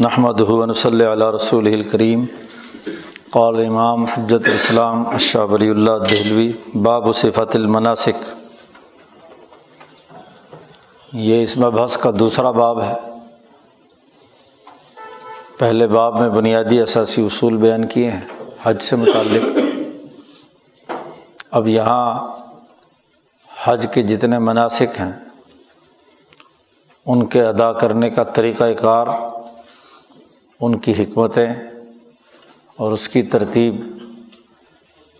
نحمد 0.00 0.40
صلی 0.76 1.06
علیہ 1.06 1.26
رسول 1.26 1.66
الکریم 1.66 2.24
قال 3.30 3.66
امام 3.66 4.04
حجت 4.04 4.48
الاسلام 4.48 5.08
اشہ 5.08 5.38
ولی 5.38 5.68
اللہ 5.68 5.90
دہلوی، 6.10 6.52
باب 6.74 7.16
صفت 7.16 7.56
المناسک. 7.56 8.34
یہ 11.12 11.42
اس 11.42 11.56
مبحث 11.56 11.96
کا 11.96 12.10
دوسرا 12.18 12.50
باب 12.50 12.82
ہے۔ 12.82 12.94
پہلے 15.58 15.86
باب 15.86 16.20
میں 16.20 16.28
بنیادی 16.28 16.80
اثاثی 16.80 17.24
اصول 17.24 17.56
بیان 17.56 17.86
کیے 17.86 18.10
ہیں، 18.10 18.20
حج 18.62 18.82
سے 18.82 18.96
متعلق۔ 18.96 19.58
اب 21.50 21.68
یہاں 21.68 22.36
حج 23.64 23.86
کے 23.94 24.02
جتنے 24.02 24.38
مناسک 24.38 25.00
ہیں، 25.00 25.12
ان 27.06 27.26
کے 27.26 27.42
ادا 27.42 27.72
کرنے 27.72 28.10
کا 28.10 28.22
طریقۂ 28.22 28.64
کار 28.80 29.06
ان 30.60 30.78
کی 30.78 30.92
حکمتیں 30.92 31.54
اور 32.76 32.92
اس 32.92 33.08
کی 33.08 33.22
ترتیب 33.22 33.74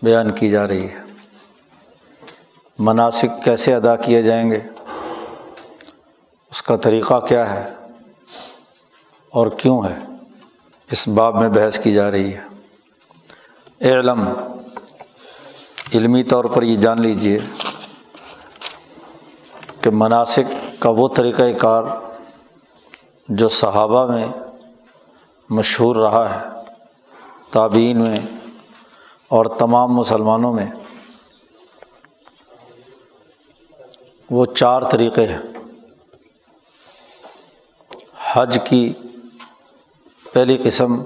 بیان 0.01 0.31
کی 0.31 0.49
جا 0.49 0.67
رہی 0.67 0.87
ہے۔ 0.87 0.99
مناسک 2.79 3.43
کیسے 3.43 3.75
ادا 3.75 3.95
کیے 3.95 4.21
جائیں 4.21 4.51
گے؟ 4.51 4.59
اس 6.51 6.61
کا 6.61 6.75
طریقہ 6.75 7.19
کیا 7.19 7.53
ہے؟ 7.53 7.73
اور 9.29 9.47
کیوں 9.47 9.83
ہے؟ 9.83 9.99
اس 10.91 11.07
باب 11.07 11.41
میں 11.41 11.49
بحث 11.49 11.79
کی 11.79 11.93
جا 11.93 12.11
رہی 12.11 12.33
ہے۔ 12.33 12.43
علم 13.81 14.27
علمی 15.93 16.23
طور 16.23 16.45
پر 16.45 16.63
یہ 16.63 16.75
جان 16.75 17.01
لیجیے 17.01 17.39
کہ 19.81 19.89
مناسک 19.93 20.81
کا 20.81 20.89
وہ 20.89 21.07
طریقۂ 21.07 21.43
کار 21.59 21.83
جو 23.29 23.47
صحابہ 23.47 24.11
میں 24.11 24.25
مشہور 25.49 25.95
رہا 25.95 26.41
ہے 26.41 26.49
تابعین 27.51 28.01
میں 28.01 28.19
اور 29.27 29.45
تمام 29.45 29.93
مسلمانوں 29.93 30.53
میں۔ 30.53 30.65
وہ 34.29 34.45
چار 34.45 34.81
طریقے 34.91 35.25
ہیں۔ 35.25 35.39
حج 38.33 38.59
کی 38.69 38.93
پہلی 40.33 40.57
قسم 40.63 41.03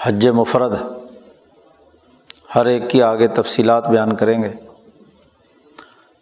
حج 0.00 0.28
مفرد 0.28 0.82
ہر 2.54 2.66
ایک 2.66 2.90
کی 2.90 3.02
آگے 3.02 3.28
تفصیلات 3.28 3.88
بیان 3.88 4.16
کریں 4.16 4.42
گے۔ 4.42 4.52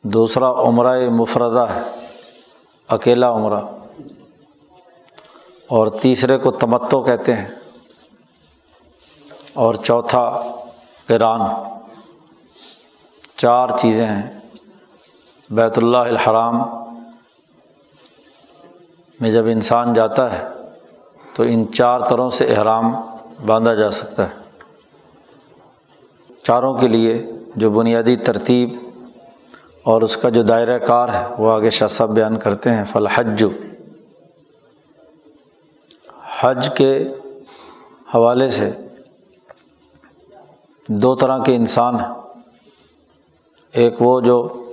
دوسرا 0.02 0.52
عمرہ 0.52 1.08
مفردہ 1.08 1.66
ہے، 1.74 1.82
اکیلا 2.88 3.32
عمرہ۔ 3.32 3.75
اور 5.68 5.86
تیسرے 5.86 6.38
کو 6.38 6.50
تمتو 6.50 7.02
کہتے 7.02 7.34
ہیں 7.34 7.46
اور 9.54 9.74
چوتھا 9.74 10.42
کران 11.08 11.40
چار 13.36 13.68
چیزیں 13.80 14.06
ہیں 14.06 14.38
بیت 15.50 15.78
اللہ 15.78 15.96
الحرام 15.96 16.62
میں 19.20 19.30
جب 19.30 19.46
انسان 19.46 19.92
جاتا 19.92 20.38
ہے 20.38 20.48
تو 21.34 21.42
ان 21.42 21.72
چار 21.72 22.00
طرح 22.00 22.30
سے 22.30 22.44
احرام 22.44 22.94
باندھا 23.46 23.74
جا 23.74 23.90
سکتا 23.90 24.28
ہے۔ 24.28 24.34
چاروں 26.42 26.74
کے 26.74 26.88
لیے 26.88 27.26
جو 27.56 27.70
بنیادی 27.70 28.16
ترتیب 28.16 28.74
اور 29.82 30.02
اس 30.02 30.16
کا 30.16 30.28
جو 30.28 30.42
دائرۂ 30.42 30.86
کار 30.86 31.08
ہے 31.08 31.26
وہ 31.38 31.52
آگے 31.52 31.70
شاہ 31.70 31.88
صاحب 31.88 32.10
بیان 32.10 32.38
کرتے 32.38 32.70
ہیں 32.70 32.84
فلحج 32.92 33.44
حج 36.40 36.70
کے 36.74 37.08
حوالے 38.14 38.48
سے 38.48 38.70
دو 40.88 41.14
طرح 41.14 41.38
کے 41.38 41.56
انسان 41.56 42.00
ہیں۔ 42.00 42.12
ایک 43.72 43.94
وہ 44.00 44.20
جو 44.20 44.66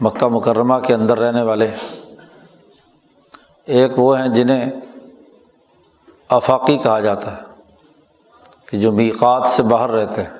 مکہ 0.00 0.26
مکرمہ 0.26 0.74
کے 0.86 0.94
اندر 0.94 1.18
رہنے 1.18 1.42
والے 1.42 1.70
ایک 3.64 3.92
وہ 3.96 4.20
ہیں 4.20 4.28
جنہیں 4.28 4.70
افاقی 6.28 6.76
کہا 6.76 7.00
جاتا 7.00 7.36
ہے 7.36 7.42
کہ 8.66 8.78
جو 8.78 8.92
میقات 8.92 9.46
سے 9.46 9.62
باہر 9.62 9.90
رہتے 9.90 10.22
ہیں۔ 10.22 10.30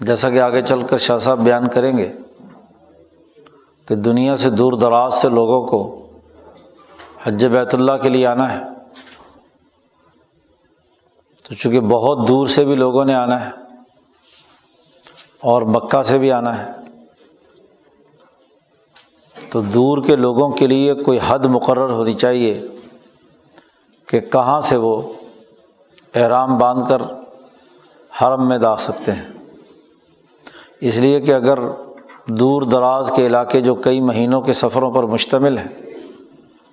جیسا 0.00 0.30
کہ 0.30 0.40
آگے 0.40 0.62
چل 0.62 0.82
کر 0.82 0.98
شاہ 0.98 1.18
صاحب 1.18 1.38
بیان 1.38 1.68
کریں 1.68 1.98
گے 1.98 2.12
کہ 3.86 3.94
دنیا 3.94 4.36
سے 4.36 4.50
دور 4.50 4.72
دراز 4.72 5.14
سے 5.14 5.28
لوگوں 5.28 5.66
کو 5.66 6.03
حج 7.26 7.44
بیت 7.44 7.74
اللہ 7.74 7.92
کے 8.02 8.08
لیے 8.08 8.26
آنا 8.26 8.52
ہے۔ 8.52 8.62
تو 11.42 11.54
چونکہ 11.54 11.80
بہت 11.80 12.28
دور 12.28 12.46
سے 12.46 12.64
بھی 12.64 12.74
لوگوں 12.74 13.04
نے 13.04 13.14
آنا 13.14 13.46
ہے 13.46 13.50
اور 15.40 15.62
مکہ 15.62 16.02
سے 16.02 16.18
بھی 16.18 16.32
آنا 16.32 16.58
ہے، 16.58 16.72
تو 19.50 19.60
دور 19.60 20.04
کے 20.04 20.16
لوگوں 20.16 20.50
کے 20.50 20.66
لیے 20.66 20.94
کوئی 20.94 21.18
حد 21.26 21.38
مقرر 21.38 21.90
ہونی 21.90 22.12
چاہیے 22.12 22.62
کہ 24.08 24.20
کہاں 24.20 24.60
سے 24.60 24.76
وہ 24.76 25.12
احرام 26.14 26.58
باندھ 26.58 26.88
کر 26.88 27.02
حرم 28.22 28.48
میں 28.48 28.58
دا 28.58 28.76
سکتے 28.76 29.12
ہیں۔ 29.12 29.28
اس 30.80 30.96
لیے 30.96 31.20
کہ 31.20 31.34
اگر 31.34 31.58
دور 32.26 32.62
دراز 32.62 33.12
کے 33.16 33.26
علاقے 33.26 33.60
جو 33.60 33.74
کئی 33.74 34.00
مہینوں 34.00 34.40
کے 34.40 34.52
سفروں 34.52 34.90
پر 34.90 35.02
مشتمل 35.02 35.58
ہیں 35.58 35.93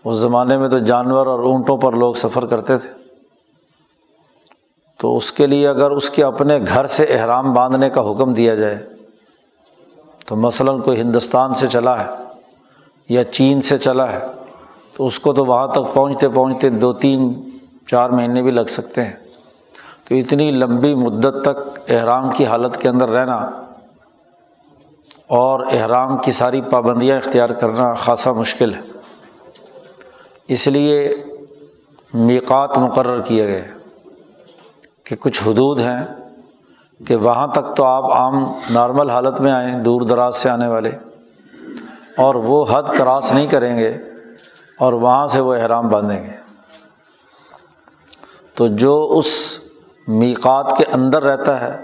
اس 0.06 0.18
زمانے 0.18 0.58
میں 0.58 0.70
تو 0.70 0.80
جانور 0.80 1.28
اور 1.28 1.40
اونٹوں 1.40 1.78
پر 1.78 1.94
لوگ 1.94 2.14
سفر 2.14 2.46
کرتے 2.46 2.78
تھے۔ 2.78 2.90
تو 4.98 5.18
اس 5.18 5.32
کے 5.32 5.48
لیے 5.48 5.68
اگر 5.68 5.92
اس 5.92 6.10
کے 6.10 6.24
اپنے 6.24 6.60
گھر 6.68 6.86
سے 6.86 7.04
احرام 7.04 7.54
باندھنے 7.54 7.90
کا 7.90 8.02
حکم 8.02 8.34
دیا 8.34 8.56
جائے، 8.56 8.88
تو 10.26 10.36
مثلاً 10.36 10.80
کوئی 10.80 11.02
ہندوستان 11.02 11.54
سے 11.54 11.68
چلا 11.68 12.06
ہے 12.06 12.10
یا 13.10 13.24
چین 13.24 13.62
سے 13.62 13.78
چلا 13.78 14.12
ہے، 14.12 14.28
تو 14.98 15.06
اس 15.06 15.20
کو 15.20 15.34
تو 15.34 15.46
وہاں 15.46 15.68
تک 15.68 15.94
پہنچتے 15.94 16.30
پہنچتے 16.30 16.70
دو 16.70 16.94
تین 16.94 17.50
چار 17.88 18.10
مہینے 18.10 18.42
بھی 18.42 18.52
لگ 18.52 18.70
سکتے 18.70 19.04
ہیں۔ 19.04 19.14
تو 20.04 20.16
اتنی 20.16 20.52
لمبی 20.52 20.96
مدت 20.96 21.36
تک 21.42 21.80
احرام 21.88 22.32
کی 22.32 22.46
حالت 22.46 22.78
کے 22.78 22.90
اندر 22.90 23.10
رہنا 23.10 23.36
اور 25.28 25.60
احرام 25.72 26.18
کی 26.18 26.32
ساری 26.32 26.62
پابندیاں 26.62 27.18
اختیار 27.18 27.50
کرنا 27.50 27.94
خاصا 27.94 28.32
مشکل 28.32 28.74
ہے۔ 28.74 29.01
اس 30.54 30.68
لیے 30.68 31.14
میقات 32.14 32.78
مقرر 32.78 33.22
کیے 33.22 33.48
گئے 33.48 33.68
کہ 35.04 35.16
کچھ 35.20 35.42
حدود 35.48 35.80
ہیں 35.80 36.04
کہ 37.08 37.16
وہاں 37.16 37.48
تک 37.48 37.76
تو 37.76 37.84
آپ 37.84 38.12
عام 38.12 38.36
نارمل 38.70 39.10
حالت 39.10 39.42
میں 39.42 39.52
آئیں، 39.52 39.80
دور 39.80 40.02
دراز 40.02 40.36
سے 40.36 40.50
آنے 40.50 40.68
والے، 40.68 40.92
اور 42.18 42.36
وہ 42.36 42.66
حد 42.70 42.84
کراس 42.98 43.32
نہیں 43.34 43.48
کریں 43.48 43.78
گے 43.78 43.90
اور 44.80 44.94
وہاں 44.94 45.28
سے 45.28 45.40
وہ 45.40 45.54
احرام 45.56 45.88
باندھیں 45.88 46.24
گے۔ 46.24 46.36
تو 48.56 48.68
جو 48.68 48.94
اس 49.18 49.60
میقات 50.08 50.78
کے 50.78 50.86
اندر 50.94 51.24
رہتا 51.24 51.60
ہے، 51.62 51.76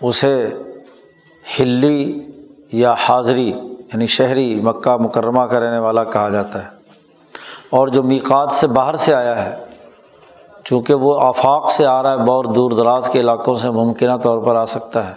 اسے 0.00 0.34
ہلی 1.60 2.28
یا 2.72 2.94
حاضری 2.98 3.48
یعنی 3.48 4.06
شہری 4.06 4.54
مکہ 4.60 4.96
مکرمہ 4.96 5.42
کا 5.42 5.60
رہنے 5.60 5.78
والا 5.78 6.04
کہا 6.04 6.28
جاتا 6.28 6.62
ہے۔ 6.62 6.81
اور 7.72 7.88
جو 7.88 8.02
میقات 8.02 8.50
سے 8.50 8.66
باہر 8.66 8.96
سے 8.96 9.14
آیا 9.14 9.44
ہے، 9.44 9.64
چونکہ 10.64 10.94
وہ 10.94 11.20
آفاق 11.20 11.70
سے 11.70 11.86
آ 11.86 12.02
رہا 12.02 12.12
ہے، 12.12 12.16
بہت 12.16 12.54
دور 12.54 12.70
دراز 12.70 13.08
کے 13.08 13.20
علاقوں 13.20 13.56
سے 13.56 13.70
ممکنہ 13.70 14.16
طور 14.22 14.38
پر 14.38 14.56
آ 14.56 14.64
سکتا 14.64 15.08
ہے۔ 15.08 15.14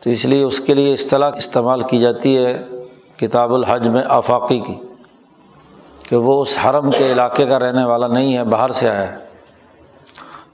تو 0.00 0.10
اس 0.10 0.24
لیے 0.24 0.42
اس 0.42 0.60
کے 0.60 0.74
لیے 0.74 0.92
اصطلاح 0.92 1.30
استعمال 1.36 1.80
کی 1.80 1.98
جاتی 1.98 2.38
ہے 2.38 2.62
کتاب 3.16 3.54
الحج 3.54 3.88
میں 3.88 4.02
آفاقی 4.08 4.58
کی، 4.58 4.74
کہ 6.08 6.16
وہ 6.16 6.42
اس 6.42 6.58
حرم 6.64 6.90
کے 6.90 7.12
علاقے 7.12 7.46
کا 7.46 7.58
رہنے 7.58 7.84
والا 7.84 8.06
نہیں 8.06 8.36
ہے، 8.36 8.44
باہر 8.44 8.68
سے 8.68 8.90
آیا 8.90 9.12
ہے۔ 9.12 9.16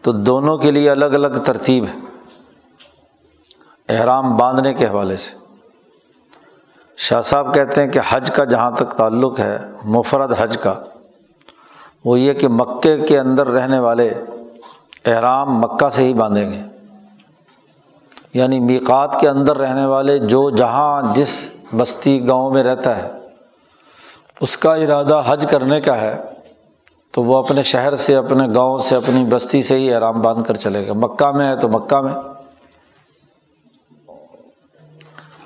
تو 0.03 0.13
دونوں 0.13 0.59
کے 0.59 0.71
لیے 0.71 0.91
الگ 0.91 1.05
الگ 1.05 1.43
ترتیب 1.45 1.85
ہے۔ 1.85 1.99
احرام 3.89 4.37
باندھنے 4.37 4.75
کے 4.75 4.87
حوالے 4.87 5.17
سے۔ 5.17 5.37
شاہ 6.97 7.21
صاحب 7.21 7.55
کہتے 7.55 7.83
ہیں 7.83 7.89
کہ 7.89 8.01
حج 8.09 8.31
کا 8.31 8.45
جہاں 8.45 8.71
تک 8.71 8.91
تعلق 8.97 9.41
ہے، 9.41 9.59
مفرد 9.85 10.33
حج 10.39 10.57
کا۔ 10.59 10.75
وہ 12.05 12.21
یہ 12.21 12.33
کہ 12.33 12.49
مکے 12.49 12.99
کے 12.99 13.19
اندر 13.19 13.47
رہنے 13.47 13.79
والے 13.79 14.11
احرام 15.07 15.59
مکہ 15.59 15.89
سے 15.89 16.05
ہی 16.05 16.15
باندھیں 16.15 16.51
گے۔ 16.51 16.63
یعنی 18.35 18.61
میقات 18.61 19.21
کے 19.21 19.29
اندر 19.29 19.59
رہنے 19.59 19.87
والے 19.87 20.19
جو 20.19 20.51
جہاں 20.51 21.15
جس 21.15 21.53
بستی 21.77 22.27
گاؤں 22.27 22.51
میں 22.51 22.65
رہتا 22.65 22.97
ہے، 22.97 23.11
اس 24.41 24.57
کا 24.57 24.75
ارادہ 24.75 25.23
حج 25.27 25.47
کرنے 25.51 25.81
کا 25.81 26.01
ہے، 26.01 26.23
تو 27.13 27.23
وہ 27.23 27.37
اپنے 27.37 27.63
شہر 27.63 27.95
سے، 27.95 28.17
اپنے 28.17 28.49
گاؤں 28.55 28.79
سے، 28.79 28.97
اپنی 28.97 29.25
بستی 29.25 29.63
سے 29.63 29.77
ہی 29.77 29.95
احرام 29.95 30.21
باندھ 30.21 30.49
کر 30.49 30.55
چلے 30.55 30.87
گا۔ 30.87 30.93
مکہ 30.93 31.31
میں 31.31 31.49
ہے 31.49 31.57
تو 31.57 31.69
مکہ 31.69 32.01
میں۔ 32.01 32.15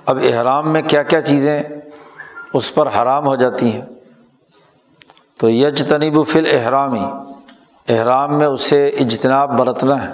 اب 0.07 0.19
احرام 0.23 0.73
میں 0.73 0.83
کیا 0.83 1.03
کیا 1.03 1.21
چیزیں 1.21 1.63
اس 2.53 2.75
پر 2.75 2.87
حرام 2.87 3.27
ہو 3.27 3.37
جاتی 3.37 3.73
ہیں؟ 3.73 3.94
تو 5.39 5.51
یج 5.51 5.89
تنیب 5.89 6.27
فل 6.29 6.45
احرامی 6.53 7.05
احرام 7.89 8.39
میں 8.39 8.47
اسے 8.47 8.89
اجتناب 8.89 9.59
برتنا 9.59 10.09
ہے، 10.09 10.13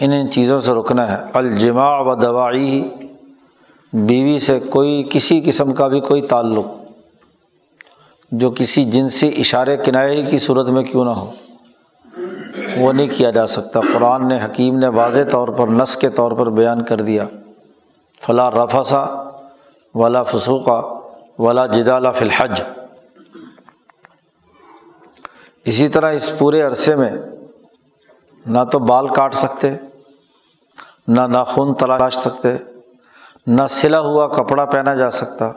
ان 0.00 0.12
ان 0.12 0.30
چیزوں 0.30 0.58
سے 0.58 0.72
رکنا 0.72 1.12
ہے۔ 1.12 1.22
الجماع 1.34 2.00
و 2.00 2.14
دوائی 2.14 2.88
بیوی 3.92 4.38
سے 4.38 4.60
کوئی، 4.60 5.08
کسی 5.10 5.40
قسم 5.44 5.72
کا 5.72 5.88
بھی 5.88 6.00
کوئی 6.00 6.22
تعلق، 6.22 6.66
جو 8.32 8.50
کسی 8.50 8.84
جنسی 8.84 9.28
اشارے 9.38 9.76
کنارے 9.76 10.22
کی 10.22 10.38
صورت 10.38 10.68
میں 10.68 10.82
کیوں 10.82 11.04
نہ 11.04 11.10
ہو۔ 11.10 11.30
وہ 12.76 12.92
نہیں 12.92 13.08
کیا 13.16 13.30
جا 13.30 13.46
سکتا۔ 13.46 13.80
قرآن 13.80 14.28
نے، 14.28 14.38
حکیم 14.44 14.78
نے 14.78 14.88
واضح 14.88 15.20
طور 15.30 15.48
پر 15.48 15.68
نس 15.68 15.96
کے 15.96 16.08
طور 16.08 16.32
پر 16.32 16.50
بیان 16.50 16.84
کر 16.84 17.00
دیا۔ 17.00 17.24
فلاں 18.20 18.50
رفسا 18.50 19.04
ولا 19.94 20.22
فسوقہ 20.22 20.82
ولا 21.38 21.66
جدالہ 21.66 22.08
فی 22.14 22.24
الحج۔ 22.24 22.62
اسی 25.64 25.88
طرح 25.88 26.12
اس 26.12 26.32
پورے 26.38 26.62
عرصے 26.62 26.96
میں 26.96 27.10
نہ 28.46 28.58
تو 28.72 28.78
بال 28.78 29.08
کاٹ 29.08 29.34
سکتے، 29.34 29.76
نہ 31.08 31.20
ناخن 31.20 31.74
تلاش 31.74 32.16
سکتے، 32.16 32.56
نہ 33.46 33.62
سلا 33.70 34.00
ہوا 34.00 34.28
کپڑا 34.28 34.64
پہنا 34.64 34.94
جا 34.94 35.10
سکتا، 35.10 35.52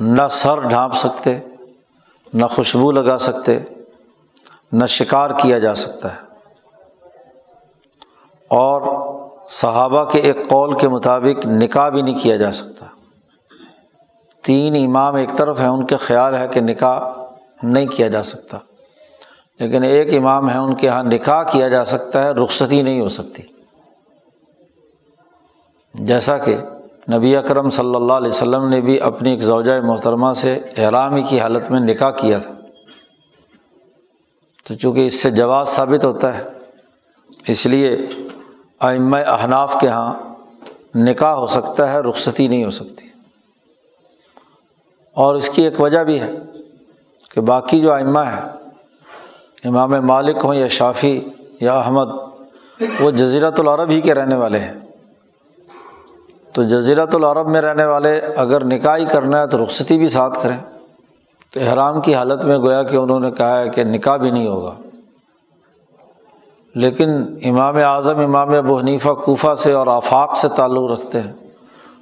نہ 0.00 0.22
سر 0.30 0.60
ڈھانپ 0.60 0.94
سکتے، 0.94 1.38
نہ 2.34 2.46
خوشبو 2.46 2.92
لگا 2.92 3.18
سکتے، 3.18 3.58
نہ 4.72 4.86
شکار 4.86 5.30
کیا 5.30 5.58
جا 5.58 5.74
سکتا 5.74 6.12
ہے۔ 6.12 6.20
اور 8.48 8.82
صحابہ 9.48 10.04
کے 10.04 10.18
ایک 10.18 10.48
قول 10.48 10.78
کے 10.78 10.88
مطابق 10.88 11.46
نکاح 11.46 11.88
بھی 11.88 12.02
نہیں 12.02 12.18
کیا 12.22 12.36
جا 12.36 12.52
سکتا۔ 12.52 12.86
تین 14.42 14.88
امام 14.88 15.14
ایک 15.14 15.30
طرف 15.36 15.60
ہیں، 15.60 15.68
ان 15.68 15.86
کے 15.86 15.96
خیال 15.96 16.36
ہے 16.36 16.48
کہ 16.48 16.60
نکاح 16.60 17.21
نہیں 17.62 17.86
کیا 17.86 18.08
جا 18.08 18.22
سکتا۔ 18.22 18.58
لیکن 19.60 19.82
ایک 19.82 20.14
امام 20.14 20.50
ہے 20.50 20.58
ان 20.58 20.74
کے 20.74 20.86
یہاں 20.86 21.02
نکاح 21.02 21.42
کیا 21.42 21.68
جا 21.68 21.84
سکتا 21.84 22.22
ہے، 22.22 22.30
رخصتی 22.30 22.82
نہیں 22.82 23.00
ہو 23.00 23.08
سکتی۔ 23.08 23.42
جیسا 25.94 26.38
کہ 26.38 26.56
نبی 27.12 27.36
اکرم 27.36 27.70
صلی 27.70 27.94
اللہ 27.94 28.12
علیہ 28.12 28.28
وسلم 28.28 28.68
نے 28.68 28.80
بھی 28.80 29.00
اپنی 29.00 29.30
ایک 29.30 29.42
زوجۂ 29.42 29.70
محترمہ 29.82 30.32
سے 30.32 30.60
احرامی 30.76 31.22
کی 31.22 31.40
حالت 31.40 31.70
میں 31.70 31.80
نکاح 31.80 32.10
کیا 32.10 32.38
تھا۔ 32.38 32.50
تو 34.64 34.74
چونکہ 34.74 35.06
اس 35.06 35.22
سے 35.22 35.30
جواز 35.30 35.68
ثابت 35.68 36.04
ہوتا 36.04 36.38
ہے، 36.38 36.44
اس 37.48 37.66
لیے 37.66 37.96
آئمہ 38.80 39.16
احناف 39.16 39.76
کے 39.80 39.86
یہاں 39.86 40.14
نکاح 40.94 41.32
ہو 41.32 41.46
سکتا 41.46 41.92
ہے، 41.92 42.00
رخصتی 42.00 42.48
نہیں 42.48 42.64
ہو 42.64 42.70
سکتی۔ 42.70 43.08
اور 45.14 45.34
اس 45.34 45.48
کی 45.48 45.62
ایک 45.62 45.80
وجہ 45.80 45.98
بھی 45.98 46.20
ہے۔ 46.20 46.30
کہ 47.32 47.40
باقی 47.40 47.80
جو 47.80 47.92
آئمہ 47.92 48.20
ہے 48.20 48.40
امام 49.64 49.90
مالک 49.90 50.36
ہوں 50.44 50.54
یا 50.54 50.66
شافی 50.66 51.20
یا 51.60 51.74
احمد، 51.74 52.06
وہ 53.00 53.10
جزیرت 53.10 53.60
العرب 53.60 53.90
ہی 53.90 54.00
کے 54.00 54.14
رہنے 54.14 54.34
والے 54.34 54.58
ہیں۔ 54.58 54.72
تو 56.52 56.62
جزیرت 56.62 57.14
العرب 57.14 57.48
میں 57.48 57.60
رہنے 57.60 57.84
والے 57.84 58.18
اگر 58.18 58.64
نکاح 58.64 58.96
ہی 58.96 59.04
کرنا 59.04 59.40
ہے 59.40 59.46
تو 59.46 59.64
رخصتی 59.64 59.98
بھی 59.98 60.08
ساتھ 60.08 60.42
کریں۔ 60.42 60.56
تو 61.54 61.60
احرام 61.60 62.00
کی 62.00 62.14
حالت 62.14 62.44
میں 62.44 62.58
گویا 62.58 62.82
کہ 62.82 62.96
انہوں 62.96 63.20
نے 63.20 63.30
کہا 63.30 63.60
ہے 63.60 63.68
کہ 63.68 63.84
نکاح 63.84 64.16
بھی 64.16 64.30
نہیں 64.30 64.48
ہوگا۔ 64.48 64.74
لیکن 66.74 67.10
امام 67.44 67.76
اعظم، 67.76 68.18
امام 68.18 68.48
ابو 68.48 68.78
حنیفہ 68.78 69.08
کوفہ 69.08 69.54
سے 69.54 69.72
اور 69.72 69.86
آفاق 69.86 70.36
سے 70.36 70.48
تعلق 70.48 70.90
رکھتے 70.90 71.20
ہیں۔ 71.20 71.32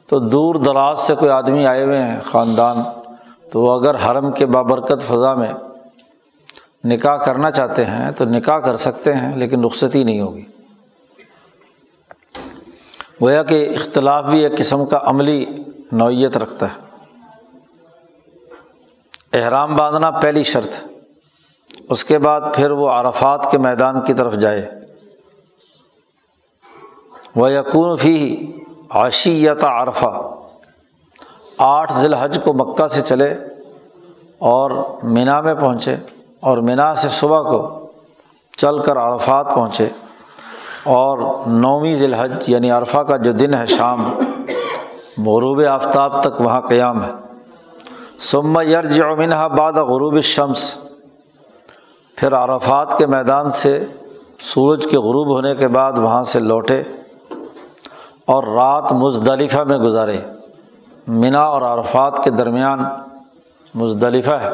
تو 0.06 0.18
دور 0.18 0.54
دراز 0.54 0.98
سے 0.98 1.14
کوئی 1.14 1.30
آدمی 1.30 1.66
آئے 1.66 1.84
ہوئے 1.84 2.02
ہیں، 2.02 2.20
خاندان۔ 2.24 2.99
تو 3.50 3.60
وہ 3.60 3.80
اگر 3.80 3.94
حرم 3.94 4.32
کے 4.32 4.46
بابرکت 4.46 5.02
فضا 5.08 5.34
میں 5.34 5.52
نکاح 6.84 7.16
کرنا 7.16 7.50
چاہتے 7.50 7.84
ہیں 7.84 8.10
تو 8.10 8.24
نکاح 8.24 8.58
کر 8.58 8.76
سکتے 8.76 9.14
ہیں، 9.14 9.36
لیکن 9.36 9.64
رخصتی 9.64 10.04
نہیں 10.04 10.20
ہوگی۔ 10.20 10.44
گویا 13.22 13.42
کہ 13.42 13.68
اختلاف 13.74 14.24
بھی 14.24 14.42
ایک 14.42 14.58
قسم 14.58 14.84
کا 14.86 14.98
عملی 15.02 15.46
نوعیت 15.92 16.36
رکھتا 16.36 16.66
ہے۔ 16.66 16.90
احرام 19.32 19.76
باندھنا 19.76 20.10
پہلی 20.10 20.42
شرط، 20.42 20.68
اس 21.88 22.04
کے 22.04 22.18
بعد 22.18 22.40
پھر 22.54 22.70
وہ 22.70 22.90
عرفات 22.90 23.50
کے 23.50 23.58
میدان 23.58 24.00
کی 24.00 24.14
طرف 24.14 24.34
جائے۔ 24.34 24.70
وہ 27.36 27.52
یقون 27.52 27.96
فی 27.96 28.46
عشیت 28.90 29.64
عرفہ 29.64 30.39
آٹھ 31.62 31.92
ذی 31.92 32.06
الحج 32.06 32.38
کو 32.44 32.52
مکہ 32.52 32.86
سے 32.86 33.00
چلے 33.00 33.34
اور 34.38 34.70
مینا 35.02 35.40
میں 35.40 35.54
پہنچے 35.54 35.96
اور 36.40 36.58
مینا 36.58 36.94
سے 36.94 37.08
صبح 37.08 37.42
کو 37.42 37.86
چل 38.56 38.78
کر 38.82 38.96
عرفات 38.96 39.54
پہنچے 39.54 39.88
اور 40.84 41.18
نویں 41.46 41.94
ذی 41.94 42.04
الحج 42.04 42.32
یعنی 42.46 42.70
عرفہ 42.70 42.98
کا 42.98 43.16
جو 43.16 43.32
دن 43.32 43.54
ہے 43.54 43.66
شام، 43.66 44.12
غروب 45.26 45.62
آفتاب 45.70 46.22
تک 46.22 46.40
وہاں 46.40 46.60
قیام 46.60 47.04
ہے۔ 47.04 47.10
سما 48.18 48.62
یرج 48.62 49.02
امنہ 49.02 49.48
بعد 49.58 49.72
غروب 49.72 50.20
شمس 50.20 50.78
پھر 52.16 52.34
عرفات 52.34 52.98
کے 52.98 53.06
میدان 53.06 53.50
سے 53.50 53.84
سورج 54.40 54.86
کے 54.90 54.98
غروب 54.98 55.26
ہونے 55.26 55.54
کے 55.54 55.68
بعد 55.68 55.92
وہاں 55.98 56.22
سے 56.22 56.40
لوٹے 56.40 56.82
اور 58.26 58.44
رات 58.44 58.92
مزدلفہ 58.92 59.60
میں 59.60 59.78
گزارے۔ 59.78 60.20
منا 61.06 61.40
اور 61.40 61.62
عرفات 61.62 62.24
کے 62.24 62.30
درمیان 62.30 62.78
مزدلفہ 63.74 64.30
ہے۔ 64.30 64.48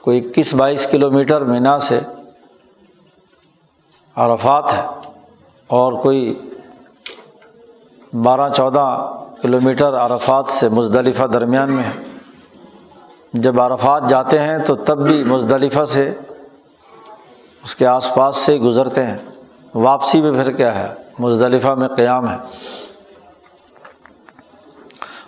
کوئی 0.00 0.26
اکیس 0.26 0.54
بائیس 0.54 0.86
کلو 0.86 1.10
میٹر 1.10 1.40
منا 1.40 1.78
سے 1.78 2.00
عرفات 4.16 4.72
ہے 4.72 4.86
اور 5.66 5.92
کوئی 5.92 6.50
بارہ 8.22 8.48
چودہ 8.48 9.12
کلو 9.42 9.60
میٹر 9.60 9.94
عرفات 9.94 10.48
سے 10.48 10.68
مزدلفہ 10.68 11.24
درمیان 11.24 11.72
میں 11.72 11.84
ہے۔ 11.84 12.02
جب 13.32 13.60
عرفات 13.60 14.02
جاتے 14.08 14.40
ہیں 14.40 14.58
تو 14.58 14.74
تب 14.74 14.98
بھی 14.98 15.24
مزدلفہ 15.24 15.84
سے 15.84 16.14
اس 17.64 17.76
کے 17.76 17.86
آس 17.86 18.14
پاس 18.14 18.36
سے 18.36 18.58
گزرتے 18.58 19.06
ہیں۔ 19.06 19.18
واپسی 19.74 20.20
میں 20.20 20.32
پھر 20.32 20.52
کیا 20.52 20.78
ہے؟ 20.78 20.94
مزدلفہ 21.18 21.68
میں 21.68 21.88
قیام 21.88 22.30
ہے۔ 22.30 22.36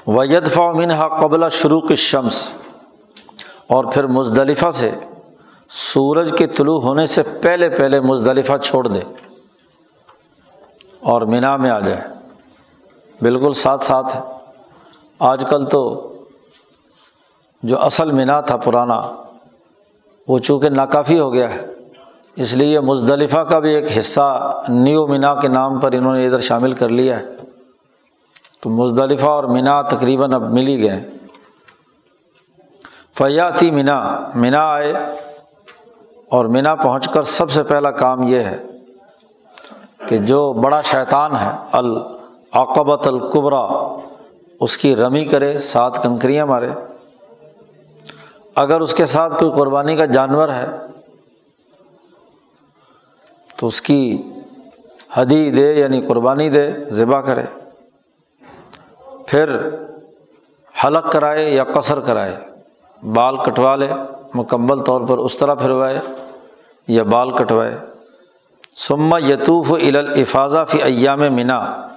وید 0.08 0.56
منہا 0.56 1.08
قبل 1.20 1.50
شروع 1.50 1.80
کی 1.80 1.94
شمس 1.94 2.52
اور 3.66 3.84
پھر 3.84 4.06
مزدلفہ 4.06 4.70
سے 4.70 4.90
سورج 5.70 6.34
کے 6.38 6.46
طلوع 6.46 6.80
ہونے 6.80 7.06
سے 7.06 7.22
پہلے 7.22 7.68
پہلے 7.68 8.00
مزدلفہ 8.00 8.56
چھوڑ 8.56 8.86
دے 8.86 9.00
اور 11.00 11.22
مینا 11.22 11.56
میں 11.56 11.70
آ 11.70 11.78
جائے۔ 11.78 12.00
بالکل 13.22 13.52
ساتھ 13.52 13.84
ساتھ۔ 13.84 14.16
ہے 14.16 14.20
آج 15.18 15.44
کل 15.50 15.64
تو 15.64 16.12
جو 17.62 17.80
اصل 17.80 18.12
مینا 18.12 18.40
تھا 18.40 18.56
پرانا، 18.56 19.02
وہ 20.28 20.38
چونکہ 20.38 20.68
ناکافی 20.68 21.18
ہو 21.18 21.32
گیا 21.32 21.54
ہے، 21.54 21.66
اس 22.36 22.54
لیے 22.54 22.80
مزدلفہ 22.80 23.38
کا 23.38 23.58
بھی 23.58 23.74
ایک 23.74 23.98
حصہ 23.98 24.60
نیو 24.68 25.06
مینا 25.06 25.34
کے 25.34 25.48
نام 25.48 25.78
پر 25.78 25.92
انہوں 25.92 26.16
نے 26.16 26.26
ادھر 26.26 26.38
شامل 26.38 26.72
کر 26.72 26.88
لیا 26.88 27.18
ہے۔ 27.18 27.37
تو 28.60 28.70
مزدلفہ 28.70 29.26
اور 29.26 29.44
مینا 29.44 29.82
تقریباً 29.82 30.32
اب 30.32 30.42
مل 30.42 30.68
ہی 30.68 30.82
گئے۔ 30.82 31.10
فیاتی 33.14 33.70
مینا 33.70 34.28
مینا 34.34 34.72
آئے 34.72 34.92
اور 36.30 36.44
مینا 36.44 36.74
پہنچ 36.74 37.08
کر 37.08 37.22
سب 37.22 37.50
سے 37.50 37.62
پہلا 37.62 37.90
کام 37.90 38.22
یہ 38.22 38.38
ہے 38.38 38.64
کہ 40.08 40.18
جو 40.18 40.52
بڑا 40.52 40.82
شیطان 40.82 41.36
ہے 41.36 41.50
العقبت 41.72 43.06
القبرا 43.06 43.96
اس 44.60 44.78
کی 44.78 44.96
رمی 44.96 45.24
کرے، 45.24 45.58
سات 45.58 46.02
کنکریاں 46.02 46.46
مارے۔ 46.46 46.68
اگر 48.54 48.80
اس 48.80 48.94
کے 48.94 49.06
ساتھ 49.06 49.38
کوئی 49.38 49.52
قربانی 49.52 49.96
کا 49.96 50.04
جانور 50.04 50.48
ہے، 50.48 50.66
تو 53.56 53.66
اس 53.66 53.80
کی 53.80 54.22
حدی 55.12 55.50
دے 55.50 55.74
یعنی 55.74 56.00
قربانی 56.00 56.48
دے، 56.48 56.70
ذبح 56.88 57.20
کرے۔ 57.20 57.44
پھر 59.28 59.68
حلق 60.84 61.12
کرائے 61.12 61.50
یا 61.50 61.64
قصر 61.64 62.00
کرائے، 62.00 62.36
بال 63.02 63.36
کٹوا 63.36 63.76
لے، 63.76 63.88
مکمل 64.34 64.78
طور 64.78 65.00
پر 65.00 65.18
اس 65.18 65.38
طرح 65.38 65.54
پھروائے 65.54 65.98
یا 66.88 67.02
بال 67.02 67.30
کٹوائے۔ 67.30 67.78
سما 68.76 69.18
یتوف 69.18 69.72
الافاظہ 69.72 70.64
فی 70.68 70.78
ایام 70.82 71.20
منا 71.20 71.88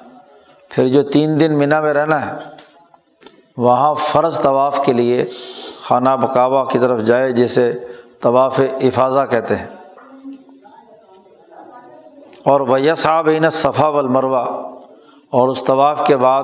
پھر 0.69 0.87
جو 0.87 1.03
تین 1.03 1.39
دن 1.39 1.59
منا 1.59 1.81
میں 1.81 1.93
رہنا 1.93 2.25
ہے، 2.25 2.37
وہاں 3.57 3.93
فرض 3.93 4.41
طواف 4.41 4.79
کے 4.85 4.93
لیے 4.93 5.25
خانہ 5.81 6.09
بکاوا 6.09 6.65
کی 6.65 6.79
طرف 6.79 7.01
جائے، 7.01 7.31
جسے 7.31 7.73
طواف 8.21 8.59
افاظہ 8.59 9.25
کہتے 9.29 9.55
ہیں۔ 9.55 9.67
اور 12.45 12.61
ویسا 12.61 13.21
بین 13.21 13.49
صفا 13.49 13.87
و 13.87 13.97
المروا 13.97 14.43
اور 15.29 15.49
اس 15.49 15.63
طواف 15.63 16.01
کے 16.07 16.17
بعد 16.17 16.43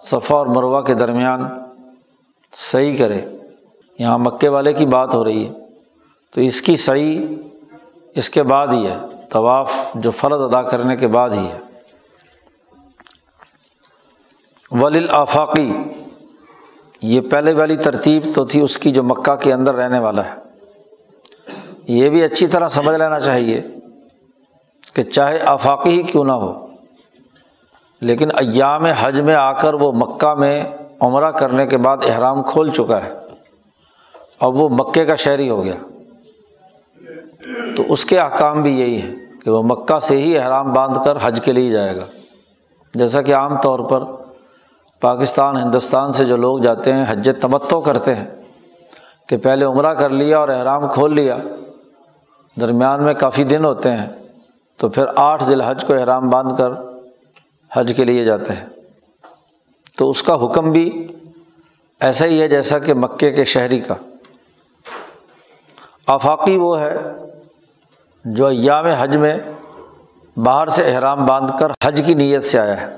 صفا 0.00 0.34
اور 0.34 0.46
مروہ 0.46 0.80
کے 0.80 0.94
درمیان 0.94 1.48
صحیح 2.52 2.96
کرے۔ 2.96 3.20
یہاں 3.98 4.18
مکے 4.18 4.48
والے 4.48 4.72
کی 4.72 4.86
بات 4.86 5.14
ہو 5.14 5.24
رہی 5.24 5.48
ہے۔ 5.48 5.54
تو 6.34 6.40
اس 6.40 6.62
کی 6.62 6.76
صحیح 6.76 7.26
اس 8.14 8.30
کے 8.30 8.42
بعد 8.42 8.66
ہی 8.66 8.86
ہے۔ 8.86 8.96
طواف 9.30 9.72
جو 9.94 10.10
فرض 10.10 10.42
ادا 10.42 10.62
کرنے 10.62 10.96
کے 10.96 11.08
بعد 11.08 11.30
ہی 11.30 11.46
ہے۔ 11.46 11.58
ولیل 14.70 15.06
آفاقی 15.10 15.72
یہ 17.02 17.20
پہلے 17.20 17.52
والی 17.52 17.76
ترتیب 17.76 18.22
تو 18.34 18.44
تھی 18.44 18.60
اس 18.60 18.78
کی 18.78 18.90
جو 18.90 19.02
مکہ 19.02 19.34
کے 19.34 19.52
اندر 19.52 19.74
رہنے 19.74 19.98
والا 19.98 20.24
ہے۔ 20.24 20.34
یہ 21.86 22.10
بھی 22.10 22.24
اچھی 22.24 22.46
طرح 22.46 22.68
سمجھ 22.68 22.96
لینا 22.96 23.20
چاہیے 23.20 23.60
کہ 24.94 25.02
چاہے 25.02 25.38
آفاقی 25.40 25.90
ہی 25.90 26.02
کیوں 26.02 26.24
نہ 26.24 26.32
ہو۔ 26.32 26.67
لیکن 28.00 28.28
ایام 28.34 28.84
حج 28.84 29.20
میں 29.20 29.34
آ 29.34 29.52
کر 29.52 29.74
وہ 29.74 29.92
مکہ 29.92 30.34
میں 30.34 30.64
عمرہ 31.00 31.30
کرنے 31.30 31.66
کے 31.66 31.76
بعد 31.76 31.96
احرام 32.08 32.42
کھول 32.42 32.70
چکا 32.70 33.04
ہے۔ 33.04 33.12
اب 34.40 34.54
وہ 34.54 34.68
مکے 34.68 35.04
کا 35.04 35.14
شہری 35.14 35.50
ہو 35.50 35.64
گیا۔ 35.64 35.74
تو 37.76 37.82
اس 37.88 38.04
کے 38.04 38.20
احکام 38.20 38.62
بھی 38.62 38.80
یہی 38.80 39.02
ہے 39.02 39.10
کہ 39.44 39.50
وہ 39.50 39.62
مکہ 39.62 39.98
سے 39.98 40.16
ہی 40.16 40.38
احرام 40.38 40.72
باندھ 40.72 40.98
کر 41.04 41.18
حج 41.22 41.40
کے 41.44 41.52
لیے 41.52 41.70
جائے 41.70 41.96
گا۔ 41.96 42.04
جیسا 42.94 43.22
کہ 43.22 43.34
عام 43.34 43.60
طور 43.60 43.78
پر 43.78 44.04
پاکستان، 45.00 45.56
ہندوستان 45.56 46.12
سے 46.12 46.24
جو 46.24 46.36
لوگ 46.36 46.58
جاتے 46.58 46.92
ہیں، 46.92 47.04
حج 47.08 47.30
تمتو 47.40 47.80
کرتے 47.80 48.14
ہیں 48.14 48.26
کہ 49.28 49.36
پہلے 49.36 49.64
عمرہ 49.64 49.94
کر 49.94 50.10
لیا 50.10 50.38
اور 50.38 50.48
احرام 50.48 50.88
کھول 50.88 51.14
لیا۔ 51.14 51.36
درمیان 52.60 53.02
میں 53.02 53.14
کافی 53.14 53.44
دن 53.44 53.64
ہوتے 53.64 53.90
ہیں 53.90 54.06
تو 54.76 54.88
پھر 54.88 55.04
آٹھ 55.16 55.44
ذی 55.44 55.54
الحج 55.54 55.84
کو 55.84 55.94
احرام 55.94 56.28
باندھ 56.28 56.58
کر 56.58 56.70
حج 57.72 57.92
کے 57.96 58.04
لیے 58.04 58.24
جاتے 58.24 58.52
ہیں۔ 58.52 58.66
تو 59.96 60.10
اس 60.10 60.22
کا 60.22 60.44
حکم 60.44 60.72
بھی 60.72 61.06
ایسا 62.00 62.26
ہی 62.26 62.42
ہے 62.42 62.48
جیسا 62.48 62.78
کہ 62.78 62.94
مکے 62.94 63.30
کے 63.30 63.44
شہری 63.44 63.80
کا۔ 63.80 63.94
آفاقی 66.06 66.56
وہ 66.56 66.80
ہے 66.80 66.96
جو 68.24 68.46
ایام 68.46 68.86
حج 68.86 69.16
میں 69.16 69.36
باہر 70.36 70.66
سے 70.66 70.94
احرام 70.94 71.26
باندھ 71.26 71.52
کر 71.60 71.72
حج 71.84 72.02
کی 72.06 72.14
نیت 72.14 72.44
سے 72.44 72.58
آیا 72.58 72.80
ہے۔ 72.80 72.96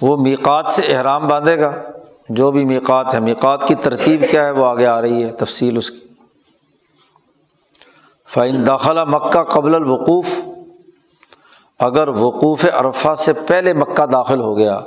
وہ 0.00 0.16
میقات 0.16 0.66
سے 0.66 0.82
احرام 0.82 1.28
باندھے 1.28 1.60
گا۔ 1.60 1.82
جو 2.28 2.50
بھی 2.50 2.64
میقات 2.64 3.14
ہے، 3.14 3.20
میقات 3.20 3.68
کی 3.68 3.74
ترتیب 3.74 4.24
کیا 4.30 4.46
ہے، 4.46 4.50
وہ 4.50 4.66
آگے 4.66 4.86
آ 4.86 5.00
رہی 5.00 5.24
ہے، 5.24 5.32
تفصیل 5.32 5.76
اس 5.76 5.90
کی۔ 5.90 6.06
فعین 8.28 8.66
داخلہ 8.66 9.04
مکہ 9.04 9.42
قبل 9.42 9.74
الوقوف 9.74 10.40
اگر 11.80 12.08
وقوف 12.08 12.64
عرفہ 12.74 13.14
سے 13.14 13.32
پہلے 13.46 13.72
مکہ 13.72 14.06
داخل 14.06 14.40
ہو 14.40 14.56
گیا 14.58 14.78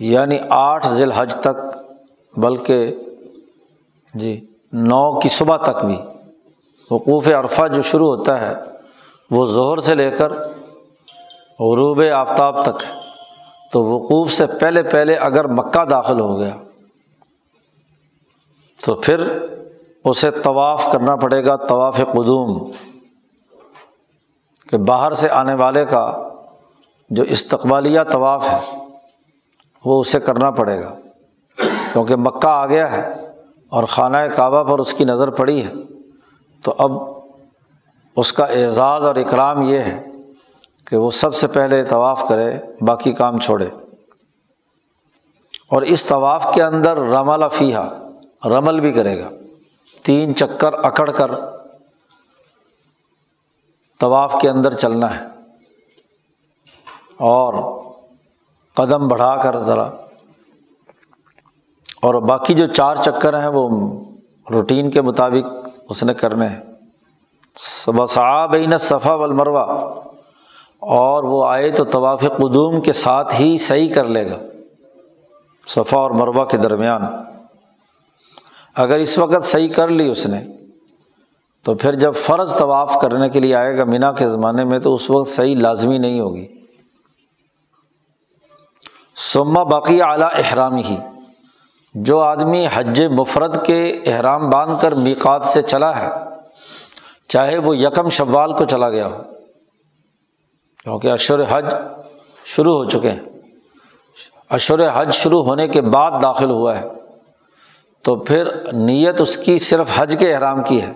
یعنی 0.00 0.38
آٹھ 0.48 0.86
ذی 0.88 1.02
الحج 1.02 1.34
تک، 1.40 1.56
بلکہ 2.34 2.94
جی 4.14 4.34
نو 4.72 5.18
کی 5.20 5.28
صبح 5.28 5.56
تک 5.56 5.84
بھی 5.84 5.96
وقوف 6.90 7.28
عرفہ 7.28 7.66
جو 7.68 7.82
شروع 7.82 8.08
ہوتا 8.08 8.40
ہے، 8.40 8.54
وہ 9.30 9.46
ظہر 9.46 9.78
سے 9.78 9.94
لے 9.94 10.10
کر 10.10 10.32
غروب 11.60 12.02
آفتاب 12.14 12.62
تک 12.62 12.84
ہے۔ 12.84 12.92
تو 13.72 13.84
وقوف 13.84 14.30
سے 14.32 14.46
پہلے 14.60 14.82
پہلے 14.82 15.14
اگر 15.28 15.46
مکہ 15.48 15.84
داخل 15.84 16.20
ہو 16.20 16.38
گیا، 16.38 16.56
تو 18.80 18.94
پھر 18.94 19.22
اسے 20.04 20.30
طواف 20.30 20.86
کرنا 20.92 21.16
پڑے 21.16 21.44
گا، 21.44 21.56
طواف 21.56 22.00
قدوم۔ 22.12 22.70
کہ 24.68 24.76
باہر 24.76 25.12
سے 25.12 25.30
آنے 25.30 25.54
والے 25.54 25.84
کا 25.84 26.28
جو 27.10 27.22
استقبالیہ 27.22 28.00
طواف 28.12 28.48
ہے، 28.48 28.86
وہ 29.84 30.00
اسے 30.00 30.20
کرنا 30.20 30.50
پڑے 30.50 30.82
گا۔ 30.82 30.96
کیونکہ 31.92 32.16
مکہ 32.16 32.46
آ 32.46 32.66
گیا 32.66 32.92
ہے 32.92 33.14
اور 33.68 33.84
خانہ 33.84 34.16
کعبہ 34.36 34.64
پر 34.64 34.78
اس 34.78 34.94
کی 34.94 35.04
نظر 35.04 35.30
پڑی 35.30 35.64
ہے، 35.64 35.72
تو 36.62 36.74
اب 36.78 36.92
اس 38.16 38.32
کا 38.32 38.44
اعزاز 38.44 39.06
اور 39.06 39.16
اکرام 39.16 39.62
یہ 39.62 39.78
ہے 39.78 40.06
کہ 40.86 40.96
وہ 40.96 41.10
سب 41.10 41.34
سے 41.34 41.46
پہلے 41.46 41.84
طواف 41.84 42.24
کرے، 42.28 42.54
باقی 42.80 43.12
کام 43.12 43.38
چھوڑے۔ 43.38 43.68
اور 45.70 45.82
اس 45.82 46.04
طواف 46.04 46.46
کے 46.54 46.62
اندر 46.62 46.96
رمل 46.96 47.42
افیہ 47.42 47.78
رمل 48.44 48.80
بھی 48.80 48.92
کرے 48.92 49.20
گا۔ 49.20 49.28
تین 50.02 50.34
چکر 50.34 50.72
اکڑ 50.72 51.10
کر 51.10 51.30
طواف 54.04 54.36
کے 54.40 54.48
اندر 54.50 54.74
چلنا 54.74 55.20
ہے۔ 55.20 55.24
اور 57.18 57.80
قدم 58.74 59.08
بڑھا 59.08 59.36
کر 59.36 59.60
ذرا۔ 59.60 59.90
اور 62.02 62.14
باقی 62.14 62.54
جو 62.54 62.66
چار 62.66 62.96
چکر 62.96 63.40
ہیں 63.40 63.48
وہ 63.48 63.92
روٹین 64.50 64.90
کے 64.90 65.00
مطابق 65.00 65.68
اس 65.88 66.02
نے 66.02 66.14
کرنے 66.14 66.48
ہیں۔ 66.48 66.60
بسا 67.86 68.46
بین 68.46 68.78
صفا 68.78 69.14
والمروا 69.14 69.62
اور 70.78 71.24
وہ 71.24 71.46
آئے 71.46 71.70
تو 71.70 71.84
طواف 71.84 72.20
قدوم 72.20 72.80
کے 72.80 72.92
ساتھ 72.92 73.40
ہی 73.40 73.58
صحیح 73.58 73.92
کر 73.94 74.04
لے 74.04 74.30
گا۔ 74.30 74.36
صفا 75.66 75.96
اور 75.96 76.10
مروا 76.10 76.44
کے 76.44 76.56
درمیان۔ 76.56 77.02
اگر 78.74 78.98
اس 78.98 79.18
وقت 79.18 79.44
صحیح 79.44 79.68
کر 79.68 79.88
لی 79.88 80.08
اس 80.08 80.26
نے 80.26 80.63
تو 81.64 81.74
پھر 81.74 81.92
جب 81.92 82.14
فرض 82.14 82.58
طواف 82.58 82.96
کرنے 83.02 83.28
کے 83.28 83.40
لیے 83.40 83.54
آئے 83.54 83.78
گا 83.78 83.84
مینا 83.84 84.12
کے 84.12 84.28
زمانے 84.28 84.64
میں 84.64 84.78
تو 84.78 84.94
اس 84.94 85.10
وقت 85.10 85.30
صحیح 85.30 85.56
لازمی 85.56 85.98
نہیں 85.98 86.20
ہوگی۔ 86.20 86.46
سما 89.16 89.62
باقی 89.62 90.02
اعلیٰ 90.02 90.28
احرامی 90.32 90.82
ہی 90.82 90.96
جو 91.94 92.20
آدمی 92.20 92.66
حج 92.74 93.02
مفرد 93.02 93.66
کے 93.66 94.00
احرام 94.06 94.50
باندھ 94.50 94.82
کر 94.82 94.92
میقات 94.92 95.44
سے 95.44 95.62
چلا 95.62 95.98
ہے، 95.98 96.08
چاہے 97.28 97.58
وہ 97.58 97.76
یکم 97.76 98.08
شوال 98.08 98.52
کو 98.52 98.64
چلا 98.64 98.90
گیا 98.90 99.06
ہو، 99.06 99.16
کیونکہ 100.82 101.08
اشور 101.08 101.38
حج 101.48 101.74
شروع 102.44 102.74
ہو 102.74 102.84
چکے 102.84 103.10
ہیں۔ 103.10 103.20
اشور 104.50 104.78
حج 104.94 105.14
شروع 105.14 105.42
ہونے 105.42 105.68
کے 105.68 105.80
بعد 105.80 106.10
داخل 106.22 106.50
ہوا 106.50 106.80
ہے۔ 106.80 106.88
تو 108.02 108.16
پھر 108.16 108.72
نیت 108.72 109.20
اس 109.20 109.36
کی 109.36 109.58
صرف 109.58 109.86
حج 109.96 110.16
کے 110.18 110.34
احرام 110.34 110.62
کی 110.62 110.82
ہے۔ 110.82 110.92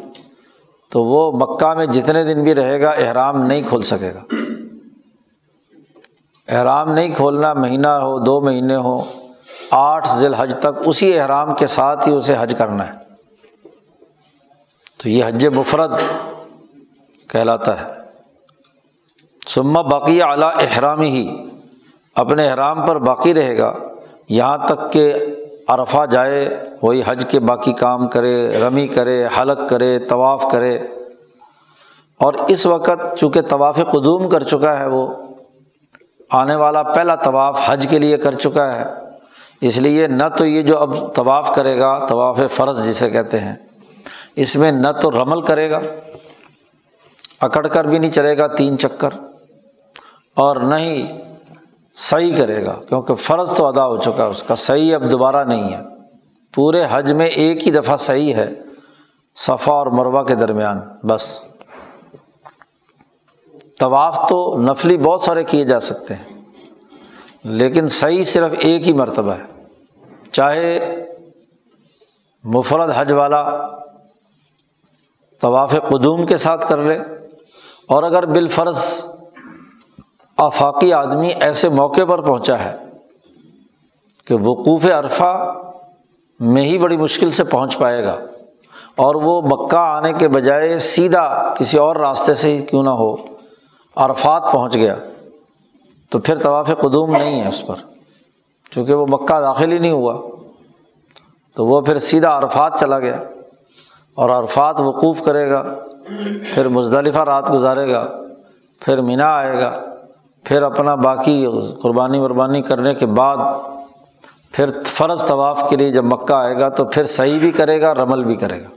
تو 0.91 1.05
وہ 1.05 1.33
مکہ 1.33 1.75
میں 1.75 1.87
جتنے 1.87 2.25
دن 2.25 2.43
بھی 2.43 2.55
رہے 2.55 2.81
گا، 2.81 2.91
احرام 2.91 3.43
نہیں 3.43 3.63
کھول 3.69 3.83
سکے 3.83 4.15
گا۔ 4.15 4.35
احرام 6.49 6.93
نہیں 6.93 7.15
کھولنا 7.15 7.53
مہینہ 7.53 7.87
ہو، 7.87 8.19
دو 8.19 8.41
مہینے 8.41 8.77
ہو، 8.77 9.05
آٹھ 9.71 10.09
ذی 10.17 10.27
الحج 10.27 10.55
تک 10.61 10.83
اسی 10.87 11.19
احرام 11.19 11.55
کے 11.55 11.67
ساتھ 11.67 12.09
ہی 12.09 12.15
اسے 12.15 12.35
حج 12.39 12.55
کرنا 12.59 12.89
ہے۔ 12.89 12.93
تو 15.03 15.09
یہ 15.09 15.25
حج 15.25 15.47
مفرد 15.47 15.91
کہلاتا 17.31 17.81
ہے۔ 17.81 17.93
سما 19.47 19.81
باقی 19.81 20.23
اعلیٰ 20.23 20.51
احرامی 20.59 21.11
ہی 21.11 21.37
اپنے 22.15 22.49
احرام 22.49 22.87
پر 22.87 22.99
باقی 22.99 23.35
رہے 23.35 23.59
گا۔ 23.59 23.75
یہاں 24.29 24.59
تک 24.59 24.93
کہ 24.93 25.15
عرفہ 25.69 26.07
جائے، 26.07 26.65
وہی 26.83 27.03
حج 27.07 27.27
کے 27.31 27.41
باقی 27.41 27.73
کام 27.73 28.09
کرے، 28.09 28.61
رمی 28.61 28.87
کرے، 28.87 29.27
حلق 29.41 29.69
کرے، 29.69 29.99
طواف 29.99 30.45
کرے۔ 30.53 30.79
اور 32.19 32.35
اس 32.49 32.67
وقت 32.67 33.19
چونکہ 33.19 33.41
طواف 33.41 33.77
قدوم 33.77 34.29
کر 34.29 34.43
چکا 34.43 34.79
ہے 34.79 34.87
وہ، 34.87 35.15
آنے 36.31 36.55
والا 36.55 36.83
پہلا 36.83 37.15
طواف 37.15 37.61
حج 37.67 37.87
کے 37.91 37.99
لیے 37.99 38.17
کر 38.17 38.33
چکا 38.33 38.73
ہے۔ 38.73 38.85
اس 39.61 39.79
لیے 39.79 40.07
نہ 40.07 40.23
تو 40.39 40.47
یہ 40.47 40.63
جو 40.63 40.79
اب 40.79 41.15
طواف 41.15 41.55
کرے 41.55 41.79
گا، 41.79 42.07
طواف 42.07 42.41
فرض 42.51 42.89
جسے 42.89 43.11
کہتے 43.11 43.39
ہیں، 43.39 43.57
اس 44.37 44.57
میں 44.57 44.73
نہ 44.73 44.89
تو 45.03 45.11
رمل 45.11 45.43
کرے 45.43 45.71
گا، 45.71 45.81
اکڑ 47.41 47.67
کر 47.67 47.85
بھی 47.85 47.99
نہیں 47.99 48.13
چلے 48.13 48.39
گا، 48.39 48.47
تین 48.47 48.79
چکر۔ 48.79 49.11
اور 50.35 50.57
نہ 50.57 50.75
ہی 50.75 51.07
صحیح 51.99 52.37
کرے 52.37 52.65
گا، 52.65 52.75
کیونکہ 52.89 53.15
فرض 53.15 53.53
تو 53.57 53.67
ادا 53.67 53.87
ہو 53.87 53.97
چکا 53.97 54.25
ہے، 54.25 54.29
اس 54.29 54.43
کا 54.43 54.55
صحیح 54.55 54.95
اب 54.95 55.11
دوبارہ 55.11 55.45
نہیں 55.45 55.73
ہے۔ 55.73 55.83
پورے 56.55 56.85
حج 56.91 57.13
میں 57.13 57.27
ایک 57.27 57.67
ہی 57.67 57.73
دفعہ 57.73 57.97
صحیح 57.97 58.35
ہے، 58.35 58.49
صفا 59.37 59.73
اور 59.73 59.87
مروا 59.87 60.23
کے 60.23 60.35
درمیان، 60.35 60.81
بس۔ 61.03 61.27
طواف 63.81 64.19
تو 64.29 64.57
نفلی 64.61 64.97
بہت 64.99 65.23
سارے 65.23 65.45
کیے 65.45 65.65
جا 65.65 65.81
سکتے 65.81 66.15
ہیں، 66.15 66.25
لیکن 67.45 67.89
صحیح 67.89 68.25
صرف 68.25 68.55
ایک 68.59 68.87
ہی 68.89 68.93
مرتبہ 68.93 69.33
ہے۔ 69.33 69.45
چاہے 70.33 70.79
مفرد 72.45 72.91
حج 72.97 73.13
والا 73.13 73.43
طواف 75.43 75.75
قدوم 75.89 76.27
کے 76.27 76.37
ساتھ 76.37 76.69
کر 76.69 76.79
لے، 76.79 76.99
اور 77.89 78.03
اگر 78.03 78.27
بالفرض 78.27 78.85
آفاقی 80.39 80.93
آدمی 80.93 81.29
ایسے 81.29 81.69
موقع 81.69 82.05
پر 82.09 82.21
پہنچا 82.21 82.59
ہے 82.59 82.77
کہ 84.27 84.35
وقوف 84.35 84.87
عرفہ 84.87 85.55
میں 86.41 86.63
ہی 86.63 86.79
بڑی 86.79 86.97
مشکل 86.97 87.31
سے 87.31 87.45
پہنچ 87.45 87.79
پائے 87.79 88.05
گا 88.05 88.17
اور 88.97 89.15
وہ 89.15 89.43
مکہ 89.43 89.77
آنے 89.77 90.13
کے 90.13 90.29
بجائے 90.29 90.79
سیدھا 90.79 91.55
کسی 91.59 91.79
اور 91.79 91.97
راستے 91.97 92.35
سے 92.35 92.57
ہی 92.57 92.63
کیوں 92.63 92.83
نہ 92.83 92.91
ہو 92.91 93.17
عرفات 93.97 94.53
پہنچ 94.53 94.75
گیا۔ 94.75 94.97
تو 96.11 96.19
پھر 96.19 96.39
طواف 96.39 96.71
قدوم 96.79 97.13
نہیں 97.13 97.43
ہے 97.43 97.49
اس 97.49 97.67
پر، 97.67 97.75
چونکہ 98.71 98.95
وہ 98.95 99.07
مکہ 99.09 99.41
داخل 99.41 99.73
ہی 99.73 99.79
نہیں 99.79 99.91
ہوا۔ 99.91 100.23
تو 101.55 101.67
وہ 101.67 101.81
پھر 101.81 101.99
سیدھا 101.99 102.39
عرفات 102.39 102.81
چلا 102.81 102.99
گیا 102.99 103.23
اور 104.15 104.31
عرفات 104.31 104.81
وقوف 104.81 105.23
کرے 105.23 105.51
گا، 105.51 105.75
پھر 106.55 106.69
مزدلفہ 106.69 107.19
رات 107.19 107.51
گزارے 107.51 107.93
گا، 107.93 108.21
پھر 108.81 109.01
مینا 109.01 109.37
آئے 109.37 109.61
گا۔ 109.61 109.85
پھر 110.45 110.63
اپنا 110.63 110.95
باقی 110.95 111.47
قربانی 111.83 112.19
وربانی 112.19 112.63
کرنے 112.63 112.95
کے 112.95 113.07
بعد 113.07 113.37
پھر 114.53 114.67
فرض 114.85 115.25
طواف 115.25 115.65
کے 115.71 115.77
لیے 115.77 115.91
جب 115.91 116.05
مکہ 116.05 116.33
آئے 116.33 116.59
گا 116.59 116.69
تو 116.69 116.85
پھر 116.85 117.05
صحیح 117.05 117.39
بھی 117.39 117.53
کرے 117.53 117.81
گا 117.81 117.95
رمل 117.95 118.25
بھی 118.25 118.37
کرے 118.37 118.63
گا۔ 118.63 118.69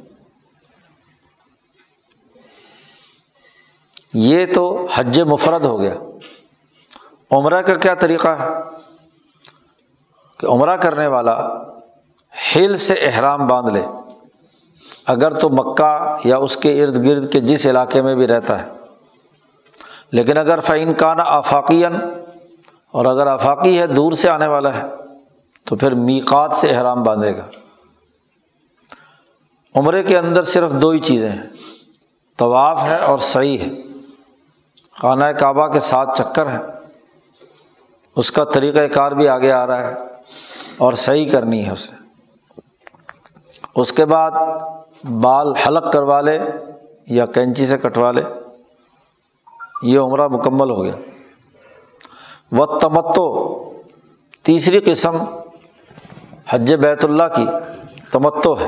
یہ 4.14 4.46
تو 4.54 4.88
حج 4.94 5.20
مفرد 5.20 5.66
ہو 5.66 5.82
گیا۔ 5.82 5.94
عمرہ 7.32 7.62
کا 7.62 7.74
کیا 7.74 7.94
طریقہ 7.94 8.28
ہے؟ 8.28 8.48
کہ 10.40 10.46
عمرہ 10.46 10.78
کرنے 10.78 11.08
والا 11.08 11.48
ہل 12.56 12.78
سے 12.78 12.94
احرام 12.94 13.48
باندھ 13.48 13.74
لے۔ 13.74 13.86
اگر 15.06 15.32
تو 15.32 15.50
مکہ 15.50 16.18
یا 16.24 16.38
اس 16.38 16.58
کے 16.58 16.84
ارد 16.84 17.06
گرد 17.06 17.32
کے 17.32 17.40
جس 17.40 17.68
علاقے 17.68 18.02
میں 18.02 18.16
بھی 18.16 18.28
رہتا 18.28 18.64
ہے۔ 18.64 18.81
لیکن 20.12 20.38
اگر 20.38 20.60
فعین 20.60 20.94
کا 20.94 21.14
نا 21.14 21.24
آفاقین 21.26 21.96
اور 22.92 23.06
اگر 23.06 23.28
آفاقی 23.28 23.80
ہے، 23.80 23.88
دور 23.88 24.12
سے 24.12 24.30
آنے 24.30 24.48
والا 24.48 24.78
ہے، 24.78 24.84
تو 25.66 25.76
پھر 25.76 25.96
میقات 25.96 26.54
سے 26.54 26.76
احرام 26.76 27.04
باندھے 27.04 27.38
گا۔ 27.38 27.48
عمرے 29.76 30.04
کے 30.04 30.18
اندر 30.18 30.44
صرف 30.44 30.72
دو 30.72 30.90
ہی 30.90 31.00
چیزیں 31.00 31.30
ہیں۔ 31.30 31.44
طواف 32.38 32.84
ہے 32.84 32.98
اور 32.98 33.18
صحیح 33.18 33.58
ہے۔ 33.58 33.70
خانہ 35.00 35.26
کعبہ 35.26 35.68
کے 35.68 35.80
ساتھ 35.80 36.22
چکر 36.22 36.50
ہے۔ 36.50 36.60
اس 38.16 38.32
کا 38.32 38.44
طریقۂ 38.44 38.94
کار 38.94 39.12
بھی 39.12 39.28
آگے 39.28 39.52
آ 39.52 39.68
رہا 39.68 39.88
ہے 39.88 39.94
اور 40.78 40.94
صحیح 40.94 41.32
کرنی 41.32 41.66
ہے 41.66 41.72
اسے۔ 41.72 41.92
اس 43.76 43.94
کے 43.94 44.06
بعد 44.06 44.32
بال 45.04 45.56
حلق 45.56 45.94
کروا 45.94 46.22
لے 46.22 46.40
یا 47.06 47.26
کینچی 47.26 47.68
سے 47.68 47.78
کٹوا 47.78 48.12
لے۔ 48.12 48.22
یہ 49.82 50.00
عمرہ 50.00 50.28
مکمل 50.28 50.70
ہو 50.70 50.84
گیا۔ 50.84 50.96
و 52.52 52.80
تمتو 52.80 53.58
تیسری 54.44 54.80
قسم 54.80 55.18
حج 56.50 56.74
بیت 56.74 57.06
اللہ 57.06 57.24
کی 57.36 57.46
تمتو 58.12 58.60
ہے۔ 58.60 58.68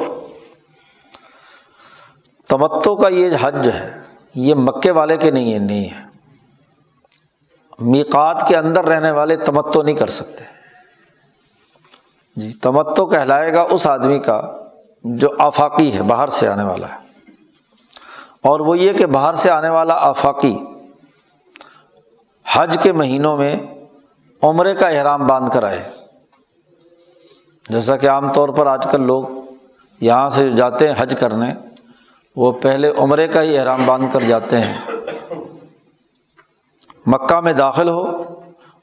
تمتو 2.48 2.96
کا 2.96 3.08
یہ 3.08 3.30
حج 3.42 3.70
ہے، 3.70 4.02
یہ 4.36 4.56
مکے 4.56 4.92
والے 4.92 5.18
کے 5.18 5.32
نہیں 5.32 5.54
ہے 5.54 5.60
نہیں 5.60 5.86
ہے۔ 5.86 6.04
میقات 7.80 8.46
کے 8.48 8.58
اندر 8.58 8.86
رہنے 8.86 9.12
والے 9.12 9.36
تمتو 9.36 9.84
نہیں 9.84 9.96
کر 9.96 10.08
سکتے۔ 10.08 10.44
جی 12.36 12.52
تمتو 12.52 13.06
کہلائے 13.06 13.54
گا 13.54 13.62
اس 13.62 13.88
آدمی 13.88 14.20
کا 14.20 14.42
جو 15.04 15.30
آفاقی 15.40 15.94
ہے، 15.94 16.02
باہر 16.02 16.28
سے 16.28 16.48
آنے 16.48 16.64
والا 16.64 16.88
ہے۔ 16.88 16.98
اور 18.42 18.60
وہ 18.60 18.78
یہ 18.78 18.94
کہ 18.94 19.06
باہر 19.06 19.34
سے 19.34 19.52
آنے 19.52 19.70
والا 19.70 19.94
آفاقی 19.94 20.60
حج 22.56 22.78
کے 22.84 22.94
مہینوں 22.94 23.38
میں 23.38 23.56
عمرے 24.44 24.76
کا 24.76 24.88
احرام 24.88 25.28
باندھ 25.28 25.52
کر 25.52 25.64
آئے۔ 25.64 25.84
جیسا 27.70 27.96
کہ 27.98 28.10
عام 28.10 28.32
طور 28.34 28.50
پر 28.50 28.68
آج 28.68 28.88
کل 28.92 29.02
لوگ 29.02 29.24
یہاں 30.02 30.30
سے 30.30 30.50
جاتے 30.50 30.88
ہیں 30.88 30.94
حج 30.98 31.16
کرنے، 31.20 31.54
وہ 32.36 32.52
پہلے 32.52 32.92
عمرے 32.98 33.28
کا 33.28 33.42
ہی 33.42 33.58
احرام 33.58 33.86
باندھ 33.86 34.14
کر 34.14 34.22
جاتے 34.22 34.60
ہیں۔ 34.60 34.78
مکہ 37.06 37.40
میں 37.40 37.54
داخل 37.54 37.90
ہو 37.90 38.04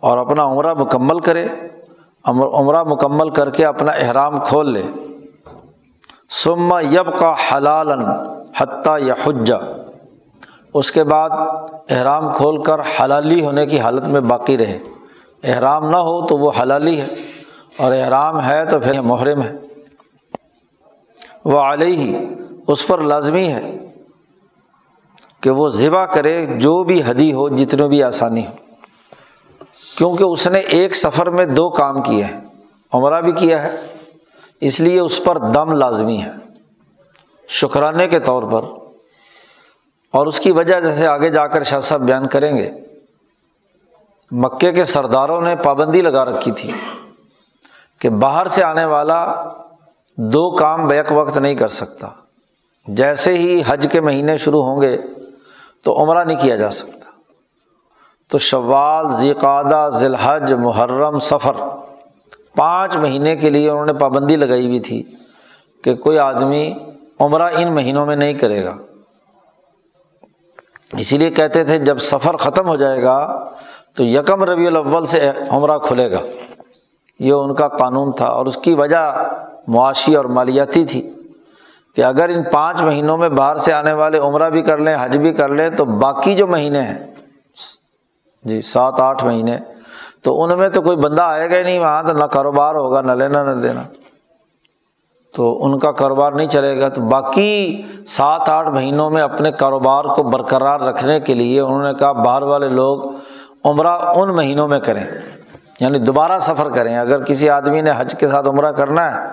اور 0.00 0.19
اپنا 0.19 0.45
عمرہ 0.45 0.75
مکمل 0.75 1.21
کرے 1.21 1.49
عمرہ 2.25 2.83
مکمل 2.83 3.31
کر 3.31 3.50
کے 3.50 3.67
اپنا 3.67 3.93
احرام 3.93 4.41
کھول 4.41 4.73
لے۔ 4.73 4.83
سما 6.31 6.81
یب 6.81 7.19
کا 7.19 7.35
حلال 7.50 7.91
حتیٰ 8.57 8.99
یا 9.00 9.15
حجا 9.25 9.57
اس 10.74 10.92
کے 10.92 11.04
بعد 11.04 11.30
احرام 11.90 12.33
کھول 12.33 12.62
کر 12.62 12.80
حلالی 12.80 13.44
ہونے 13.44 13.66
کی 13.66 13.80
حالت 13.80 14.06
میں 14.06 14.20
باقی 14.20 14.59
رہے۔ 14.59 14.78
احرام 15.44 15.90
نہ 15.90 15.96
ہو 15.96 16.26
تو 16.26 16.38
وہ 16.38 16.50
حلالی 16.62 17.00
ہے۔ 17.00 17.06
اور 17.76 17.92
احرام 17.92 18.44
ہے 18.44 18.66
تو 18.66 18.78
پھر 18.78 19.00
محرم 19.00 19.42
ہے۔ 19.42 19.52
وہ 21.44 21.59
علیہ 21.59 21.98
ہی 21.98 22.35
اس 22.66 22.87
پر 22.87 22.98
لازمی 22.98 23.48
ہے 23.48 23.76
کہ 25.40 25.50
وہ 25.50 25.68
ذبح 25.68 26.04
کرے 26.04 26.46
جو 26.46 26.85
بھی 26.85 27.02
حدی 27.06 27.33
ہو، 27.33 27.48
جتنے 27.48 27.88
بھی 27.88 28.02
آسانی 28.02 28.46
ہو۔ 28.46 28.52
کیونکہ 29.98 30.24
اس 30.24 30.46
نے 30.46 30.59
ایک 30.59 30.96
سفر 30.96 31.30
میں 31.30 31.46
دو 31.46 31.70
کام 31.70 32.02
کیے 32.02 32.24
ہیں، 32.24 32.40
عمرہ 32.92 33.20
بھی 33.20 33.33
کیا 33.33 33.62
ہے، 33.62 33.76
اس 34.61 34.80
لیے 34.80 35.00
اس 35.00 35.24
پر 35.24 35.38
دم 35.38 35.72
لازمی 35.72 36.22
ہے۔ 36.22 36.30
شکرانے 37.48 38.06
کے 38.06 38.20
طور 38.20 38.42
پر 38.42 38.80
اور 40.12 40.27
اس 40.27 40.40
کی 40.40 40.51
وجہ 40.51 40.81
جیسے 40.81 41.07
آگے 41.07 41.29
جا 41.29 41.46
کر 41.46 41.62
شاہ 41.62 41.81
صاحب 41.81 42.01
بیان 42.01 42.27
کریں 42.27 42.57
گے، 42.57 42.70
مکے 44.31 44.73
کے 44.73 44.85
سرداروں 44.85 45.40
نے 45.40 45.57
پابندی 45.57 46.03
لگا 46.03 46.25
رکھی 46.25 46.53
تھی 46.53 46.70
کہ 47.99 48.09
باہر 48.09 48.46
سے 48.46 48.64
آنے 48.64 48.85
والا 48.85 49.49
دو 50.16 50.51
کام 50.51 50.88
بیک 50.88 51.07
وقت 51.11 51.38
نہیں 51.38 51.55
کر 51.55 51.68
سکتا۔ 51.68 52.09
جیسے 52.87 53.38
ہی 53.38 53.62
حج 53.66 53.87
کے 53.92 54.01
مہینے 54.01 54.37
شروع 54.38 54.62
ہوں 54.62 54.81
گے 54.81 54.96
تو 55.85 56.03
عمرہ 56.03 56.25
نہیں 56.25 56.38
کیا 56.42 56.57
جا 56.57 56.70
سکتا۔ 56.70 57.11
تو 58.29 58.38
شوال 58.38 59.09
ذیقادہ 59.09 59.88
ذی 59.88 60.07
الحج 60.07 60.53
محرم 60.53 61.18
سفر 61.18 61.53
پانچ 62.57 62.96
مہینے 62.96 63.37
کے 63.37 63.51
لیے 63.51 63.70
انہوں 63.70 63.87
نے 63.87 63.92
پابندی 63.92 64.37
لگائی 64.37 64.66
ہوئی 64.66 64.81
تھی 64.81 65.03
کہ 65.85 65.94
کوئی 65.94 66.18
آدمی 66.18 66.75
عمرہ 67.20 67.49
ان 67.57 67.75
مہینوں 67.75 68.07
میں 68.07 68.16
نہیں 68.16 68.35
کرے 68.35 68.64
گا۔ 68.64 68.77
اسی 70.98 71.18
لیے 71.18 71.31
کہتے 71.31 71.64
تھے 71.64 71.79
جب 71.79 71.98
سفر 71.98 72.37
ختم 72.37 72.68
ہو 72.68 72.76
جائے 72.76 73.03
گا 73.03 73.48
تو 73.94 74.05
یکم 74.05 74.44
ربیع 74.44 74.66
الاول 74.66 75.07
سے 75.07 75.31
عمرہ 75.50 75.79
کھلے 75.79 76.11
گا۔ 76.12 76.18
یہ 77.18 77.33
ان 77.33 77.55
کا 77.55 77.68
قانون 77.68 78.12
تھا 78.12 78.26
اور 78.26 78.46
اس 78.46 78.57
کی 78.57 78.74
وجہ 78.74 79.29
معاشی 79.68 80.14
اور 80.14 80.24
مالیاتی 80.24 80.85
تھی 80.85 81.14
کہ 81.96 82.05
اگر 82.05 82.29
ان 82.29 82.42
پانچ 82.42 82.83
مہینوں 82.83 83.18
میں 83.18 83.29
باہر 83.29 83.57
سے 83.57 83.72
آنے 83.72 83.92
والے 83.92 84.18
عمرہ 84.18 84.50
بھی 84.50 84.62
کر 84.62 84.79
لیں، 84.79 84.96
حج 85.00 85.18
بھی 85.18 85.33
کر 85.33 85.48
لیں، 85.48 85.70
تو 85.70 85.85
باقی 85.85 86.35
جو 86.35 86.46
مہینے 86.46 86.83
ہیں 86.83 86.98
جی 88.44 88.62
سات، 88.62 89.00
آٹھ 89.00 89.24
مہینے، 89.24 89.59
تو 90.22 90.42
ان 90.42 90.59
میں 90.59 90.68
تو 90.68 90.83
کوئی 90.83 90.96
بندہ 90.96 91.22
آئے 91.22 91.50
گا 91.50 91.57
ہی 91.57 91.62
نہیں، 91.62 91.79
وہاں 91.79 92.03
تو 92.03 92.12
نہ 92.12 92.24
کاروبار 92.24 92.74
ہوگا، 92.74 93.00
نہ 93.00 93.12
لینا، 93.12 93.42
نہ 93.44 93.61
دینا۔ 93.61 93.83
تو 95.35 95.64
ان 95.64 95.79
کا 95.79 95.93
کاروبار 95.93 96.33
نہیں 96.33 96.49
چلے 96.49 96.81
گا۔ 96.81 96.88
تو 96.88 97.01
باقی 97.01 97.83
سات 98.07 98.49
آٹھ 98.49 98.69
مہینوں 98.69 99.11
میں 99.11 99.23
اپنے 99.23 99.53
کاروبار 99.53 100.05
کو 100.05 100.23
برقرار 100.23 100.81
رکھنے 100.81 101.21
کے 101.21 101.35
لیے 101.35 101.61
انہوں 101.61 101.83
نے 101.83 101.95
کہا، 101.95 102.12
باہر 102.12 102.43
والے 102.43 102.69
لوگ 102.69 103.03
عمرہ 103.64 103.88
ان 103.88 104.29
مہینوں 104.29 104.69
میں 104.69 104.81
کریں۔ 104.81 105.05
یعنی 105.81 105.99
دوبارہ 105.99 106.38
سفر 106.38 106.69
کریں۔ 106.69 106.97
اگر 106.97 107.25
کسی 107.25 107.51
آدمی 107.51 107.81
نے 107.81 107.90
حج 107.97 108.14
کے 108.19 108.27
ساتھ 108.27 108.49
عمرہ 108.49 108.73
کرنا 108.73 109.16
ہے 109.16 109.27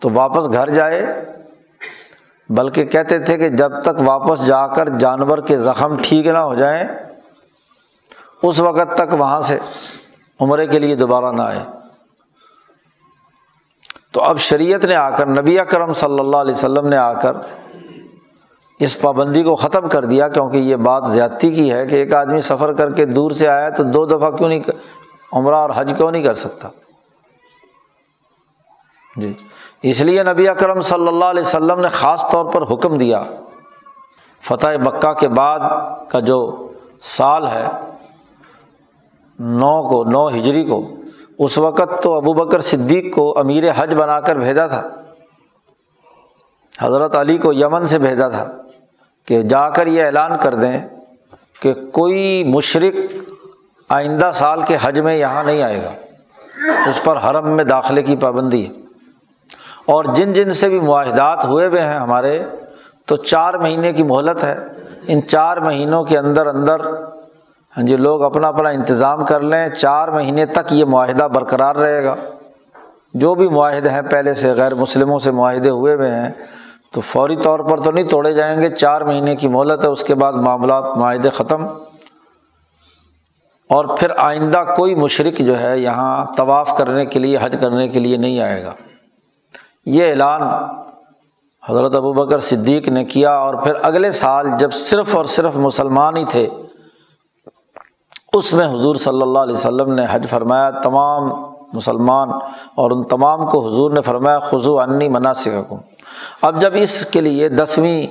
تو 0.00 0.10
واپس 0.14 0.46
گھر 0.52 0.70
جائے۔ 0.70 1.24
بلکہ 2.48 2.84
کہتے 2.84 3.18
تھے 3.18 3.38
کہ 3.38 3.48
جب 3.48 3.82
تک 3.82 4.00
واپس 4.04 4.46
جا 4.46 4.66
کر 4.66 4.88
جانور 4.88 5.38
کے 5.38 5.56
زخم 5.56 5.96
ٹھیک 6.02 6.26
نہ 6.26 6.38
ہو 6.38 6.54
جائیں، 6.54 6.84
اس 8.42 8.60
وقت 8.60 8.94
تک 8.94 9.14
وہاں 9.18 9.40
سے 9.40 9.58
عمرے 10.40 10.66
کے 10.66 10.78
لیے 10.78 10.94
دوبارہ 10.94 11.32
نہ 11.32 11.42
آئے۔ 11.42 11.83
تو 14.14 14.20
اب 14.20 14.38
شریعت 14.38 14.84
نے 14.84 14.96
آ 14.96 15.10
کر، 15.10 15.26
نبی 15.26 15.58
کرم 15.70 15.92
صلی 15.92 16.18
اللہ 16.18 16.36
علیہ 16.36 16.54
وسلم 16.54 16.88
نے 16.88 16.96
آ 16.96 17.12
کر 17.12 17.36
اس 18.80 19.00
پابندی 19.00 19.42
کو 19.42 19.54
ختم 19.56 19.88
کر 19.88 20.04
دیا، 20.04 20.28
کیونکہ 20.28 20.56
یہ 20.56 20.76
بات 20.76 21.08
زیادتی 21.08 21.50
کی 21.54 21.72
ہے 21.72 21.86
کہ 21.86 21.94
ایک 21.94 22.14
آدمی 22.14 22.40
سفر 22.40 22.72
کر 22.72 22.90
کے 22.90 23.04
دور 23.04 23.30
سے 23.30 23.48
آیا 23.48 23.68
تو 23.70 23.82
دو 23.82 24.04
دفعہ 24.06 24.30
کیوں 24.30 24.48
نہیں 24.48 24.60
عمرہ 25.32 25.54
اور 25.54 25.70
حج 25.74 25.92
کیوں 25.96 26.10
نہیں 26.10 26.22
کر 26.22 26.34
سکتا؟ 26.34 26.68
جی۔ 29.16 29.32
اس 29.82 30.00
لیے 30.00 30.22
نبی 30.22 30.48
اکرم 30.48 30.80
صلی 30.80 31.08
اللہ 31.08 31.24
علیہ 31.24 31.42
وسلم 31.42 31.80
نے 31.80 31.88
خاص 31.88 32.30
طور 32.30 32.52
پر 32.52 32.62
حکم 32.62 32.96
دیا، 32.98 33.22
فتح 34.44 34.76
مکہ 34.84 35.12
کے 35.12 35.28
بعد 35.28 35.60
کا 36.08 36.20
جو 36.20 36.68
سال 37.02 37.46
ہے، 37.46 37.66
نو 39.38 39.88
کو، 39.88 40.04
نو 40.04 40.28
ہجری 40.28 40.64
کو 40.64 40.82
اس 41.38 41.58
وقت 41.58 42.02
تو 42.02 42.14
ابو 42.14 42.32
بکر 42.32 42.60
صدیق 42.60 43.14
کو 43.14 43.38
امیر 43.38 43.64
حج 43.76 43.94
بنا 43.94 44.20
کر 44.20 44.36
بھیجا 44.36 44.66
تھا۔ 44.66 44.88
حضرت 46.80 47.14
علی 47.14 47.38
کو 47.38 47.52
یمن 47.52 47.84
سے 47.84 47.98
بھیجا 47.98 48.28
تھا 48.28 48.52
کہ 49.26 49.42
جا 49.42 49.68
کر 49.68 49.86
یہ 49.86 50.04
اعلان 50.04 50.30
کر 50.42 50.54
دیں 50.54 50.88
کہ 51.60 51.74
کوئی 51.92 52.44
مشرق 52.44 52.96
آئندہ 53.88 54.30
سال 54.34 54.62
کے 54.62 54.76
حج 54.82 55.00
میں 55.00 55.16
یہاں 55.16 55.44
نہیں 55.44 55.62
آئے 55.62 55.82
گا۔ 55.84 55.92
اس 56.88 57.02
پر 57.04 57.16
حرم 57.16 57.56
میں 57.56 57.64
داخلے 57.64 58.02
کی 58.02 58.16
پابندی 58.16 58.68
ہے۔ 58.68 58.72
اور 59.86 60.04
جن 60.04 60.32
جن 60.32 60.50
سے 60.50 60.68
بھی 60.68 60.80
معاہدات 60.80 61.44
ہوئے 61.44 61.66
ہوئے 61.66 61.82
ہیں 61.82 61.98
ہمارے، 61.98 62.42
تو 63.06 63.16
چار 63.16 63.54
مہینے 63.54 63.92
کی 63.92 64.02
مہلت 64.02 64.44
ہے۔ 64.44 64.66
ان 65.06 65.28
چار 65.28 65.56
مہینوں 65.56 66.04
کے 66.04 66.18
اندر 66.18 66.46
اندر 66.46 66.80
ہاں 67.76 67.84
جی 67.84 67.96
لوگ 67.96 68.22
اپنا 68.22 68.48
اپنا 68.48 68.68
انتظام 68.68 69.24
کر 69.24 69.40
لیں، 69.40 69.68
چار 69.68 70.08
مہینے 70.08 70.46
تک 70.46 70.72
یہ 70.72 70.84
معاہدہ 70.84 71.28
برقرار 71.34 71.76
رہے 71.76 72.04
گا۔ 72.04 72.14
جو 73.14 73.34
بھی 73.34 73.48
معاہدے 73.48 73.88
ہیں، 73.88 74.02
پہلے 74.02 74.34
سے 74.34 74.52
غیر 74.52 74.74
مسلموں 74.74 75.18
سے 75.18 75.30
معاہدے 75.30 75.70
ہوئے 75.70 75.94
ہوئے 75.94 76.10
ہیں، 76.10 76.30
تو 76.92 77.00
فوری 77.00 77.36
طور 77.36 77.60
پر 77.60 77.80
تو 77.80 77.90
نہیں 77.90 78.04
توڑے 78.04 78.32
جائیں 78.32 78.60
گے۔ 78.60 78.68
چار 78.68 79.00
مہینے 79.00 79.36
کی 79.36 79.48
مہلت 79.48 79.84
ہے، 79.84 79.88
اس 79.88 80.04
کے 80.04 80.14
بعد 80.14 80.32
معاملات، 80.32 80.84
معاہدے 80.96 81.30
ختم۔ 81.30 81.66
اور 83.68 83.84
پھر 83.84 84.10
آئندہ 84.16 84.64
کوئی 84.76 84.94
مشرق 84.94 85.38
جو 85.38 85.60
ہے، 85.60 85.78
یہاں 85.78 86.26
طواف 86.36 86.76
کرنے 86.76 87.06
کے 87.06 87.18
لیے، 87.18 87.38
حج 87.42 87.56
کرنے 87.60 87.88
کے 87.88 88.00
لیے 88.00 88.16
نہیں 88.16 88.40
آئے 88.40 88.64
گا۔ 88.64 88.70
یہ 89.86 90.10
اعلان 90.10 90.42
حضرت 91.68 91.96
ابو 91.96 92.12
بکر 92.12 92.38
صدیق 92.38 92.88
نے 92.88 93.04
کیا، 93.04 93.34
اور 93.34 93.54
پھر 93.54 93.72
اگلے 93.82 94.10
سال 94.10 94.46
جب 94.58 94.72
صرف 94.72 95.16
اور 95.16 95.24
صرف 95.24 95.56
مسلمان 95.56 96.16
ہی 96.16 96.24
تھے 96.30 96.48
اس 98.34 98.52
میں 98.52 98.66
حضور 98.66 98.96
صلی 98.96 99.22
اللہ 99.22 99.38
علیہ 99.38 99.54
وسلم 99.54 99.92
نے 99.94 100.04
حج 100.10 100.26
فرمایا، 100.30 100.70
تمام 100.82 101.30
مسلمان 101.72 102.30
اور 102.74 102.90
ان 102.90 103.02
تمام 103.04 103.46
کو 103.46 103.66
حضور 103.66 103.90
نے 103.90 104.00
فرمایا 104.02 104.38
خضو 104.40 104.78
انی 104.80 105.08
مناسب 105.08 105.74
اب 106.42 106.60
جب 106.60 106.72
اس 106.74 107.04
کے 107.06 107.20
لیے 107.20 107.48
دسویں 107.48 108.06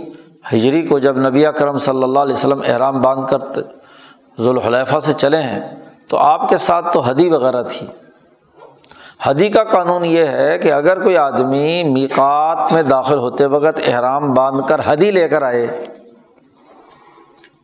ہجری 0.54 0.82
کو 0.88 1.00
جب 1.00 1.18
نبی 1.18 1.44
کرم 1.58 1.78
صلی 1.78 2.04
اللہ 2.04 2.20
علیہ 2.20 2.34
وسلم 2.34 2.62
احرام 2.66 3.02
باندھ 3.02 3.30
کر 3.32 3.62
ذوالحلیفہ 4.40 5.00
سے 5.00 5.14
چلے 5.14 5.42
ہیں، 5.42 5.62
تو 6.10 6.18
آپ 6.18 6.48
کے 6.50 6.58
ساتھ 6.58 6.94
تو 6.94 7.00
حدی 7.00 7.30
وغیرہ 7.30 7.62
تھی۔ 7.64 7.88
حدی 9.26 9.50
کا 9.50 9.64
قانون 9.64 10.06
یہ 10.06 10.26
ہے 10.28 10.58
کہ 10.60 10.72
اگر 10.72 11.02
کوئی 11.04 11.18
آدمی 11.18 11.84
میقات 11.84 12.72
میں 12.74 12.84
داخل 12.84 13.18
ہوتے 13.18 13.46
وقت 13.46 13.80
احرام 13.88 14.32
باندھ 14.34 14.68
کر 14.68 14.82
حدی 14.86 15.12
لے 15.12 15.28
کر 15.30 15.42
آئے 15.42 15.68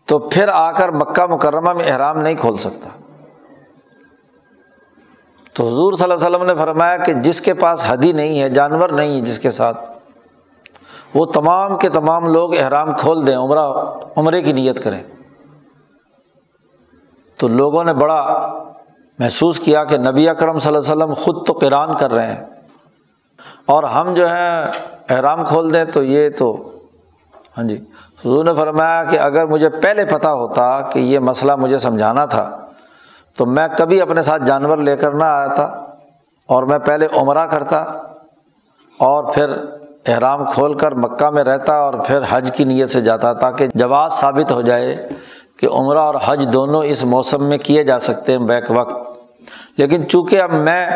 تو 0.09 0.19
پھر 0.19 0.47
آ 0.47 0.71
کر 0.71 0.89
مکہ 0.89 1.25
مکرمہ 1.25 1.73
میں 1.73 1.85
احرام 1.85 2.19
نہیں 2.19 2.35
کھول 2.35 2.57
سکتا۔ 2.57 2.89
تو 5.53 5.67
حضور 5.67 5.93
صلی 5.93 6.03
اللہ 6.03 6.13
علیہ 6.13 6.27
وسلم 6.27 6.45
نے 6.45 6.55
فرمایا 6.55 6.97
کہ 6.97 7.13
جس 7.13 7.41
کے 7.41 7.53
پاس 7.53 7.85
حدی 7.87 8.11
نہیں 8.11 8.41
ہے، 8.41 8.49
جانور 8.49 8.89
نہیں 8.89 9.15
ہے 9.15 9.21
جس 9.21 9.39
کے 9.39 9.49
ساتھ، 9.49 9.91
وہ 11.13 11.25
تمام 11.25 11.77
کے 11.77 11.89
تمام 11.89 12.33
لوگ 12.33 12.57
احرام 12.57 12.93
کھول 12.93 13.27
دیں، 13.27 13.35
عمرہ، 13.35 13.73
عمرے 14.15 14.41
کی 14.41 14.53
نیت 14.53 14.83
کریں۔ 14.83 15.03
تو 17.37 17.47
لوگوں 17.47 17.83
نے 17.83 17.93
بڑا 17.93 18.23
محسوس 19.19 19.59
کیا 19.59 19.83
کہ 19.83 19.97
نبی 19.97 20.29
اکرم 20.29 20.59
صلی 20.59 20.75
اللہ 20.75 20.93
علیہ 20.93 21.03
وسلم 21.03 21.13
خود 21.13 21.47
تو 21.47 21.53
قرآن 21.53 21.97
کر 21.97 22.13
رہے 22.13 22.35
ہیں۔ 22.35 22.45
اور 23.65 23.83
ہم 23.83 24.13
جو 24.13 24.27
ہیں، 24.27 24.67
احرام 25.09 25.45
کھول 25.45 25.73
دیں 25.73 25.85
تو 25.85 26.03
یہ 26.03 26.29
تو 26.29 26.71
ہاں 27.57 27.63
جی 27.63 27.85
حضور 28.25 28.45
نے 28.45 28.53
فرمایا 28.53 29.03
کہ 29.03 29.19
اگر 29.19 29.45
مجھے 29.45 29.69
پہلے 29.69 30.05
پتہ 30.05 30.27
ہوتا 30.27 30.81
کہ 30.81 30.99
یہ 30.99 31.19
مسئلہ 31.19 31.55
مجھے 31.55 31.77
سمجھانا 31.77 32.25
تھا، 32.25 32.49
تو 33.37 33.45
میں 33.45 33.67
کبھی 33.77 34.01
اپنے 34.01 34.21
ساتھ 34.21 34.43
جانور 34.43 34.77
لے 34.77 34.95
کر 34.97 35.11
نہ 35.11 35.23
آیا 35.23 35.53
تھا 35.53 35.63
اور 36.49 36.63
میں 36.63 36.79
پہلے 36.79 37.07
عمرہ 37.17 37.45
کرتا 37.45 37.81
اور 38.99 39.23
پھر 39.33 39.53
احرام 40.07 40.45
کھول 40.45 40.77
کر 40.77 40.91
مکہ 40.95 41.29
میں 41.29 41.43
رہتا 41.43 41.75
اور 41.75 41.93
پھر 42.07 42.21
حج 42.29 42.51
کی 42.55 42.63
نیت 42.63 42.89
سے 42.89 43.01
جاتا 43.01 43.33
تاکہ 43.33 43.67
جواز 43.75 44.13
ثابت 44.13 44.51
ہو 44.51 44.61
جائے 44.61 44.95
کہ 45.59 45.67
عمرہ 45.71 45.99
اور 45.99 46.15
حج 46.25 46.47
دونوں 46.53 46.83
اس 46.83 47.03
موسم 47.03 47.43
میں 47.49 47.57
کیے 47.57 47.83
جا 47.83 47.99
سکتے 47.99 48.31
ہیں 48.31 48.39
بیک 48.39 48.71
وقت۔ 48.71 49.09
لیکن 49.77 50.07
چونکہ 50.09 50.41
اب 50.41 50.53
میں 50.53 50.87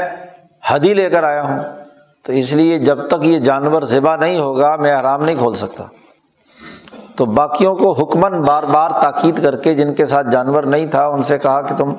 حدی 0.71 0.93
لے 0.93 1.09
کر 1.09 1.23
آیا 1.23 1.41
ہوں، 1.43 1.59
تو 2.25 2.33
اس 2.33 2.53
لیے 2.53 2.77
جب 2.79 3.07
تک 3.07 3.25
یہ 3.25 3.39
جانور 3.39 3.81
ذبح 3.81 4.15
نہیں 4.15 4.39
ہوگا، 4.39 4.75
میں 4.75 4.91
آرام 4.91 5.23
نہیں 5.23 5.36
کھول 5.36 5.55
سکتا۔ 5.55 5.83
تو 7.15 7.26
باقیوں 7.26 7.76
کو 7.76 7.91
حکمن 7.91 8.41
بار 8.41 8.63
بار 8.63 8.89
تاکید 8.89 9.43
کر 9.43 9.56
کے 9.56 9.73
جن 9.73 9.93
کے 9.93 10.06
ساتھ 10.06 10.28
جانور 10.32 10.63
نہیں 10.63 10.86
تھا، 10.86 11.06
ان 11.06 11.23
سے 11.23 11.38
کہا 11.38 11.62
کہ 11.62 11.76
تم 11.76 11.93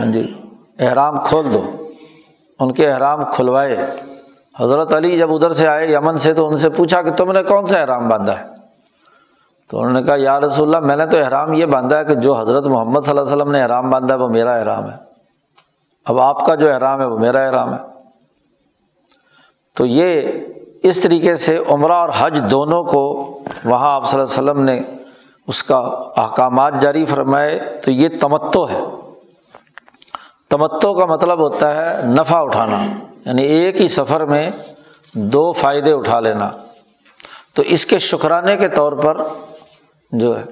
ہاں 0.00 0.12
جی 0.12 0.40
احرام 0.78 1.16
کھول 1.24 1.52
دو۔ 1.52 1.62
ان 2.58 2.72
کے 2.72 2.90
احرام 2.90 3.24
کھلوائے۔ 3.32 3.76
حضرت 4.60 4.92
علی 4.92 5.18
جب 5.18 5.34
ادھر 5.34 5.52
سے 5.52 5.68
آئے 5.68 5.92
یمن 5.92 6.16
سے 6.16 6.34
تو 6.34 6.48
ان 6.48 6.56
سے 6.56 6.70
پوچھا 6.70 7.02
کہ 7.02 7.10
تم 7.10 7.32
نے 7.32 7.42
کون 7.42 7.66
سا 7.66 7.78
احرام 7.78 8.08
باندھا 8.08 8.40
ہے؟ 8.40 8.44
تو 9.70 9.78
انہوں 9.78 9.92
نے 9.92 10.02
کہا، 10.02 10.14
یا 10.18 10.40
رسول 10.40 10.74
اللہ، 10.74 10.86
میں 10.86 10.96
نے 10.96 11.06
تو 11.06 11.18
احرام 11.18 11.52
یہ 11.52 11.66
باندھا 11.66 11.98
ہے 11.98 12.04
کہ 12.04 12.14
جو 12.14 12.34
حضرت 12.34 12.66
محمد 12.66 13.00
صلی 13.00 13.10
اللہ 13.10 13.20
علیہ 13.20 13.36
وسلم 13.36 13.50
نے 13.50 13.62
احرام 13.62 13.90
باندھا 13.90 14.14
ہے، 14.14 14.18
وہ 14.18 14.28
میرا 14.28 14.54
احرام 14.54 14.84
ہے۔ 14.84 14.96
اب 16.04 16.18
آپ 16.18 16.46
کا 16.46 16.54
جو 16.54 16.72
احرام 16.72 17.00
ہے، 17.00 17.06
وہ 17.06 17.18
میرا 17.18 17.46
احرام 17.46 17.74
ہے۔ 17.74 17.78
تو 19.76 19.86
یہ 19.86 20.22
اس 20.88 21.00
طریقے 21.00 21.36
سے 21.36 21.58
عمرہ 21.68 21.92
اور 21.92 22.08
حج 22.18 22.42
دونوں 22.50 22.84
کو 22.84 23.38
وہاں 23.64 23.94
آپ 23.94 24.10
صلی 24.10 24.20
اللہ 24.20 24.40
علیہ 24.40 24.50
وسلم 24.50 24.62
نے 24.62 24.80
اس 25.46 25.62
کا 25.62 25.76
احکامات 26.16 26.74
جاری 26.80 27.04
فرمائے، 27.04 27.80
تو 27.84 27.90
یہ 27.90 28.08
تمتو 28.20 28.68
ہے۔ 28.68 28.80
تمتو 30.50 30.94
کا 30.94 31.04
مطلب 31.04 31.38
ہوتا 31.38 31.74
ہے 31.74 32.06
نفع 32.06 32.38
اٹھانا 32.38 32.82
یعنی 33.26 33.42
ایک 33.42 33.80
ہی 33.80 33.88
سفر 33.88 34.24
میں 34.24 34.50
دو 35.14 35.52
فائدے 35.52 35.92
اٹھا 35.92 36.20
لینا۔ 36.20 36.50
تو 37.54 37.62
اس 37.62 37.86
کے 37.86 37.98
شکرانے 37.98 38.56
کے 38.56 38.68
طور 38.68 38.92
پر 38.92 39.16
جو 40.12 40.38
ہے، 40.38 40.44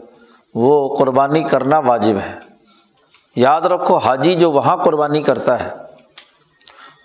وہ 0.54 0.96
قربانی 0.96 1.42
کرنا 1.42 1.78
واجب 1.78 2.16
ہے۔ 2.16 2.38
یاد 3.36 3.60
رکھو، 3.60 3.96
حاجی 3.96 4.34
جو 4.34 4.52
وہاں 4.52 4.76
قربانی 4.76 5.22
کرتا 5.22 5.64
ہے 5.64 5.83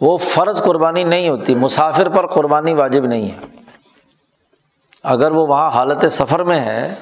وہ 0.01 0.17
فرض 0.17 0.63
قربانی 0.63 1.03
نہیں 1.03 1.29
ہوتی، 1.29 1.55
مسافر 1.55 2.09
پر 2.09 2.27
قربانی 2.27 2.73
واجب 2.73 3.05
نہیں 3.05 3.31
ہے۔ 3.31 3.45
اگر 5.03 5.31
وہ 5.31 5.47
وہاں 5.47 5.69
حالت 5.69 6.11
سفر 6.11 6.43
میں 6.43 6.59
ہے، 6.59 6.95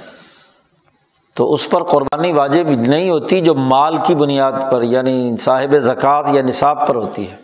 تو 1.34 1.54
اس 1.54 1.70
پر 1.70 1.84
قربانی 1.84 2.32
واجب 2.32 2.70
نہیں 2.70 3.10
ہوتی 3.10 3.42
جو 3.42 3.56
مال 3.56 3.98
کی 4.06 4.16
بنیاد 4.16 4.52
پر 4.72 4.82
یعنی 4.82 5.38
صاحب 5.38 5.76
زکوٰۃ 5.78 6.24
یا 6.32 6.42
نصاب 6.42 6.88
پر 6.88 6.96
ہوتی 6.96 7.32
ہے۔ 7.32 7.36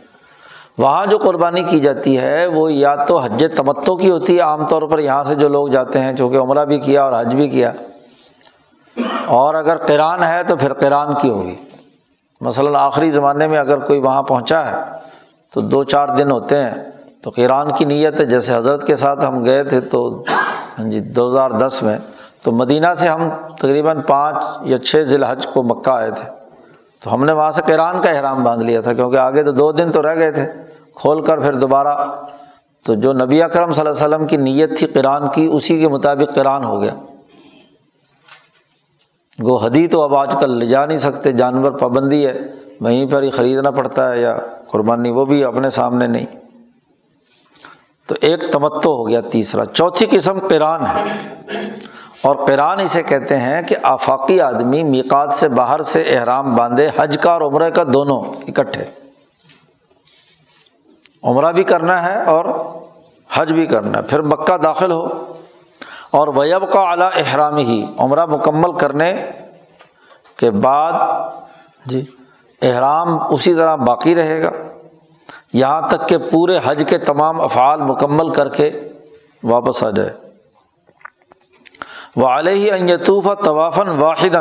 وہاں 0.77 1.05
جو 1.05 1.17
قربانی 1.17 1.63
کی 1.63 1.79
جاتی 1.79 2.19
ہے، 2.19 2.47
وہ 2.47 2.73
یا 2.73 2.95
تو 2.95 3.17
حج 3.17 3.45
تمتوں 3.57 3.95
کی 3.95 4.09
ہوتی 4.09 4.35
ہے، 4.35 4.41
عام 4.41 4.67
طور 4.67 4.81
پر 4.81 4.99
یہاں 4.99 5.23
سے 5.23 5.35
جو 5.35 5.49
لوگ 5.49 5.67
جاتے 5.67 5.99
ہیں، 5.99 6.13
چونکہ 6.15 6.37
عمرہ 6.37 6.65
بھی 6.65 6.79
کیا 6.79 7.03
اور 7.03 7.21
حج 7.21 7.35
بھی 7.35 7.49
کیا۔ 7.49 7.71
اور 9.25 9.53
اگر 9.53 9.77
قرآن 9.77 10.23
ہے، 10.23 10.43
تو 10.43 10.55
پھر 10.55 10.73
قرآن 10.73 11.07
کی 11.21 11.29
ہوگی۔ 11.29 11.55
مثلاً 12.41 12.75
آخری 12.75 13.11
زمانے 13.11 13.47
میں 13.47 13.59
اگر 13.59 13.79
کوئی 13.79 13.99
وہاں 13.99 14.23
پہنچا 14.23 14.65
ہے 14.65 15.02
تو 15.53 15.61
دو 15.61 15.83
چار 15.83 16.07
دن 16.07 16.31
ہوتے 16.31 16.63
ہیں۔ 16.63 16.75
تو 17.21 17.29
قرآن 17.29 17.67
کی 17.77 17.85
نیت 17.85 18.19
ہے، 18.19 18.25
جیسے 18.25 18.55
حضرت 18.55 18.87
کے 18.87 18.95
ساتھ 18.95 19.25
ہم 19.25 19.45
گئے 19.45 19.63
تھے 19.63 19.81
تو 19.81 20.23
ہاں 20.79 20.91
جی 20.91 20.99
دو 20.99 21.29
ہزار 21.29 21.51
دس 21.51 21.83
میں۔ 21.83 21.97
تو 22.43 22.51
مدینہ 22.51 22.93
سے 22.97 23.07
ہم 23.07 23.29
تقریباً 23.59 24.01
پانچ 24.01 24.43
یا 24.61 24.77
چھ 24.77 25.01
ذی 25.01 25.15
الحج 25.15 25.47
کو 25.47 25.63
مکہ 25.63 25.89
آئے 25.89 26.11
تھے۔ 26.11 26.29
تو 27.03 27.13
ہم 27.13 27.25
نے 27.25 27.31
وہاں 27.31 27.51
سے 27.51 27.61
قرآن 27.65 28.01
کا 28.01 28.09
احرام 28.09 28.43
باندھ 28.43 28.63
لیا 28.63 28.81
تھا، 28.81 28.93
کیونکہ 28.93 29.17
آگے 29.17 29.43
تو 29.43 29.51
دو 29.51 29.71
دن 29.71 29.91
تو 29.91 30.01
رہ 30.01 30.15
گئے 30.15 30.31
تھے۔ 30.31 30.45
کھول 30.95 31.25
کر 31.25 31.39
پھر 31.39 31.53
دوبارہ۔ 31.53 32.11
تو 32.85 32.93
جو 32.93 33.13
نبی 33.13 33.43
اکرم 33.43 33.71
صلی 33.71 33.87
اللہ 33.87 34.05
علیہ 34.05 34.15
وسلم 34.15 34.27
کی 34.27 34.37
نیت 34.37 34.77
تھی 34.77 34.87
قرآن 34.87 35.23
کی، 35.33 35.49
اسی 35.53 35.79
کے 35.79 35.87
مطابق 35.87 36.35
قرآن 36.35 36.63
ہو 36.63 36.81
گیا۔ 36.81 36.95
گو 39.43 39.57
حدی 39.57 39.87
تو 39.87 40.01
اب 40.01 40.15
آج 40.15 40.35
کل 40.39 40.57
لے 40.57 40.65
جا 40.65 40.85
نہیں 40.85 40.97
سکتے، 40.97 41.31
جانور 41.31 41.71
پابندی 41.71 42.27
ہے۔ 42.27 42.39
وہیں 42.83 43.05
پر 43.05 43.23
ہی 43.23 43.29
خریدنا 43.29 43.71
پڑتا 43.71 44.11
ہے 44.11 44.21
یا 44.21 44.37
قربانی، 44.71 45.09
وہ 45.09 45.25
بھی 45.25 45.43
اپنے 45.43 45.69
سامنے 45.69 46.07
نہیں۔ 46.07 46.25
تو 48.07 48.15
ایک 48.21 48.43
تمتو 48.51 48.95
ہو 48.95 49.09
گیا، 49.09 49.21
تیسرا۔ 49.21 49.65
چوتھی 49.65 50.05
قسم 50.11 50.39
پیران 50.39 50.81
ہے۔ 50.81 51.03
اور 52.21 52.35
پیران 52.47 52.79
اسے 52.79 53.03
کہتے 53.03 53.37
ہیں 53.37 53.61
کہ 53.61 53.75
آفاقی 53.83 54.41
آدمی 54.41 54.83
میقات 54.83 55.33
سے 55.33 55.49
باہر 55.49 55.81
سے 55.81 56.01
احرام 56.01 56.55
باندھے، 56.55 56.89
حج 56.97 57.17
کا 57.21 57.31
اور 57.31 57.41
عمرے 57.41 57.71
کا 57.71 57.83
دونوں 57.93 58.19
اکٹھے۔ 58.19 58.85
عمرہ 61.23 61.51
بھی 61.51 61.63
کرنا 61.63 62.03
ہے 62.03 62.23
اور 62.23 62.45
حج 63.33 63.53
بھی 63.53 63.65
کرنا 63.65 63.97
ہے، 63.97 64.03
پھر 64.03 64.21
مکہ 64.21 64.57
داخل 64.57 64.91
ہو۔ 64.91 65.33
اور 66.11 66.27
ویب 66.27 66.71
کا 66.71 66.79
اعلیٰ 66.79 67.09
احرام 67.15 67.57
ہی 67.57 67.85
عمرہ 67.97 68.25
مکمل 68.25 68.77
کرنے 68.77 69.29
کے 70.37 70.51
بعد 70.51 70.93
جی۔ 71.85 72.05
احرام 72.63 73.33
اسی 73.33 73.53
طرح 73.53 73.75
باقی 73.75 74.15
رہے 74.15 74.43
گا۔ 74.43 74.51
یہاں 75.53 75.81
تک 75.87 76.09
کہ 76.09 76.17
پورے 76.17 76.59
حج 76.63 76.83
کے 76.87 76.97
تمام 76.97 77.41
افعال 77.41 77.81
مکمل 77.81 78.33
کر 78.33 78.49
کے 78.49 78.71
واپس 79.43 79.83
آ 79.83 79.89
جائے۔ 79.89 80.13
وہ 82.15 82.27
علیہ 82.27 82.73
یتوفہ 82.73 83.33
طوافاً 83.43 83.87
واحد 83.87 84.35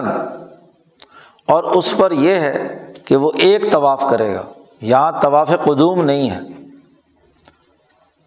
اور 1.47 1.65
اس 1.65 1.95
پر 1.97 2.11
یہ 2.11 2.35
ہے 2.35 2.93
کہ 3.05 3.17
وہ 3.17 3.31
ایک 3.35 3.73
طواف 3.73 4.05
کرے 4.11 4.35
گا۔ 4.35 4.43
یہاں 4.81 5.13
طواف 5.23 5.51
قدوم 5.65 6.05
نہیں 6.05 6.31
ہے 6.31 6.41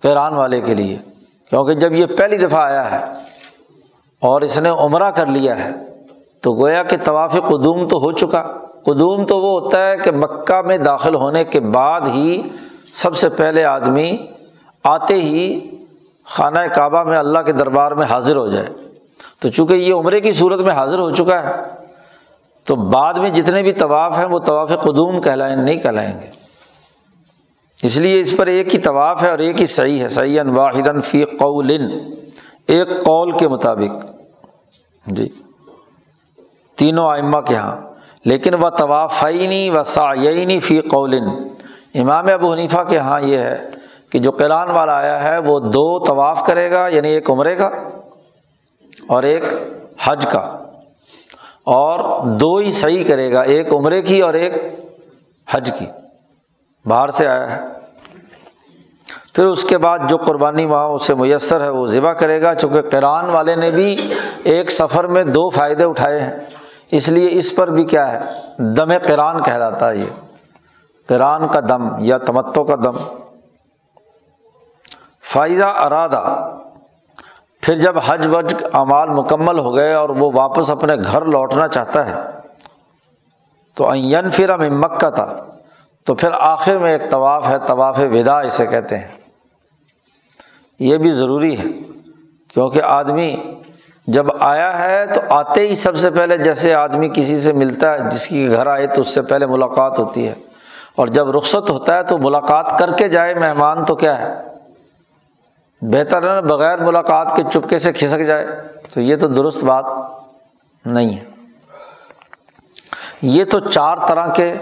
پیران 0.02 0.34
والے 0.34 0.62
کے 0.62 0.74
لیے، 0.74 0.98
کیونکہ 1.50 1.74
جب 1.74 1.94
یہ 1.94 2.06
پہلی 2.06 2.38
دفعہ 2.38 2.62
آیا 2.62 2.92
ہے 2.92 3.14
اور 4.22 4.42
اس 4.42 4.58
نے 4.58 4.70
عمرہ 4.70 5.12
کر 5.12 5.26
لیا 5.26 5.66
ہے، 5.66 5.70
تو 6.42 6.54
گویا 6.54 6.84
کہ 6.84 6.98
طواف 6.98 7.32
قدوم 7.32 7.88
تو 7.88 7.98
ہو 7.98 8.12
چکا۔ 8.12 8.64
قدوم 8.86 9.26
تو 9.26 9.39
وہ 9.39 9.60
ہوتا 9.60 9.88
ہے 9.88 9.98
کہ 9.98 10.12
مکہ 10.12 10.62
میں 10.62 10.78
داخل 10.78 11.15
ہونے 11.15 11.43
کے 11.43 11.60
بعد 11.60 12.02
ہی 12.02 12.41
سب 12.93 13.15
سے 13.15 13.30
پہلے 13.30 13.63
آدمی 13.63 14.17
آتے 14.84 15.13
ہی 15.13 15.71
خانہ 16.26 16.60
کعبہ 16.76 17.04
میں 17.04 17.17
اللہ 17.17 17.39
کے 17.39 17.52
دربار 17.52 17.91
میں 17.91 18.06
حاضر 18.06 18.36
ہو 18.36 18.48
جائے۔ 18.48 18.65
تو 19.39 19.50
چونکہ 19.50 19.74
یہ 19.74 19.93
عمرے 19.93 20.21
کی 20.21 20.32
صورت 20.32 20.60
میں 20.60 20.71
حاضر 20.71 21.00
ہو 21.00 21.10
چکا 21.10 21.43
ہے، 21.43 21.63
تو 22.63 22.76
بعد 22.76 23.13
میں 23.13 23.30
جتنے 23.30 23.63
بھی 23.63 23.74
طواف 23.74 24.17
ہیں 24.17 24.26
وہ 24.26 24.39
طواف 24.39 24.69
قدوم 24.69 25.21
کہلائیں، 25.21 25.56
نہیں 25.56 25.80
کہلائیں 25.80 26.21
گے۔ 26.21 26.30
اس 27.84 27.98
لیے 27.98 28.19
اس 28.19 28.38
پر 28.38 28.48
ایک 28.48 28.76
ہی 28.76 28.80
طواف 28.80 29.24
ہے 29.24 29.30
اور 29.30 29.39
ایک 29.39 29.62
ہی 29.62 29.65
صحیح 29.65 30.04
ہے 30.04 30.10
سعین 30.10 30.50
واحد 30.50 31.06
فی 31.06 31.26
قول 31.26 31.71
ایک 32.67 32.88
قول 33.06 33.32
کے 33.38 33.48
مطابق۔ 33.48 34.06
جی 35.06 35.30
تینوں 36.76 37.10
آئمہ 37.10 37.38
کے 37.38 37.54
یہاں 37.54 37.95
لیکن 38.26 38.54
وہ 38.54 38.70
طوافینی 38.70 39.70
و 39.70 39.84
سعینی 39.84 40.60
فی 40.60 40.82
قول۔ 40.82 41.20
امام 41.96 42.26
ابو 42.34 42.54
حنیفہ 42.54 42.84
کے 42.90 42.96
یہاں 42.96 43.22
یہ 43.22 43.38
ہے 43.38 43.58
کہ 44.10 44.20
جو 44.20 44.32
قرآن 44.32 44.72
والا 44.72 44.98
آیا 44.98 45.24
ہے 45.24 45.38
وہ 45.38 45.60
دو 45.60 46.00
طواف 46.00 46.46
کرے 46.46 46.72
گا 46.72 46.88
یعنی 46.88 47.10
ایک 47.10 47.30
عمرے 47.30 47.56
کا 47.56 47.70
اور 49.08 49.24
ایک 49.24 49.44
حج 50.04 50.28
کا۔ 50.32 50.58
اور 51.64 52.26
دو 52.28 52.56
ہی 52.56 52.72
صحیح 52.72 53.04
کرے 53.08 53.34
گا، 53.34 53.42
ایک 53.42 53.74
عمرے 53.74 54.02
کی 54.02 54.22
اور 54.22 54.34
ایک 54.34 54.54
حج 55.50 55.72
کی۔ 55.80 55.86
باہر 56.86 57.10
سے 57.10 57.28
آیا 57.28 57.52
ہے۔ 57.52 57.68
پھر 59.34 59.44
اس 59.44 59.64
کے 59.64 59.78
بعد 59.78 60.00
جو 60.10 60.18
قربانی 60.18 60.66
وہاں 60.66 60.88
اسے 60.88 61.16
میسر 61.16 61.62
ہے، 61.62 61.70
وہ 61.70 61.88
ذبح 61.88 62.14
کرے 62.14 62.42
گا، 62.42 62.56
چونکہ 62.56 62.82
قرآن 62.82 63.26
والے 63.26 63.56
نے 63.56 63.72
بھی 63.72 64.14
ایک 64.44 64.72
سفر 64.72 65.04
میں 65.04 65.24
دو 65.24 65.50
فائدے 65.50 65.84
اٹھائے 65.84 66.20
ہیں۔ 66.20 66.38
اس 66.96 67.10
لیے 67.10 67.30
اس 67.32 67.56
پر 67.56 67.70
بھی 67.70 67.84
کیا 67.84 68.12
ہے؟ 68.12 68.20
دم 68.58 68.92
قرآن 69.08 69.44
کہلاتا 69.44 69.90
ہے 69.90 69.98
یہ۔ 69.98 70.06
قرآن 71.08 71.48
کا 71.48 71.60
دم 71.60 71.88
یا 72.00 72.18
تمتو 72.18 72.64
کا 72.64 72.76
دم۔ 72.76 72.98
فائزہ 75.24 75.64
ارادہ۔ 75.64 76.52
پھر 77.62 77.76
جب 77.76 77.96
حج 78.06 78.28
وج 78.32 78.56
اعمال 78.74 79.10
مکمل 79.10 79.60
ہو 79.60 79.76
گئے 79.76 79.94
اور 79.94 80.10
وہ 80.10 80.32
واپس 80.34 80.70
اپنے 80.70 80.96
گھر 80.96 81.26
لوٹنا 81.26 81.68
چاہتا 81.68 82.06
ہے، 82.06 82.16
تو 83.76 83.90
این 83.90 84.30
پھر 84.30 84.50
ہم 84.50 84.80
مکہ 84.80 85.10
تھا 85.10 85.46
تو 86.06 86.16
پھر 86.16 86.30
آخر 86.40 86.78
میں 86.78 86.92
ایک 86.92 87.12
طواف 87.12 87.48
ہے، 87.48 87.60
طواف 87.60 88.00
ودا 88.00 88.40
اسے 88.40 88.66
کہتے 88.66 88.98
ہیں۔ 88.98 89.08
یہ 90.80 90.98
بھی 90.98 91.12
ضروری 91.12 91.60
ہے، 91.60 91.64
کیونکہ 92.54 92.82
آدمی 92.82 93.36
جب 94.08 94.26
آیا 94.39 94.80
ہے 94.80 95.06
تو 95.06 95.22
آتے 95.30 95.68
ہی 95.68 95.76
سب 95.76 95.98
سے 95.98 96.10
پہلے 96.10 96.38
جیسے 96.38 96.74
آدمی 96.74 97.10
کسی 97.13 97.41
سے 97.41 97.54
ملتا 97.54 97.91
ہے، 97.91 98.00
جس 98.12 98.28
کی 98.28 98.50
گھر 98.50 98.68
آئے 98.68 98.88
تو 98.88 99.02
اس 99.02 99.13
سے 99.13 99.22
پہلے 99.22 99.46
ملاقات 99.46 100.00
ہوتی 100.00 100.28
ہے۔ 100.28 100.34
اور 100.96 101.08
جب 101.08 101.30
رخصت 101.38 101.70
ہوتا 101.70 101.98
ہے 101.98 102.04
تو 102.04 102.18
ملاقات 102.18 102.80
کر 102.80 102.94
کے 102.94 103.08
جائے 103.08 103.34
مہمان 103.34 103.86
تو 103.86 103.96
کیا 103.96 104.22
ہے؟ 104.22 104.36
بہتر 105.82 106.36
ہے 106.36 106.41
بغیر 106.41 106.80
ملاقات 106.80 107.36
کے 107.36 107.44
چپکے 107.54 107.80
سے 107.80 107.94
کھسک 107.94 108.26
جائے۔ 108.28 108.48
تو 108.94 109.02
یہ 109.02 109.15
تو 109.15 109.28
درست 109.28 109.63
بات 109.63 109.86
نہیں 110.86 111.18
ہے۔ 111.18 111.24
یہ 113.22 113.44
تو 113.46 113.60
چار 113.60 113.98
طرح 114.08 114.28
کے 114.28 114.54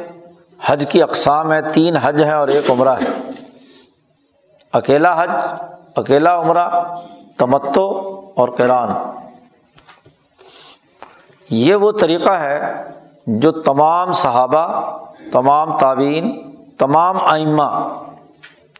حج 0.65 0.85
کی 0.89 1.03
اقسام 1.03 1.53
ہے 1.53 1.71
تین 1.73 1.97
حج 1.97 2.23
ہیں 2.23 2.31
اور 2.31 2.47
ایک 2.47 2.71
عمرہ 2.71 2.89
ہے۔ 2.89 3.31
اکیلا 4.73 5.23
حج، 5.23 5.29
اکیلا 5.95 6.39
عمرہ 6.39 6.69
تمتو 7.37 8.19
اور 8.35 8.47
کران 8.47 8.89
یہ 11.53 11.75
وہ 11.75 11.91
طریقہ 11.91 12.29
ہے 12.29 12.83
جو 13.27 13.51
تمام 13.51 14.11
صحابہ، 14.11 14.97
تمام 15.31 15.77
تعبین 15.77 16.53
تمام 16.77 17.17
آئمہ 17.21 17.97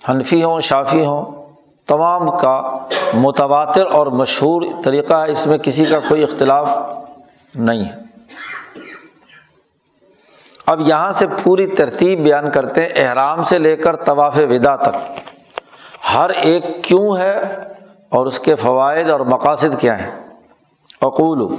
حنفی 0.09 0.43
ہوں 0.43 0.61
شافی 0.61 1.05
ہوں، 1.05 1.45
تمام 1.87 2.37
کا 2.37 2.77
متواتر 3.13 3.85
اور 3.85 4.07
مشہور 4.07 4.61
طریقہ 4.83 5.13
ہے، 5.13 5.31
اس 5.31 5.47
میں 5.47 5.57
کسی 5.57 5.85
کا 5.85 5.99
کوئی 6.07 6.23
اختلاف 6.23 6.69
نہیں 7.55 7.85
ہے۔ 7.85 8.03
اب 10.65 10.81
یہاں 10.87 11.11
سے 11.11 11.25
پوری 11.43 11.67
ترتیب 11.67 12.23
بیان 12.23 12.51
کرتے 12.51 12.81
ہیں، 12.81 12.89
احرام 12.95 13.43
سے 13.43 13.57
لے 13.57 13.75
کر 13.75 13.95
طواف 13.95 14.37
ودا 14.37 14.75
تک۔ 14.75 14.95
ہر 16.13 16.29
ایک 16.29 16.83
کیوں 16.83 17.17
ہے 17.17 17.41
اور 18.09 18.25
اس 18.25 18.39
کے 18.39 18.55
فوائد 18.55 19.09
اور 19.09 19.19
مقاصد 19.19 19.79
کیا 19.79 19.99
ہیں؟ 19.99 20.11
اقول 21.01 21.55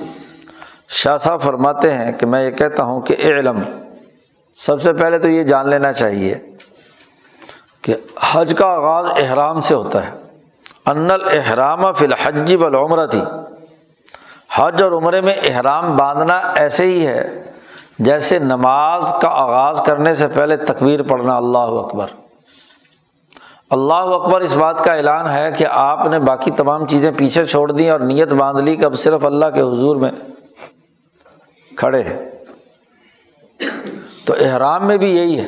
شاہ 0.89 1.17
صاحب 1.17 1.41
فرماتے 1.41 1.93
ہیں 1.93 2.13
کہ 2.13 2.27
میں 2.27 2.47
یہ 2.47 2.51
کہتا 2.51 2.83
ہوں 2.83 3.01
کہ 3.01 3.17
علم 3.19 3.61
سب 4.57 4.83
سے 4.83 4.93
پہلے 4.93 5.19
تو 5.19 5.29
یہ 5.29 5.43
جان 5.43 5.69
لینا 5.69 5.93
چاہیے 5.93 6.35
کہ 7.83 7.95
حج 8.33 8.55
کا 8.59 8.67
آغاز 8.67 9.07
احرام 9.17 9.61
سے 9.61 9.75
ہوتا 9.75 10.07
ہے۔ 10.07 10.11
ان 10.87 11.11
الحرام 11.11 11.93
فی 11.93 12.07
الحج 12.07 12.55
بالعمر 12.55 13.07
تھی 13.07 13.21
حج 14.55 14.83
اور 14.83 14.93
عمرے 14.93 15.21
میں 15.21 15.35
احرام 15.43 15.97
باندھنا 15.97 16.37
ایسے 16.37 16.85
ہی 16.85 17.07
ہے 17.07 17.43
جیسے 17.99 18.39
نماز 18.39 19.13
کا 19.23 19.29
آغاز 19.29 19.81
کرنے 19.87 20.15
سے 20.15 20.29
پہلے 20.29 20.57
تکبیر 20.57 21.03
پڑھنا۔ 21.03 21.37
اللہ 21.37 21.59
اکبر۔ 21.59 22.07
اللہ 23.71 23.95
اکبر 23.95 24.41
اس 24.41 24.55
بات 24.55 24.85
کا 24.85 24.93
اعلان 24.93 25.29
ہے 25.29 25.53
کہ 25.53 25.67
آپ 25.71 26.07
نے 26.07 26.19
باقی 26.19 26.51
تمام 26.51 26.87
چیزیں 26.87 27.11
پیچھے 27.17 27.45
چھوڑ 27.45 27.73
دیں 27.73 27.91
اور 27.91 28.01
نیت 28.01 28.33
باندھ 28.33 28.63
لی 28.63 28.77
کہ 28.77 28.85
اب 28.85 28.95
صرف 28.95 29.25
اللہ 29.25 29.47
کے 29.55 29.61
حضور 29.61 29.97
میں 29.97 30.11
کھڑے 31.77 32.03
ہیں۔ 32.03 32.31
تو 34.25 34.35
احرام 34.41 34.87
میں 34.87 34.97
بھی 34.97 35.17
یہی 35.17 35.39
ہے 35.41 35.47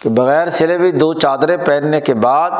کہ 0.00 0.08
بغیر 0.08 0.48
سلے 0.48 0.78
بھی 0.78 0.92
دو 0.92 1.14
چادریں 1.14 1.56
پہننے 1.56 2.00
کے 2.00 2.14
بعد 2.14 2.50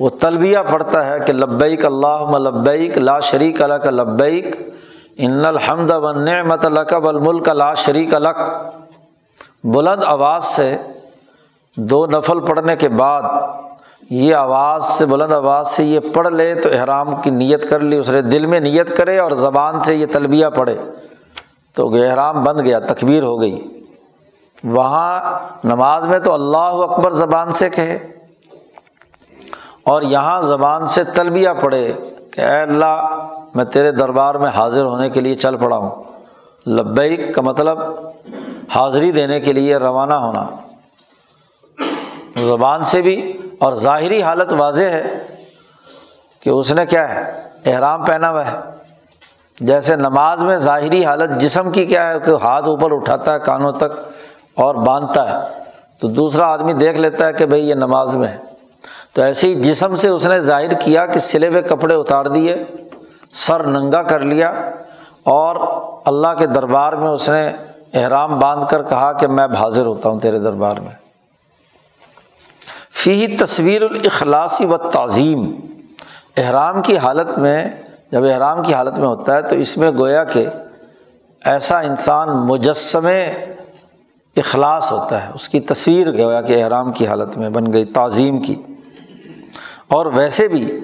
وہ 0.00 0.08
تلبیہ 0.08 0.58
پڑتا 0.70 1.06
ہے 1.06 1.18
کہ 1.20 1.32
لبیک 1.32 1.86
اللہ 1.86 2.36
لبیک 2.38 2.98
لا 2.98 3.20
شریک 3.20 3.62
اللہ 3.62 3.74
کا 3.74 3.90
لبیک 3.90 4.56
ان 5.16 5.44
الحمد 5.44 5.90
و 5.90 6.12
نعمت 6.12 6.66
لقب 6.66 7.08
الملک 7.08 7.48
لا 7.48 7.74
شریک 7.74 8.14
الق 8.14 8.36
بلند 9.64 10.04
آواز 10.04 10.44
سے 10.44 10.76
دو 11.76 12.06
نفل 12.06 12.40
پڑھنے 12.40 12.76
کے 12.76 12.88
بعد 12.88 13.22
یہ 14.10 14.34
آواز 14.34 14.84
سے 14.84 15.06
بلند 15.06 15.32
آواز 15.32 15.68
سے 15.68 15.84
یہ 15.84 16.00
پڑھ 16.14 16.28
لے 16.28 16.54
تو 16.54 16.68
احرام 16.72 17.20
کی 17.22 17.30
نیت 17.30 17.70
کر 17.70 17.80
لی، 17.80 17.96
اس 17.96 18.10
نے 18.10 18.22
دل 18.22 18.46
میں 18.46 18.60
نیت 18.60 18.96
کرے 18.96 19.18
اور 19.18 19.30
زبان 19.30 19.80
سے 19.80 19.94
یہ 19.94 20.06
تلبیہ 20.12 20.46
پڑھے۔ 20.46 20.76
تو 21.74 21.94
احرام 21.94 22.44
بن 22.44 22.64
گیا، 22.64 22.78
تکبیر 22.78 23.22
ہو 23.22 23.40
گئی۔ 23.40 23.84
وہاں 24.64 25.38
نماز 25.64 26.06
میں 26.06 26.18
تو 26.18 26.34
اللہ 26.34 26.56
اکبر 26.58 27.10
زبان 27.10 27.50
سے 27.50 27.70
کہے۔ 27.70 28.08
اور 29.84 30.02
یہاں 30.02 30.42
زبان 30.42 30.86
سے 30.86 31.04
تلبیہ 31.04 31.48
پڑھے 31.60 31.92
کہ 32.30 32.40
اے 32.40 32.60
اللہ، 32.60 33.26
میں 33.54 33.64
تیرے 33.64 33.92
دربار 33.92 34.34
میں 34.34 34.48
حاضر 34.48 34.84
ہونے 34.84 35.10
کے 35.10 35.20
لیے 35.20 35.34
چل 35.34 35.56
پڑا 35.56 35.76
ہوں۔ 35.76 35.90
لبیک 36.66 37.34
کا 37.34 37.42
مطلب 37.42 37.78
حاضری 38.74 39.10
دینے 39.10 39.40
کے 39.40 39.52
لیے 39.52 39.76
روانہ 39.76 40.14
ہونا۔ 40.14 40.46
زبان 42.36 42.82
سے 42.82 43.02
بھی 43.02 43.32
اور 43.60 43.72
ظاہری 43.72 44.22
حالت 44.22 44.54
واضح 44.58 44.82
ہے 44.82 45.24
کہ 46.40 46.50
اس 46.50 46.72
نے 46.72 46.86
کیا 46.86 47.14
ہے؟ 47.14 47.42
احرام 47.66 48.04
پہنا 48.04 48.30
ہوا 48.30 48.46
ہے۔ 48.46 48.56
جیسے 49.60 49.96
نماز 49.96 50.42
میں 50.42 50.58
ظاہری 50.58 51.04
حالت 51.04 51.40
جسم 51.40 51.70
کی 51.70 51.86
کیا 51.86 52.08
ہے 52.08 52.20
کہ 52.20 52.30
ہاتھ 52.42 52.68
اوپر 52.68 52.92
اٹھاتا 52.92 53.32
ہے، 53.32 53.38
کانوں 53.38 53.72
تک 53.72 54.00
اور 54.54 54.74
باندھتا 54.74 55.30
ہے۔ 55.30 55.46
تو 56.00 56.08
دوسرا 56.08 56.46
آدمی 56.46 56.72
دیکھ 56.72 57.00
لیتا 57.00 57.26
ہے 57.26 57.32
کہ 57.32 57.46
بھائی 57.46 57.68
یہ 57.68 57.74
نماز 57.74 58.16
میں 58.16 58.28
ہے۔ 58.28 58.38
تو 59.12 59.22
ایسے 59.22 59.48
ہی 59.48 59.54
جسم 59.54 59.96
سے 59.96 60.08
اس 60.08 60.26
نے 60.26 60.40
ظاہر 60.40 60.72
کیا 60.72 61.06
کہ 61.06 61.18
سلے 61.18 61.48
ہوئے 61.48 61.62
کپڑے 61.62 61.94
اتار 61.94 62.24
دیے، 62.24 62.56
سر 63.32 63.64
ننگا 63.64 64.02
کر 64.02 64.20
لیا 64.20 64.50
اور 65.24 65.56
اللہ 66.06 66.28
کے 66.38 66.46
دربار 66.46 66.92
میں 66.92 67.08
اس 67.08 67.30
نے 67.30 67.52
احرام 67.94 68.38
باندھ 68.38 68.66
کر 68.70 68.82
کہا 68.82 69.12
کہ 69.12 69.26
میں 69.26 69.46
حاضر 69.58 69.86
ہوتا 69.86 70.08
ہوں 70.08 70.20
تیرے 70.20 70.38
دربار 70.38 70.76
میں۔ 70.76 71.07
فی 73.04 73.36
تصویر 73.36 73.82
الاخلاصی 73.82 74.66
و 74.66 74.76
تعظیم۔ 74.76 75.54
احرام 76.36 76.82
کی 76.82 76.98
حالت 76.98 77.38
میں، 77.38 77.70
جب 78.12 78.24
احرام 78.24 78.62
کی 78.62 78.74
حالت 78.74 78.98
میں 78.98 79.08
ہوتا 79.08 79.36
ہے 79.36 79.42
تو 79.42 79.54
اس 79.54 79.76
میں 79.76 79.90
گویا 79.90 80.24
کہ 80.24 80.46
ایسا 81.44 81.80
انسان 81.80 82.28
مجسم 82.30 83.06
اخلاص 84.36 84.92
ہوتا 84.92 85.24
ہے۔ 85.24 85.30
اس 85.34 85.48
کی 85.48 85.60
تصویر 85.60 86.24
گویا 86.24 86.42
کہ 86.42 86.64
احرام 86.64 86.92
کی 86.92 87.06
حالت 87.06 87.38
میں 87.38 87.50
بن 87.50 87.72
گئی، 87.72 87.84
تعظیم 87.84 88.42
کی۔ 88.42 88.62
اور 89.88 90.06
ویسے 90.06 90.48
بھی 90.48 90.80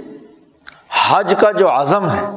حج 1.11 1.35
کا 1.41 1.51
جو 1.51 1.71
عزم 1.71 2.09
ہے، 2.09 2.37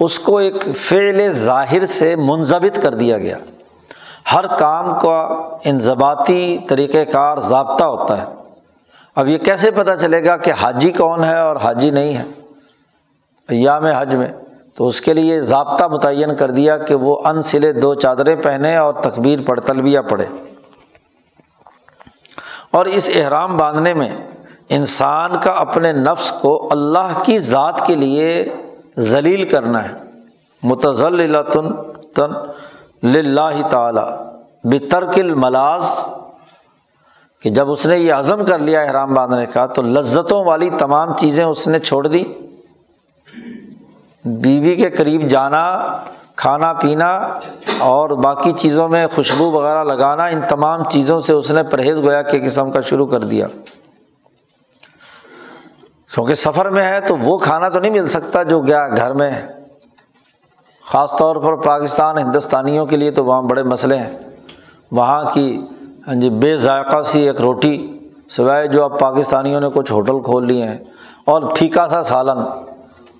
اس 0.00 0.18
کو 0.18 0.38
ایک 0.38 0.68
فعل 0.76 1.32
ظاہر 1.32 1.86
سے 1.86 2.16
منظمت 2.16 2.82
کر 2.82 2.94
دیا 2.94 3.18
گیا۔ 3.18 3.38
ہر 4.34 4.56
کام 4.56 4.98
کا 4.98 5.28
انضباطی 5.64 6.58
طریقۂ 6.68 7.12
کار 7.12 7.38
ضابطہ 7.38 7.84
ہوتا 7.84 8.18
ہے۔ 8.18 8.37
اب 9.18 9.28
یہ 9.28 9.38
کیسے 9.38 9.70
پتہ 9.70 9.90
چلے 10.00 10.24
گا 10.24 10.36
کہ 10.36 10.52
حاجی 10.62 10.92
کون 10.92 11.24
ہے 11.24 11.38
اور 11.38 11.56
حاجی 11.56 11.90
نہیں 11.90 12.16
ہے؟ 12.16 12.24
ایام 13.48 13.84
حج 13.84 14.16
میں۔ 14.16 14.28
تو 14.74 14.86
اس 14.86 15.00
کے 15.00 15.14
لیے 15.14 15.40
ضابطہ 15.40 15.84
متعین 15.84 16.36
کر 16.36 16.50
دیا 16.50 16.76
کہ 16.76 16.94
وہ 16.94 17.20
ان 17.24 17.42
سلے 17.42 17.72
دو 17.72 17.94
چادریں 17.94 18.36
پہنے 18.36 18.76
اور 18.76 18.94
تقبیر 18.94 19.38
پڑھ 19.46 19.60
تلبیہ 19.60 20.00
پڑھے۔ 20.00 20.26
اور 22.70 22.86
اس 22.86 23.10
احرام 23.14 23.56
باندھنے 23.56 23.94
میں 23.94 24.10
انسان 24.68 25.40
کا 25.42 25.50
اپنے 25.50 25.92
نفس 25.92 26.32
کو 26.32 26.68
اللہ 26.70 27.22
کی 27.22 27.38
ذات 27.38 27.86
کے 27.86 27.94
لیے 27.94 28.48
ذلیل 28.98 29.48
کرنا 29.48 29.88
ہے۔ 29.88 29.94
متضل 30.62 31.36
تن 31.52 32.32
لاہ 33.12 33.68
تعالی 33.70 34.24
بترک 34.64 35.18
الملاز 35.18 36.08
کہ 37.42 37.50
جب 37.50 37.70
اس 37.70 37.86
نے 37.86 37.98
یہ 37.98 38.12
عزم 38.12 38.44
کر 38.44 38.58
لیا 38.58 38.80
احرام 38.80 39.14
باندھنے 39.14 39.46
کا، 39.46 39.66
تو 39.66 39.82
لذتوں 39.82 40.44
والی 40.44 40.70
تمام 40.78 41.16
چیزیں 41.16 41.44
اس 41.44 41.68
نے 41.68 41.78
چھوڑ 41.78 42.06
دی۔ 42.06 42.24
بیوی 44.24 44.76
کے 44.76 44.90
قریب 44.90 45.28
جانا، 45.28 45.96
کھانا 46.36 46.72
پینا 46.72 47.38
اور 47.78 48.10
باقی 48.10 48.52
چیزوں 48.52 48.88
میں 48.88 49.06
خوشبو 49.06 49.50
وغیرہ 49.50 49.84
لگانا، 49.84 50.24
ان 50.24 50.40
تمام 50.48 50.84
چیزوں 50.84 51.20
سے 51.20 51.32
اس 51.32 51.50
نے 51.50 51.62
پرہیز 51.62 52.02
گویا 52.02 52.22
کے 52.22 52.40
قسم 52.40 52.70
کا 52.70 52.80
شروع 52.80 53.06
کر 53.06 53.20
دیا۔ 53.20 53.46
کیونکہ 56.14 56.34
سفر 56.34 56.70
میں 56.70 56.84
ہے 56.84 57.00
تو 57.00 57.16
وہ 57.16 57.38
کھانا 57.38 57.68
تو 57.68 57.80
نہیں 57.80 57.92
مل 57.92 58.06
سکتا 58.06 58.42
جو 58.42 58.60
گیا 58.60 58.88
گھر 58.88 59.12
میں۔ 59.12 59.30
ہے 59.30 59.48
خاص 60.86 61.16
طور 61.16 61.36
پر 61.36 61.56
پاکستان، 61.56 62.18
ہندوستانیوں 62.18 62.86
کے 62.86 62.96
لیے 62.96 63.10
تو 63.10 63.24
وہاں 63.24 63.42
بڑے 63.42 63.62
مسئلے 63.62 63.96
ہیں۔ 63.96 64.18
وہاں 64.92 65.24
کی 65.34 65.62
ہاں 66.06 66.14
جی 66.14 66.30
بے 66.30 66.56
ذائقہ 66.56 67.02
سی 67.02 67.20
ایک 67.20 67.40
روٹی 67.40 67.98
سوائے 68.28 68.66
جو 68.66 68.84
اب 68.84 68.98
پاکستانیوں 68.98 69.60
نے 69.60 69.66
کچھ 69.74 69.92
ہوٹل 69.92 70.20
کھول 70.20 70.46
لیے 70.46 70.64
ہیں۔ 70.64 70.78
اور 71.24 71.42
پھیکا 71.54 71.88
سا 71.88 72.02
سالن۔ 72.02 72.38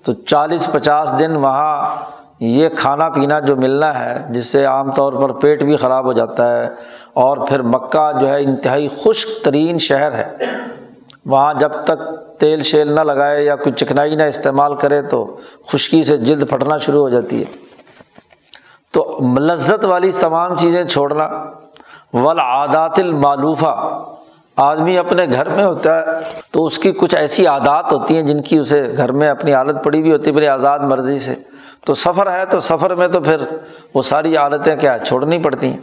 تو 0.03 0.13
چالیس 0.13 0.67
پچاس 0.71 1.13
دن 1.19 1.35
وہاں 1.35 1.95
یہ 2.39 2.69
کھانا 2.75 3.09
پینا 3.09 3.39
جو 3.39 3.55
ملنا 3.55 3.99
ہے، 3.99 4.25
جس 4.29 4.45
سے 4.45 4.65
عام 4.65 4.91
طور 4.91 5.13
پر 5.13 5.31
پیٹ 5.31 5.63
بھی 5.63 5.75
خراب 5.75 6.05
ہو 6.05 6.13
جاتا 6.13 6.59
ہے، 6.59 6.69
اور 7.13 7.37
پھر 7.37 7.61
مکہ 7.61 8.11
جو 8.21 8.27
ہے 8.29 8.43
انتہائی 8.43 8.87
خشک 8.87 9.45
ترین 9.45 9.77
شہر 9.77 10.11
ہے۔ 10.11 10.37
وہاں 11.25 11.53
جب 11.53 11.71
تک 11.85 11.99
تیل 12.39 12.61
شیل 12.61 12.91
نہ 12.91 13.01
لگائے 13.01 13.43
یا 13.43 13.55
کوئی 13.55 13.71
چکنائی 13.71 14.15
نہ 14.15 14.23
استعمال 14.23 14.75
کرے 14.75 15.01
تو 15.01 15.37
خشکی 15.67 16.03
سے 16.03 16.17
جلد 16.17 16.49
پھٹنا 16.49 16.77
شروع 16.77 17.01
ہو 17.01 17.09
جاتی 17.09 17.39
ہے۔ 17.39 17.45
تو 18.91 19.17
لذت 19.39 19.85
والی 19.85 20.11
تمام 20.11 20.57
چیزیں 20.57 20.83
چھوڑنا 20.83 21.29
ولادات 22.13 22.99
المعلوفہ۔ 22.99 23.99
آدمی 24.55 24.97
اپنے 24.97 25.25
گھر 25.33 25.49
میں 25.49 25.63
ہوتا 25.63 25.99
ہے 25.99 26.03
تو 26.51 26.65
اس 26.65 26.79
کی 26.79 26.91
کچھ 26.91 27.15
ایسی 27.15 27.47
عادات 27.47 27.93
ہوتی 27.93 28.15
ہیں 28.15 28.23
جن 28.23 28.41
کی 28.41 28.57
اسے 28.57 28.93
گھر 28.97 29.11
میں 29.11 29.29
اپنی 29.29 29.53
عادت 29.53 29.83
پڑی 29.83 29.99
ہوئی 29.99 30.11
ہوتی 30.11 30.29
ہے 30.29 30.35
میری 30.35 30.47
آزاد 30.47 30.79
مرضی 30.79 31.19
سے۔ 31.19 31.35
تو 31.85 31.93
سفر 31.93 32.31
ہے 32.31 32.45
تو 32.45 32.59
سفر 32.59 32.95
میں 32.95 33.07
تو 33.07 33.19
پھر 33.19 33.37
وہ 33.93 34.01
ساری 34.01 34.37
عادتیں 34.37 34.75
کیا 34.75 34.97
چھوڑنی 34.97 35.39
پڑتی 35.39 35.67
ہیں۔ 35.67 35.77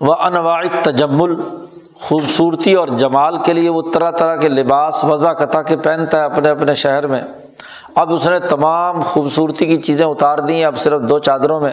وہ 0.00 0.14
انواع 0.14 0.62
تجمل 0.82 1.40
خوبصورتی 1.94 2.74
اور 2.74 2.88
جمال 2.88 3.42
کے 3.42 3.52
لیے 3.52 3.68
وہ 3.68 3.82
طرح 3.94 4.10
طرح 4.10 4.36
کے 4.36 4.48
لباس، 4.48 5.04
وضع، 5.04 5.32
قطع 5.32 5.62
کے 5.62 5.76
پہنتا 5.76 6.18
ہے 6.18 6.24
اپنے 6.24 6.48
اپنے 6.48 6.74
شہر 6.74 7.06
میں۔ 7.06 7.22
اب 7.94 8.12
اس 8.12 8.26
نے 8.26 8.38
تمام 8.38 9.00
خوبصورتی 9.00 9.66
کی 9.66 9.76
چیزیں 9.76 10.06
اتار 10.06 10.38
دی 10.38 10.54
ہیں، 10.54 10.64
اب 10.64 10.76
صرف 10.78 11.00
دو 11.00 11.18
چادروں 11.18 11.60
میں۔ 11.60 11.72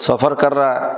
سفر 0.00 0.34
کر 0.34 0.54
رہا 0.54 0.86
ہے۔ 0.86 0.92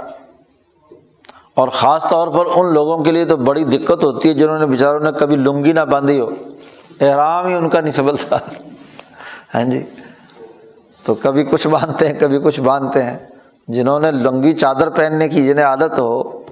اور 1.55 1.69
خاص 1.69 2.09
طور 2.09 2.29
پر 2.29 2.45
ان 2.55 2.73
لوگوں 2.73 3.05
کے 3.05 3.13
لیے 3.13 3.25
تو 3.25 3.37
بڑی 3.37 3.65
دقت 3.65 4.05
ہوتی 4.05 4.29
ہے 4.29 4.35
جنہوں 4.35 4.59
نے 4.59 4.67
بیچاروں 4.67 5.01
نے 5.01 5.11
کبھی 5.19 5.37
لنگی 5.37 5.73
نہ 5.73 5.81
باندھی 5.81 6.21
ہو۔ 6.21 6.31
احرام 7.01 7.47
ہی 7.47 7.55
ان 7.55 7.69
کا 7.69 7.81
نہیں 7.81 7.93
سنبھلتا۔ 7.93 8.37
ہاں 9.55 9.65
جی۔ 9.65 9.83
تو 11.05 11.15
کبھی 11.15 11.45
کچھ 11.45 11.69
باندھتے 11.69 12.09
ہیں، 12.09 12.21
کبھی 12.21 12.39
کچھ 12.39 12.61
باندھتے 12.61 13.03
ہیں۔ 13.03 13.19
جنہوں 13.69 14.01
نے 14.01 14.11
لنگی 14.11 14.53
چادر 14.53 14.91
پہننے 14.91 15.29
کی 15.29 15.47
جنہیں 15.47 15.65
عادت 15.65 15.99
ہو، 15.99 16.43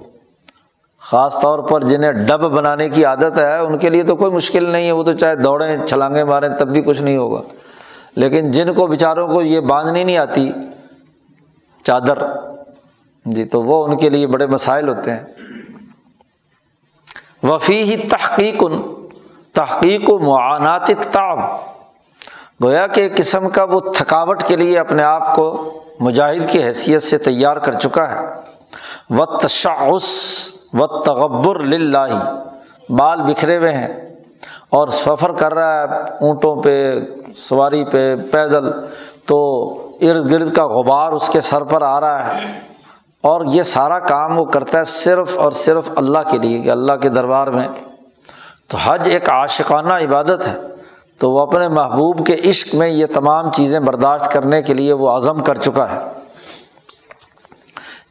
خاص 0.99 1.41
طور 1.41 1.59
پر 1.59 1.81
جنہیں 1.81 2.11
ڈب 2.11 2.39
بنانے 2.39 2.89
کی 2.89 3.05
عادت 3.05 3.37
ہے، 3.37 3.59
ان 3.59 3.77
کے 3.77 3.89
لیے 3.89 4.03
تو 4.03 4.15
کوئی 4.15 4.31
مشکل 4.31 4.69
نہیں 4.69 4.87
ہے۔ 4.87 4.91
وہ 4.91 5.03
تو 5.03 5.13
چاہے 5.13 5.35
دوڑیں، 5.35 5.87
چھلانگیں 5.87 6.23
ماریں، 6.23 6.49
تب 6.49 6.67
بھی 6.67 6.81
کچھ 6.81 7.01
نہیں 7.01 7.17
ہوگا۔ 7.17 7.41
لیکن 8.15 8.51
جن 8.51 8.73
کو 8.73 8.87
بیچاروں 8.87 9.27
کو 9.27 9.41
یہ 9.41 9.59
باندھنی 9.59 10.03
نہیں 10.03 10.17
آتی 10.17 10.51
چادر۔ 11.83 12.17
جی 13.25 13.43
تو 13.43 13.63
وہ 13.63 13.85
ان 13.85 13.97
کے 13.97 14.09
لیے 14.09 14.27
بڑے 14.27 14.47
مسائل 14.47 14.89
ہوتے 14.89 15.11
ہیں۔ 15.11 15.23
وفی 17.43 17.81
ہی 17.81 17.97
تحقیق 17.97 18.63
تحقیق 19.53 20.09
و 20.09 20.19
معانات 20.19 20.87
تاب 20.87 21.39
گویا 22.63 22.87
کہ 22.87 23.01
ایک 23.01 23.17
قسم 23.17 23.49
کا 23.49 23.63
وہ 23.63 23.79
تھکاوٹ 23.79 24.43
کے 24.43 24.55
لیے 24.55 24.79
اپنے 24.79 25.03
آپ 25.03 25.35
کو 25.35 25.71
مجاہد 25.99 26.49
کی 26.49 26.63
حیثیت 26.63 27.03
سے 27.03 27.17
تیار 27.17 27.57
کر 27.57 27.71
چکا 27.71 28.11
ہے۔ 28.11 28.25
و 29.09 29.37
تشاس 29.37 30.09
و 30.73 31.03
تغبر 31.03 31.59
لاہ 31.59 32.43
بال 32.89 33.21
بکھرے 33.21 33.57
ہوئے 33.57 33.71
ہیں 33.71 33.87
اور 34.69 34.87
سفر 34.87 35.31
کر 35.31 35.53
رہا 35.53 35.81
ہے 35.81 35.83
اونٹوں 36.21 36.63
پہ، 36.63 36.99
سواری 37.37 37.85
پہ، 37.85 38.15
پیدل۔ 38.31 38.71
تو 39.25 39.67
ارد 40.01 40.31
گرد 40.31 40.53
کا 40.53 40.67
غبار 40.67 41.11
اس 41.11 41.29
کے 41.29 41.41
سر 41.41 41.63
پر 41.63 41.81
آ 41.81 41.99
رہا 41.99 42.35
ہے۔ 42.35 42.39
اور 43.21 43.41
یہ 43.45 43.63
سارا 43.63 43.99
کام 43.99 44.39
وہ 44.39 44.45
کرتا 44.45 44.77
ہے 44.77 44.83
صرف 44.83 45.37
اور 45.37 45.51
صرف 45.51 45.91
اللہ 45.95 46.19
کے 46.31 46.37
لیے، 46.37 46.61
کہ 46.61 46.71
اللہ 46.71 46.93
کے 46.93 47.09
دربار 47.09 47.47
میں۔ 47.47 47.67
تو 48.67 48.77
حج 48.83 49.09
ایک 49.11 49.29
عاشقانہ 49.29 49.93
عبادت 49.93 50.47
ہے۔ 50.47 50.57
تو 51.17 51.31
وہ 51.31 51.39
اپنے 51.39 51.67
محبوب 51.67 52.25
کے 52.25 52.35
عشق 52.49 52.75
میں 52.75 52.87
یہ 52.87 53.05
تمام 53.05 53.51
چیزیں 53.51 53.79
برداشت 53.79 54.31
کرنے 54.31 54.61
کے 54.61 54.73
لیے 54.73 54.93
وہ 54.93 55.09
عزم 55.09 55.43
کر 55.43 55.55
چکا 55.55 55.91
ہے۔ 55.91 55.99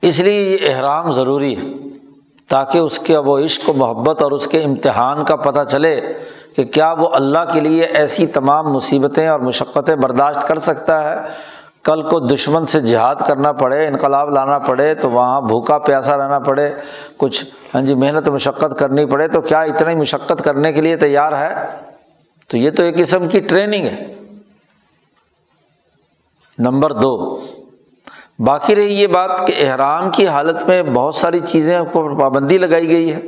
اس 0.02 0.20
لیے 0.20 0.42
یہ 0.42 0.74
احرام 0.74 1.10
ضروری 1.10 1.56
ہے، 1.56 1.62
تاکہ 2.48 2.78
اس 2.78 2.98
کے 2.98 3.18
وہ 3.18 3.38
عشق 3.38 3.70
و 3.70 3.72
محبت 3.72 4.22
اور 4.22 4.32
اس 4.32 4.46
کے 4.46 4.62
امتحان 4.62 5.24
کا 5.24 5.36
پتہ 5.36 5.64
چلے 5.68 6.00
کہ 6.56 6.64
کیا 6.64 6.92
وہ 6.92 7.08
اللہ 7.12 7.38
کے 7.52 7.60
لیے 7.60 7.84
ایسی 7.84 8.26
تمام 8.26 8.72
مصیبتیں 8.72 9.28
اور 9.28 9.40
مشقتیں 9.40 9.96
برداشت 9.96 10.48
کر 10.48 10.58
سکتا 10.58 11.04
ہے۔ 11.04 11.16
کل 11.82 12.02
کو 12.02 12.20
دشمن 12.20 12.64
سے 12.64 12.80
جہاد 12.80 13.14
کرنا 13.26 13.52
پڑے، 13.52 13.86
انقلاب 13.86 14.30
لانا 14.30 14.58
پڑے، 14.58 14.94
تو 14.94 15.10
وہاں 15.10 15.40
بھوکا 15.40 15.78
پیاسا 15.78 16.16
رہنا 16.16 16.38
پڑے، 16.38 16.74
کچھ 17.16 17.44
ہاں 17.74 17.82
جی 17.82 17.94
محنت 17.94 18.28
مشقت 18.28 18.78
کرنی 18.78 19.06
پڑے، 19.06 19.28
تو 19.28 19.40
کیا 19.40 19.60
اتنا 19.60 19.90
ہی 19.90 19.96
مشقت 19.96 20.44
کرنے 20.44 20.72
کے 20.72 20.80
لیے 20.80 20.96
تیار 20.96 21.32
ہے؟ 21.32 21.54
تو 22.48 22.56
یہ 22.56 22.70
تو 22.70 22.82
ایک 22.82 22.96
قسم 22.96 23.28
کی 23.28 23.38
ٹریننگ 23.38 23.84
ہے۔ 23.84 24.14
نمبر 26.58 26.92
دو، 26.92 27.40
باقی 28.38 28.76
رہی 28.76 29.00
یہ 29.00 29.06
بات 29.06 29.30
کہ 29.46 29.54
احرام 29.58 30.10
کی 30.10 30.26
حالت 30.26 30.62
میں 30.68 30.82
بہت 30.82 31.14
ساری 31.14 31.40
چیزیں 31.40 31.82
پر 31.92 32.14
پابندی 32.18 32.58
لگائی 32.58 32.88
گئی 32.88 33.12
ہے۔ 33.14 33.20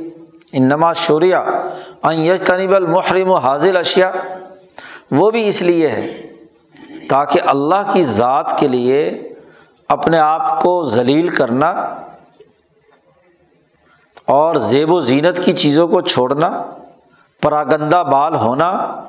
ان 0.51 0.63
نماز 0.63 0.97
شوریہ 0.97 1.37
یش 2.11 2.41
تنیب 2.41 2.75
المحرم 2.75 3.29
و 3.29 3.35
حاضر 3.35 3.75
اشیا 3.75 4.11
وہ 5.11 5.31
بھی 5.31 5.49
اس 5.49 5.61
لیے 5.61 5.87
ہے 5.87 6.32
تاکہ 7.09 7.39
اللہ 7.45 7.91
کی 7.93 8.03
ذات 8.03 8.59
کے 8.59 8.67
لیے 8.67 9.29
اپنے 9.89 10.17
آپ 10.17 10.61
کو 10.61 10.83
ذلیل 10.83 11.27
کرنا 11.27 11.69
اور 14.25 14.55
زیب 14.55 14.91
و 14.91 14.99
زینت 14.99 15.43
کی 15.45 15.51
چیزوں 15.51 15.87
کو 15.87 16.01
چھوڑنا، 16.01 16.63
پراگندہ 17.41 18.03
بال 18.11 18.35
ہونا 18.35 19.01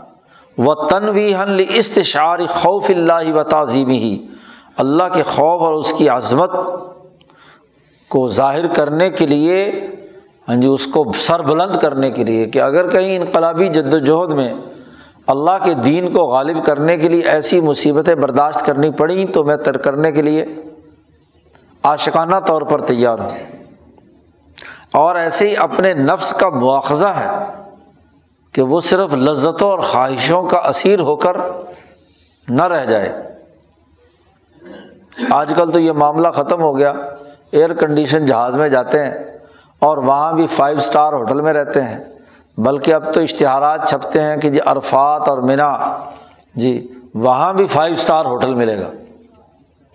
و 0.59 0.75
تنوی 0.75 1.35
حن 1.35 1.57
استشار 1.69 2.39
خوف 2.49 2.91
اللہ 2.91 3.33
و 3.33 3.43
تعظیمی 3.43 3.99
ہی 3.99 4.27
اللہ 4.77 5.03
کے 5.13 5.23
خوف 5.23 5.63
اور 5.63 5.75
اس 5.75 5.93
کی 5.93 6.09
عظمت 6.09 6.51
کو 8.09 8.29
ظاہر 8.29 8.67
کرنے 8.67 9.11
کے 9.11 9.27
لیے 9.27 9.71
ہاں 10.49 10.57
جی 10.57 10.69
اس 10.69 10.87
کو 10.87 11.13
سر 11.15 11.43
بلند 11.43 11.77
کرنے 11.77 12.11
کے 12.11 12.25
لیے 12.25 12.47
کہ 12.47 12.61
اگر 12.61 12.91
کہیں 12.91 13.17
انقلابی 13.17 13.69
جد 13.69 13.95
وجہد 13.95 14.31
میں 14.31 14.55
اللہ 15.27 15.65
کے 15.65 15.75
دین 15.75 16.13
کو 16.13 16.21
غالب 16.21 16.67
کرنے 16.67 16.97
کے 16.97 17.09
لیے 17.09 17.23
ایسی 17.23 17.61
مصیبتیں 17.61 18.15
برداشت 18.15 18.67
کرنی 18.67 18.91
پڑیں 18.91 19.33
تو 19.33 19.45
میں 19.45 19.57
تر 19.57 19.77
کرنے 19.77 20.13
کے 20.13 20.23
لیے 20.23 20.45
عاشقانہ 21.83 22.37
طور 22.47 22.63
پر 22.63 22.81
تیار 22.81 23.19
ہوں۔ 23.19 23.39
اور 24.93 25.15
ایسے 25.15 25.51
ہی 25.51 25.57
اپنے 25.57 25.95
نفس 25.95 26.31
کا 26.31 26.49
مواخذہ 26.49 27.07
ہے 27.07 27.29
کہ 28.53 28.63
وہ 28.63 28.81
صرف 28.81 29.15
لذتوں 29.15 29.71
اور 29.71 29.79
خواہشوں 29.79 30.43
کا 30.43 30.59
اسیر 30.59 31.01
ہو 31.01 31.17
کر 31.17 31.37
نہ 32.49 32.63
رہ 32.63 32.85
جائے۔ 32.85 33.23
آج 35.31 35.53
کل 35.57 35.71
تو 35.73 35.79
یہ 35.79 35.93
معاملہ 35.93 36.29
ختم 36.29 36.61
ہو 36.63 36.79
گیا۔ 36.79 36.92
ایئر 37.51 37.75
کنڈیشن 37.75 38.27
جہاز 38.27 38.57
میں 38.57 38.69
جاتے 38.69 39.05
ہیں 39.05 39.15
اور 39.79 39.96
وہاں 39.96 40.33
بھی 40.33 40.46
فائیو 40.46 40.79
اسٹار 40.79 41.13
ہوٹل 41.13 41.40
میں 41.40 41.53
رہتے 41.53 41.83
ہیں۔ 41.83 42.13
بلکہ 42.59 42.94
اب 42.94 43.15
تو 43.15 43.21
اشتہارات 43.21 43.88
چھپتے 43.88 44.23
ہیں 44.23 44.37
کہ 44.37 44.50
جی 44.50 44.61
عرفات 44.67 45.29
اور 45.29 45.38
مینا 45.38 45.98
جی 46.55 46.88
وہاں 47.15 47.55
بھی 47.55 47.67
فائیو 47.67 47.94
اسٹار 47.94 48.25
ہوٹل 48.25 48.55
ملے 48.55 48.79
گا۔ 48.79 48.90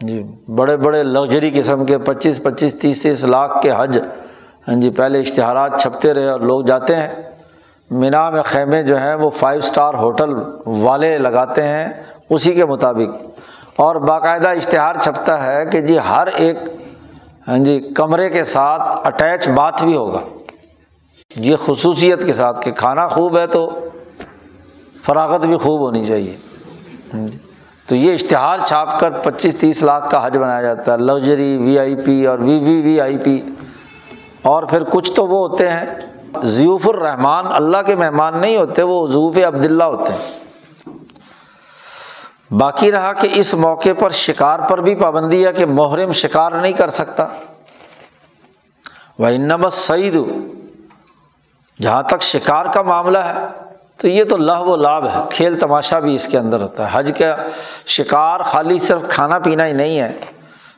جی 0.02 0.24
بڑے 0.48 0.78
بڑے 0.78 1.04
لگژری 1.04 1.52
قسم 1.60 1.86
کے 1.86 1.98
پچیس 1.98 2.44
پچیس، 2.44 2.80
تیس 2.80 3.02
تیس 3.02 3.24
لاکھ 3.24 3.62
کے 3.62 3.72
حج 3.78 4.00
ہاں 4.68 4.76
جی 4.76 4.90
پہلے 4.90 5.20
اشتہارات 5.20 5.82
چھپتے 5.82 6.14
رہے 6.14 6.30
اور 6.30 6.40
لوگ 6.40 6.62
جاتے 6.62 6.96
ہیں۔ 6.96 7.08
مینا 7.92 8.30
میں 8.30 8.42
خیمے 8.42 8.84
جو 8.84 9.00
ہیں 9.00 9.16
وہ 9.16 9.30
فائیو 9.30 9.60
اسٹار 9.60 9.94
ہوٹل 9.94 10.34
والے 10.66 11.18
لگاتے 11.18 11.64
ہیں 11.64 11.90
اسی 12.30 12.54
کے 12.54 12.66
مطابق۔ 12.66 13.40
اور 13.76 13.96
باقاعدہ 13.96 14.48
اشتہار 14.48 14.96
چھپتا 14.96 15.46
ہے 15.46 15.66
کہ 15.66 15.82
جی 15.82 15.98
ہر 16.10 16.28
ایک 16.28 16.58
ہاں 17.48 17.58
جی 17.58 17.80
کمرے 17.96 18.30
کے 18.30 18.44
ساتھ 18.44 19.08
اٹیچ 19.08 19.50
باتھ 19.50 19.84
بھی 19.84 19.96
ہوگا۔ 19.96 20.20
یہ 21.36 21.56
خصوصیت 21.56 22.26
کے 22.26 22.34
ساتھ 22.34 22.62
کہ 22.62 22.72
کھانا 22.72 23.08
خوب 23.08 23.38
ہے 23.38 23.48
تو 23.48 23.80
فراغت 25.06 25.42
بھی 25.42 25.58
خوب 25.58 25.82
ہونی 25.82 26.04
چاہیے۔ 26.04 26.38
تو 27.88 27.96
یہ 27.96 28.14
اشتہار 28.14 28.58
چھاپ 28.66 29.00
کر 29.00 29.12
پچیس 29.12 29.56
تیس 29.60 29.84
لاکھ 29.84 30.12
کا 30.12 30.28
حج 30.28 30.38
بنایا 30.38 30.62
جاتا 30.62 30.94
ہے۔ 30.94 30.98
لگژری، 30.98 31.58
وی 31.58 31.80
آئی 31.80 31.96
پی 31.96 32.28
اور 32.28 32.40
وی 32.40 32.60
وی 32.60 32.82
وی 32.82 33.02
آئی 33.02 33.18
پی۔ 33.18 33.42
اور 34.42 34.64
پھر 34.64 34.84
کچھ 34.84 35.12
تو 35.12 35.28
وہ 35.28 35.50
ہوتے 35.50 35.70
ہیں۔ 35.70 35.86
ضیوف 36.44 36.90
الرحمان 36.90 37.46
اللہ 37.50 37.78
کے 37.86 37.96
مہمان 37.96 38.42
نہیں 38.42 38.58
ہوتے، 38.58 38.82
وہ 38.82 39.08
ضیوف 39.08 39.38
عبداللہ 39.38 39.84
ہوتے 39.84 40.14
ہیں۔ 40.14 40.40
باقی 42.54 42.92
رہا 42.92 43.14
کہ 43.14 43.30
اس 43.34 43.54
موقع 43.54 43.90
پر 44.00 44.10
شکار 44.10 44.60
پر 44.60 44.82
بھی 44.82 44.96
پابندی 44.96 45.46
ہے 45.46 45.54
کہ 45.54 45.66
محرم 45.66 46.12
شکار 46.12 46.52
نہیں 46.52 46.74
کر 46.74 46.90
سکتا۔ 46.90 47.28
وہ 49.20 49.26
انمت 49.26 49.74
سعید 49.74 50.16
جہاں 51.82 52.04
تک 52.04 52.22
شکار 52.22 52.66
کا 52.66 52.82
معاملہ 52.82 53.18
ہے، 53.18 53.34
تو 53.98 54.08
یہ 54.08 54.24
تو 54.24 54.38
لہ 54.38 54.60
و 54.60 54.76
لابھ 54.76 55.08
ہے، 55.08 55.20
کھیل 55.30 55.60
تماشا 55.60 56.00
بھی 56.00 56.16
اس 56.16 56.28
کے 56.28 56.38
اندر 56.38 56.62
ہوتا 56.62 56.84
ہے۔ 56.84 57.00
حج 57.00 57.12
کا 57.20 57.36
شکار 57.86 58.40
خالی 58.40 58.80
صرف 58.80 59.02
کھانا 59.10 59.40
پینا 59.40 59.68
ہی 59.68 59.74
نہیں 59.74 60.00
ہے، 60.00 60.14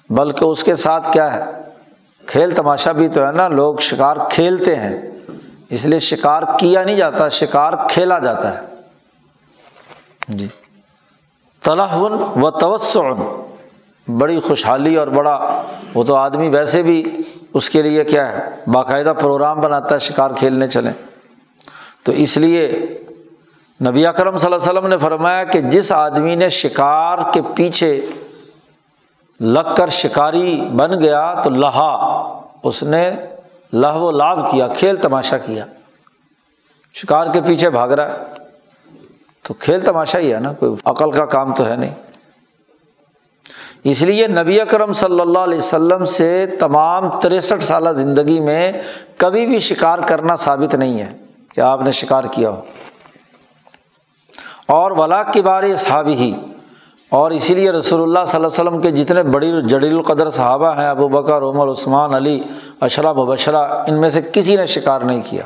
بلکہ 0.09 0.45
اس 0.45 0.63
کے 0.63 0.75
ساتھ 0.75 1.13
کیا 1.13 1.33
ہے؟ 1.33 1.43
کھیل 2.25 2.51
تماشا 2.51 2.91
بھی 2.91 3.07
تو 3.07 3.25
ہے 3.27 3.31
نا، 3.31 3.47
لوگ 3.47 3.75
شکار 3.75 4.17
کھیلتے 4.29 4.75
ہیں۔ 4.75 5.01
اس 5.69 5.85
لیے 5.85 5.99
شکار 5.99 6.43
کیا 6.59 6.83
نہیں 6.83 6.95
جاتا، 6.95 7.29
شکار 7.29 7.73
کھیلا 7.89 8.19
جاتا 8.19 8.55
ہے۔ 8.55 8.65
جی۔ 10.27 10.47
تلحن 11.63 12.41
و 12.41 12.51
توسعن 12.51 13.21
بڑی 14.07 14.39
خوشحالی 14.39 14.95
اور 14.95 15.07
بڑا 15.07 15.61
وہ 15.93 16.03
تو 16.03 16.15
آدمی 16.15 16.49
ویسے 16.49 16.83
بھی 16.83 17.17
اس 17.53 17.69
کے 17.69 17.81
لیے 17.81 18.03
کیا 18.03 18.31
ہے، 18.31 18.49
باقاعدہ 18.67 19.13
پروگرام 19.21 19.61
بناتا 19.61 19.93
ہے، 19.95 19.99
شکار 19.99 20.31
کھیلنے 20.31 20.67
چلیں۔ 20.67 20.93
تو 22.03 22.11
اس 22.11 22.37
لیے 22.37 22.87
نبی 23.87 24.05
اکرم 24.05 24.37
صلی 24.37 24.53
اللہ 24.53 24.69
علیہ 24.69 24.79
وسلم 24.79 24.89
نے 24.89 24.97
فرمایا 24.97 25.43
کہ 25.43 25.61
جس 25.61 25.91
آدمی 25.91 26.35
نے 26.35 26.49
شکار 26.49 27.17
کے 27.33 27.41
پیچھے 27.55 28.05
لگ 29.39 29.73
کر 29.77 29.87
شکاری 29.87 30.61
بن 30.75 31.01
گیا 31.01 31.33
تو 31.43 31.49
لہا، 31.49 31.95
اس 32.63 32.83
نے 32.83 33.15
لہ 33.73 33.93
و 33.93 34.11
لاب 34.11 34.51
کیا، 34.51 34.67
کھیل 34.67 34.95
تماشا 34.95 35.37
کیا۔ 35.37 35.65
شکار 36.93 37.27
کے 37.33 37.41
پیچھے 37.41 37.69
بھاگ 37.69 37.89
رہا 37.89 38.07
ہے۔ 38.07 38.17
تو 39.43 39.53
کھیل 39.53 39.79
تماشا 39.79 40.19
ہی 40.19 40.33
ہے 40.33 40.39
نا، 40.39 40.53
کوئی 40.53 40.71
عقل 40.85 41.11
کا 41.11 41.25
کام 41.25 41.55
تو 41.55 41.67
ہے 41.67 41.75
نہیں۔ 41.75 41.95
اس 43.83 44.01
لیے 44.01 44.27
نبی 44.27 44.61
اکرم 44.61 44.93
صلی 44.93 45.19
اللہ 45.19 45.39
علیہ 45.39 45.57
وسلم 45.57 46.05
سے 46.05 46.45
تمام 46.59 47.19
تریسٹھ 47.19 47.63
سالہ 47.63 47.89
زندگی 47.89 48.39
میں 48.39 48.71
کبھی 49.17 49.45
بھی 49.45 49.59
شکار 49.59 49.99
کرنا 49.99 50.35
ثابت 50.35 50.75
نہیں 50.75 50.99
ہے 50.99 51.13
کہ 51.55 51.61
آپ 51.61 51.81
نے 51.81 51.91
شکار 51.91 52.23
کیا 52.31 52.49
ہو۔ 52.49 52.61
اور 54.65 54.91
ولا 54.91 55.23
کے 55.23 55.41
بارے 55.41 55.75
صحابی 55.75 56.13
ہی۔ 56.13 56.33
اور 57.09 57.31
اسی 57.31 57.55
لیے 57.55 57.71
رسول 57.71 58.01
اللہ 58.01 58.19
صلی 58.27 58.43
اللہ 58.43 58.47
علیہ 58.47 58.69
وسلم 58.69 58.81
کے 58.81 58.91
جتنے 58.91 59.23
بڑی 59.23 59.51
جڑیل 59.69 59.95
القدر 59.95 60.29
صحابہ 60.29 60.75
ہیں، 60.77 60.89
ابو 60.89 61.07
بکر، 61.07 61.41
عمر، 61.41 61.71
عثمان، 61.71 62.13
علی 62.13 62.43
اشرا 62.81 63.13
مبشرہ، 63.13 63.83
ان 63.87 64.01
میں 64.01 64.09
سے 64.09 64.21
کسی 64.33 64.55
نے 64.55 64.65
شکار 64.65 65.01
نہیں 65.01 65.21
کیا۔ 65.29 65.43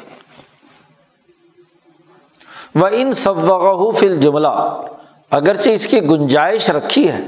وہ 2.75 2.87
ان 2.91 3.11
سب 3.11 3.37
وغہ 3.37 3.91
فل 3.91 4.17
جملہ 4.21 4.77
اگرچہ 5.31 5.69
اس 5.69 5.87
کی 5.87 6.01
گنجائش 6.01 6.69
رکھی 6.69 7.11
ہے 7.11 7.23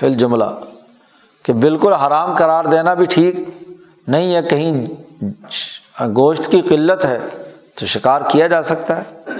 فل 0.00 0.14
جملہ 0.14 0.44
کہ 1.44 1.52
بالکل 1.52 1.92
حرام 1.92 2.34
قرار 2.36 2.64
دینا 2.64 2.94
بھی 2.94 3.04
ٹھیک 3.04 3.34
نہیں 4.08 4.34
ہے، 4.34 4.42
کہیں 4.42 4.84
گوشت 6.16 6.50
کی 6.50 6.60
قلت 6.60 7.04
ہے 7.04 7.18
تو 7.74 7.86
شکار 7.86 8.20
کیا 8.28 8.46
جا 8.46 8.62
سکتا 8.62 8.96
ہے۔ 8.98 9.32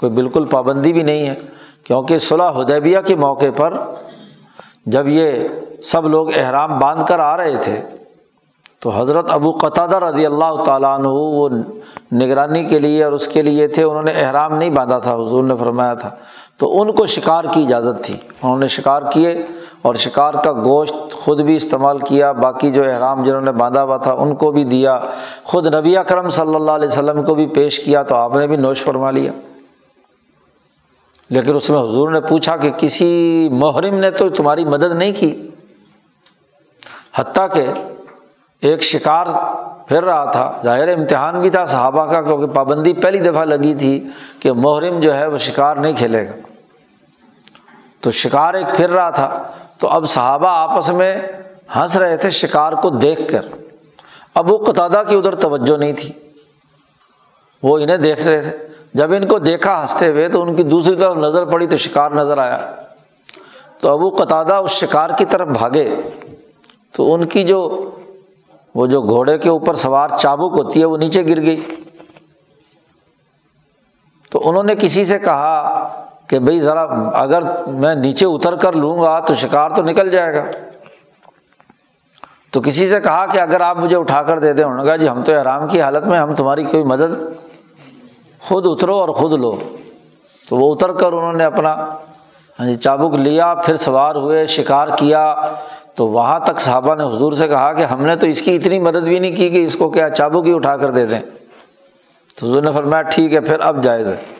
کوئی 0.00 0.12
بالکل 0.12 0.44
پابندی 0.44 0.92
بھی 0.92 1.02
نہیں 1.02 1.26
ہے، 1.26 1.34
کیونکہ 1.84 2.18
صلاح 2.18 2.50
حدیبیہ 2.50 2.98
کے 3.06 3.16
موقع 3.16 3.50
پر 3.56 3.74
جب 4.86 5.08
یہ 5.08 5.48
سب 5.82 6.08
لوگ 6.08 6.28
احرام 6.36 6.78
باندھ 6.78 7.04
کر 7.08 7.18
آ 7.18 7.36
رہے 7.36 7.56
تھے، 7.62 7.80
تو 8.80 8.90
حضرت 8.90 9.30
ابو 9.30 9.50
قطع 9.52 9.86
رضی 10.00 10.26
اللہ 10.26 10.62
تعالیٰ 10.66 10.98
عنہ 10.98 11.08
وہ 11.08 11.48
نگرانی 12.12 12.64
کے 12.64 12.78
لیے 12.78 13.04
اور 13.04 13.12
اس 13.12 13.28
کے 13.28 13.42
لیے 13.42 13.66
تھے، 13.68 13.82
انہوں 13.82 14.02
نے 14.02 14.12
احرام 14.12 14.54
نہیں 14.54 14.70
باندھا 14.70 14.98
تھا، 14.98 15.14
حضور 15.14 15.44
نے 15.44 15.54
فرمایا 15.58 15.94
تھا۔ 15.94 16.10
تو 16.58 16.80
ان 16.80 16.92
کو 16.92 17.06
شکار 17.06 17.44
کی 17.52 17.62
اجازت 17.62 18.04
تھی، 18.04 18.14
انہوں 18.14 18.58
نے 18.58 18.68
شکار 18.68 19.02
کیے۔ 19.12 19.34
اور 19.88 19.94
شکار 19.94 20.34
کا 20.44 20.52
گوشت 20.52 21.12
خود 21.12 21.40
بھی 21.40 21.56
استعمال 21.56 21.98
کیا، 21.98 22.32
باقی 22.32 22.70
جو 22.70 22.84
احرام 22.84 23.24
جنہوں 23.24 23.40
نے 23.40 23.52
باندھا 23.52 23.82
ہوا 23.82 23.96
تھا 23.96 24.12
ان 24.12 24.34
کو 24.34 24.52
بھی 24.52 24.64
دیا۔ 24.64 25.00
خود 25.44 25.74
نبی 25.74 25.96
اکرم 25.96 26.28
صلی 26.28 26.54
اللہ 26.54 26.70
علیہ 26.70 26.88
وسلم 26.88 27.24
کو 27.24 27.34
بھی 27.34 27.46
پیش 27.46 27.80
کیا 27.80 28.02
تو 28.02 28.14
آپ 28.14 28.36
نے 28.36 28.46
بھی 28.46 28.56
نوش 28.56 28.82
فرما 28.82 29.10
لیا۔ 29.10 29.32
لیکن 31.30 31.56
اس 31.56 31.70
میں 31.70 31.78
حضور 31.78 32.10
نے 32.10 32.20
پوچھا 32.20 32.56
کہ 32.56 32.70
کسی 32.78 33.48
محرم 33.52 33.94
نے 33.94 34.10
تو 34.10 34.28
تمہاری 34.28 34.64
مدد 34.64 34.94
نہیں 34.94 35.12
کی۔ 35.16 35.48
حتیٰ 37.14 37.46
کہ 37.52 37.66
ایک 38.60 38.82
شکار 38.82 39.26
پھر 39.88 40.04
رہا 40.04 40.24
تھا، 40.24 40.52
ظاہر 40.64 40.96
امتحان 40.96 41.40
بھی 41.40 41.50
تھا 41.50 41.64
صحابہ 41.64 42.06
کا، 42.06 42.22
کیونکہ 42.22 42.46
پابندی 42.46 42.92
پہلی 42.92 43.18
دفعہ 43.18 43.44
لگی 43.44 43.74
تھی 43.74 44.08
کہ 44.40 44.52
محرم 44.52 45.00
جو 45.00 45.14
ہے 45.14 45.26
وہ 45.26 45.38
شکار 45.38 45.76
نہیں 45.76 45.96
کھیلے 45.96 46.28
گا۔ 46.28 46.32
تو 48.00 48.10
شکار 48.10 48.54
ایک 48.54 48.76
پھر 48.76 48.90
رہا 48.90 49.10
تھا۔ 49.10 49.42
تو 49.78 49.88
اب 49.88 50.04
صحابہ 50.08 50.48
آپس 50.48 50.90
میں 50.90 51.20
ہنس 51.76 51.96
رہے 51.96 52.16
تھے 52.16 52.30
شکار 52.30 52.72
کو 52.72 52.90
دیکھ 52.90 53.20
کر۔ 53.28 53.46
ابو 54.34 54.56
قطادہ 54.56 55.02
کی 55.08 55.16
ادھر 55.16 55.34
توجہ 55.34 55.78
نہیں 55.78 55.92
تھی۔ 55.92 56.12
وہ 57.62 57.78
انہیں 57.78 57.96
دیکھ 57.96 58.26
رہے 58.26 58.40
تھے۔ 58.40 58.68
جب 58.94 59.12
ان 59.12 59.28
کو 59.28 59.38
دیکھا 59.38 59.82
ہنستے 59.82 60.08
ہوئے 60.08 60.28
تو 60.28 60.42
ان 60.42 60.56
کی 60.56 60.62
دوسری 60.62 60.96
طرف 60.96 61.16
نظر 61.16 61.44
پڑی 61.44 61.66
تو 61.66 61.76
شکار 61.76 62.10
نظر 62.10 62.38
آیا۔ 62.38 62.74
تو 63.80 63.92
ابو 63.92 64.10
قطادہ 64.10 64.54
اس 64.54 64.70
شکار 64.70 65.10
کی 65.18 65.24
طرف 65.24 65.48
بھاگے۔ 65.48 65.96
تو 66.92 67.14
ان 67.14 67.26
کی 67.26 67.44
جو 67.44 67.90
وہ 68.74 68.86
جو 68.86 69.02
گھوڑے 69.02 69.38
کے 69.38 69.48
اوپر 69.48 69.74
سوار 69.74 70.08
چابک 70.20 70.58
ہوتی 70.58 70.80
ہے 70.80 70.84
وہ 70.84 70.96
نیچے 70.96 71.28
گر 71.28 71.42
گئی۔ 71.42 71.64
تو 74.30 74.48
انہوں 74.48 74.62
نے 74.62 74.74
کسی 74.74 75.04
سے 75.04 75.18
کہا 75.18 76.07
کہ 76.28 76.38
بھائی 76.38 76.60
ذرا 76.60 76.82
اگر 77.14 77.40
میں 77.66 77.94
نیچے 77.94 78.26
اتر 78.26 78.56
کر 78.56 78.72
لوں 78.72 78.98
گا 78.98 79.20
تو 79.20 79.34
شکار 79.34 79.70
تو 79.70 79.82
نکل 79.82 80.10
جائے 80.10 80.34
گا۔ 80.34 80.44
تو 82.50 82.60
کسی 82.60 82.88
سے 82.88 83.00
کہا 83.00 83.26
کہ 83.26 83.38
اگر 83.38 83.60
آپ 83.60 83.78
مجھے 83.78 83.96
اٹھا 83.96 84.22
کر 84.22 84.38
دے 84.38 84.52
دیں، 84.52 84.64
انہوں 84.64 84.78
نے 84.78 84.84
کہا 84.84 84.96
جی 84.96 85.08
ہم 85.08 85.22
تو 85.22 85.40
آرام 85.40 85.68
کی 85.68 85.82
حالت 85.82 86.04
میں، 86.04 86.18
ہم 86.18 86.34
تمہاری 86.34 86.64
کوئی 86.64 86.84
مدد 86.84 87.18
خود 88.40 88.66
اترو 88.66 88.96
اور 88.96 89.08
خود 89.08 89.32
لو۔ 89.32 89.58
تو 90.48 90.56
وہ 90.56 90.74
اتر 90.74 90.92
کر 90.92 91.12
انہوں 91.12 91.32
نے 91.32 91.44
اپنا 91.44 91.94
ہاں 92.60 92.66
جی 92.66 92.74
چابک 92.74 93.14
لیا، 93.14 93.54
پھر 93.54 93.76
سوار 93.76 94.14
ہوئے، 94.14 94.46
شکار 94.46 94.88
کیا۔ 94.98 95.34
تو 95.94 96.08
وہاں 96.08 96.40
تک 96.40 96.60
صحابہ 96.60 96.94
نے 96.94 97.04
حضور 97.04 97.32
سے 97.32 97.48
کہا 97.48 97.72
کہ 97.72 97.82
ہم 97.82 98.04
نے 98.04 98.16
تو 98.16 98.26
اس 98.26 98.42
کی 98.42 98.56
اتنی 98.56 98.78
مدد 98.78 99.02
بھی 99.02 99.18
نہیں 99.18 99.36
کی 99.36 99.48
کہ 99.48 99.64
اس 99.64 99.76
کو 99.76 99.90
کیا 99.90 100.08
چابک 100.08 100.46
ہی 100.46 100.54
اٹھا 100.54 100.76
کر 100.76 100.90
دے 100.90 101.06
دیں۔ 101.06 101.20
تو 102.40 102.46
حضور 102.46 102.62
نے 102.62 102.72
فرمایا 102.72 103.02
ٹھیک 103.02 103.34
ہے، 103.34 103.40
پھر 103.40 103.60
اب 103.60 103.84
جائز 103.84 104.08
ہے۔ 104.08 104.37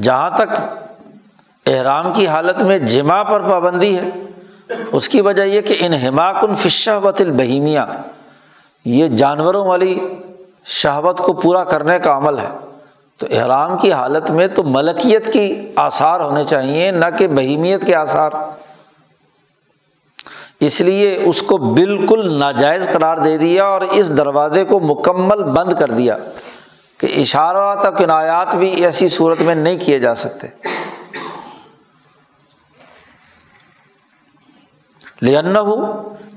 جہاں 0.00 0.30
تک 0.30 0.60
احرام 1.66 2.12
کی 2.12 2.26
حالت 2.26 2.62
میں 2.62 2.78
جمع 2.78 3.22
پر 3.22 3.48
پابندی 3.48 3.98
ہے، 3.98 4.08
اس 4.92 5.08
کی 5.08 5.20
وجہ 5.20 5.42
یہ 5.42 5.60
کہ 5.60 5.74
ان 5.80 5.92
حماکن 5.92 6.54
فشہ 6.54 6.90
البہیمیہ، 6.90 7.80
یہ 8.84 9.08
جانوروں 9.08 9.66
والی 9.66 10.00
شہوت 10.64 11.18
کو 11.18 11.32
پورا 11.32 11.64
کرنے 11.64 11.98
کا 11.98 12.16
عمل 12.16 12.38
ہے۔ 12.38 12.48
تو 13.18 13.26
احرام 13.30 13.78
کی 13.78 13.92
حالت 13.92 14.30
میں 14.30 14.46
تو 14.46 14.62
ملکیت 14.62 15.32
کی 15.32 15.72
آثار 15.76 16.20
ہونے 16.20 16.44
چاہیے 16.44 16.90
نہ 16.90 17.04
کہ 17.18 17.26
بہیمیت 17.28 17.86
کے 17.86 17.94
آثار۔ 17.94 18.30
اس 20.60 20.80
لیے 20.80 21.22
اس 21.24 21.42
کو 21.42 21.56
بالکل 21.56 22.38
ناجائز 22.38 22.88
قرار 22.92 23.16
دے 23.16 23.38
دیا 23.38 23.64
اور 23.64 23.80
اس 23.80 24.16
دروازے 24.16 24.64
کو 24.64 24.80
مکمل 24.80 25.42
بند 25.42 25.72
کر 25.72 25.90
دیا۔ 25.90 26.16
کہ 27.02 27.20
اشارہ 27.20 27.74
تک 27.74 28.02
بھی 28.54 28.84
ایسی 28.84 29.08
صورت 29.08 29.40
میں 29.40 29.54
نہیں 29.54 29.76
کیے 29.76 29.98
جا 29.98 30.14
سکتے۔ 30.14 30.46
لن 35.22 35.56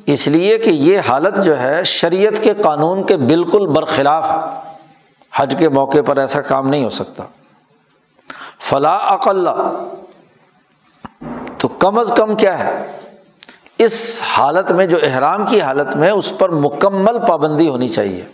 اس 0.05 0.28
لیے 0.28 0.57
کہ 0.57 0.70
یہ 0.70 0.99
حالت 1.09 1.45
جو 1.45 1.59
ہے 1.59 1.84
شریعت 1.84 2.43
کے 2.43 2.53
قانون 2.53 3.05
کے 3.05 3.18
بالکل 3.18 3.68
برخلاف 3.68 4.32
ہے۔ 4.32 4.70
حج 5.34 5.55
کے 5.59 5.70
موقع 5.70 5.97
پر 6.05 6.18
ایسا 6.18 6.41
کام 6.41 6.68
نہیں 6.68 6.84
ہو 6.84 6.89
سکتا۔ 6.89 7.24
فلاں 8.59 8.99
اقل، 8.99 9.47
تو 11.57 11.68
کم 11.68 11.99
از 11.99 12.11
کم 12.18 12.36
کیا 12.36 12.59
ہے؟ 12.59 12.97
اس 13.78 14.24
حالت 14.28 14.72
میں 14.72 14.86
جو 14.86 14.97
احرام 15.03 15.45
کی 15.45 15.61
حالت 15.61 15.95
میں 15.95 16.11
اس 16.11 16.34
پر 16.38 16.49
مکمل 16.49 17.20
پابندی 17.28 17.70
ہونی 17.70 17.88
چاہیے۔ 17.88 18.26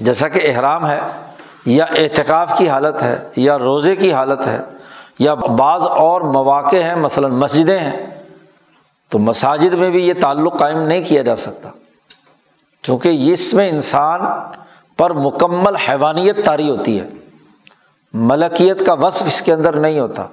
جیسا 0.00 0.28
کہ 0.28 0.40
احرام 0.44 0.86
ہے، 0.86 1.00
یا 1.66 1.84
اعتکاف 1.84 2.58
کی 2.58 2.68
حالت 2.68 3.02
ہے، 3.02 3.28
یا 3.36 3.58
روزے 3.58 3.96
کی 3.96 4.12
حالت 4.12 4.46
ہے، 4.46 4.60
یا 5.18 5.34
بعض 5.34 5.82
اور 5.86 6.20
مواقع 6.20 6.76
ہیں، 6.76 6.96
مثلاً 6.96 7.32
مسجدیں 7.32 7.78
ہیں، 7.78 8.06
تو 9.08 9.18
مساجد 9.18 9.74
میں 9.74 9.90
بھی 9.90 10.08
یہ 10.08 10.14
تعلق 10.20 10.58
قائم 10.58 10.78
نہیں 10.78 11.02
کیا 11.08 11.22
جا 11.22 11.36
سکتا۔ 11.36 11.68
چونکہ 12.82 13.32
اس 13.32 13.54
میں 13.54 13.70
انسان 13.70 14.20
پر 14.96 15.12
مکمل 15.12 15.76
حیوانیت 15.76 16.44
تاری 16.44 16.70
ہوتی 16.70 17.00
ہے۔ 17.00 17.08
ملکیت 18.14 18.86
کا 18.86 18.92
وصف 18.92 19.26
اس 19.26 19.42
کے 19.42 19.52
اندر 19.52 19.76
نہیں 19.76 19.98
ہوتا۔ 19.98 20.26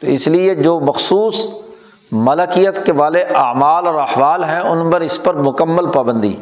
تو 0.00 0.06
اس 0.06 0.28
لیے 0.28 0.54
جو 0.54 0.80
مخصوص 0.80 1.46
ملکیت 2.12 2.86
کے 2.86 2.92
والے 2.92 3.22
اعمال 3.22 3.86
اور 3.86 3.94
احوال 3.94 4.44
ہیں، 4.44 4.60
ان 4.60 4.90
پر 4.90 5.00
اس 5.00 5.22
پر 5.22 5.34
مکمل 5.34 5.90
پابندی۔ 5.90 6.36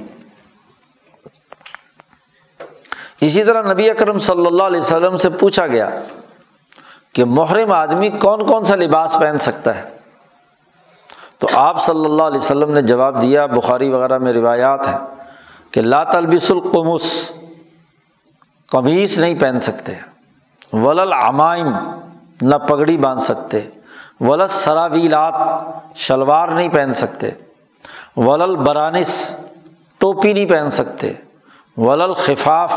اسی 3.21 3.45
طرح 3.45 3.73
نبی 3.73 3.91
اکرم 3.91 4.18
صلی 4.18 4.47
اللہ 4.47 4.62
علیہ 4.62 4.81
وسلم 4.81 5.16
سے 5.16 5.31
پوچھا 5.31 5.66
گیا 5.66 5.91
کہ 7.12 7.25
محرم 7.25 7.73
آدمی 7.73 8.09
کون 8.09 8.47
کون 8.47 8.64
سا 8.64 8.75
لباس 8.77 9.16
پہن 9.21 9.39
سکتا 9.39 9.77
ہے؟ 9.77 9.83
تو 11.39 11.49
آپ 11.53 11.83
صلی 11.85 12.05
اللہ 12.05 12.23
علیہ 12.23 12.39
وسلم 12.39 12.73
نے 12.73 12.83
جواب 12.83 13.23
دیا، 13.23 13.47
بخاری 13.47 13.89
وغیرہ 13.89 14.18
میں 14.18 14.33
روایات 14.33 14.89
ہیں 14.89 14.99
کہ 15.71 15.83
لا 15.83 16.05
تلبس 16.05 16.51
القمس 16.51 17.33
قمیص 18.68 19.18
نہیں 19.18 19.35
پہن 19.41 19.59
سکتے 19.59 19.95
ولل 20.73 21.12
عمائم 21.12 21.68
نہ 22.43 22.57
پگڑی 22.57 22.97
باندھ 22.97 23.23
سکتے 23.23 23.61
ولل 24.21 24.47
سراویلات 24.47 25.35
شلوار 25.97 26.49
نہیں 26.49 26.68
پہن 26.68 26.93
سکتے 26.93 27.31
ولل 28.16 28.57
برانس 28.57 29.37
ٹوپی 29.99 30.33
نہیں 30.33 30.47
پہن 30.47 30.71
سکتے 30.71 31.12
ولل 31.81 32.14
خفاف 32.14 32.72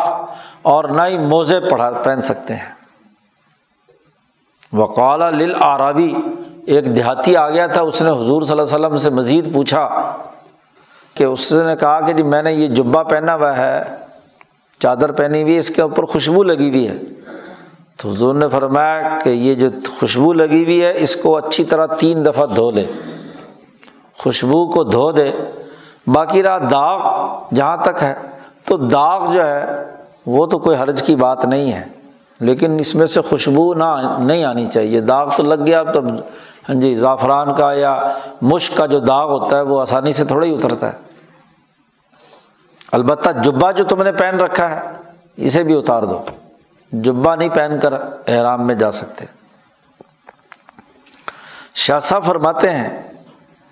اور 0.62 0.84
نہ 0.84 1.01
ہی 1.01 1.18
موزے 1.18 1.60
پڑھا 1.60 1.91
پہن 1.91 2.22
سکتے 2.22 2.56
ہیں۔ 2.56 2.74
وقال 4.74 5.20
لل 5.20 5.56
عربی 5.56 6.16
ایک 6.66 6.95
دیہاتی 6.95 7.36
آ 7.38 7.49
گیا 7.49 7.68
تھا، 7.68 7.82
اس 7.82 8.01
نے 8.01 8.10
حضور 8.10 8.41
صلی 8.41 8.60
اللہ 8.60 8.76
علیہ 8.76 8.86
وسلم 8.86 8.97
سے 8.97 9.10
مزید 9.10 9.54
پوچھا 9.54 10.14
کہ 11.14 11.24
اس 11.24 11.51
نے 11.51 11.76
کہا 11.76 12.01
کہ 12.01 12.14
جی 12.14 12.24
میں 12.24 12.43
نے 12.43 12.54
یہ 12.54 12.68
جبہ 12.68 13.04
پہنا 13.04 13.36
ہوا 13.36 13.58
ہے، 13.58 13.84
چادر 14.80 15.12
پہنی 15.12 15.41
ہوئی 15.41 15.58
اس 15.58 15.70
کے 15.70 15.82
اوپر 15.82 16.04
خوشبو 16.04 16.43
لگی 16.43 16.70
ہوئی 16.70 16.88
ہے۔ 16.88 16.97
تو 17.97 18.10
حضور 18.10 18.36
نے 18.36 18.49
فرمایا 18.49 19.20
کہ 19.24 19.30
یہ 19.30 19.56
جو 19.56 19.70
خوشبو 19.99 20.34
لگی 20.34 20.64
ہوئی 20.64 20.82
ہے، 20.82 20.93
اس 20.95 21.16
کو 21.16 21.38
اچھی 21.38 21.64
طرح 21.64 21.86
تین 21.86 22.26
دفعہ 22.26 22.45
دھو 22.45 22.72
لے۔ 22.72 22.86
خوشبو 24.18 24.72
کو 24.72 24.84
دھو 24.84 25.12
دے، 25.12 25.32
باقی 26.08 26.43
رہا 26.43 26.58
داغ 26.72 26.99
جہاں 27.56 27.78
تک 27.78 28.04
ہے۔ 28.04 28.16
تو 28.66 28.78
داغ 28.78 29.32
جو 29.32 29.45
ہے، 29.45 29.66
وہ 30.26 30.45
تو 30.45 30.59
کوئی 30.59 30.78
حرج 30.78 31.03
کی 31.03 31.16
بات 31.16 31.45
نہیں 31.45 31.74
ہے۔ 31.74 31.84
لیکن 32.39 32.80
اس 32.80 32.95
میں 32.95 33.05
سے 33.05 33.22
خوشبو 33.22 33.74
نہ 33.74 34.18
نہیں 34.20 34.43
آنی 34.43 34.66
چاہیے۔ 34.66 35.01
داغ 35.01 35.32
تو 35.38 35.43
لگ 35.43 35.66
گیا 35.66 35.84
تو 35.84 35.99
ہاں 36.70 36.76
جی 36.76 36.95
زعفران 36.95 37.55
کا 37.55 37.74
یا 37.74 38.14
مشق 38.41 38.78
کا 38.78 38.86
جو 38.86 38.99
داغ 38.99 39.30
ہوتا 39.30 39.57
ہے، 39.57 39.61
وہ 39.61 39.82
آسانی 39.82 40.14
سے 40.14 40.26
تھوڑا 40.26 40.47
ہی 40.47 40.53
اترتا 40.53 40.88
ہے۔ 40.88 40.97
البتہ 42.91 43.30
جبہ 43.43 43.72
جو 43.72 43.84
تم 43.84 44.03
نے 44.03 44.11
پہن 44.11 44.39
رکھا 44.39 44.70
ہے، 44.70 44.82
اسے 45.38 45.64
بھی 45.64 45.78
اتار 45.78 46.03
دو۔ 46.03 46.22
جبہ 46.91 47.36
نہیں 47.36 47.49
پہن 47.49 47.80
کر 47.82 47.93
احرام 48.28 48.68
میں 48.68 48.76
جا 48.76 48.91
سکتے۔ 48.91 49.26
شاہ 51.76 51.99
صاحب 51.99 52.24
فرماتے 52.24 52.70
ہیں 52.70 53.11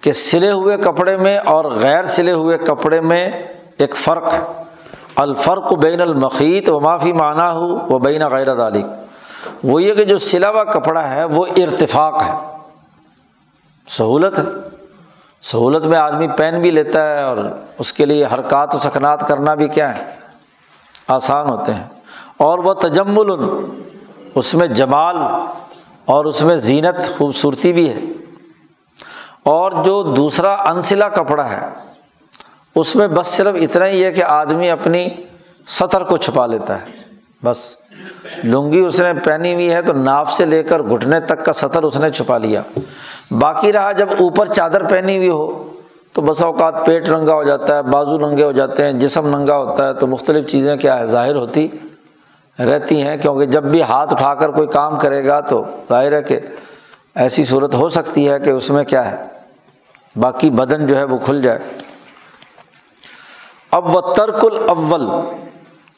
کہ 0.02 0.12
سلے 0.12 0.52
ہوئے 0.52 0.78
کپڑے 0.78 1.18
میں 1.18 1.38
اور 1.38 1.66
غیر 1.66 2.06
سلے 2.06 2.32
ہوئے 2.32 2.58
کپڑے 2.58 3.02
میں 3.02 3.32
ایک 3.78 3.96
فرق 3.96 4.34
ہے۔ 4.34 4.61
الفرق 5.16 5.74
بین 5.74 6.02
المخیط 6.02 6.70
و 6.70 6.80
معافی 6.80 7.14
معنی 7.14 7.52
ہو 7.52 7.68
وہ 7.68 8.00
بین 8.00 8.22
غیر 8.28 8.52
عالق 8.52 8.86
وہ 9.64 9.84
یہ 9.84 9.94
کہ 9.94 10.04
جو 10.04 10.18
سلا 10.18 10.50
ہوا 10.50 10.64
کپڑا 10.64 11.10
ہے 11.10 11.26
وہ 11.26 11.46
ارتفاق 11.46 12.24
ہے۔ 12.24 12.32
سہولت 13.90 14.40
ہے۔ 14.40 14.44
سہولت 15.42 15.86
میں 15.86 15.98
آدمی 15.98 16.28
پہن 16.28 16.62
بھی 16.62 16.72
لیتا 16.72 17.10
ہے 17.10 17.24
اور 17.24 17.38
اس 17.80 17.94
کے 17.94 18.06
لیے 18.06 18.26
حرکات 18.34 18.76
و 18.76 18.80
سکنات 18.80 19.28
کرنا 19.28 19.54
بھی 19.54 19.68
کیا 19.68 19.98
ہے؟ 19.98 20.16
آسان 21.08 21.50
ہوتے 21.50 21.74
ہیں۔ 21.74 21.84
اور 22.38 22.60
وہ 22.60 22.74
تجمل، 22.74 23.32
اس 24.36 24.54
میں 24.54 24.68
جمال 24.68 25.18
اور 26.06 26.26
اس 26.26 26.42
میں 26.42 26.56
زینت، 26.56 27.18
خوبصورتی 27.18 27.74
بھی 27.74 27.90
ہے۔ 27.90 28.00
اور 29.44 29.72
جو 29.84 30.04
دوسرا 30.04 30.54
انسلا 30.54 31.10
کپڑا 31.10 31.50
ہے 31.50 31.91
اس 32.76 32.96
میں 32.96 33.08
بس 33.08 33.28
صرف 33.28 33.56
اتنا 33.56 33.88
ہی 33.88 34.04
ہے 34.04 34.12
کہ 34.12 34.24
آدمی 34.24 34.70
اپنی 34.70 35.08
سطر 35.68 36.04
کو 36.04 36.18
چھپا 36.18 36.46
لیتا 36.46 36.82
ہے، 36.82 36.86
بس۔ 37.44 37.76
لنگی 38.44 38.80
اس 38.80 39.00
نے 39.00 39.14
پہنی 39.24 39.54
ہوئی 39.54 39.74
ہے 39.74 39.82
تو 39.82 39.94
ناف 39.94 40.34
سے 40.34 40.46
لے 40.46 40.64
کر 40.64 40.82
گھٹنے 40.82 41.20
تک 41.20 41.46
کا 41.46 41.54
سطر 41.54 41.84
اس 41.84 41.98
نے 41.98 42.10
چھپا 42.10 42.38
لیا۔ 42.38 42.62
باقی 43.32 43.74
رہا 43.74 43.92
جب 43.92 44.08
اوپر 44.20 44.46
چادر 44.46 44.84
پہنی 44.84 45.18
ہوئی 45.18 45.30
ہو 45.30 45.70
تو 46.14 46.22
بس 46.22 46.44
اوقات 46.44 46.86
پیٹ 46.86 47.10
ننگا 47.10 47.34
ہو 47.34 47.44
جاتا 47.44 47.76
ہے، 47.76 47.82
بازو 47.82 48.18
ننگے 48.18 48.44
ہو 48.44 48.52
جاتے 48.52 48.86
ہیں، 48.86 48.92
جسم 48.92 49.38
ننگا 49.38 49.58
ہوتا 49.58 49.88
ہے۔ 49.88 49.94
تو 49.94 50.08
مختلف 50.08 50.50
چیزیں 50.50 50.76
کیا 50.76 51.00
ہے، 51.00 51.06
ظاہر 51.06 51.36
ہوتی 51.36 51.68
رہتی 52.60 53.02
ہیں۔ 53.02 53.18
کیونکہ 53.18 53.46
جب 53.46 53.64
بھی 53.64 53.82
ہاتھ 53.82 54.14
اٹھا 54.14 54.34
کر 54.34 54.50
کوئی 54.50 54.68
کام 54.68 55.00
کرے 55.00 55.26
گا 55.26 55.40
تو 55.40 55.64
ظاہر 55.90 56.12
ہے 56.12 56.22
کہ 56.22 56.40
ایسی 57.16 57.46
صورت 57.46 57.76
ہو 57.76 57.90
سکتی 57.90 58.30
ہے 58.30 58.40
کہ 58.40 58.50
اس 58.50 58.70
میں 58.70 58.84
کیا 58.84 59.12
ہے، 59.12 59.26
باقی 60.16 60.50
بدن 60.50 60.88
جو 60.88 60.98
ہے 60.98 61.04
وہ 61.04 61.18
کھل 61.18 61.42
جائے۔ 61.42 61.60
اب 63.72 63.96
و 63.96 64.02
ترک 64.02 64.46
الاول، 64.46 65.10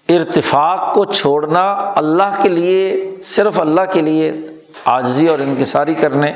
ارتفاق 0.09 0.93
کو 0.93 1.05
چھوڑنا 1.05 1.93
اللہ 1.95 2.41
کے 2.41 2.49
لیے، 2.49 3.11
صرف 3.23 3.59
اللہ 3.59 3.81
کے 3.91 4.01
لیے 4.01 4.31
عاجزی 4.85 5.27
اور 5.27 5.39
انکساری 5.39 5.93
کرنے، 5.93 6.33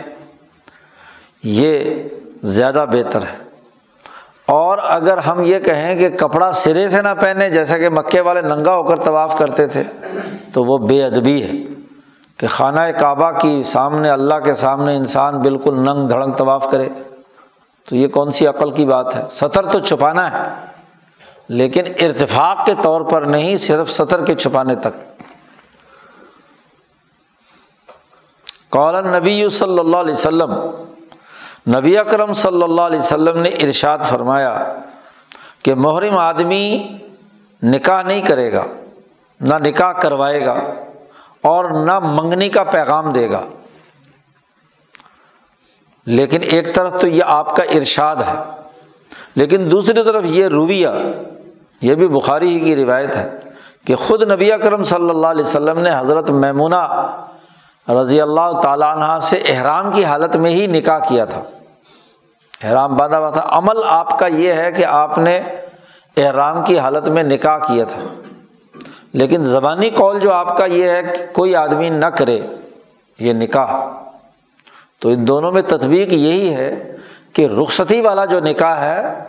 یہ 1.43 1.93
زیادہ 2.43 2.85
بہتر 2.91 3.21
ہے۔ 3.21 3.37
اور 4.45 4.77
اگر 4.81 5.17
ہم 5.17 5.41
یہ 5.41 5.59
کہیں 5.59 5.95
کہ 5.95 6.09
کپڑا 6.09 6.51
سرے 6.51 6.89
سے 6.89 7.01
نہ 7.01 7.13
پہنے، 7.21 7.49
جیسا 7.49 7.77
کہ 7.77 7.89
مکے 7.89 8.21
والے 8.21 8.41
ننگا 8.41 8.75
ہو 8.75 8.83
کر 8.83 8.95
طواف 8.95 9.37
کرتے 9.37 9.67
تھے، 9.67 9.83
تو 10.53 10.63
وہ 10.63 10.77
بے 10.77 11.05
ادبی 11.05 11.43
ہے 11.43 11.51
کہ 12.37 12.47
خانہ 12.47 12.79
کعبہ 12.99 13.31
کی 13.31 13.63
سامنے، 13.63 14.09
اللہ 14.09 14.39
کے 14.45 14.53
سامنے 14.53 14.95
انسان 14.95 15.39
بالکل 15.39 15.73
ننگ 15.73 16.07
دھڑنگ 16.07 16.31
طواف 16.31 16.67
کرے۔ 16.71 16.89
تو 17.89 17.95
یہ 17.95 18.07
کون 18.07 18.31
سی 18.31 18.47
عقل 18.47 18.71
کی 18.71 18.85
بات 18.85 19.15
ہے؟ 19.15 19.23
سطر 19.29 19.65
تو 19.65 19.79
چھپانا 19.79 20.31
ہے۔ 20.31 20.76
لیکن 21.49 21.83
ارتفاق 21.99 22.65
کے 22.65 22.73
طور 22.83 23.01
پر 23.01 23.21
نہیں، 23.21 23.55
صرف 23.55 23.91
سطر 23.91 24.25
کے 24.25 24.33
چھپانے 24.35 24.75
تک۔ 24.75 24.95
قول 28.69 28.95
نبی 29.07 29.49
صلی 29.49 29.79
اللہ 29.79 29.97
علیہ 29.97 30.13
وسلم، 30.13 30.53
نبی 31.77 31.97
اکرم 31.97 32.33
صلی 32.33 32.63
اللہ 32.63 32.81
علیہ 32.81 32.99
وسلم 32.99 33.41
نے 33.41 33.49
ارشاد 33.49 33.97
فرمایا 34.03 34.73
کہ 35.63 35.75
محرم 35.75 36.17
آدمی 36.17 36.87
نکاح 37.63 38.01
نہیں 38.01 38.21
کرے 38.21 38.51
گا، 38.53 38.63
نہ 39.41 39.55
نکاح 39.55 39.91
کروائے 39.91 40.45
گا 40.45 40.55
اور 41.41 41.85
نہ 41.85 41.99
منگنی 41.99 42.49
کا 42.49 42.63
پیغام 42.63 43.11
دے 43.11 43.29
گا۔ 43.29 43.41
لیکن 46.05 46.39
ایک 46.41 46.73
طرف 46.75 47.01
تو 47.01 47.07
یہ 47.07 47.23
آپ 47.25 47.55
کا 47.55 47.63
ارشاد 47.63 48.15
ہے، 48.15 48.35
لیکن 49.35 49.71
دوسری 49.71 50.03
طرف 50.03 50.23
یہ 50.25 50.47
رویہ 50.47 50.87
یہ 51.81 51.95
بھی 51.95 52.07
بخاری 52.07 52.49
ہی 52.49 52.59
کی 52.59 52.75
روایت 52.75 53.15
ہے 53.15 53.29
کہ 53.85 53.95
خود 53.95 54.31
نبی 54.31 54.51
اکرم 54.51 54.83
صلی 54.83 55.09
اللہ 55.09 55.27
علیہ 55.27 55.45
وسلم 55.45 55.79
نے 55.79 55.89
حضرت 55.97 56.29
میمونہ 56.29 57.11
رضی 57.89 58.21
اللہ 58.21 58.59
تعالیٰ 58.63 58.97
عنہ 58.97 59.19
سے 59.19 59.37
احرام 59.47 59.91
کی 59.91 60.05
حالت 60.05 60.35
میں 60.35 60.51
ہی 60.51 60.67
نکاح 60.67 60.99
کیا 60.99 61.25
تھا۔ 61.25 61.41
احرام 62.63 62.95
باندھا 62.95 63.19
ہوا 63.19 63.29
تھا۔ 63.29 63.41
عمل 63.45 63.77
آپ 63.85 64.19
کا 64.19 64.27
یہ 64.27 64.53
ہے 64.53 64.71
کہ 64.71 64.85
آپ 64.85 65.17
نے 65.17 65.41
احرام 66.17 66.63
کی 66.63 66.79
حالت 66.79 67.07
میں 67.07 67.23
نکاح 67.23 67.57
کیا 67.57 67.83
تھا۔ 67.83 68.01
لیکن 69.13 69.41
زبانی 69.41 69.89
قول 69.89 70.19
جو 70.19 70.33
آپ 70.33 70.57
کا 70.57 70.65
یہ 70.65 70.89
ہے 70.89 71.03
کہ 71.03 71.33
کوئی 71.33 71.55
آدمی 71.55 71.89
نہ 71.89 72.05
کرے 72.05 72.41
یہ 73.19 73.33
نکاح۔ 73.33 73.75
تو 74.99 75.09
ان 75.09 75.27
دونوں 75.27 75.51
میں 75.51 75.61
تطبیق 75.61 76.13
یہی 76.13 76.53
ہے 76.53 76.95
کہ 77.33 77.47
رخصتی 77.61 78.01
والا 78.01 78.25
جو 78.25 78.39
نکاح 78.39 78.75
ہے 78.75 79.23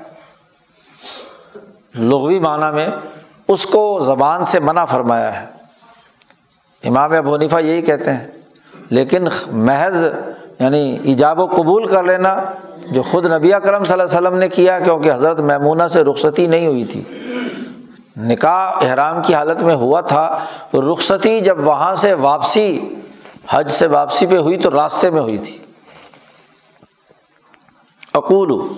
لغوی 1.95 2.41
معنیٰ 2.41 2.73
میں 2.73 2.89
اس 3.49 3.67
کو 3.67 3.99
زبان 4.01 4.45
سے 4.45 4.61
منع 4.61 4.85
فرمایا 4.85 5.41
ہے۔ 5.41 5.47
امام 6.85 7.13
ابو 7.13 7.35
حنیفہ 7.35 7.57
یہی 7.57 7.83
کہتے 7.83 8.13
ہیں۔ 8.13 8.27
لیکن 8.91 9.25
محض 9.47 10.05
یعنی 10.61 10.99
ایجاب 11.03 11.41
و 11.41 11.47
قبول 11.47 11.87
کر 11.87 12.03
لینا 12.03 12.37
جو 12.91 13.03
خود 13.03 13.27
نبی 13.27 13.51
کرم 13.51 13.85
صلی 13.85 13.93
اللہ 13.93 14.03
علیہ 14.03 14.29
وسلم 14.29 14.39
نے 14.39 14.49
کیا 14.49 14.79
کیونکہ 14.79 15.13
حضرت 15.13 15.41
میمونہ 15.41 15.89
سے 15.91 16.05
رخصتی 16.05 16.47
نہیں 16.47 16.67
ہوئی 16.67 16.85
تھی۔ 16.85 17.03
نکاح 18.17 18.71
احرام 18.81 19.23
کی 19.23 19.35
حالت 19.35 19.63
میں 19.63 19.75
ہوا 19.75 20.01
تھا۔ 20.01 20.45
رخصتی 20.75 21.41
جب 21.41 21.69
وہاں 21.69 21.95
سے 21.95 22.15
واپسی، 22.15 22.95
حج 23.49 23.71
سے 23.71 23.87
واپسی 23.87 24.27
پہ 24.27 24.39
ہوئی 24.39 24.59
تو 24.59 24.71
راستے 24.71 25.11
میں 25.11 25.21
ہوئی 25.21 25.39
تھی۔ 25.39 25.59
اقول 28.15 28.69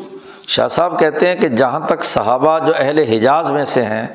شاہ 0.51 0.69
صاحب 0.69 0.99
کہتے 0.99 1.29
ہیں 1.29 1.35
کہ 1.35 1.49
جہاں 1.49 1.81
تک 1.81 2.05
صحابہ 2.05 2.59
جو 2.59 2.73
اہل 2.79 2.99
حجاز 2.99 3.51
میں 3.51 3.65
سے 3.65 3.83
ہیں، 3.83 4.07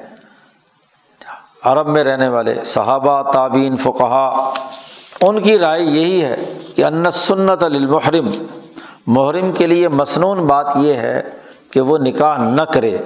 عرب 1.63 1.87
میں 1.87 2.03
رہنے 2.03 2.27
والے 2.27 2.63
صحابہ 2.65 3.31
تعبین 3.31 3.77
فقہ 3.77 4.51
ان 5.21 5.41
کی 5.41 5.57
رائے 5.57 5.81
یہی 5.81 6.23
ہے 6.23 6.35
کہ 6.75 6.85
ان 6.85 7.11
سنت 7.11 7.63
المحرم 7.63 8.31
محرم 9.07 9.51
کے 9.51 9.67
لیے 9.67 9.87
مصنون 9.87 10.47
بات 10.47 10.67
یہ 10.75 10.93
ہے 10.93 11.21
کہ 11.71 11.81
وہ 11.81 11.97
نکاح 11.97 12.37
نہ 12.37 12.61
کرے۔ 12.61 12.97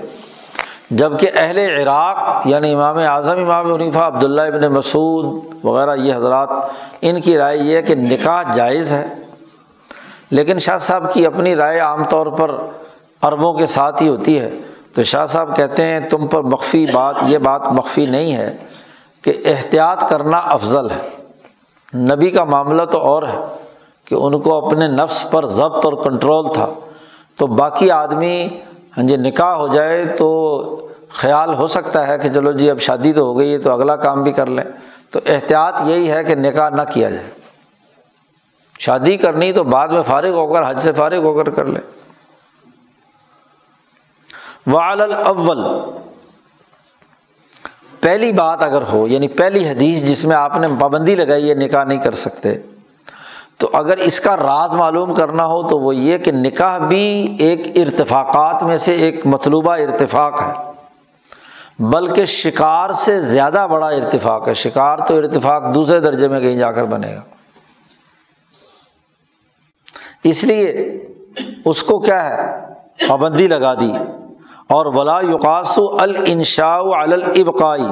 جبکہ 0.91 1.29
اہل 1.35 1.57
عراق 1.57 2.17
یعنی 2.45 2.73
امام 2.73 2.97
اعظم، 2.97 3.39
امام 3.39 3.73
عنیفہ 3.73 3.99
عبداللہ 3.99 4.41
ابن 4.41 4.67
مسعود 4.67 5.43
وغیرہ، 5.63 5.95
یہ 5.95 6.15
حضرات، 6.15 6.49
ان 7.01 7.21
کی 7.21 7.37
رائے 7.37 7.57
یہ 7.57 7.75
ہے 7.75 7.81
کہ 7.81 7.95
نکاح 7.95 8.51
جائز 8.53 8.93
ہے۔ 8.93 9.07
لیکن 10.31 10.57
شاہ 10.57 10.77
صاحب 10.77 11.13
کی 11.13 11.25
اپنی 11.25 11.55
رائے 11.55 11.79
عام 11.79 12.03
طور 12.03 12.27
پر 12.27 12.51
عربوں 13.21 13.53
کے 13.53 13.65
ساتھ 13.65 14.03
ہی 14.03 14.07
ہوتی 14.07 14.39
ہے۔ 14.39 14.51
تو 14.93 15.03
شاہ 15.03 15.25
صاحب 15.25 15.55
کہتے 15.55 15.83
ہیں، 15.83 15.99
تم 15.99 16.27
پر 16.27 16.41
مخفی 16.41 16.85
بات، 16.93 17.15
یہ 17.27 17.37
بات 17.37 17.61
مخفی 17.65 18.05
نہیں 18.05 18.33
ہے 18.33 18.57
کہ 19.21 19.33
احتیاط 19.45 20.09
کرنا 20.09 20.37
افضل 20.37 20.87
ہے۔ 20.91 21.09
نبی 21.97 22.31
کا 22.31 22.43
معاملہ 22.43 22.85
تو 22.85 22.97
اور 22.97 23.23
ہے 23.23 23.37
کہ 24.05 24.15
ان 24.15 24.39
کو 24.39 24.67
اپنے 24.67 24.87
نفس 24.87 25.29
پر 25.31 25.45
ضبط 25.45 25.85
اور 25.85 25.93
کنٹرول 25.93 26.53
تھا۔ 26.53 26.69
تو 27.37 27.47
باقی 27.47 27.91
آدمی 27.91 28.47
ہاں 28.97 29.07
جی 29.07 29.17
نکاح 29.17 29.53
ہو 29.53 29.67
جائے 29.67 30.05
تو 30.05 30.87
خیال 31.09 31.53
ہو 31.53 31.67
سکتا 31.67 32.07
ہے 32.07 32.17
کہ 32.17 32.29
چلو 32.33 32.51
جی 32.51 32.69
اب 32.69 32.79
شادی 32.79 33.13
تو 33.13 33.21
ہو 33.21 33.37
گئی 33.37 33.53
ہے 33.53 33.57
تو 33.57 33.71
اگلا 33.71 33.95
کام 33.95 34.23
بھی 34.23 34.31
کر 34.31 34.45
لیں۔ 34.45 34.63
تو 35.11 35.19
احتیاط 35.25 35.75
یہی 35.85 36.11
ہے 36.11 36.23
کہ 36.23 36.35
نکاح 36.35 36.69
نہ 36.69 36.81
کیا 36.89 37.09
جائے۔ 37.09 37.29
شادی 38.79 39.17
کرنی 39.17 39.53
تو 39.53 39.63
بعد 39.63 39.87
میں 39.87 40.01
فارغ 40.01 40.29
ہو 40.29 40.53
کر، 40.53 40.69
حج 40.69 40.79
سے 40.79 40.93
فارغ 40.93 41.17
ہو 41.17 41.33
کر 41.33 41.49
کر 41.49 41.65
لیں۔ 41.65 41.98
وعل 44.71 45.01
الاول 45.01 45.65
پہلی 48.01 48.31
بات 48.31 48.63
اگر 48.63 48.81
ہو 48.81 49.07
یعنی 49.07 49.27
پہلی 49.27 49.69
حدیث 49.69 50.03
جس 50.03 50.25
میں 50.25 50.35
آپ 50.35 50.57
نے 50.57 50.67
پابندی 50.79 51.15
لگائی 51.15 51.49
ہے 51.49 51.55
نکاح 51.55 51.83
نہیں 51.83 52.01
کر 52.01 52.11
سکتے، 52.11 52.53
تو 53.57 53.69
اگر 53.73 53.97
اس 53.97 54.19
کا 54.19 54.37
راز 54.37 54.75
معلوم 54.75 55.13
کرنا 55.13 55.45
ہو 55.45 55.67
تو 55.67 55.79
وہ 55.79 55.95
یہ 55.95 56.17
کہ 56.17 56.31
نکاح 56.31 56.77
بھی 56.77 57.35
ایک 57.39 57.61
ارتفاقات 57.75 58.63
میں 58.63 58.77
سے 58.77 58.95
ایک 58.95 59.25
مطلوبہ 59.25 59.71
ارتفاق 59.71 60.41
ہے۔ 60.41 60.53
بلکہ 61.79 62.25
شکار 62.25 62.89
سے 62.89 63.21
زیادہ 63.21 63.67
بڑا 63.71 63.87
ارتفاق 63.87 64.47
ہے۔ 64.47 64.53
شکار 64.53 64.97
تو 64.97 65.17
ارتفاق 65.17 65.75
دوسرے 65.75 65.99
درجے 65.99 66.27
میں 66.27 66.39
کہیں 66.39 66.57
جا 66.57 66.71
کر 66.71 66.83
بنے 66.83 67.15
گا۔ 67.15 67.21
اس 70.23 70.43
لیے 70.43 70.91
اس 71.65 71.83
کو 71.83 71.99
کیا 71.99 72.29
ہے؟ 72.29 72.59
پابندی 73.07 73.47
لگا 73.47 73.73
دی۔ 73.73 73.93
اور 74.69 74.85
ولا 74.85 75.19
یقاس 75.21 75.79
الانشاء 75.99 76.81
الابقائی 76.91 77.87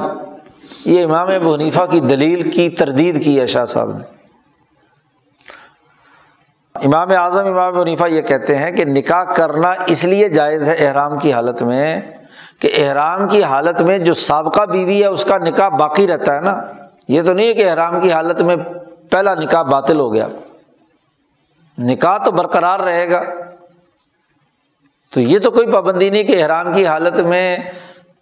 یہ 0.84 1.04
امام 1.04 1.28
ابو 1.28 1.54
حنیفہ 1.54 1.82
کی 1.90 2.00
دلیل 2.00 2.50
کی 2.50 2.68
تردید 2.68 3.24
کی 3.24 3.40
ہے 3.40 3.46
شاہ 3.46 3.64
صاحب 3.64 3.90
نے۔ 3.90 4.18
امام 6.74 7.08
اعظم 7.10 7.46
امام 7.46 7.78
حنیفہ 7.78 8.04
یہ 8.04 8.22
کہتے 8.22 8.56
ہیں 8.56 8.70
کہ 8.70 8.84
نکاح 8.84 9.24
کرنا 9.24 9.72
اس 9.86 10.04
لیے 10.04 10.28
جائز 10.28 10.68
ہے 10.68 10.74
احرام 10.74 11.18
کی 11.18 11.32
حالت 11.32 11.62
میں 11.62 12.00
کہ 12.60 12.70
احرام 12.76 13.28
کی 13.28 13.42
حالت 13.42 13.82
میں 13.82 13.98
جو 13.98 14.14
سابقہ 14.14 14.62
بیوی 14.62 15.02
ہے 15.02 15.06
اس 15.06 15.24
کا 15.24 15.38
نکاح 15.38 15.68
باقی 15.68 16.08
رہتا 16.08 16.34
ہے 16.34 16.40
نا۔ 16.40 16.62
یہ 17.08 17.22
تو 17.22 17.32
نہیں 17.32 17.46
ہے 17.46 17.54
کہ 17.54 17.70
احرام 17.70 18.00
کی 18.00 18.12
حالت 18.12 18.42
میں 18.42 18.56
پہلا 19.10 19.34
نکاح 19.34 19.62
باطل 19.62 20.00
ہو 20.00 20.12
گیا۔ 20.12 20.28
نکاح 21.78 22.18
تو 22.18 22.30
برقرار 22.30 22.80
رہے 22.80 23.10
گا۔ 23.10 23.22
تو 25.10 25.20
یہ 25.20 25.38
تو 25.38 25.50
کوئی 25.50 25.66
پابندی 25.66 26.10
نہیں 26.10 26.22
کہ 26.22 26.42
احرام 26.42 26.72
کی 26.72 26.86
حالت 26.86 27.20
میں 27.20 27.58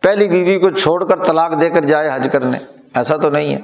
پہلی 0.01 0.29
بیوی 0.29 0.59
کو 0.59 0.71
چھوڑ 0.71 1.05
کر 1.05 1.23
طلاق 1.23 1.61
دے 1.61 1.71
کر 1.71 1.81
جائے 1.81 2.11
حج 2.15 2.29
کرنے، 2.33 2.59
ایسا 2.95 3.17
تو 3.17 3.31
نہیں 3.31 3.55
ہے۔ 3.55 3.61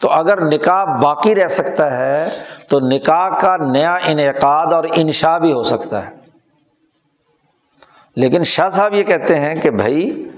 تو 0.00 0.10
اگر 0.10 0.44
نکاح 0.44 0.84
باقی 0.84 1.34
رہ 1.34 1.48
سکتا 1.48 1.98
ہے، 1.98 2.28
تو 2.68 2.80
نکاح 2.80 3.28
کا 3.28 3.56
نیا 3.56 3.94
انعقاد 3.94 4.72
اور 4.72 4.84
انشا 4.94 5.38
بھی 5.38 5.52
ہو 5.52 5.62
سکتا 5.62 6.06
ہے۔ 6.06 6.10
لیکن 8.16 8.42
شاہ 8.42 8.68
صاحب 8.68 8.94
یہ 8.94 9.02
کہتے 9.02 9.34
ہیں 9.34 9.54
کہ 9.54 9.70
بھائی، 9.70 10.28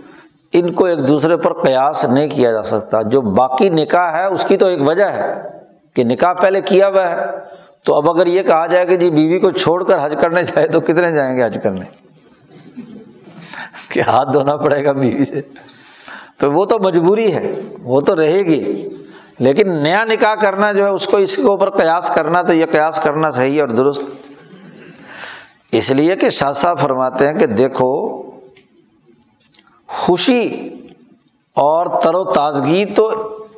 ان 0.53 0.73
کو 0.73 0.85
ایک 0.85 1.09
دوسرے 1.09 1.37
پر 1.37 1.63
قیاس 1.63 2.05
نہیں 2.05 2.29
کیا 2.29 2.53
جا 2.53 2.63
سکتا۔ 2.63 3.03
جو 3.03 3.21
باقی 3.21 3.71
نکاح 3.71 4.13
ہے، 4.13 4.25
اس 4.25 4.45
کی 4.45 4.57
تو 4.57 4.67
ایک 4.67 4.83
وجہ 4.83 5.05
ہے 5.05 5.35
کہ 5.95 6.05
نکاح 6.05 6.33
پہلے 6.33 6.61
کیا 6.61 6.89
ہوا 6.89 7.11
ہے۔ 7.11 7.17
تو 7.85 7.95
اب 7.95 8.11
اگر 8.11 8.27
یہ 8.27 8.43
کہا 8.43 8.67
جائے 8.67 8.87
کہ 8.87 8.97
جی 8.97 9.11
بیوی 9.11 9.39
کو 9.39 9.51
چھوڑ 9.51 9.85
کر 9.85 10.07
حج 10.07 10.17
کرنے 10.21 10.43
جائے 10.43 10.67
تو 10.67 10.81
کتنے 10.81 11.13
جائیں 11.13 11.37
گے 11.37 11.47
حج 11.47 11.59
کرنے؟ 11.63 11.85
کہ 13.89 14.01
ہاتھ 14.01 14.29
دھونا 14.33 14.57
پڑے 14.57 14.85
گا 14.85 14.93
بیوی 14.93 15.25
سے۔ 15.25 15.41
تو 16.39 16.53
وہ 16.53 16.65
تو 16.65 16.79
مجبوری 16.79 17.35
ہے، 17.35 17.61
وہ 17.83 18.01
تو 18.01 18.17
رہے 18.17 18.39
گی۔ 18.39 18.89
لیکن 19.39 19.83
نیا 19.83 20.05
نکاح 20.05 20.35
کرنا 20.35 20.73
جو 20.73 20.85
ہے، 20.85 20.91
اس 20.91 21.07
کو 21.07 21.17
اس 21.17 21.37
کے 21.37 21.43
اوپر 21.43 21.71
قیاس 21.71 22.11
کرنا 22.15 22.43
تو 22.43 22.55
یہ 22.55 22.67
قیاس 22.73 23.01
کرنا 23.01 23.31
صحیح 23.31 23.61
اور 23.61 23.69
درست۔ 23.69 24.03
اس 25.73 25.91
لیے 25.91 26.17
کہ 26.17 26.31
شاہ 26.31 26.53
صاحب 26.53 26.79
فرماتے 26.79 27.27
ہیں 27.27 27.35
کہ 27.35 27.47
دیکھو، 27.47 28.23
خوشی 29.89 30.69
اور 31.55 32.01
تر 32.01 32.15
و 32.15 32.25
تازگی 32.25 32.85
تو 32.85 33.09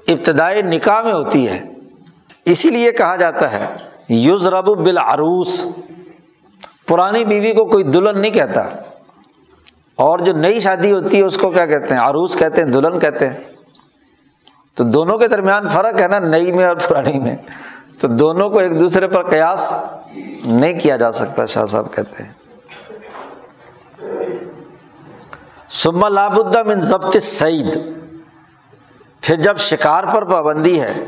ابتدائی 0.09 0.63
نکاح 0.63 1.03
میں 1.03 1.13
ہوتی 1.13 1.49
ہے۔ 1.49 1.63
اسی 2.45 2.71
لیے 2.71 2.93
کہا 2.93 3.17
جاتا 3.17 3.53
ہے 3.53 3.67
یوز 4.09 4.47
رب 4.47 4.85
بالعروس۔ 4.85 5.67
پرانی 6.89 7.25
بیوی 7.25 7.53
کو 7.53 7.65
کوئی 7.65 7.85
دلہن 7.85 8.21
نہیں 8.21 8.33
کہتا۔ 8.33 8.63
اور 9.97 10.19
جو 10.19 10.33
نئی 10.33 10.61
شادی 10.61 10.93
ہوتی 10.93 11.19
ہے، 11.19 11.23
اس 11.23 11.37
کو 11.37 11.51
کیا 11.51 11.67
کہتے 11.67 11.95
ہیں؟ 11.95 12.01
عروس 12.01 12.37
کہتے 12.37 12.63
ہیں، 12.63 12.69
دلہن 12.69 12.99
کہتے 12.99 13.29
ہیں۔ 13.29 13.37
تو 14.75 14.85
دونوں 14.85 15.19
کے 15.19 15.29
درمیان 15.29 15.69
فرق 15.69 16.01
ہے 16.01 16.09
نا، 16.09 16.19
نئی 16.19 16.53
میں 16.53 16.65
اور 16.65 16.77
پرانی 16.89 17.19
میں۔ 17.19 17.37
تو 18.01 18.09
دونوں 18.09 18.51
کو 18.51 18.59
ایک 18.59 18.81
دوسرے 18.81 19.09
پر 19.09 19.31
قیاس 19.31 19.77
نہیں 20.45 20.81
کیا 20.81 20.97
جا 20.97 21.13
سکتا، 21.13 21.47
شاہ 21.47 21.65
صاحب 21.65 21.95
کہتے 21.95 22.23
ہیں۔ 22.23 22.33
سما 25.69 26.09
لابدہ 26.09 26.63
من 26.63 26.81
ضبط 26.81 27.17
سعید 27.17 27.79
پھر 29.21 29.37
جب 29.37 29.57
شکار 29.59 30.05
پر 30.05 30.25
پابندی 30.25 30.81
ہے، 30.81 31.05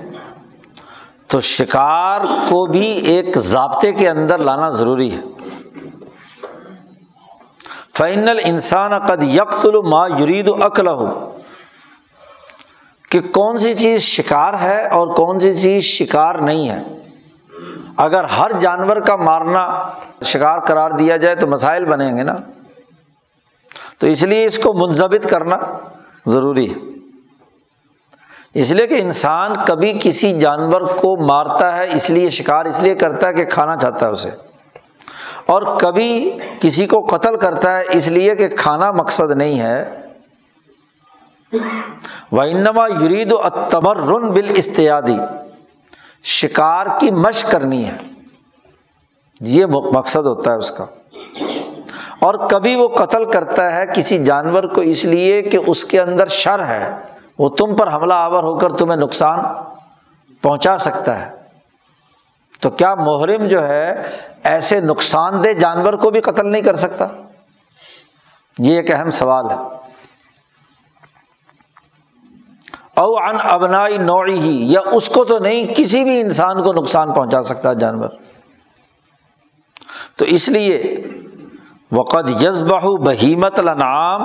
تو 1.26 1.40
شکار 1.40 2.20
کو 2.48 2.66
بھی 2.66 2.82
ایک 2.82 3.38
ضابطے 3.38 3.92
کے 3.92 4.08
اندر 4.08 4.38
لانا 4.38 4.70
ضروری 4.70 5.12
ہے۔ 5.12 5.20
فائنل 7.96 8.38
انسان 8.44 8.98
قد 8.98 9.22
یکت 9.22 9.66
ما 9.66 10.06
یرید 10.06 10.50
عقل 10.62 10.88
ہو 10.88 11.32
کہ 13.10 13.20
کون 13.20 13.58
سی 13.58 13.74
چیز 13.74 14.00
شکار 14.00 14.54
ہے 14.54 14.88
اور 14.88 15.06
کون 15.06 15.40
سی 15.40 15.56
چیز 15.56 15.82
شکار 15.82 16.34
نہیں 16.34 16.68
ہے۔ 16.68 16.82
اگر 17.96 18.24
ہر 18.24 18.50
جانور 18.60 18.96
کا 18.96 19.16
مارنا 19.16 19.90
شکار 20.24 20.58
قرار 20.58 20.90
دیا 20.90 21.16
جائے 21.16 21.34
تو 21.34 21.46
مسائل 21.46 21.84
بنیں 21.84 22.16
گے 22.16 22.22
نا۔ 22.22 22.36
تو 23.98 24.06
اس 24.06 24.22
لیے 24.22 24.44
اس 24.44 24.58
کو 24.58 24.72
منظمت 24.72 25.30
کرنا 25.30 25.56
ضروری 26.26 26.74
ہے۔ 26.74 26.78
اس 28.54 28.70
لیے 28.70 28.86
کہ 28.86 29.00
انسان 29.00 29.52
کبھی 29.66 29.98
کسی 30.02 30.40
جانور 30.40 30.80
کو 30.80 31.16
مارتا 31.16 31.76
ہے، 31.76 31.86
اس 31.92 32.10
لیے 32.10 32.30
شکار 32.30 32.64
اس 32.64 32.80
لیے 32.80 32.94
کرتا 32.94 33.28
ہے 33.28 33.34
کہ 33.34 33.44
کھانا 33.44 33.76
چاہتا 33.76 34.06
ہے 34.06 34.10
اسے۔ 34.10 34.30
اور 35.46 35.76
کبھی 35.78 36.38
کسی 36.60 36.86
کو 36.86 37.00
قتل 37.00 37.36
کرتا 37.36 37.78
ہے 37.78 37.82
اس 37.90 38.08
لیے 38.08 38.34
کہ 38.34 38.48
کھانا 38.48 38.90
مقصد 38.90 39.30
نہیں 39.30 39.60
ہے۔ 39.60 39.90
انما 42.32 42.88
یرید 43.02 43.32
و 43.32 43.42
تمر 43.70 43.96
رن 43.96 44.30
بال 44.30 44.46
استیادی 44.48 45.16
شکار 46.24 46.86
کی 47.00 47.10
مشق 47.10 47.50
کرنی 47.50 47.84
ہے۔ 47.84 47.96
یہ 49.40 49.66
مقصد 49.66 50.26
ہوتا 50.26 50.52
ہے 50.52 50.56
اس 50.56 50.70
کا۔ 50.70 50.84
اور 52.18 52.34
کبھی 52.50 52.74
وہ 52.74 52.88
قتل 52.88 53.30
کرتا 53.30 53.76
ہے 53.76 53.86
کسی 53.86 54.24
جانور 54.24 54.64
کو 54.64 54.80
اس 54.80 55.04
لیے 55.04 55.42
کہ 55.42 55.58
اس 55.66 55.84
کے 55.84 56.00
اندر 56.00 56.26
شر 56.26 56.64
ہے۔ 56.64 56.96
وہ 57.38 57.48
تم 57.48 57.76
پر 57.76 57.92
حملہ 57.92 58.14
آور 58.14 58.42
ہو 58.42 58.58
کر 58.58 58.72
تمہیں 58.72 59.00
نقصان 59.00 59.38
پہنچا 60.42 60.78
سکتا 60.78 61.26
ہے۔ 61.26 61.45
تو 62.60 62.70
کیا 62.70 62.94
محرم 62.94 63.48
جو 63.48 63.68
ہے 63.68 64.02
ایسے 64.44 64.80
نقصان 64.80 65.44
دہ 65.44 65.52
جانور 65.52 65.94
کو 65.94 66.10
بھی 66.10 66.20
قتل 66.20 66.52
نہیں 66.52 66.62
کر 66.62 66.74
سکتا؟ 66.74 67.04
یہ 68.58 68.76
ایک 68.76 68.90
اہم 68.90 69.10
سوال 69.10 69.50
ہے۔ 69.50 69.56
او 72.94 73.16
ان 73.16 73.36
ابنائی 73.42 73.98
نوعی 73.98 74.38
ہی 74.38 74.72
یا 74.72 74.80
اس 74.92 75.08
کو 75.08 75.24
تو 75.24 75.38
نہیں، 75.38 75.74
کسی 75.74 76.04
بھی 76.04 76.20
انسان 76.20 76.62
کو 76.62 76.72
نقصان 76.72 77.12
پہنچا 77.12 77.42
سکتا 77.42 77.72
جانور۔ 77.72 78.08
تو 80.16 80.24
اس 80.24 80.48
لیے 80.48 81.04
وقت 81.92 82.42
یزبہ 82.42 82.96
بہیمت 82.96 83.58
الانعام 83.58 84.22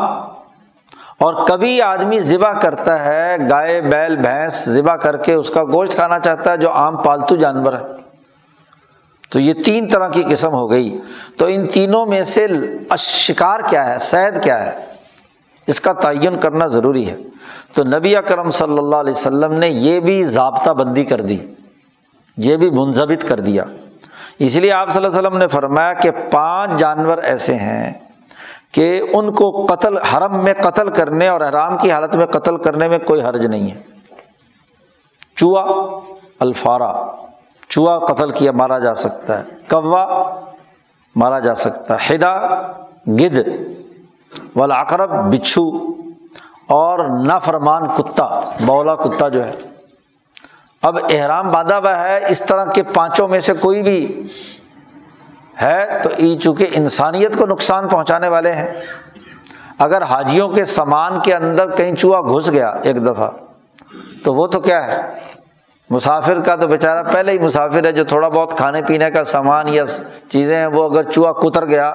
اور 1.17 1.45
کبھی 1.45 1.81
آدمی 1.81 2.19
ذبح 2.19 2.53
کرتا 2.53 3.05
ہے، 3.05 3.37
گائے، 3.49 3.81
بیل، 3.81 4.15
بھینس 4.15 4.69
ذبح 4.69 4.95
کر 4.95 5.17
کے 5.17 5.33
اس 5.33 5.49
کا 5.49 5.63
گوشت 5.63 5.93
کھانا 5.93 6.19
چاہتا 6.19 6.51
ہے 6.51 6.57
جو 6.57 6.71
عام 6.71 6.97
پالتو 6.97 7.35
جانور 7.35 7.73
ہے۔ 7.73 8.10
تو 9.31 9.39
یہ 9.39 9.53
تین 9.53 9.87
طرح 9.87 10.07
کی 10.07 10.23
قسم 10.29 10.53
ہو 10.53 10.71
گئی۔ 10.71 10.99
تو 11.37 11.45
ان 11.45 11.67
تینوں 11.67 12.05
میں 12.05 12.23
سے 12.23 12.47
شکار 12.97 13.59
کیا 13.69 13.89
ہے؟ 13.89 13.99
سید 13.99 14.43
کیا 14.43 14.65
ہے؟ 14.65 14.85
اس 15.67 15.81
کا 15.81 15.93
تعین 15.93 16.39
کرنا 16.39 16.67
ضروری 16.67 17.09
ہے۔ 17.09 17.17
تو 17.73 17.83
نبی 17.83 18.15
اکرم 18.15 18.49
صلی 18.49 18.77
اللہ 18.77 18.95
علیہ 18.95 19.11
وسلم 19.11 19.53
نے 19.53 19.69
یہ 19.69 19.99
بھی 19.99 20.23
ضابطہ 20.23 20.69
بندی 20.69 21.03
کر 21.03 21.21
دی، 21.21 21.37
یہ 22.37 22.57
بھی 22.57 22.69
منظمت 22.69 23.27
کر 23.27 23.39
دیا۔ 23.39 23.63
اس 24.39 24.55
لیے 24.55 24.71
آپ 24.71 24.89
صلی 24.89 25.05
اللہ 25.05 25.17
علیہ 25.17 25.27
وسلم 25.27 25.37
نے 25.37 25.47
فرمایا 25.47 25.93
کہ 25.93 26.11
پانچ 26.31 26.79
جانور 26.79 27.17
ایسے 27.17 27.55
ہیں 27.55 27.93
کہ 28.71 29.01
ان 29.13 29.31
کو 29.31 29.65
قتل، 29.69 29.97
حرم 29.97 30.43
میں 30.43 30.53
قتل 30.53 30.89
کرنے 30.89 31.27
اور 31.27 31.41
حرام 31.41 31.77
کی 31.77 31.91
حالت 31.91 32.15
میں 32.15 32.25
قتل 32.25 32.57
کرنے 32.57 32.87
میں 32.87 32.99
کوئی 32.99 33.21
حرج 33.21 33.45
نہیں 33.45 33.71
ہے۔ 33.71 33.81
چوہا، 35.35 35.63
الفارا۔ 36.39 37.15
چوہا 37.71 37.97
قتل 38.05 38.31
کیا 38.31 38.51
مارا 38.51 38.77
جا 38.79 38.93
سکتا 38.95 39.37
ہے، 39.39 39.43
کوا 39.69 40.05
مارا 41.15 41.39
جا 41.39 41.55
سکتا 41.55 41.95
ہے 41.95 42.15
ہدا 42.15 42.35
گد 43.19 43.37
ولاقرب 44.55 45.11
بچھو 45.33 45.69
اور 46.67 46.99
نافرمان 47.25 47.87
کتا 47.97 48.27
بولا 48.65 48.95
کتا 48.95 49.27
جو 49.29 49.45
ہے۔ 49.45 49.51
اب 50.83 50.97
احرام 51.09 51.51
باندھا 51.51 51.77
ہوا 51.77 51.97
ہے، 51.99 52.19
اس 52.29 52.39
طرح 52.45 52.65
کے 52.65 52.83
پانچوں 52.83 53.27
میں 53.27 53.39
سے 53.39 53.53
کوئی 53.53 53.81
بھی 53.83 53.99
ہے 55.61 56.01
تو 56.03 56.09
ای 56.17 56.35
چونکہ 56.37 56.67
انسانیت 56.73 57.37
کو 57.37 57.45
نقصان 57.45 57.87
پہنچانے 57.87 58.27
والے 58.27 58.51
ہیں۔ 58.51 58.71
اگر 59.79 60.01
حاجیوں 60.01 60.47
کے 60.49 60.65
سامان 60.65 61.19
کے 61.21 61.33
اندر 61.35 61.75
کہیں 61.75 61.95
چوہا 61.95 62.21
گھس 62.21 62.51
گیا 62.51 62.69
ایک 62.83 63.05
دفعہ، 63.05 63.29
تو 64.23 64.33
وہ 64.35 64.47
تو 64.47 64.59
کیا 64.59 64.85
ہے؟ 64.87 65.01
مسافر 65.91 66.39
کا 66.39 66.55
تو 66.55 66.67
بیچارہ 66.67 67.03
پہلے 67.13 67.31
ہی 67.31 67.39
مسافر 67.39 67.85
ہے 67.85 67.91
جو 67.91 68.03
تھوڑا 68.03 68.27
بہت 68.27 68.57
کھانے 68.57 68.81
پینے 68.81 69.11
کا 69.11 69.23
سامان 69.23 69.67
یا 69.67 69.83
چیزیں 70.29 70.55
ہیں، 70.55 70.67
وہ 70.67 70.89
اگر 70.89 71.11
چوہا 71.11 71.31
کتر 71.31 71.65
گیا 71.65 71.93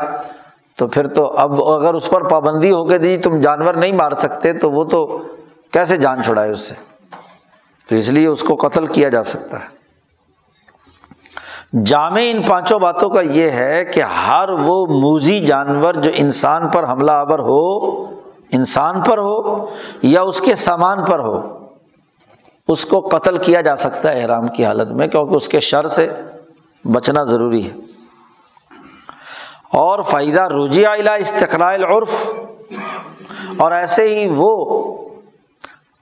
تو 0.77 0.87
پھر 0.87 1.07
تو 1.07 1.35
اب 1.37 1.69
اگر 1.69 1.95
اس 1.95 2.11
پر 2.11 2.29
پابندی 2.29 2.73
ہو 2.73 2.85
کے 2.85 2.99
دی 2.99 3.09
جی 3.09 3.23
تم 3.23 3.41
جانور 3.41 3.75
نہیں 3.75 3.93
مار 3.93 4.13
سکتے 4.13 4.53
تو 4.53 4.71
وہ 4.71 4.85
تو 4.85 5.23
کیسے 5.73 5.97
جان 5.97 6.23
چھڑائے 6.23 6.51
اس 6.51 6.61
سے؟ 6.61 6.75
تو 7.89 7.95
اس 7.95 8.09
لیے 8.09 8.27
اس 8.27 8.43
کو 8.43 8.57
قتل 8.57 8.87
کیا 8.87 9.09
جا 9.09 9.23
سکتا 9.23 9.57
ہے۔ 9.61 9.77
جامع 11.85 12.21
ان 12.23 12.43
پانچوں 12.43 12.79
باتوں 12.79 13.11
کا 13.11 13.21
یہ 13.21 13.51
ہے 13.51 13.85
کہ 13.85 14.01
ہر 14.01 14.49
وہ 14.49 14.87
موزی 14.87 15.41
جانور 15.41 15.95
جو 15.95 16.11
انسان 16.15 16.69
پر 16.69 16.89
حملہ 16.89 17.11
آور 17.11 17.39
ہو، 17.39 17.93
انسان 18.53 19.03
پر 19.03 19.19
ہو 19.19 19.67
یا 20.03 20.21
اس 20.21 20.41
کے 20.41 20.55
سامان 20.55 21.05
پر 21.05 21.19
ہو 21.19 21.56
اس 22.69 22.85
کو 22.85 23.01
قتل 23.01 23.37
کیا 23.37 23.61
جا 23.61 23.77
سکتا 23.77 24.13
ہے 24.13 24.23
احرام 24.23 24.49
کی 24.49 24.65
حالت 24.65 24.93
میں، 24.93 25.07
کیونکہ 25.07 25.35
اس 25.35 25.49
کے 25.49 25.61
شر 25.61 25.87
سے 25.87 26.09
بچنا 26.85 27.25
ضروری 27.25 27.71
ہے۔ 27.71 27.77
اور 29.73 30.03
فائدہ 30.03 30.49
رجیہ 30.49 30.89
استقرائل 31.21 31.85
عرف 31.85 32.31
اور 33.57 33.73
ایسے 33.73 34.03
ہی 34.03 34.33
وہ 34.37 34.95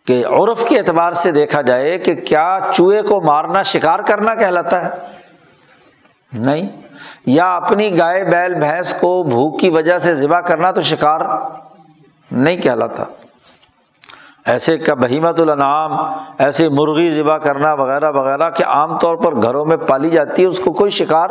کہ 0.07 0.27
عرف 0.27 0.65
کے 0.65 0.79
اعتبار 0.79 1.13
سے 1.13 1.31
دیکھا 1.31 1.63
جائے 1.63 1.99
کہ 1.99 2.15
کیا 2.15 2.59
چوہے 2.75 3.03
کو 3.03 3.21
مارنا، 3.21 3.63
شکار 3.63 3.99
کرنا 3.99 4.35
کہلاتا 4.35 4.85
ہے؟ 4.85 4.91
نہیں۔ 6.33 6.69
یا 7.27 7.57
اپنی 7.57 7.99
گائے، 7.99 8.25
بیل، 8.25 8.55
بھینس 8.55 8.95
کو 9.01 9.23
بھوک 9.23 9.61
کی 9.61 9.71
وجہ 9.71 9.99
سے 9.99 10.15
ذبح 10.15 10.41
کرنا 10.41 10.71
تو 10.71 10.83
شکار 10.83 11.21
نہیں 12.33 12.57
کہلاتا۔ 12.57 13.24
ایسے 14.47 14.79
کا 14.79 14.95
بہیمت 14.95 15.41
الانعام، 15.41 15.93
ایسے 16.39 16.69
مرغی 16.69 17.13
ذبح 17.13 17.37
کرنا 17.39 17.73
وغیرہ 17.73 18.11
وغیرہ 18.11 18.51
کہ 18.51 18.65
عام 18.65 18.99
طور 18.99 19.17
پر 19.17 19.43
گھروں 19.43 19.65
میں 19.65 19.77
پالی 19.77 20.11
جاتی 20.11 20.43
ہے، 20.43 20.47
اس 20.47 20.61
کو 20.65 20.73
کوئی 20.73 20.91
شکار 20.91 21.29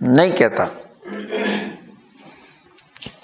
نہیں 0.00 0.30
کہتا۔ 0.30 0.64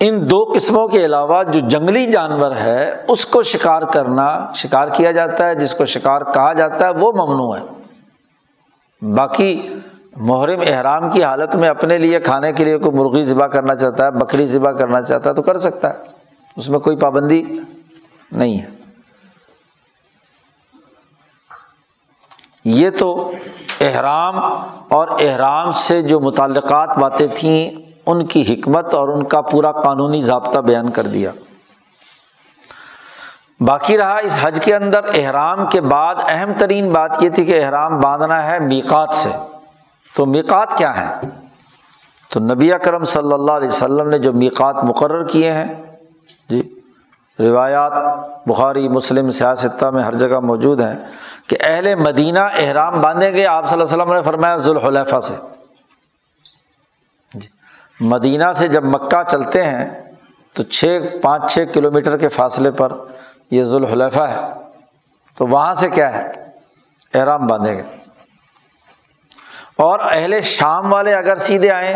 ان 0.00 0.30
دو 0.30 0.52
قسموں 0.54 0.88
کے 0.88 1.04
علاوہ 1.04 1.42
جو 1.42 1.60
جنگلی 1.60 2.06
جانور 2.06 2.56
ہے، 2.56 3.04
اس 3.08 3.26
کو 3.26 3.42
شکار 3.42 3.82
کرنا، 3.82 4.52
شکار 4.54 4.88
کیا 4.88 5.12
جاتا 5.12 5.48
ہے، 5.48 5.54
جس 5.54 5.74
کو 5.74 5.84
شکار 5.84 6.20
کہا 6.34 6.52
جاتا 6.52 6.86
ہے، 6.86 6.90
وہ 6.90 7.12
ممنوع 7.12 7.56
ہے۔ 7.56 7.62
باقی 9.14 9.68
محرم 10.16 10.60
احرام 10.66 11.10
کی 11.10 11.22
حالت 11.22 11.56
میں 11.56 11.68
اپنے 11.68 11.98
لیے 11.98 12.20
کھانے 12.20 12.52
کے 12.52 12.64
لیے 12.64 12.78
کوئی 12.78 12.96
مرغی 12.96 13.24
ذبح 13.24 13.46
کرنا 13.46 13.74
چاہتا 13.74 14.04
ہے، 14.04 14.10
بکری 14.10 14.46
ذبح 14.46 14.70
کرنا 14.70 15.02
چاہتا 15.02 15.30
ہے 15.30 15.34
تو 15.34 15.42
کر 15.42 15.58
سکتا 15.58 15.88
ہے، 15.88 15.94
اس 16.56 16.68
میں 16.68 16.78
کوئی 16.78 16.96
پابندی 16.96 17.44
نہیں 18.32 18.60
ہے۔ 18.60 18.70
یہ 22.64 22.90
تو 22.90 23.32
احرام 23.80 24.38
اور 24.88 25.08
احرام 25.20 25.70
سے 25.70 26.02
جو 26.02 26.20
متعلقات 26.20 26.88
باتیں 26.88 27.26
تھیں، 27.34 27.70
ان 28.06 28.26
کی 28.26 28.54
حکمت 28.54 28.94
اور 28.94 29.08
ان 29.08 29.24
کا 29.24 29.40
پورا 29.40 29.72
قانونی 29.72 30.22
ضابطہ 30.22 30.58
بیان 30.58 30.90
کر 30.90 31.02
دیا۔ 31.02 31.30
باقی 33.60 33.98
رہا، 33.98 34.16
اس 34.16 34.38
حج 34.42 34.60
کے 34.64 34.74
اندر 34.74 35.00
احرام 35.14 35.66
کے 35.66 35.80
بعد 35.80 36.14
اہم 36.28 36.52
ترین 36.58 36.92
بات 36.92 37.10
یہ 37.20 37.28
تھی 37.28 37.44
کہ 37.44 37.64
احرام 37.64 38.00
باندھنا 38.00 38.46
ہے 38.46 38.58
میکات 38.58 39.14
سے۔ 39.14 39.28
تو 40.16 40.26
میکات 40.26 40.78
کیا 40.78 40.96
ہے؟ 40.96 41.28
تو 42.32 42.40
نبی 42.40 42.70
کرم 42.84 43.04
صلی 43.04 43.32
اللہ 43.32 43.52
علیہ 43.52 43.68
وسلم 43.68 44.08
نے 44.08 44.18
جو 44.18 44.32
میکات 44.32 44.76
مقرر 44.84 45.26
کیے 45.26 45.52
ہیں 45.52 45.96
جی 46.48 46.79
روایات 47.40 47.92
بخاری، 48.46 48.88
مسلم 48.88 49.30
سیاستہ 49.30 49.86
میں 49.86 50.02
ہر 50.02 50.14
جگہ 50.14 50.40
موجود 50.40 50.80
ہیں 50.80 50.98
کہ 51.46 51.56
اہل 51.60 51.94
مدینہ 51.94 52.38
احرام 52.38 53.00
باندھیں 53.00 53.34
گے، 53.34 53.46
آپ 53.46 53.66
صلی 53.66 53.80
اللہ 53.80 53.94
علیہ 53.94 54.02
وسلم 54.02 54.14
نے 54.14 54.22
فرمایا 54.22 54.56
ذوالحلیفہ 54.56 55.20
سے۔ 55.20 55.34
جی۔ 57.34 57.48
مدینہ 58.00 58.52
سے 58.54 58.68
جب 58.68 58.84
مکہ 58.84 59.28
چلتے 59.28 59.64
ہیں 59.64 59.90
تو 60.52 60.62
چھ، 60.62 61.00
پانچ، 61.22 61.54
چھ 61.54 61.64
کلو 61.74 61.90
میٹر 61.90 62.16
کے 62.16 62.28
فاصلے 62.28 62.70
پر 62.70 62.92
یہ 63.50 63.62
ذوالحلیفہ 63.62 64.20
ہے۔ 64.20 64.52
تو 65.36 65.46
وہاں 65.46 65.74
سے 65.74 65.90
کیا 65.90 66.12
ہے؟ 66.14 66.32
احرام 67.14 67.46
باندھیں 67.46 67.78
گے۔ 67.78 67.82
اور 69.76 69.98
اہل 70.10 70.40
شام 70.40 70.92
والے 70.92 71.14
اگر 71.14 71.36
سیدھے 71.36 71.70
آئیں 71.70 71.94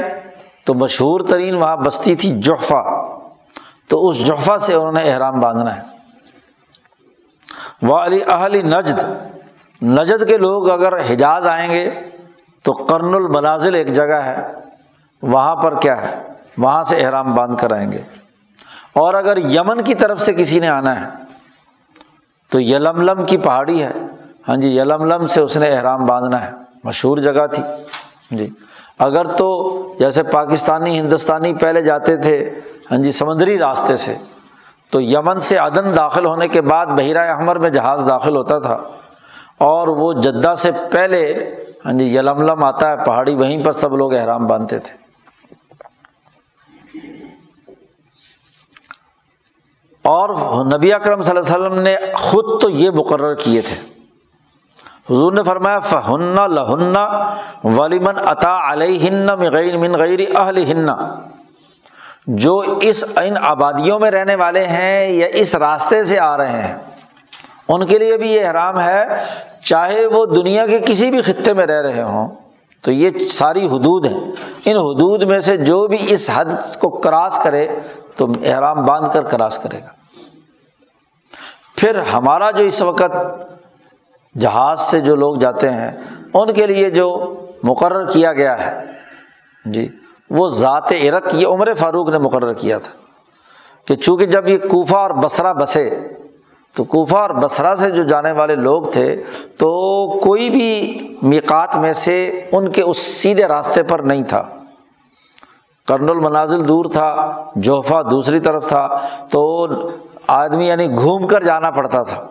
تو 0.64 0.74
مشہور 0.74 1.20
ترین 1.20 1.54
وہاں 1.54 1.76
بستی 1.76 2.16
تھی 2.16 2.30
جوفا 2.40 3.03
تو 3.88 4.08
اس 4.08 4.16
جوفا 4.26 4.58
سے 4.58 4.74
انہوں 4.74 4.92
نے 4.92 5.12
احرام 5.12 5.40
باندھنا 5.40 5.76
ہے۔ 5.76 5.82
وہ 7.82 7.96
علی 7.96 8.20
اہلی 8.26 8.62
نجد 8.62 8.98
نجد 9.82 10.28
کے 10.28 10.36
لوگ 10.36 10.70
اگر 10.70 11.12
حجاز 11.12 11.46
آئیں 11.46 11.70
گے 11.70 11.90
تو 12.64 12.72
کرن 12.72 13.14
المنازل 13.14 13.74
ایک 13.74 13.86
جگہ 13.86 14.14
ہے، 14.14 14.52
وہاں 15.22 15.56
پر 15.56 15.80
کیا 15.80 16.02
ہے؟ 16.02 16.22
وہاں 16.58 16.82
سے 16.82 16.96
احرام 16.96 17.34
باندھ 17.34 17.60
کر 17.60 17.72
آئیں 17.72 17.92
گے۔ 17.92 17.98
اور 18.92 19.14
اگر 19.14 19.36
یمن 19.36 19.84
کی 19.84 19.94
طرف 19.94 20.20
سے 20.20 20.32
کسی 20.32 20.60
نے 20.60 20.68
آنا 20.68 21.00
ہے، 21.00 21.08
تو 22.50 22.60
یلم 22.60 23.00
لم 23.00 23.24
کی 23.24 23.36
پہاڑی 23.36 23.82
ہے۔ 23.82 23.90
ہاں 24.48 24.56
جی 24.56 24.78
یلم 24.78 25.04
لم 25.04 25.26
سے 25.26 25.40
اس 25.40 25.56
نے 25.56 25.70
احرام 25.70 26.06
باندھنا 26.06 26.46
ہے۔ 26.46 26.50
مشہور 26.84 27.18
جگہ 27.18 27.46
تھی۔ 27.46 27.62
جی 28.30 28.50
اگر 28.98 29.34
تو 29.34 29.70
جیسے 29.98 30.22
پاکستانی، 30.22 30.98
ہندوستانی 30.98 31.54
پہلے 31.54 31.82
جاتے 31.82 32.16
تھے 32.16 32.60
ہاں 32.90 32.98
جی 32.98 33.12
سمندری 33.12 33.58
راستے 33.58 33.96
سے۔ 33.96 34.16
تو 34.90 35.00
یمن 35.00 35.40
سے 35.40 35.56
عدن 35.56 35.96
داخل 35.96 36.26
ہونے 36.26 36.48
کے 36.48 36.60
بعد 36.60 36.86
بحیرہ 36.86 37.30
احمر 37.30 37.56
میں 37.56 37.70
جہاز 37.70 38.04
داخل 38.08 38.36
ہوتا 38.36 38.58
تھا۔ 38.58 38.76
اور 39.58 39.88
وہ 39.88 40.12
جدہ 40.12 40.54
سے 40.54 40.70
پہلے 40.92 41.50
ہاں 41.84 41.92
جی 41.92 42.16
یلملم 42.16 42.64
آتا 42.64 42.90
ہے، 42.90 43.04
پہاڑی 43.04 43.34
وہیں 43.34 43.64
پر 43.64 43.72
سب 43.72 43.96
لوگ 43.96 44.14
احرام 44.14 44.46
باندھتے 44.46 44.78
تھے۔ 44.78 45.04
اور 50.02 50.28
نبی 50.64 50.92
اکرم 50.92 51.22
صلی 51.22 51.36
اللہ 51.36 51.54
علیہ 51.54 51.66
وسلم 51.66 51.80
نے 51.80 51.96
خود 52.14 52.62
تو 52.62 52.68
یہ 52.68 52.90
مقرر 52.90 53.34
کیے 53.34 53.60
تھے۔ 53.60 53.76
حضور 55.10 55.32
نے 55.32 55.42
فرمایا 55.42 55.80
فہن 55.80 56.36
لہن 56.50 56.96
ولیمن 57.76 58.14
عطا 58.26 58.72
علیہ 58.72 59.10
مغیر 59.10 59.78
من 59.78 59.92
غیر 59.92 60.18
اہل 60.36 60.64
ہن 60.70 60.88
جو 62.26 62.62
اس 62.80 63.04
ان 63.16 63.34
آبادیوں 63.40 63.98
میں 63.98 64.10
رہنے 64.10 64.34
والے 64.34 64.64
ہیں 64.64 65.12
یا 65.12 65.26
اس 65.32 65.54
راستے 65.54 66.04
سے 66.04 66.18
آ 66.18 66.36
رہے 66.36 66.62
ہیں، 66.62 66.78
ان 67.68 67.86
کے 67.86 67.98
لیے 67.98 68.16
بھی 68.16 68.32
یہ 68.32 68.46
احرام 68.46 68.80
ہے، 68.80 69.04
چاہے 69.62 70.06
وہ 70.06 70.26
دنیا 70.26 70.66
کے 70.66 70.78
کسی 70.86 71.10
بھی 71.10 71.20
خطے 71.20 71.52
میں 71.52 71.66
رہ 71.66 71.82
رہے 71.82 72.02
ہوں۔ 72.02 72.34
تو 72.82 72.92
یہ 72.92 73.10
ساری 73.18 73.66
حدود 73.66 74.06
ہیں۔ 74.06 74.20
ان 74.64 74.76
حدود 74.76 75.22
میں 75.22 75.40
سے 75.40 75.56
جو 75.56 75.86
بھی 75.86 75.98
اس 76.08 76.30
حد 76.34 76.78
کو 76.80 76.88
کراس 76.88 77.40
کرے، 77.44 77.68
تو 78.16 78.26
احرام 78.46 78.84
باندھ 78.84 79.12
کر 79.12 79.22
کراس 79.22 79.58
کرے 79.58 79.78
گا۔ 79.78 79.88
پھر 81.76 81.98
ہمارا 81.98 82.50
جو 82.50 82.64
اس 82.64 82.82
وقت 82.82 83.16
جہاز 84.40 84.80
سے 84.80 85.00
جو 85.00 85.16
لوگ 85.16 85.36
جاتے 85.36 85.70
ہیں، 85.70 85.90
ان 86.34 86.52
کے 86.52 86.66
لیے 86.66 86.90
جو 86.90 87.34
مقرر 87.62 88.06
کیا 88.06 88.32
گیا 88.32 88.66
ہے۔ 88.66 88.84
جی۔ 89.64 89.88
وہ 90.34 90.48
ذات 90.48 90.92
عرق 90.92 91.34
یہ 91.34 91.46
عمر 91.46 91.74
فاروق 91.74 92.08
نے 92.08 92.18
مقرر 92.18 92.52
کیا 92.52 92.78
تھا 92.78 92.92
کہ 93.86 93.94
چونکہ 93.94 94.26
جب 94.26 94.48
یہ 94.48 94.58
کوفہ 94.58 94.94
اور 94.94 95.10
بسرا 95.10 95.52
بسے، 95.52 96.08
تو 96.76 96.84
کوفہ 96.84 97.16
اور 97.16 97.30
بسرا 97.30 97.74
سے 97.74 97.90
جو 97.90 98.02
جانے 98.02 98.32
والے 98.32 98.54
لوگ 98.54 98.82
تھے، 98.82 99.22
تو 99.56 99.68
کوئی 100.20 100.50
بھی 100.50 100.98
میکات 101.22 101.76
میں 101.76 101.92
سے 101.92 102.46
ان 102.52 102.70
کے 102.70 102.82
اس 102.82 102.98
سیدھے 102.98 103.44
راستے 103.44 103.82
پر 103.82 103.98
نہیں 103.98 104.24
تھا۔ 104.24 104.42
کرن 105.88 106.08
المنازل 106.08 106.68
دور 106.68 106.84
تھا 106.84 107.34
جوفا 107.56 108.02
دوسری 108.02 108.40
طرف 108.40 108.68
تھا، 108.68 109.06
تو 109.30 109.66
آدمی 110.26 110.68
یعنی 110.68 110.86
گھوم 110.90 111.26
کر 111.26 111.42
جانا 111.42 111.70
پڑتا 111.70 112.02
تھا۔ 112.02 112.26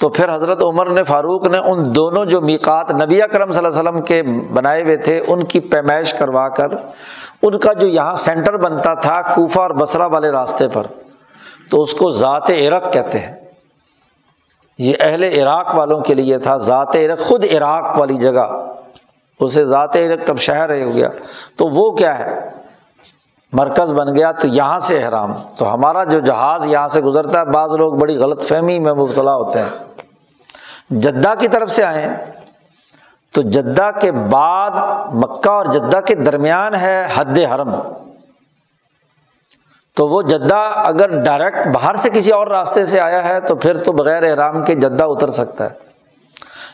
تو 0.00 0.08
پھر 0.08 0.34
حضرت 0.34 0.62
عمر 0.62 0.90
نے 0.90 1.04
فاروق 1.04 1.46
نے 1.46 1.58
ان 1.58 1.94
دونوں 1.94 2.24
جو 2.24 2.40
میکات 2.40 2.94
نبی 2.94 3.20
کرم 3.32 3.52
صلی 3.52 3.66
اللہ 3.66 3.80
علیہ 3.80 3.90
وسلم 3.90 4.02
کے 4.02 4.22
بنائے 4.52 4.82
ہوئے 4.82 4.96
تھے، 4.96 5.22
ان 5.26 5.44
کی 5.44 5.60
پیمائش 5.60 6.14
کروا 6.14 6.48
کر، 6.48 6.66
ان 7.42 7.58
کا 7.58 7.72
جو 7.72 7.86
یہاں 7.86 8.14
سینٹر 8.14 8.56
بنتا 8.56 8.94
تھا 8.94 9.22
کوفہ 9.22 9.60
اور 9.60 9.70
بسرا 9.70 10.06
والے 10.06 10.30
راستے 10.30 10.68
پر، 10.68 10.86
تو 11.70 11.82
اس 11.82 11.94
کو 11.94 12.10
ذات 12.10 12.50
عرق 12.50 12.92
کہتے 12.92 13.18
ہیں۔ 13.18 13.32
یہ 14.78 14.94
اہل 15.00 15.22
عراق 15.22 15.74
والوں 15.74 16.00
کے 16.00 16.14
لیے 16.14 16.38
تھا، 16.38 16.56
ذات 16.56 16.96
عرق، 16.96 17.18
خود 17.18 17.44
عراق 17.56 17.98
والی 17.98 18.14
جگہ۔ 18.14 18.72
اسے 19.40 19.64
ذات 19.64 19.92
کب 20.26 20.38
شہر 20.38 20.84
ہو 20.84 20.94
گیا۔ 20.94 21.08
تو 21.56 21.68
وہ 21.68 21.90
کیا 21.90 22.18
ہے؟ 22.18 22.50
مرکز 23.54 23.92
بن 23.92 24.16
گیا 24.16 24.32
تو 24.32 24.48
یہاں 24.48 24.78
سے 24.78 25.04
احرام۔ 25.04 25.32
تو 25.58 25.74
ہمارا 25.74 26.04
جو 26.04 26.20
جہاز 26.20 26.66
یہاں 26.66 26.88
سے 26.88 27.00
گزرتا 27.00 27.40
ہے، 27.40 27.44
بعض 27.44 27.74
لوگ 27.74 27.94
بڑی 27.94 28.16
غلط 28.16 28.42
فہمی 28.42 28.78
میں 28.78 28.92
مبتلا 28.92 29.34
ہوتے 29.34 29.58
ہیں۔ 29.58 29.84
جدہ 30.90 31.34
کی 31.38 31.48
طرف 31.48 31.70
سے 31.70 31.84
آئے 31.84 32.08
تو 33.34 33.42
جدہ 33.42 33.90
کے 34.00 34.12
بعد 34.12 34.70
مکہ 35.14 35.48
اور 35.48 35.64
جدہ 35.64 36.00
کے 36.06 36.14
درمیان 36.14 36.74
ہے 36.74 37.08
حد 37.14 37.38
حرم۔ 37.38 37.74
تو 39.96 40.08
وہ 40.08 40.22
جدہ 40.22 40.72
اگر 40.76 41.22
ڈائریکٹ 41.22 41.66
باہر 41.66 41.94
سے 41.94 42.10
کسی 42.10 42.30
اور 42.30 42.46
راستے 42.46 42.86
سے 42.86 43.00
آیا 43.00 43.24
ہے، 43.24 43.40
تو 43.40 43.56
پھر 43.56 43.76
تو 43.76 43.92
بغیر 43.92 44.22
احرام 44.22 44.64
کے 44.64 44.74
جدہ 44.74 45.04
اتر 45.04 45.28
سکتا 45.28 45.64
ہے۔ 45.64 45.70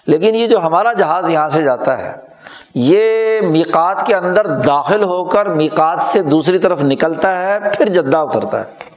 لیکن 0.06 0.34
یہ 0.34 0.46
جو 0.46 0.62
ہمارا 0.62 0.92
جہاز 0.92 1.30
یہاں 1.30 1.48
سے 1.48 1.62
جاتا 1.62 1.98
ہے 1.98 2.29
یہ 2.74 3.40
میقات 3.40 4.06
کے 4.06 4.14
اندر 4.14 4.46
داخل 4.46 5.02
ہو 5.02 5.24
کر 5.24 5.46
میقات 5.46 6.02
سے 6.02 6.22
دوسری 6.22 6.58
طرف 6.58 6.84
نکلتا 6.84 7.38
ہے، 7.38 7.58
پھر 7.76 7.86
جدہ 7.86 8.16
اترتا 8.16 8.58
ہے۔ 8.60 8.90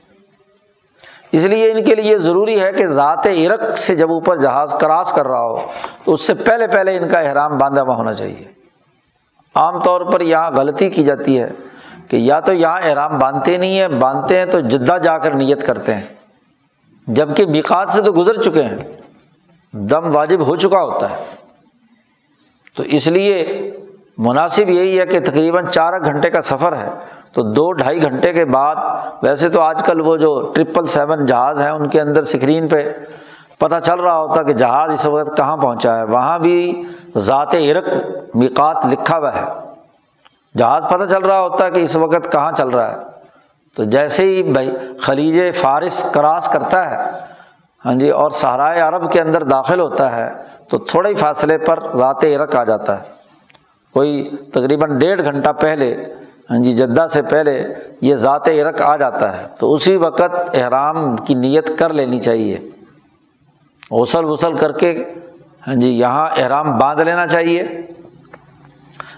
اس 1.31 1.45
لیے 1.45 1.71
ان 1.71 1.83
کے 1.83 1.95
لیے 1.95 2.17
ضروری 2.17 2.61
ہے 2.61 2.73
کہ 2.73 2.87
ذات 2.87 3.27
عرق 3.27 3.77
سے 3.77 3.95
جب 3.95 4.11
اوپر 4.11 4.35
جہاز 4.35 4.75
کراس 4.79 5.11
کر 5.11 5.27
رہا 5.27 5.43
ہو، 5.43 5.57
تو 6.05 6.13
اس 6.13 6.21
سے 6.21 6.33
پہلے 6.33 6.67
پہلے 6.67 6.97
ان 6.97 7.09
کا 7.09 7.19
احرام 7.19 7.57
باندھا 7.57 7.81
ہوا 7.81 7.95
ہونا 7.95 8.13
چاہیے۔ 8.13 8.45
عام 9.55 9.81
طور 9.81 10.01
پر 10.01 10.21
یہاں 10.21 10.51
غلطی 10.51 10.89
کی 10.89 11.03
جاتی 11.03 11.39
ہے 11.39 11.49
کہ 12.07 12.15
یا 12.15 12.39
تو 12.39 12.53
یہاں 12.53 12.79
احرام 12.83 13.19
باندھتے 13.19 13.57
نہیں 13.57 13.79
ہیں، 13.79 13.87
باندھتے 13.87 14.37
ہیں 14.37 14.45
تو 14.45 14.59
جدہ 14.59 14.97
جا 15.03 15.17
کر 15.17 15.31
نیت 15.31 15.67
کرتے 15.67 15.93
ہیں۔ 15.93 16.07
جبکہ 17.07 17.45
میقات 17.45 17.89
سے 17.89 18.01
تو 18.01 18.11
گزر 18.11 18.41
چکے 18.41 18.63
ہیں، 18.63 18.77
دم 19.73 20.15
واجب 20.15 20.47
ہو 20.47 20.55
چکا 20.55 20.81
ہوتا 20.81 21.09
ہے۔ 21.09 21.15
تو 22.75 22.83
اس 22.83 23.07
لیے 23.07 23.71
مناسب 24.17 24.69
یہی 24.69 24.99
ہے 24.99 25.05
کہ 25.05 25.19
تقریباً 25.19 25.67
چار 25.67 25.93
گھنٹے 26.05 26.29
کا 26.29 26.41
سفر 26.41 26.77
ہے۔ 26.77 26.89
تو 27.33 27.41
دو 27.41 27.71
ڈھائی 27.71 28.03
گھنٹے 28.03 28.33
کے 28.33 28.45
بعد، 28.45 28.75
ویسے 29.21 29.49
تو 29.49 29.61
آج 29.61 29.83
کل 29.83 30.01
وہ 30.01 30.17
جو 30.17 30.51
ٹرپل 30.55 30.85
سیون 30.85 31.25
جہاز 31.25 31.61
ہیں 31.61 31.69
ان 31.69 31.89
کے 31.89 32.01
اندر 32.01 32.19
اسکرین 32.19 32.67
پہ 32.67 32.89
پتہ 33.57 33.75
چل 33.83 33.99
رہا 33.99 34.17
ہوتا 34.17 34.43
کہ 34.43 34.53
جہاز 34.53 34.91
اس 34.91 35.05
وقت 35.05 35.37
کہاں 35.37 35.57
پہنچا 35.57 35.97
ہے۔ 35.97 36.03
وہاں 36.03 36.39
بھی 36.39 36.83
ذات 37.15 37.53
عرق 37.53 37.83
مقات 38.35 38.85
لکھا 38.85 39.17
ہوا 39.17 39.35
ہے۔ 39.35 39.45
جہاز 40.57 40.83
پتہ 40.89 41.05
چل 41.09 41.23
رہا 41.23 41.39
ہوتا 41.39 41.65
ہے 41.65 41.71
کہ 41.71 41.79
اس 41.79 41.95
وقت 41.95 42.31
کہاں 42.31 42.51
چل 42.51 42.69
رہا 42.69 42.91
ہے۔ 42.91 42.97
تو 43.75 43.83
جیسے 43.83 44.23
ہی 44.23 44.43
بھائی 44.43 44.71
خلیج 44.99 45.55
فارس 45.55 46.03
کراس 46.11 46.47
کرتا 46.47 46.91
ہے 46.91 47.11
ہاں 47.85 47.93
جی 47.93 48.09
اور 48.09 48.31
سہرائے 48.31 48.79
عرب 48.79 49.11
کے 49.11 49.21
اندر 49.21 49.43
داخل 49.43 49.79
ہوتا 49.79 50.15
ہے 50.15 50.33
تو 50.69 50.77
تھوڑے 50.77 51.09
ہی 51.09 51.15
فاصلے 51.15 51.57
پر 51.57 51.79
ذات 51.95 52.23
عرق 52.23 52.55
آ 52.55 52.63
جاتا 52.63 52.99
ہے۔ 52.99 53.05
کوئی 53.93 54.29
تقریباً 54.53 54.99
ڈیڑھ 54.99 55.23
گھنٹہ 55.23 55.49
پہلے 55.49 56.05
ہاں 56.49 56.57
جی 56.57 56.73
جدہ 56.73 57.07
سے 57.07 57.21
پہلے 57.21 57.63
یہ 58.01 58.15
ذات 58.15 58.47
عرق 58.47 58.81
آ 58.81 58.95
جاتا 58.95 59.41
ہے۔ 59.41 59.47
تو 59.59 59.73
اسی 59.73 59.95
وقت 59.95 60.21
احرام 60.53 61.17
کی 61.17 61.33
نیت 61.33 61.71
کر 61.79 61.93
لینی 61.93 62.19
چاہیے۔ 62.19 62.57
غسل 63.91 64.25
وسل 64.25 64.57
کر 64.57 64.71
کے 64.71 65.03
ہاں 65.67 65.75
جی 65.75 65.89
یہاں 65.89 66.29
احرام 66.37 66.77
باندھ 66.77 67.01
لینا 67.01 67.27
چاہیے۔ 67.27 67.63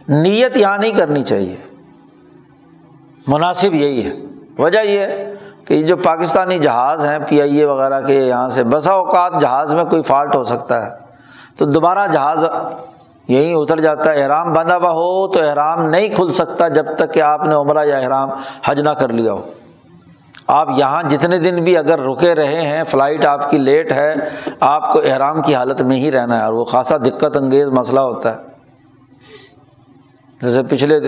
نیت 0.07 0.57
یہاں 0.57 0.77
نہیں 0.77 0.91
کرنی 0.91 1.23
چاہیے۔ 1.23 1.55
مناسب 3.27 3.73
یہی 3.73 4.05
ہے۔ 4.05 4.13
وجہ 4.57 4.79
یہ 4.79 5.05
کہ 5.65 5.83
جو 5.83 5.97
پاکستانی 5.97 6.59
جہاز 6.59 7.05
ہیں، 7.05 7.19
پی 7.27 7.41
آئی 7.41 7.57
اے 7.57 7.65
وغیرہ 7.65 8.01
کے 8.01 8.13
یہاں 8.13 8.49
سے، 8.49 8.63
بسا 8.63 8.93
اوقات 8.93 9.41
جہاز 9.41 9.73
میں 9.73 9.83
کوئی 9.83 10.01
فالٹ 10.01 10.35
ہو 10.35 10.43
سکتا 10.43 10.85
ہے۔ 10.85 11.04
تو 11.57 11.65
دوبارہ 11.65 12.07
جہاز 12.07 12.43
یہیں 13.27 13.53
اتر 13.55 13.79
جاتا 13.79 14.13
ہے، 14.13 14.23
احرام 14.23 14.53
بندھا 14.53 14.77
ہوا 14.77 14.89
ہو 14.89 15.27
تو 15.27 15.39
احرام 15.49 15.89
نہیں 15.89 16.07
کھل 16.07 16.31
سکتا 16.31 16.67
جب 16.67 16.85
تک 16.97 17.13
کہ 17.13 17.21
آپ 17.21 17.45
نے 17.45 17.55
عمرہ 17.55 17.85
یا 17.85 17.97
احرام 17.97 18.29
حج 18.65 18.81
نہ 18.81 18.89
کر 18.89 19.09
لیا 19.09 19.33
ہو۔ 19.33 19.41
آپ 20.47 20.67
یہاں 20.77 21.03
جتنے 21.03 21.37
دن 21.37 21.63
بھی 21.63 21.77
اگر 21.77 21.99
رکے 21.99 22.35
رہے 22.35 22.61
ہیں، 22.61 22.83
فلائٹ 22.83 23.25
آپ 23.25 23.49
کی 23.49 23.57
لیٹ 23.57 23.91
ہے، 23.91 24.13
آپ 24.59 24.91
کو 24.91 24.99
احرام 24.99 25.41
کی 25.41 25.55
حالت 25.55 25.81
میں 25.81 25.97
ہی 25.97 26.11
رہنا 26.11 26.37
ہے 26.37 26.43
اور 26.43 26.53
وہ 26.53 26.63
خاصا 26.63 26.97
دقت 26.97 27.37
انگیز 27.37 27.67
مسئلہ 27.69 27.99
ہوتا 27.99 28.31
ہے۔ 28.31 28.37
جیسے 30.41 30.63
پچھلے 30.63 30.99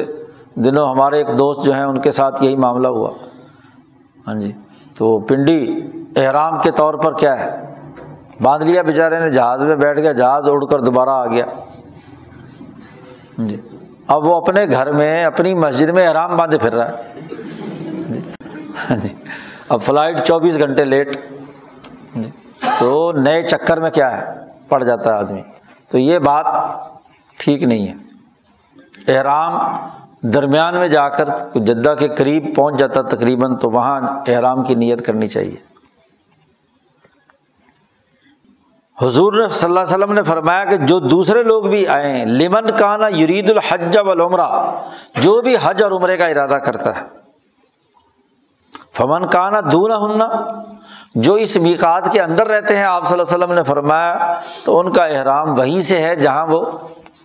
دنوں 0.55 0.89
ہمارے 0.89 1.17
ایک 1.17 1.27
دوست 1.27 1.65
جو 1.65 1.73
ہیں، 1.73 1.83
ان 1.83 2.01
کے 2.01 2.11
ساتھ 2.11 2.43
یہی 2.43 2.55
معاملہ 2.55 2.87
ہوا۔ 2.87 3.09
ہاں 4.27 4.35
جی 4.35 4.51
تو 4.97 5.19
پنڈی، 5.19 5.81
احرام 6.15 6.61
کے 6.61 6.71
طور 6.71 6.93
پر 6.93 7.13
کیا 7.13 7.39
ہے؟ 7.39 7.76
باندھ 8.41 8.65
لیا 8.65 8.81
بیچارے 8.81 9.19
نے، 9.19 9.31
جہاز 9.31 9.65
میں 9.65 9.75
بیٹھ 9.75 9.99
گیا، 9.99 10.11
جہاز 10.11 10.43
اڑ 10.47 10.65
کر 10.65 10.79
دوبارہ 10.79 11.09
آ 11.09 11.25
گیا۔ 11.25 11.45
جی۔ 13.37 13.61
اب 14.07 14.27
وہ 14.27 14.35
اپنے 14.35 14.65
گھر 14.71 14.91
میں، 14.91 15.25
اپنی 15.25 15.55
مسجد 15.55 15.89
میں 15.89 16.07
احرام 16.07 16.37
باندھے 16.37 16.57
پھر 16.57 16.75
رہا 16.75 16.91
ہے۔ 16.91 17.19
جی۔ 18.09 18.19
جی۔ 18.89 19.15
اب 19.69 19.81
فلائٹ 19.81 20.21
چوبیس 20.21 20.59
گھنٹے 20.59 20.85
لیٹ۔ 20.85 21.17
جی۔ 22.15 22.29
تو 22.79 23.11
نئے 23.11 23.43
چکر 23.43 23.79
میں 23.79 23.91
کیا 23.91 24.17
ہے؟ 24.17 24.33
پڑ 24.67 24.83
جاتا 24.83 25.13
ہے 25.13 25.19
آدمی۔ 25.19 25.41
تو 25.91 25.97
یہ 25.97 26.19
بات 26.19 26.45
ٹھیک 27.39 27.63
نہیں 27.63 27.87
ہے۔ 27.87 27.93
احرام 29.07 29.59
درمیان 30.21 30.75
میں 30.75 30.87
جا 30.87 31.09
کر 31.09 31.25
جدہ 31.55 31.93
کے 31.99 32.07
قریب 32.07 32.55
پہنچ 32.55 32.79
جاتا 32.79 33.01
تقریباً، 33.01 33.55
تو 33.55 33.69
وہاں 33.69 34.01
احرام 34.27 34.63
کی 34.63 34.75
نیت 34.75 35.05
کرنی 35.05 35.27
چاہیے۔ 35.27 35.66
حضور 38.97 39.33
صلی 39.49 39.67
اللہ 39.67 39.79
علیہ 39.79 39.93
وسلم 39.93 40.13
نے 40.13 40.21
فرمایا 40.23 40.63
کہ 40.65 40.75
جو 40.77 40.97
دوسرے 40.99 41.43
لوگ 41.43 41.63
بھی 41.63 41.85
آئے 41.87 42.23
لمن 42.25 42.75
کانا 42.77 43.07
یرید 43.07 43.49
الحج 43.49 43.97
والعمرہ، 43.97 44.47
جو 45.15 45.39
بھی 45.41 45.55
حج 45.63 45.83
اور 45.83 45.91
عمرے 45.91 46.17
کا 46.17 46.27
ارادہ 46.27 46.57
کرتا 46.65 46.95
ہے، 46.97 47.05
فمن 48.97 49.27
کانا 49.29 49.59
دون 49.71 49.91
ہننا 49.93 50.27
جو 51.15 51.33
اس 51.35 51.55
میقات 51.57 52.11
کے 52.11 52.21
اندر 52.21 52.47
رہتے 52.47 52.77
ہیں، 52.77 52.83
آپ 52.83 53.07
صلی 53.07 53.13
اللہ 53.13 53.23
علیہ 53.25 53.37
وسلم 53.37 53.55
نے 53.55 53.63
فرمایا، 53.63 54.39
تو 54.63 54.79
ان 54.79 54.91
کا 54.93 55.05
احرام 55.05 55.57
وہیں 55.57 55.79
سے 55.81 55.99
ہے 56.01 56.15
جہاں 56.15 56.45
وہ 56.47 56.63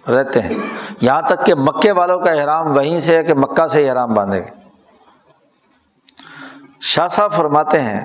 رہتے 0.09 0.41
ہیں۔ 0.41 0.59
یہاں 1.01 1.23
تک 1.23 1.45
کہ 1.47 1.55
مکے 1.55 1.93
والوں 1.93 2.21
کا 2.21 2.31
احرام 2.31 2.77
وہیں 2.77 2.99
سے 2.99 3.17
ہے 3.17 3.23
کہ 3.25 3.35
مکہ 3.35 3.67
سے 3.67 3.89
احرام 3.89 4.15
باندھے 4.15 4.41
گے 4.41 4.51
شاہ 6.83 7.07
صاحب 7.07 7.33
فرماتے 7.33 7.81
ہیں، 7.81 8.01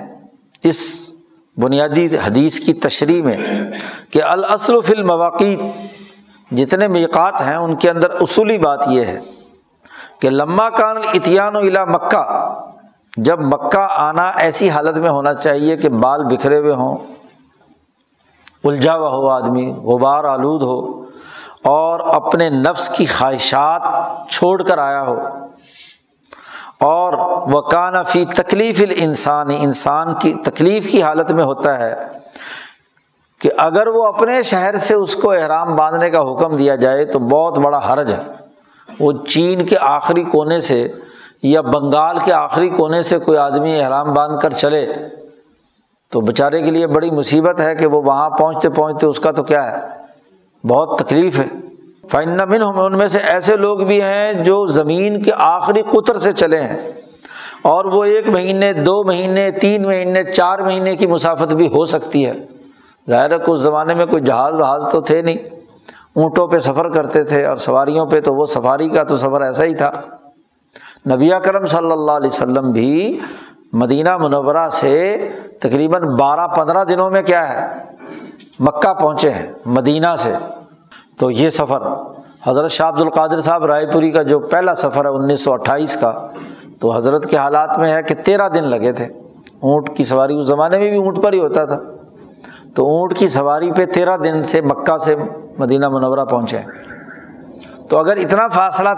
اس 0.64 0.80
بنیادی 1.58 2.06
حدیث 2.16 2.58
کی 2.60 2.72
تشریح 2.82 3.22
میں 3.22 3.36
کہ 4.10 4.22
الاصل 4.24 4.80
فی 4.86 4.94
المواقع 4.94 5.54
جتنے 6.50 6.88
میقات 6.88 7.40
ہیں، 7.40 7.56
ان 7.56 7.74
کے 7.76 7.90
اندر 7.90 8.10
اصولی 8.20 8.58
بات 8.58 8.86
یہ 8.88 9.04
ہے 9.04 9.18
کہ 10.20 10.30
لمہ 10.30 10.68
کان 10.76 10.96
اتیان 11.14 11.56
و 11.56 11.58
الا 11.60 11.84
مکہ، 11.84 12.22
جب 13.16 13.40
مکہ 13.42 13.86
آنا 13.90 14.28
ایسی 14.36 14.70
حالت 14.70 14.98
میں 14.98 15.10
ہونا 15.10 15.34
چاہیے 15.34 15.76
کہ 15.76 15.88
بال 15.88 16.24
بکھرے 16.26 16.58
ہوئے 16.58 16.74
ہوں، 16.74 16.96
الجھا 18.64 18.94
ہوا 18.96 19.10
ہو 19.10 19.28
آدمی، 19.30 19.70
غبار 19.84 20.24
آلود 20.24 20.62
ہو، 20.62 20.80
اور 21.64 22.00
اپنے 22.14 22.48
نفس 22.50 22.88
کی 22.88 23.06
خواہشات 23.06 23.82
چھوڑ 24.30 24.62
کر 24.62 24.78
آیا 24.78 25.02
ہو 25.06 25.16
اور 26.80 27.12
وہ 27.52 27.60
کانفی 27.60 28.24
تکلیف 28.24 28.82
انسان 28.96 29.48
انسان 29.58 30.14
کی 30.14 30.34
تکلیف 30.34 30.90
کی 30.90 31.02
حالت 31.02 31.32
میں 31.32 31.44
ہوتا 31.44 31.78
ہے 31.78 31.94
کہ 33.40 33.50
اگر 33.56 33.86
وہ 33.86 34.06
اپنے 34.06 34.42
شہر 34.42 34.76
سے 34.76 34.94
اس 34.94 35.16
کو 35.16 35.30
احرام 35.32 35.76
باندھنے 35.76 36.10
کا 36.10 36.20
حکم 36.20 36.56
دیا 36.56 36.74
جائے 36.74 37.04
تو 37.04 37.18
بہت 37.18 37.58
بڑا 37.58 37.80
حرج 37.88 38.12
ہے۔ 38.12 38.20
وہ 39.00 39.12
چین 39.28 39.66
کے 39.66 39.76
آخری 39.80 40.22
کونے 40.22 40.60
سے 40.60 40.88
یا 41.42 41.60
بنگال 41.60 42.18
کے 42.18 42.32
آخری 42.32 42.68
کونے 42.68 43.02
سے 43.02 43.18
کوئی 43.18 43.38
آدمی 43.38 43.80
احرام 43.80 44.14
باندھ 44.14 44.40
کر 44.40 44.50
چلے 44.50 44.88
تو 46.10 46.20
بیچارے 46.20 46.62
کے 46.62 46.70
لیے 46.70 46.86
بڑی 46.86 47.10
مصیبت 47.10 47.60
ہے 47.60 47.74
کہ 47.74 47.86
وہ 47.86 48.02
وہاں 48.02 48.30
پہنچتے 48.30 48.68
پہنچتے 48.68 49.06
اس 49.06 49.20
کا 49.20 49.30
تو 49.30 49.42
کیا 49.42 49.70
ہے؟ 49.70 49.86
بہت 50.66 50.98
تکلیف 50.98 51.38
ہے۔ 51.38 51.67
فن 52.10 52.36
من 52.36 52.62
ان 52.76 52.98
میں 52.98 53.08
سے 53.08 53.18
ایسے 53.18 53.56
لوگ 53.56 53.78
بھی 53.78 54.02
ہیں 54.02 54.32
جو 54.32 54.66
زمین 54.66 55.22
کے 55.22 55.30
آخری 55.36 55.82
قطر 55.82 56.18
سے 56.18 56.32
چلے 56.32 56.60
ہیں۔ 56.60 56.92
اور 57.62 57.84
وہ 57.84 58.04
ایک 58.04 58.28
مہینے، 58.28 58.72
دو 58.72 59.04
مہینے، 59.04 59.50
تین 59.50 59.82
مہینے، 59.82 60.24
چار 60.24 60.58
مہینے 60.58 60.96
کی 60.96 61.06
مسافت 61.06 61.54
بھی 61.54 61.66
ہو 61.66 61.84
سکتی 61.84 62.26
ہے۔ 62.26 62.32
ظاہر 63.08 63.30
ہے 63.30 63.36
کچھ 63.46 63.60
زمانے 63.60 63.94
میں 63.94 64.06
کوئی 64.06 64.22
جہاز 64.22 64.54
وہاز 64.54 64.86
تو 64.92 65.00
تھے 65.00 65.22
نہیں۔ 65.22 65.36
اونٹوں 66.16 66.48
پہ 66.48 66.58
سفر 66.58 66.88
کرتے 66.88 67.24
تھے 67.24 67.44
اور 67.44 67.56
سواریوں 67.56 68.06
پہ 68.06 68.20
تو 68.20 68.34
وہ 68.34 68.46
سفاری 68.46 68.88
کا 68.88 69.02
تو 69.02 69.18
سفر 69.18 69.40
ایسا 69.40 69.64
ہی 69.64 69.74
تھا۔ 69.74 69.90
نبی 71.10 71.30
کرم 71.44 71.66
صلی 71.66 71.92
اللہ 71.92 72.12
علیہ 72.12 72.30
وسلم 72.30 72.70
بھی 72.70 73.18
مدینہ 73.72 74.16
منورہ 74.16 74.68
سے 74.68 75.28
تقریباً 75.60 76.02
بارہ 76.02 76.46
پندرہ 76.46 76.84
دنوں 76.84 77.10
میں 77.10 77.22
کیا 77.22 77.48
ہے؟ 77.48 77.66
مکہ 78.60 78.94
پہنچے 78.94 79.30
ہیں، 79.30 79.46
مدینہ 79.66 80.16
سے۔ 80.18 80.32
تو 81.18 81.30
یہ 81.30 81.50
سفر، 81.50 81.82
حضرت 82.46 82.70
شاہ 82.70 82.88
عبد 82.88 83.00
القادر 83.00 83.40
صاحب 83.40 83.64
رائے 83.64 83.86
پوری 83.86 84.10
کا 84.10 84.22
جو 84.22 84.38
پہلا 84.38 84.74
سفر 84.74 85.04
ہے 85.04 85.10
انیس 85.10 85.44
سو 85.44 85.52
اٹھائیس 85.52 85.96
کا، 85.96 86.26
تو 86.80 86.96
حضرت 86.96 87.26
کے 87.26 87.36
حالات 87.36 87.78
میں 87.78 87.92
ہے 87.92 88.02
کہ 88.02 88.14
تیرہ 88.24 88.48
دن 88.48 88.64
لگے 88.64 88.92
تھے۔ 88.92 89.04
اونٹ 89.60 89.96
کی 89.96 90.04
سواری 90.04 90.38
اس 90.38 90.46
زمانے 90.46 90.78
میں 90.78 90.90
بھی 90.90 90.98
اونٹ 90.98 91.22
پر 91.22 91.32
ہی 91.32 91.40
ہوتا 91.40 91.64
تھا۔ 91.64 91.76
تو 92.74 92.84
اونٹ 92.86 93.16
کی 93.16 93.28
سواری 93.28 93.72
پہ 93.72 93.84
تیرہ 93.86 94.16
دن 94.16 94.42
سے 94.42 94.60
مکہ 94.60 94.96
سے 94.96 95.16
مدینہ 95.58 95.88
منورہ 95.88 96.24
پہنچے۔ 96.24 96.58
تو 97.88 97.98
اگر 97.98 98.16
اتنا 98.16 98.48
فاصلہ 98.48 98.88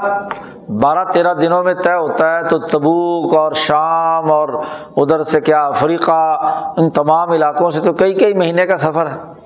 بارہ 0.68 1.04
تیرہ 1.12 1.34
دنوں 1.34 1.64
میں 1.64 1.74
طے 1.74 1.94
ہوتا 1.94 2.38
ہے 2.38 2.48
تو 2.48 2.58
تبوک 2.58 3.36
اور 3.36 3.52
شام 3.52 4.32
اور 4.32 4.48
ادھر 4.96 5.22
سے 5.22 5.40
کیا، 5.40 5.66
افریقہ، 5.66 6.46
ان 6.76 6.90
تمام 6.90 7.30
علاقوں 7.30 7.70
سے 7.70 7.82
تو 7.82 7.92
کئی 7.92 8.14
کئی 8.14 8.34
مہینے 8.34 8.66
کا 8.66 8.76
سفر 8.76 9.06
ہے۔ 9.06 9.39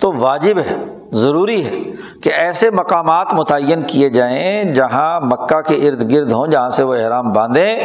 تو 0.00 0.12
واجب 0.18 0.58
ہے، 0.58 0.76
ضروری 1.12 1.64
ہے 1.64 1.80
کہ 2.22 2.30
ایسے 2.36 2.70
مقامات 2.70 3.34
متعین 3.34 3.82
کیے 3.82 4.08
جائیں 4.08 4.64
جہاں 4.64 5.20
مکہ 5.20 5.60
کے 5.60 5.88
ارد 5.88 6.12
گرد 6.12 6.32
ہوں، 6.32 6.46
جہاں 6.46 6.70
سے 6.70 6.82
وہ 6.82 6.94
احرام 6.94 7.32
باندھیں 7.32 7.76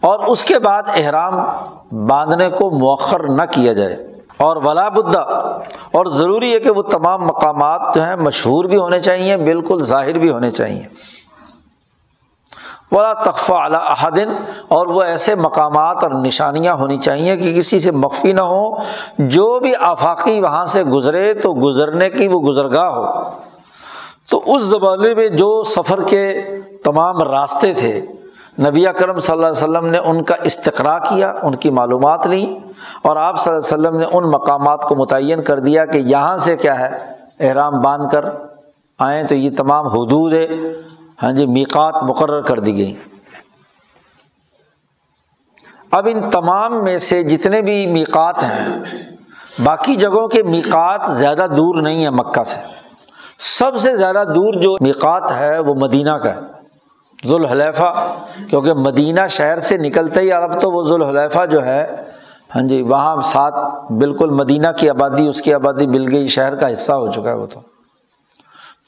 اور 0.00 0.18
اس 0.20 0.44
کے 0.44 0.58
بعد 0.58 0.82
احرام 0.94 1.34
باندھنے 2.06 2.48
کو 2.48 2.70
مؤخر 2.70 3.28
نہ 3.28 3.42
کیا 3.50 3.72
جائے۔ 3.72 4.06
اور 4.36 4.56
ولا 4.56 4.88
بدہ 4.88 5.18
اور 5.92 6.06
ضروری 6.06 6.54
ہے 6.54 6.60
کہ 6.60 6.70
وہ 6.70 6.82
تمام 6.82 7.26
مقامات 7.26 7.80
جو 7.94 8.04
ہیں 8.04 8.16
مشہور 8.16 8.64
بھی 8.64 8.76
ہونے 8.76 9.00
چاہیے 9.00 9.36
بالکل 9.36 9.82
ظاہر 9.82 10.18
بھی 10.18 10.30
ہونے 10.30 10.50
چاہیے 10.50 10.82
ولا 12.92 13.12
تخفہ 13.12 13.52
اعلیٰ 13.52 13.80
احدن 13.88 14.34
اور 14.68 14.86
وہ 14.86 15.02
ایسے 15.02 15.34
مقامات 15.34 16.02
اور 16.02 16.10
نشانیاں 16.10 16.74
ہونی 16.74 16.96
چاہیے 16.96 17.36
کہ 17.36 17.54
کسی 17.54 17.80
سے 17.80 17.90
مخفی 17.90 18.32
نہ 18.32 18.40
ہو، 18.40 18.76
جو 19.18 19.58
بھی 19.60 19.72
آفاقی 19.80 20.40
وہاں 20.40 20.64
سے 20.64 20.84
گزرے 20.84 21.32
تو 21.34 21.52
گزرنے 21.54 22.10
کی 22.10 22.28
وہ 22.28 22.40
گزرگاہ 22.40 22.88
ہو۔ 22.88 23.04
تو 24.30 24.42
اس 24.46 24.62
زمانے 24.62 25.14
میں 25.14 25.28
جو 25.28 25.62
سفر 25.62 26.02
کے 26.02 26.22
تمام 26.84 27.22
راستے 27.22 27.72
تھے، 27.74 28.00
نبی 28.60 28.84
کرم 28.98 29.18
صلی 29.18 29.32
اللہ 29.32 29.46
علیہ 29.46 29.64
وسلم 29.64 29.86
نے 29.86 29.98
ان 29.98 30.22
کا 30.24 30.34
استقرا 30.44 30.98
کیا، 30.98 31.32
ان 31.42 31.54
کی 31.54 31.70
معلومات 31.70 32.26
لیں 32.26 32.46
اور 33.02 33.16
آپ 33.16 33.40
صلی 33.40 33.52
اللہ 33.52 33.64
علیہ 33.64 33.74
وسلم 33.74 33.98
نے 33.98 34.06
ان 34.12 34.30
مقامات 34.30 34.82
کو 34.82 34.94
متعین 34.94 35.42
کر 35.42 35.58
دیا 35.58 35.84
کہ 35.84 35.98
یہاں 35.98 36.36
سے 36.36 36.56
کیا 36.56 36.78
ہے، 36.78 36.88
احرام 37.40 37.80
باندھ 37.82 38.10
کر 38.12 38.24
آئیں 38.98 39.22
تو 39.24 39.34
یہ 39.34 39.50
تمام 39.56 39.86
حدود 39.86 40.34
ہاں 41.22 41.32
جی 41.32 41.46
میقات 41.46 41.94
مقرر 42.02 42.40
کر 42.40 42.58
دی 42.58 42.76
گئی۔ 42.76 42.94
اب 45.90 46.08
ان 46.14 46.30
تمام 46.30 46.84
میں 46.84 46.98
سے 46.98 47.22
جتنے 47.22 47.62
بھی 47.62 47.86
میقات 47.86 48.42
ہیں، 48.42 48.82
باقی 49.64 49.96
جگہوں 49.96 50.28
کے 50.28 50.42
میقات 50.42 51.00
زیادہ 51.08 51.46
دور 51.56 51.82
نہیں 51.82 52.04
ہے 52.04 52.10
مکہ 52.10 52.44
سے۔ 52.44 52.60
سب 53.38 53.76
سے 53.76 53.96
زیادہ 53.96 54.24
دور 54.34 54.54
جو 54.54 54.76
میقات 54.80 55.32
ہے، 55.32 55.58
وہ 55.58 55.74
مدینہ 55.74 56.10
کا 56.10 56.34
ہے۔ 56.34 56.40
ذوالحلیفہ، 57.26 58.16
کیونکہ 58.50 58.72
مدینہ 58.74 59.20
شہر 59.30 59.58
سے 59.58 59.76
نکلتے 59.76 60.20
ہی 60.20 60.32
عرب 60.32 60.60
تو 60.60 60.70
وہ 60.70 60.82
ذوالحلیفہ 60.82 61.46
جو 61.46 61.64
ہے 61.64 62.02
ہاں 62.54 62.62
جی 62.62 62.82
وہاں 62.82 63.20
ساتھ 63.20 63.92
بالکل 63.92 64.30
مدینہ 64.30 64.68
کی 64.76 64.90
آبادی، 64.90 65.28
اس 65.28 65.42
کی 65.42 65.54
آبادی 65.54 65.86
مل 65.86 66.12
گئی، 66.12 66.26
شہر 66.26 66.54
کا 66.54 66.72
حصہ 66.72 66.92
ہو 66.92 67.10
چکا 67.10 67.30
ہے 67.30 67.34
وہ 67.34 67.46
تو۔ 67.46 67.60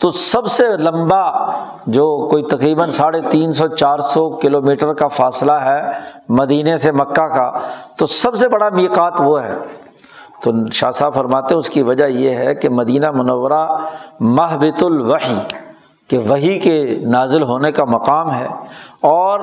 تو 0.01 0.11
سب 0.11 0.47
سے 0.47 0.65
لمبا 0.77 1.31
جو 1.87 2.29
کوئی 2.31 2.43
تقریباً 2.43 2.91
ساڑھے 2.91 3.21
تین 3.31 3.53
سو 3.53 3.67
چار 3.67 3.99
سو 3.99 4.31
کلو 4.31 4.61
میٹر 4.61 4.95
کا 4.95 5.09
فاصلہ 5.09 5.53
ہے 5.53 5.83
مدینے 6.29 6.77
سے 6.77 6.93
مکہ 6.93 7.27
کا، 7.27 7.53
تو 7.97 8.07
سب 8.07 8.37
سے 8.37 8.49
بڑا 8.49 8.69
میقات 8.69 9.13
وہ 9.19 9.43
ہے۔ 9.43 9.55
تو 10.43 10.51
شاہ 10.73 10.91
صاحب 10.91 11.15
فرماتے 11.15 11.55
اس 11.55 11.71
کی 11.71 11.83
وجہ 11.83 12.05
یہ 12.05 12.35
ہے 12.35 12.55
کہ 12.55 12.69
مدینہ 12.69 13.11
منورہ 13.11 13.77
محبت 14.21 14.83
الوحی 14.83 15.39
کہ 16.09 16.19
وہی 16.19 16.59
کے 16.59 16.99
نازل 17.03 17.43
ہونے 17.43 17.73
کا 17.73 17.85
مقام 17.85 18.35
ہے۔ 18.35 18.47
اور 19.01 19.41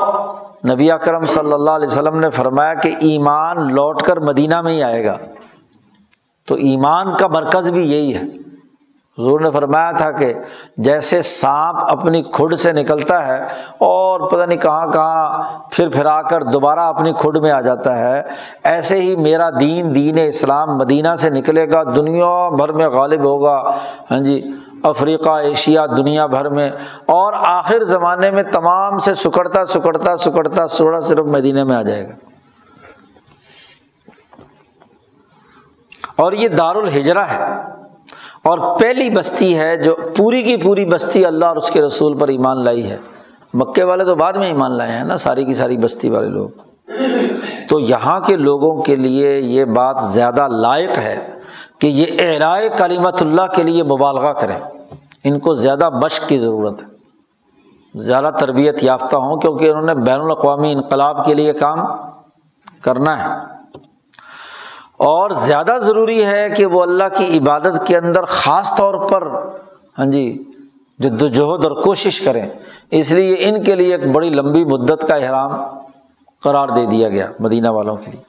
نبی 0.68 0.92
اکرم 0.92 1.26
صلی 1.26 1.54
اللہ 1.54 1.72
علیہ 1.72 1.88
وسلم 1.88 2.20
نے 2.20 2.30
فرمایا 2.30 2.74
کہ 2.74 2.96
ایمان 3.00 3.74
لوٹ 3.74 4.02
کر 4.02 4.18
مدینہ 4.20 4.62
میں 4.62 4.74
ہی 4.74 4.84
آئے 4.84 5.06
گا۔ 5.06 5.18
تو 6.48 6.56
ایمان 6.56 7.18
کا 7.20 7.28
مرکز 7.28 7.70
بھی 7.70 7.92
یہی 7.92 8.16
ہے۔ 8.16 8.45
حضور 9.20 9.40
نے 9.40 9.52
فرمایا 9.52 9.92
تھا 9.92 10.12
کہ 10.12 10.34
جیسے 10.78 11.22
سانپ 11.22 11.78
اپنی 11.82 12.24
کھڈ 12.24 12.56
سے 12.56 12.72
نکلتا 12.72 13.28
ہے 13.28 13.44
اور 13.78 14.20
پتہ 14.20 14.46
نہیں 14.46 14.60
کہاں 14.60 14.88
کہاں 14.88 15.44
پھر 15.72 15.90
پھر 15.90 16.06
آ 16.06 16.22
کر 16.22 16.44
دوبارہ 16.44 16.80
اپنی 16.80 17.12
کھڈ 17.14 17.38
میں 17.38 17.52
آ 17.52 17.62
جاتا 17.62 17.98
ہے، 17.98 18.22
ایسے 18.64 19.02
ہی 19.02 19.16
میرا 19.16 19.50
دین 19.60 19.96
دین 19.96 20.16
اسلام 20.28 20.78
مدینہ 20.78 21.16
سے 21.16 21.30
نکلے 21.30 21.72
گا، 21.72 21.84
دنیا 21.84 22.50
بھر 22.50 22.72
میں 22.72 22.88
غالب 22.88 23.24
ہوگا۔ 23.24 23.72
ہاں 24.12 24.20
جی 24.20 24.52
افریقہ، 24.84 25.30
ایشیا، 25.30 25.86
دنیا 25.86 26.26
بھر 26.26 26.50
میں۔ 26.50 26.70
اور 27.06 27.34
آخر 27.38 27.84
زمانے 27.84 28.32
میں 28.32 28.44
تمام 28.44 28.98
سے 28.98 29.14
سکڑتا 29.14 29.66
سکڑتا 29.66 30.18
سکڑتا 30.18 30.68
سوڑا 30.68 31.00
صرف 31.00 31.26
مدینے 31.26 31.64
میں 31.64 31.76
آ 31.76 31.82
جائے 31.82 32.10
گا۔ 32.10 32.14
اور 36.16 36.34
یہ 36.34 36.48
دار 36.48 36.76
الحجرا 36.76 37.30
ہے۔ 37.30 37.76
اور 38.46 38.80
پہلی 38.80 39.10
بستی 39.10 39.60
ہے 39.60 39.78
جو 39.78 39.96
پوری 40.18 40.42
کی 40.42 40.58
پوری 40.58 40.86
بستی 40.86 41.26
اللہ 41.26 41.46
اور 41.46 41.56
اس 41.56 41.70
کے 41.70 41.82
رسول 41.82 42.18
پر 42.18 42.28
ایمان 42.28 42.64
لائی 42.64 42.90
ہے۔ 42.90 42.98
مکے 43.54 43.84
والے 43.84 44.04
تو 44.04 44.16
بعد 44.16 44.34
میں 44.34 44.48
ایمان 44.48 44.78
لائے 44.78 44.92
ہیں 44.92 45.04
نا، 45.04 45.18
ساری 45.18 45.46
کی 45.46 45.54
ساری 45.54 45.78
بستی 45.78 46.10
والے 46.10 46.30
لوگ۔ 46.30 46.50
تو 47.70 47.80
یہاں 47.80 48.20
کے 48.20 48.36
لوگوں 48.36 48.82
کے 48.82 48.96
لیے 48.96 49.40
یہ 49.40 49.66
بات 49.66 49.96
زیادہ 50.02 50.48
لائق 50.48 50.98
ہے 50.98 51.22
کہ 51.80 51.88
یہ 51.88 52.06
اعلائے 52.20 52.70
کلیمت 52.78 53.22
اللہ 53.22 53.42
کے 53.56 53.64
لیے 53.64 53.84
مبالغہ 53.84 54.34
کریں۔ 54.34 54.60
ان 55.24 55.40
کو 55.40 55.54
زیادہ 55.54 55.90
مشق 55.90 56.28
کی 56.28 56.38
ضرورت 56.38 56.84
ہے۔ 56.84 56.88
زیادہ 58.00 58.32
تربیت 58.40 58.84
یافتہ 58.84 59.16
ہوں 59.16 59.38
کیونکہ 59.38 59.70
انہوں 59.70 59.86
نے 59.86 59.94
بین 59.94 60.22
الاقوامی 60.22 60.72
انقلاب 60.72 61.26
کے 61.26 61.34
لیے 61.34 61.54
کام 61.54 61.80
کرنا 62.82 63.24
ہے۔ 63.24 63.55
اور 65.00 65.30
زیادہ 65.30 65.78
ضروری 65.82 66.24
ہے 66.26 66.48
کہ 66.50 66.66
وہ 66.66 66.82
اللہ 66.82 67.16
کی 67.16 67.38
عبادت 67.38 67.86
کے 67.88 67.98
اندر 67.98 68.26
خاص 68.26 68.76
طور 68.76 68.94
پر 69.10 69.28
ہاں 69.98 70.06
جی 70.06 70.28
جد 71.00 71.22
وجہد 71.22 71.66
اور 71.66 71.82
کوشش 71.82 72.20
کریں۔ 72.22 72.48
اس 72.92 73.12
لیے 73.12 73.36
ان 73.40 73.64
کے 73.64 73.76
لیے 73.76 73.96
ایک 73.96 74.06
بڑی 74.14 74.30
لمبی 74.30 74.64
مدت 74.66 75.08
کا 75.08 75.16
احرام 75.16 75.54
قرار 76.44 76.68
دے 76.68 76.86
دیا 76.86 77.10
گیا 77.10 77.28
مدینہ 77.40 77.70
والوں 77.70 77.96
کے 77.96 78.12
لیے۔ 78.12 78.24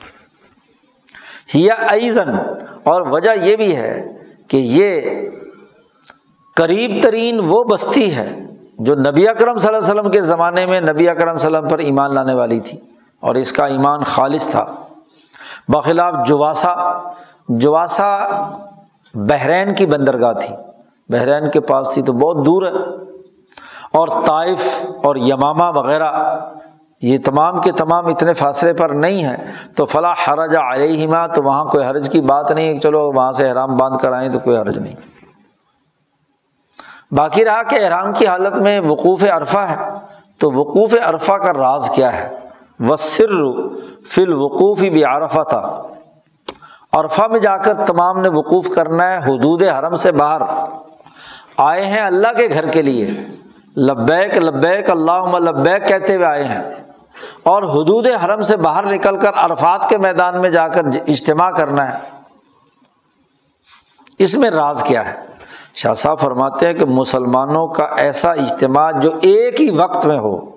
ہیا 1.55 1.75
ایزن، 1.91 2.31
اور 2.83 3.03
وجہ 3.03 3.31
یہ 3.43 3.57
بھی 3.57 3.75
ہے 3.77 4.03
کہ 4.49 4.57
یہ 4.57 5.01
قریب 6.57 6.99
ترین 7.03 7.41
وہ 7.49 7.63
بستی 7.65 8.15
ہے 8.17 8.29
جو 8.79 8.95
نبی 8.95 9.29
اکرم 9.29 9.57
صلی 9.59 9.69
اللہ 9.69 9.79
علیہ 9.79 9.91
وسلم 9.91 10.11
کے 10.11 10.21
زمانے 10.23 10.67
میں 10.67 10.81
نبی 10.81 11.09
اکرم 11.09 11.39
صلی 11.39 11.47
اللہ 11.47 11.59
علیہ 11.59 11.67
وسلم 11.67 11.69
پر 11.69 11.85
ایمان 11.85 12.15
لانے 12.15 12.35
والی 12.35 12.61
تھی، 12.61 12.79
اور 13.23 13.35
اس 13.35 13.53
کا 13.53 13.67
ایمان 13.67 14.03
خالص 14.05 14.49
تھا۔ 14.49 14.65
بخلاف 15.69 16.15
جواسا 16.27 16.75
جواسا 17.49 18.19
بحرین 19.15 19.75
کی 19.75 19.87
بندرگاہ 19.87 20.33
تھی۔ 20.33 20.55
بحرین 21.09 21.51
کے 21.51 21.61
پاس 21.61 21.91
تھی 21.95 22.03
تو 22.03 22.13
بہت 22.13 22.47
دور 22.47 22.63
ہے۔ 22.63 23.07
اور 23.93 24.09
طائف 24.25 24.91
اور 25.05 25.17
یمامہ 25.17 25.65
وغیرہ، 25.65 26.39
یہ 27.03 27.19
تمام 27.25 27.61
کے 27.61 27.73
تمام 27.73 28.07
اتنے 28.07 28.35
فاصلے 28.35 28.73
پر 28.73 28.91
نہیں 28.91 29.25
ہیں۔ 29.25 29.37
تو 29.77 29.87
فلاں 29.87 30.15
حرج 30.29 30.57
علیہما، 30.57 31.27
تو 31.27 31.43
وہاں 31.43 31.65
کوئی 31.65 31.87
حرج 31.87 32.09
کی 32.11 32.21
بات 32.21 32.51
نہیں 32.51 32.81
چلو 32.81 33.13
وہاں 33.13 33.33
سے 33.33 33.49
احرام 33.49 33.77
باندھ 33.77 34.03
کر 34.03 34.13
آئیں 34.13 34.29
تو 34.29 34.39
کوئی 34.39 34.57
حرج 34.57 34.79
نہیں۔ 34.79 34.95
باقی 37.15 37.45
رہا 37.45 37.63
کہ 37.63 37.85
احرام 37.85 38.13
کی 38.13 38.27
حالت 38.27 38.59
میں 38.59 38.81
وقوف 38.81 39.25
عرفہ 39.25 39.59
ہے۔ 39.59 39.91
تو 40.39 40.53
وقوف 40.53 40.95
عرفہ 41.05 41.33
کا 41.33 41.53
راز 41.53 41.91
کیا 41.91 42.15
ہے؟ 42.15 42.46
وہ 42.81 42.97
سر 42.97 43.53
فل 44.09 44.35
بھی 44.91 45.05
عرفہ 45.05 45.41
تھا 45.49 45.83
عرفہ 46.93 47.23
میں 47.23 47.41
جا 47.41 47.57
کر 47.57 47.75
تمام 47.75 48.21
نے 48.21 48.29
وقوف 48.29 48.69
کرنا 48.69 49.11
ہے، 49.11 49.17
حدود 49.17 49.63
حرم 49.63 49.95
سے 49.95 50.13
باہر۔ 50.13 50.41
آئے 51.57 51.87
ہیں 51.87 52.01
اللہ 52.01 52.29
کے 52.37 52.49
گھر 52.53 52.71
کے 52.71 52.83
لیے۔ 52.83 53.11
لبیک 53.77 54.39
لبیک 54.39 54.91
اللہ 54.91 55.39
لبیک 55.39 55.89
کہتے 55.89 56.15
ہوئے 56.15 56.27
آئے 56.27 56.45
ہیں۔ 56.45 56.75
اور 57.43 57.63
حدود 57.63 58.07
حرم 58.25 58.43
سے 58.43 58.57
باہر 58.57 58.93
نکل 58.93 59.21
کر 59.21 59.31
عرفات 59.37 59.89
کے 59.89 59.99
میدان 59.99 60.41
میں 60.41 60.51
جا 60.51 60.69
کر 60.69 60.83
اجتماع 61.07 61.51
کرنا 61.51 61.95
ہے۔ 61.95 61.99
اس 64.19 64.35
میں 64.35 64.51
راز 64.51 64.83
کیا 64.83 65.13
ہے؟ 65.13 65.21
شاہ 65.75 65.95
صاحب 65.95 66.19
فرماتے 66.19 66.67
ہیں 66.67 66.75
کہ 66.75 66.85
مسلمانوں 66.85 67.69
کا 67.69 67.85
ایسا 67.85 68.33
اجتماع 68.33 68.91
جو 68.91 69.11
ایک 69.23 69.61
ہی 69.61 69.71
وقت 69.71 70.07
میں 70.07 70.19
ہو۔ 70.19 70.56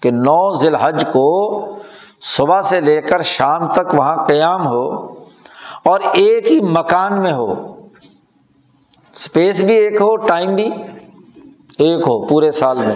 کہ 0.00 0.10
نو 0.10 0.56
ذی 0.56 0.68
الحج 0.68 1.04
کو 1.12 1.58
صبح 2.20 2.62
سے 2.62 2.80
لے 2.80 3.00
کر 3.00 3.22
شام 3.22 3.68
تک 3.72 3.94
وہاں 3.94 4.16
قیام 4.26 4.66
ہو 4.66 5.06
اور 5.84 6.00
ایک 6.14 6.52
ہی 6.52 6.60
مکان 6.60 7.22
میں 7.22 7.32
ہو۔ 7.32 7.52
اسپیس 9.14 9.62
بھی 9.62 9.74
ایک 9.74 9.94
ہو 9.94 10.16
ٹائم 10.16 10.54
بھی 10.54 10.70
ایک 11.78 12.00
ہو 12.00 12.26
پورے 12.26 12.50
سال 12.50 12.78
میں۔ 12.78 12.94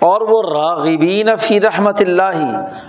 اور 0.00 0.20
وہ 0.20 0.42
راغبین 0.42 1.28
فی 1.40 1.60
رحمت 1.60 2.00
اللہ 2.00 2.38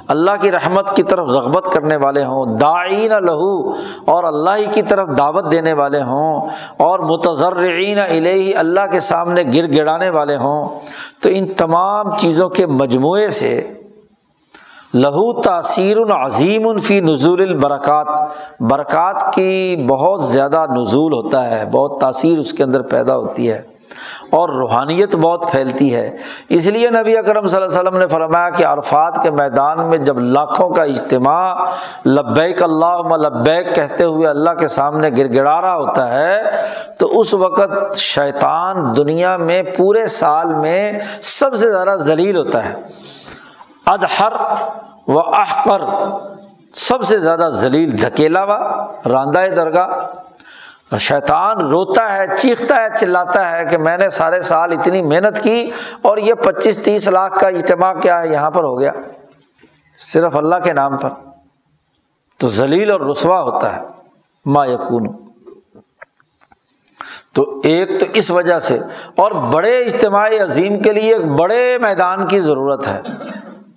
اللہ 0.08 0.36
کی 0.42 0.52
رحمت 0.52 0.96
کی 0.96 1.04
طرف 1.04 1.30
رغبت 1.30 1.66
کرنے 1.74 1.96
والے 1.96 2.24
ہوں 2.24 2.58
دائین 2.58 3.12
لہو، 3.26 3.72
اور 4.12 4.24
اللہ 4.24 4.56
ہی 4.58 4.66
کی 4.74 4.82
طرف 4.82 5.08
دعوت 5.18 5.52
دینے 5.52 5.74
والے 5.74 6.02
ہوں، 6.02 6.48
اور 6.78 7.00
متضرعین 7.10 8.00
علیہ 8.00 8.56
اللہ 8.58 8.86
کے 8.92 9.00
سامنے 9.00 9.44
گر 9.54 9.72
گڑانے 9.74 10.10
والے 10.10 10.36
ہوں۔ 10.36 10.80
تو 11.24 11.30
ان 11.32 11.54
تمام 11.58 12.16
چیزوں 12.18 12.50
کے 12.50 12.66
مجموعے 12.66 13.30
سے 13.30 13.60
لہو 14.94 15.42
تاثیر 15.42 15.98
عظیم 16.14 16.68
الفی 16.68 17.00
نزول 17.00 17.42
البرکات، 17.42 18.08
برکات 18.62 19.34
کی 19.34 19.76
بہت 19.88 20.24
زیادہ 20.24 20.66
نزول 20.72 21.14
ہوتا 21.14 21.50
ہے، 21.50 21.66
بہت 21.66 22.00
تاثیر 22.02 22.40
اس 22.40 22.54
کے 22.54 22.64
اندر 22.64 22.82
پیدا 22.88 23.18
ہوتی 23.18 23.52
ہے۔ 23.52 23.62
اور 24.32 24.50
روحانیت 24.50 25.16
بہت 25.16 25.46
پھیلتی 25.52 25.96
ہے۔ 25.96 26.16
اس 26.50 26.68
لیے 26.68 26.90
نبی 26.90 27.18
اکرم 27.18 27.46
صلی 27.46 27.62
اللہ 27.62 27.70
علیہ 27.70 27.82
وسلم 27.82 27.98
نے 27.98 28.08
فرمایا 28.08 28.50
کہ 28.50 28.66
عرفات 28.66 29.24
کے 29.24 29.32
میدان 29.32 29.90
میں 29.90 29.98
جب 29.98 30.20
لاکھوں 30.20 30.70
کا 30.70 30.84
اجتماع 30.84 31.56
لبیک 32.06 32.64
اللہ 32.64 33.16
لبیک 33.16 33.76
کہتے 33.76 34.04
ہوئے 34.04 34.28
اللہ 34.28 34.50
کے 34.50 34.68
سامنے 34.68 35.10
گر 35.18 35.34
گڑا 35.34 35.62
رہا 35.62 35.76
ہوتا 35.76 36.08
ہے، 36.14 36.52
تو 37.00 37.20
اس 37.20 37.34
وقت 37.34 37.98
شیطان 37.98 38.98
دنیا 38.98 39.38
میں 39.38 39.62
پورے 39.78 40.08
سال 40.08 40.56
میں 40.56 40.92
سب 41.22 41.56
سے 41.56 41.72
زیادہ 41.72 41.96
ذلیل 41.96 42.38
ہوتا 42.38 42.70
ہے۔ 42.70 42.74
ادہر 43.86 44.34
و 45.08 45.20
احقر 45.20 45.82
سب 46.74 47.04
سے 47.04 47.18
زیادہ 47.18 47.48
ذلیل 47.52 48.02
دھکیلا 48.02 48.44
ہوا 48.44 48.60
راندہ 49.06 49.40
درگاہ۔ 49.56 49.88
شیطان 51.00 51.58
روتا 51.58 52.14
ہے، 52.14 52.26
چیختا 52.38 52.76
ہے، 52.76 52.88
چلاتا 53.00 53.52
ہے 53.52 53.66
کہ 53.66 53.78
میں 53.78 53.98
نے 53.98 54.10
سارے 54.10 54.42
سال 54.42 54.72
اتنی 54.72 55.02
محنت 55.02 55.44
کی 55.44 55.70
اور 56.02 56.18
یہ 56.18 56.34
پچیس 56.34 56.84
تیس 56.84 57.08
لاکھ 57.08 57.40
کا 57.40 57.48
اجتماع 57.48 57.94
کیا 57.94 58.22
ہے، 58.22 58.28
یہاں 58.28 58.52
پر 58.52 58.64
ہو 58.64 58.80
گیا۔ 58.80 58.92
صرف 60.14 60.36
اللہ 60.36 60.56
کے 60.64 60.74
نام 60.74 60.98
پر۔ 60.98 61.10
تو 62.38 62.48
ذلیل 62.48 62.92
اور 62.92 63.00
رسوا 63.00 63.42
ہوتا 63.42 63.76
ہے۔ 63.76 63.82
ما 64.46 64.66
یقون 64.66 65.08
تو 67.34 67.62
ایک 67.64 68.00
تو 68.00 68.06
اس 68.14 68.32
وجہ 68.32 68.60
سے۔ 68.60 68.80
اور 69.16 69.32
بڑے 69.32 69.80
اجتماعی 69.80 70.40
عظیم 70.40 70.82
کے 70.82 70.94
لیے 70.94 71.16
ایک 71.16 71.26
بڑے 71.26 71.78
میدان 71.78 72.28
کی 72.28 72.40
ضرورت 72.40 72.88
ہے۔ 72.88 73.02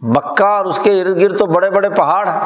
مکہ 0.03 0.45
اور 0.45 0.65
اس 0.65 0.79
کے 0.79 1.03
ارد 1.03 1.21
گرد 1.21 1.39
تو 1.39 1.47
بڑے 1.47 1.71
بڑے 1.71 1.91
پہاڑ 1.91 2.29
ہیں۔ 2.29 2.41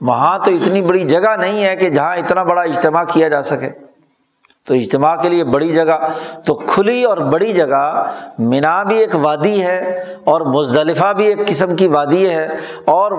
وہاں 0.00 0.38
تو 0.38 0.50
اتنی 0.50 0.82
بڑی 0.82 1.02
جگہ 1.02 1.36
نہیں 1.36 1.64
ہے 1.64 1.76
کہ 1.76 1.90
جہاں 1.90 2.16
اتنا 2.16 2.42
بڑا 2.42 2.62
اجتماع 2.62 3.04
کیا 3.04 3.28
جا 3.28 3.42
سکے۔ 3.42 3.83
تو 4.66 4.74
اجتماع 4.74 5.16
کے 5.16 5.28
لیے 5.28 5.44
بڑی 5.44 5.70
جگہ، 5.70 5.96
تو 6.44 6.54
کھلی 6.54 7.04
اور 7.04 7.18
بڑی 7.18 7.52
جگہ 7.52 8.10
مینا 8.38 8.82
بھی 8.82 8.98
ایک 8.98 9.14
وادی 9.22 9.62
ہے 9.62 10.04
اور 10.24 10.40
مزدلفہ 10.40 11.12
بھی 11.12 11.26
ایک 11.26 11.48
قسم 11.48 11.76
کی 11.76 11.88
وادی 11.88 12.28
ہے 12.28 12.44
اور 12.84 13.12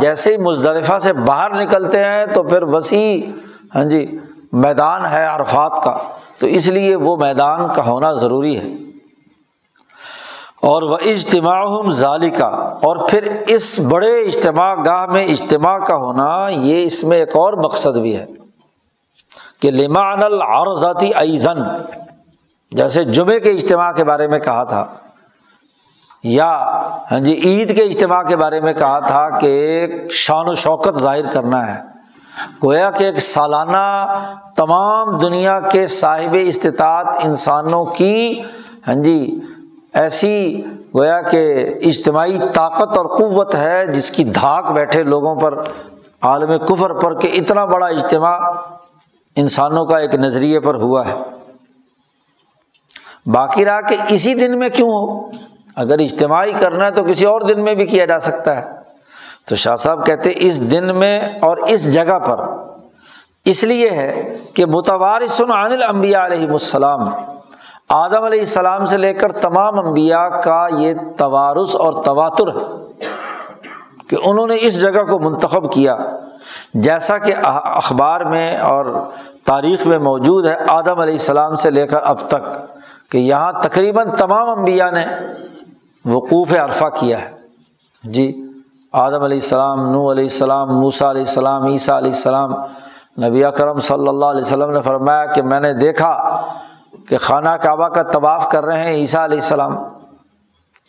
جیسے 0.00 0.32
ہی 0.32 0.36
مزدلفہ 0.36 0.98
سے 0.98 1.12
باہر 1.12 1.62
نکلتے 1.62 2.04
ہیں 2.04 2.26
تو 2.26 2.42
پھر 2.42 2.62
وسیع 2.62 3.30
ہاں 3.74 3.84
جی 3.84 4.18
میدان 4.52 5.06
ہے 5.06 5.24
عرفات 5.24 5.84
کا۔ 5.84 5.98
تو 6.38 6.46
اس 6.46 6.68
لیے 6.68 6.96
وہ 6.96 7.16
میدان 7.16 7.74
کا 7.74 7.86
ہونا 7.86 8.12
ضروری 8.12 8.58
ہے۔ 8.58 8.68
اور 10.62 10.82
وہ 10.82 10.96
اجتماع 11.04 11.90
ظالی 11.90 12.30
کا 12.30 12.46
اور 12.82 13.08
پھر 13.08 13.32
اس 13.48 13.80
بڑے 13.80 14.20
اجتماع 14.20 14.74
گاہ 14.86 15.06
میں 15.06 15.24
اجتماع 15.24 15.78
کا 15.78 15.94
ہونا، 15.94 16.48
یہ 16.48 16.84
اس 16.84 17.04
میں 17.04 17.18
ایک 17.18 17.36
اور 17.36 17.52
مقصد 17.52 17.96
بھی 17.96 18.16
ہے۔ 18.16 18.43
کہ 19.64 19.70
لمان 19.70 20.22
العرضاتی 20.22 21.10
ایزن 21.16 21.62
جیسے 22.72 23.02
جمعے 23.04 23.38
کے 23.40 23.50
اجتماع 23.50 23.90
کے 23.92 24.04
بارے 24.04 24.26
میں 24.28 24.38
کہا 24.38 24.64
تھا، 24.64 24.84
یا 26.24 26.48
ہاں 27.10 27.18
جی 27.20 27.32
عید 27.44 27.74
کے 27.76 27.82
اجتماع 27.82 28.22
کے 28.22 28.36
بارے 28.36 28.60
میں 28.60 28.72
کہا 28.72 28.98
تھا 28.98 29.28
کہ 29.38 29.46
ایک 29.46 30.12
شان 30.14 30.48
و 30.48 30.54
شوکت 30.54 30.98
ظاہر 30.98 31.30
کرنا 31.32 31.66
ہے۔ 31.66 31.80
گویا 32.62 32.90
کہ 32.90 33.04
ایک 33.04 33.18
سالانہ 33.20 33.86
تمام 34.56 35.16
دنیا 35.18 35.58
کے 35.72 35.86
صاحب 35.86 36.36
استطاعت 36.40 37.06
انسانوں 37.22 37.84
کی 37.96 38.40
ہاں 38.88 38.94
جی 38.94 39.18
ایسی 39.94 40.62
گویا 40.94 41.20
کہ 41.22 41.44
اجتماعی 41.82 42.38
طاقت 42.54 42.96
اور 42.98 43.06
قوت 43.16 43.54
ہے 43.54 43.86
جس 43.86 44.10
کی 44.10 44.24
دھاک 44.24 44.70
بیٹھے 44.72 45.02
لوگوں 45.04 45.34
پر، 45.40 45.60
عالم 46.22 46.56
کفر 46.66 46.92
پر 46.92 47.18
کہ 47.20 47.28
اتنا 47.34 47.64
بڑا 47.64 47.86
اجتماع 47.86 48.38
انسانوں 49.36 49.86
کا 49.86 49.98
ایک 49.98 50.14
نظریے 50.14 50.60
پر 50.60 50.74
ہوا 50.74 51.06
ہے۔ 51.06 51.14
باقی 53.26 53.64
رہا 53.64 53.80
کہ 53.80 53.96
اسی 54.08 54.34
دن 54.34 54.58
میں 54.58 54.68
کیوں 54.68 54.88
ہو؟ 54.88 55.30
اگر 55.76 55.98
اجتماعی 55.98 56.52
کرنا 56.52 56.84
ہے 56.84 56.90
تو 56.90 57.04
کسی 57.04 57.26
اور 57.26 57.40
دن 57.40 57.64
میں 57.64 57.74
بھی 57.74 57.86
کیا 57.86 58.04
جا 58.04 58.18
سکتا 58.18 58.56
ہے۔ 58.56 58.70
تو 59.48 59.54
شاہ 59.54 59.76
صاحب 59.76 60.06
کہتے 60.06 60.30
اس 60.34 60.70
دن 60.70 60.98
میں 60.98 61.20
اور 61.20 61.56
اس 61.56 61.94
جگہ 61.94 62.18
پر۔ 62.18 62.40
اس 63.44 63.64
لیے 63.64 63.90
ہے 63.90 64.38
کہ 64.54 64.66
متوارث 64.66 65.40
عن 65.40 65.50
الانبیاء 65.50 66.24
علیہ 66.24 66.48
السلام۔ 66.48 67.08
آدم 67.88 68.22
علیہ 68.22 68.40
السلام 68.40 68.84
سے 68.84 68.96
لے 68.96 69.14
کر 69.14 69.32
تمام 69.32 69.86
انبیاء 69.86 70.26
کا 70.26 70.66
یہ 70.78 70.94
توارث 71.16 71.76
اور 71.76 72.04
تواتر 72.04 72.48
ہے 72.48 72.84
کہ 74.08 74.16
انہوں 74.24 74.46
نے 74.46 74.54
اس 74.60 74.80
جگہ 74.80 75.04
کو 75.04 75.18
منتخب 75.18 75.72
کیا۔ 75.72 75.96
جیسا 76.74 77.18
کہ 77.18 77.34
اخبار 77.44 78.20
میں 78.20 78.56
اور 78.58 79.10
تاریخ 79.44 79.86
میں 79.86 79.98
موجود 79.98 80.46
ہے، 80.46 80.56
آدم 80.68 81.00
علیہ 81.00 81.14
السلام 81.14 81.56
سے 81.56 81.70
لے 81.70 81.86
کر 81.86 81.98
اب 82.04 82.18
تک 82.28 82.64
کہ 83.10 83.18
یہاں 83.18 83.52
تقریباً 83.62 84.08
تمام 84.18 84.58
انبیاء 84.58 84.90
نے 84.90 85.04
وقوف 86.04 86.52
عرفہ 86.52 86.84
کیا 86.94 87.20
ہے۔ 87.20 87.32
جی 88.04 88.42
آدم 88.92 89.22
علیہ 89.22 89.36
السلام 89.36 89.92
نو 89.92 90.10
علیہ 90.10 90.24
السلام 90.24 90.80
موسا 90.80 91.10
علیہ 91.10 91.22
السلام، 91.22 91.64
عیسیٰ 91.64 91.96
علیہ 91.96 92.12
السلام، 92.12 92.54
نبی 93.22 93.42
کرم 93.56 93.78
صلی 93.78 94.08
اللہ 94.08 94.24
علیہ 94.24 94.40
وسلم 94.40 94.70
نے 94.70 94.80
فرمایا 94.80 95.26
کہ 95.26 95.42
میں 95.42 95.60
نے 95.60 95.72
دیکھا 95.72 96.40
کہ 97.08 97.18
خانہ 97.18 97.48
کعبہ 97.48 97.88
کا 97.88 98.02
طواف 98.02 98.48
کر 98.48 98.64
رہے 98.64 98.78
ہیں 98.78 98.92
عیسیٰ 98.92 99.20
علیہ 99.20 99.38
السلام۔ 99.38 99.76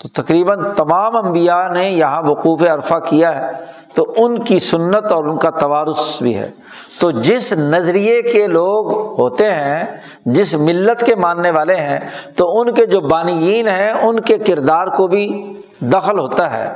تو 0.03 0.23
تقریباً 0.23 0.59
تمام 0.75 1.15
انبیاء 1.15 1.67
نے 1.67 1.89
یہاں 1.89 2.21
وقوف 2.21 2.61
عرفہ 2.61 2.95
کیا 3.05 3.35
ہے۔ 3.35 3.51
تو 3.95 4.13
ان 4.17 4.43
کی 4.43 4.59
سنت 4.59 5.11
اور 5.11 5.23
ان 5.23 5.37
کا 5.37 5.49
توارث 5.49 6.21
بھی 6.21 6.37
ہے۔ 6.37 6.51
تو 6.99 7.11
جس 7.11 7.53
نظریے 7.53 8.21
کے 8.21 8.47
لوگ 8.47 8.97
ہوتے 9.19 9.51
ہیں، 9.51 9.97
جس 10.25 10.55
ملت 10.55 11.05
کے 11.05 11.15
ماننے 11.15 11.51
والے 11.51 11.75
ہیں، 11.75 11.99
تو 12.35 12.59
ان 12.59 12.73
کے 12.73 12.85
جو 12.85 13.01
بانیین 13.01 13.67
ہیں، 13.67 13.91
ان 13.91 14.19
کے 14.19 14.37
کردار 14.37 14.87
کو 14.87 15.07
بھی 15.07 15.53
دخل 15.79 16.19
ہوتا 16.19 16.57
ہے 16.57 16.73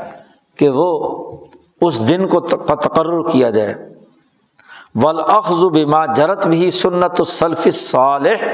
کہ 0.56 0.70
وہ 0.70 1.28
اس 1.82 2.08
دن 2.08 2.28
کو 2.28 2.40
تقرر 2.40 3.30
کیا 3.30 3.50
جائے۔ 3.50 3.74
ولاخذ 4.96 5.64
بما 5.64 6.06
جرت 6.06 6.48
بھی 6.48 6.72
سنت 6.72 7.20
السلف 7.20 7.68
صالح 7.74 8.46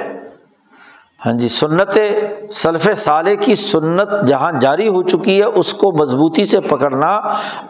ہاں 1.25 1.33
جی 1.33 1.47
سنت 1.49 1.97
سلف 2.51 2.87
سالے 2.97 3.35
کی 3.35 3.55
سنت 3.55 4.09
جہاں 4.27 4.51
جاری 4.61 4.87
ہو 4.87 5.03
چکی 5.03 5.39
ہے، 5.39 5.45
اس 5.45 5.73
کو 5.73 5.91
مضبوطی 5.91 6.45
سے 6.45 6.59
پکڑنا 6.59 7.07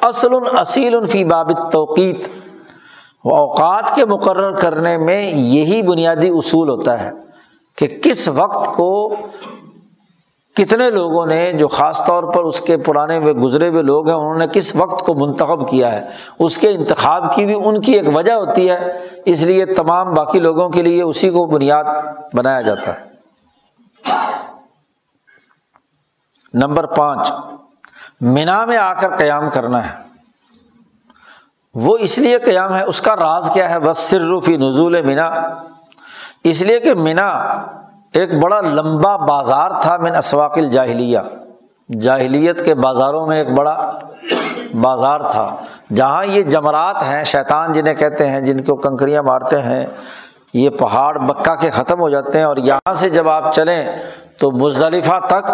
اصل 0.01 0.33
اصیل 0.57 1.05
فی 1.05 1.23
باب 1.23 1.71
توقیت 1.71 2.27
اوقات 3.23 3.95
کے 3.95 4.05
مقرر 4.05 4.51
کرنے 4.51 4.97
میں 4.97 5.21
یہی 5.23 5.81
بنیادی 5.81 6.29
اصول 6.29 6.69
ہوتا 6.69 7.03
ہے 7.03 7.11
کہ 7.77 7.87
کس 8.03 8.27
وقت 8.27 8.75
کو 8.75 9.15
کتنے 10.55 10.89
لوگوں 10.89 11.25
نے، 11.25 11.51
جو 11.53 11.67
خاص 11.67 12.05
طور 12.05 12.23
پر 12.23 12.43
اس 12.43 12.61
کے 12.61 12.77
پرانے 12.77 13.17
ہوئے 13.17 13.33
گزرے 13.33 13.67
ہوئے 13.69 13.81
لوگ 13.81 14.07
ہیں، 14.07 14.15
انہوں 14.15 14.35
نے 14.35 14.45
کس 14.53 14.75
وقت 14.75 15.05
کو 15.05 15.13
منتخب 15.13 15.67
کیا 15.69 15.91
ہے۔ 15.93 16.01
اس 16.39 16.57
کے 16.57 16.69
انتخاب 16.69 17.35
کی 17.35 17.45
بھی 17.45 17.55
ان 17.65 17.81
کی 17.81 17.93
ایک 17.93 18.15
وجہ 18.15 18.31
ہوتی 18.31 18.69
ہے، 18.69 18.77
اس 19.25 19.43
لیے 19.43 19.65
تمام 19.65 20.13
باقی 20.13 20.39
لوگوں 20.39 20.69
کے 20.69 20.81
لیے 20.81 21.01
اسی 21.01 21.29
کو 21.29 21.45
بنیاد 21.45 21.83
بنایا 22.33 22.61
جاتا 22.61 22.87
ہے۔ 22.87 23.14
نمبر 26.53 26.85
پانچ، 26.85 27.31
مینا 28.21 28.65
میں 28.65 28.77
آ 28.77 28.93
کر 28.93 29.17
قیام 29.17 29.49
کرنا 29.49 29.89
ہے۔ 29.89 29.95
وہ 31.75 31.97
اس 31.97 32.17
لیے 32.17 32.37
قیام 32.37 32.75
ہے، 32.75 32.83
اس 32.83 33.01
کا 33.01 33.15
راز 33.15 33.49
کیا 33.53 33.69
ہے؟ 33.69 33.79
بس 33.79 33.97
سرفی 33.97 34.57
نزول 34.57 35.01
مینا۔ 35.01 35.29
اس 36.43 36.61
لیے 36.61 36.79
کہ 36.79 36.93
مینا 36.93 37.27
ایک 38.13 38.39
بڑا 38.39 38.61
لمبا 38.61 39.15
بازار 39.15 39.71
تھا 39.81 39.97
من 39.97 40.15
اسواق 40.15 40.57
الجاہلیہ۔ 40.57 41.19
جاہلیت 42.01 42.65
کے 42.65 42.75
بازاروں 42.75 43.27
میں 43.27 43.37
ایک 43.37 43.49
بڑا 43.49 43.99
بازار 44.81 45.19
تھا۔ 45.19 45.55
جہاں 45.95 46.25
یہ 46.25 46.41
جمرات 46.41 46.95
ہیں، 46.95 47.23
شیطان 47.23 47.73
جنہیں 47.73 47.93
کہتے 47.93 48.29
ہیں، 48.29 48.41
جن 48.41 48.63
کو 48.63 48.75
کنکریاں 48.75 49.23
مارتے 49.23 49.61
ہیں 49.61 49.85
یہ 50.55 50.69
پہاڑ 50.69 51.17
مکہ 51.19 51.55
کے 51.55 51.69
ختم 51.69 51.99
ہو 51.99 52.09
جاتے 52.09 52.37
ہیں 52.37 52.45
اور 52.45 52.57
یہاں 52.57 52.93
سے 52.93 53.09
جب 53.09 53.29
آپ 53.29 53.53
چلیں 53.53 53.85
تو 54.39 54.51
مزدلفہ 54.51 55.19
تک 55.27 55.51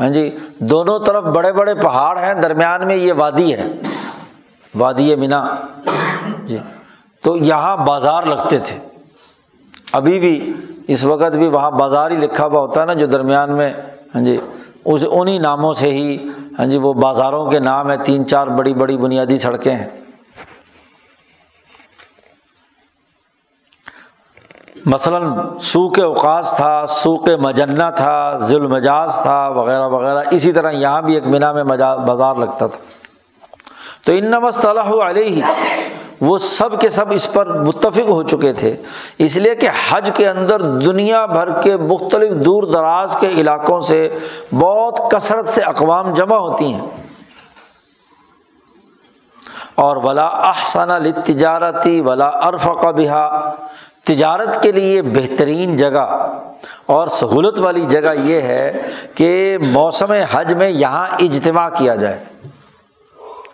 ہاں 0.00 0.08
جی 0.08 0.30
دونوں 0.58 0.98
طرف 0.98 1.24
بڑے 1.24 1.52
بڑے 1.52 1.74
پہاڑ 1.74 2.18
ہیں، 2.18 2.34
درمیان 2.34 2.86
میں 2.86 2.96
یہ 2.96 3.12
وادی 3.16 3.52
ہے، 3.54 3.68
وادی 4.74 5.14
مینا۔ 5.16 5.44
جی 6.46 6.58
تو 7.24 7.36
یہاں 7.36 7.76
بازار 7.76 8.22
لگتے 8.22 8.58
تھے۔ 8.58 8.78
ابھی 9.92 10.18
بھی 10.20 10.52
اس 10.88 11.04
وقت 11.04 11.36
بھی 11.36 11.48
وہاں 11.48 11.70
بازار 11.70 12.10
ہی 12.10 12.16
لکھا 12.16 12.46
ہوا 12.46 12.60
ہوتا 12.60 12.80
ہے 12.80 12.86
نا، 12.86 12.92
جو 12.92 13.06
درمیان 13.06 13.56
میں 13.56 13.72
ہاں 14.14 14.22
جی 14.22 14.36
اس 14.84 15.04
انہیں 15.10 15.38
ناموں 15.38 15.72
سے 15.74 15.90
ہی 15.92 16.16
ہاں 16.58 16.66
جی 16.66 16.78
وہ 16.78 16.92
بازاروں 16.92 17.50
کے 17.50 17.58
نام 17.60 17.90
ہیں، 17.90 17.96
تین 18.04 18.26
چار 18.26 18.46
بڑی 18.46 18.74
بڑی 18.74 18.96
بنیادی 18.96 19.38
سڑکیں 19.38 19.74
ہیں۔ 19.74 19.88
مثلاً 24.86 25.30
سوک 25.60 26.00
اوقاس 26.00 26.54
تھا 26.56 26.86
سوک 26.88 27.28
مجنہ 27.40 27.82
تھا 27.96 28.36
ذیل 28.36 28.66
مجاز 28.66 29.18
تھا 29.22 29.48
وغیرہ 29.48 29.88
وغیرہ، 29.88 30.22
اسی 30.30 30.52
طرح 30.52 30.70
یہاں 30.70 31.02
بھی 31.02 31.14
ایک 31.14 31.26
مینا 31.26 31.52
میں 31.52 31.64
بازار 32.06 32.34
لگتا 32.34 32.66
تھا۔ 32.66 32.78
تو 34.04 34.12
ان 34.12 34.24
نمصطلح 34.24 35.06
علیہ، 35.06 35.42
وہ 36.20 36.38
سب 36.38 36.80
کے 36.80 36.88
سب 36.88 37.04
اس 37.10 37.32
پر 37.32 37.62
متفق 37.62 38.08
ہو 38.08 38.22
چکے 38.22 38.52
تھے۔ 38.52 38.76
اس 39.18 39.36
لیے 39.36 39.54
کہ 39.54 39.68
حج 39.90 40.10
کے 40.14 40.28
اندر 40.28 40.60
دنیا 40.60 41.26
بھر 41.26 41.60
کے 41.60 41.76
مختلف 41.76 42.32
دور 42.44 42.62
دراز 42.62 43.16
کے 43.20 43.28
علاقوں 43.28 43.80
سے 43.80 44.18
بہت 44.58 45.00
کثرت 45.10 45.48
سے 45.48 45.60
اقوام 45.60 46.14
جمع 46.14 46.36
ہوتی 46.36 46.74
ہیں۔ 46.74 46.86
اور 49.74 49.96
ولا 49.96 50.26
احسن 50.26 51.12
تجارتی 51.12 52.00
ولا 52.00 52.28
ارف 52.28 52.68
بہا 52.68 53.50
تجارت 54.04 54.62
کے 54.62 54.72
لیے 54.72 55.02
بہترین 55.02 55.76
جگہ 55.76 56.36
اور 56.86 57.06
سہولت 57.06 57.58
والی 57.58 57.80
جگہ 57.80 58.14
یہ 58.14 58.40
ہے 58.40 58.82
کہ 59.14 59.58
موسم 59.62 60.12
حج 60.30 60.54
میں 60.54 60.68
یہاں 60.68 61.06
اجتماع 61.18 61.68
کیا 61.68 61.94
جائے۔ 61.94 62.24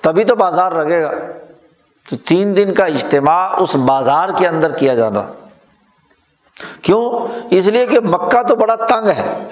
تبھی 0.01 0.25
تو 0.25 0.37
بازار 0.37 0.73
لگے 0.73 1.03
گا۔ 1.03 1.13
تو 2.11 2.17
تین 2.17 2.57
دن 2.57 2.75
کا 2.75 2.85
اجتماع 2.85 3.49
اس 3.59 3.77
بازار 3.77 4.29
کے 4.39 4.49
اندر 4.49 4.73
کیا 4.73 4.95
جانا۔ 4.95 5.23
کیوں؟ 6.83 7.27
اس 7.51 7.67
لیے 7.67 7.87
کہ 7.87 8.01
مکہ 8.01 8.43
تو 8.43 8.57
بڑا 8.57 8.75
تنگ 8.75 9.09
ہے۔ 9.09 9.45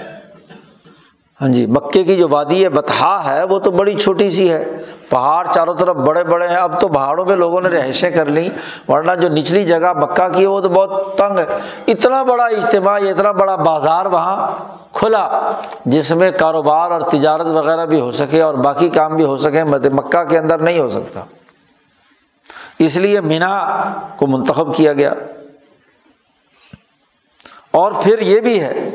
ہاں 1.40 1.48
جی 1.48 1.66
مکے 1.66 2.04
کی 2.04 2.16
جو 2.16 2.28
وادی 2.28 2.64
ہے 2.64 2.68
بتہا 2.68 3.34
ہے، 3.34 3.44
وہ 3.44 3.58
تو 3.58 3.70
بڑی 3.70 3.94
چھوٹی 3.94 4.30
سی 4.30 4.52
ہے۔ 4.52 4.64
پہاڑ 5.08 5.46
چاروں 5.54 5.74
طرف 5.74 5.96
بڑے 5.96 6.24
بڑے 6.24 6.48
ہیں، 6.48 6.56
اب 6.56 6.80
تو 6.80 6.88
پہاڑوں 6.88 7.24
میں 7.24 7.36
لوگوں 7.36 7.60
نے 7.60 7.68
رہائشیں 7.68 8.10
کر 8.10 8.26
لی 8.26 8.48
ورنہ 8.88 9.12
جو 9.12 9.28
نچلی 9.28 9.64
جگہ 9.64 9.92
مکہ 9.92 10.28
کی 10.28 10.42
ہے 10.42 10.46
وہ 10.46 10.60
تو 10.60 10.68
بہت 10.68 11.18
تنگ 11.18 11.38
ہے۔ 11.38 11.44
اتنا 11.86 12.22
بڑا 12.22 12.44
اجتماع 12.44 12.94
اتنا 12.94 13.32
بڑا 13.32 13.56
بازار 13.56 14.06
وہاں 14.06 14.50
کھلا 14.92 15.50
جس 15.84 16.10
میں 16.10 16.30
کاروبار 16.30 16.90
اور 16.90 17.00
تجارت 17.00 17.46
وغیرہ 17.46 17.86
بھی 17.86 18.00
ہو 18.00 18.12
سکے 18.12 18.42
اور 18.42 18.54
باقی 18.54 18.88
کام 18.88 19.16
بھی 19.16 19.24
ہو 19.24 19.36
سکے 19.36 19.64
مکہ 19.64 20.24
کے 20.24 20.38
اندر 20.38 20.58
نہیں 20.58 20.78
ہو 20.78 20.88
سکتا۔ 20.88 21.20
اس 22.78 22.96
لیے 22.96 23.20
مینا 23.20 23.64
کو 24.16 24.26
منتخب 24.26 24.74
کیا 24.74 24.92
گیا۔ 24.92 25.12
اور 27.70 27.92
پھر 28.02 28.18
یہ 28.18 28.40
بھی 28.40 28.60
ہے 28.60 28.90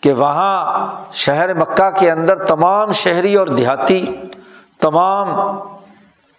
کہ 0.00 0.12
وہاں 0.12 0.86
شہر 1.12 1.54
مکہ 1.54 1.90
کے 1.90 2.10
اندر 2.10 2.44
تمام 2.44 2.92
شہری 2.92 3.34
اور 3.34 3.46
دیہاتی 3.46 4.04
تمام 4.80 5.28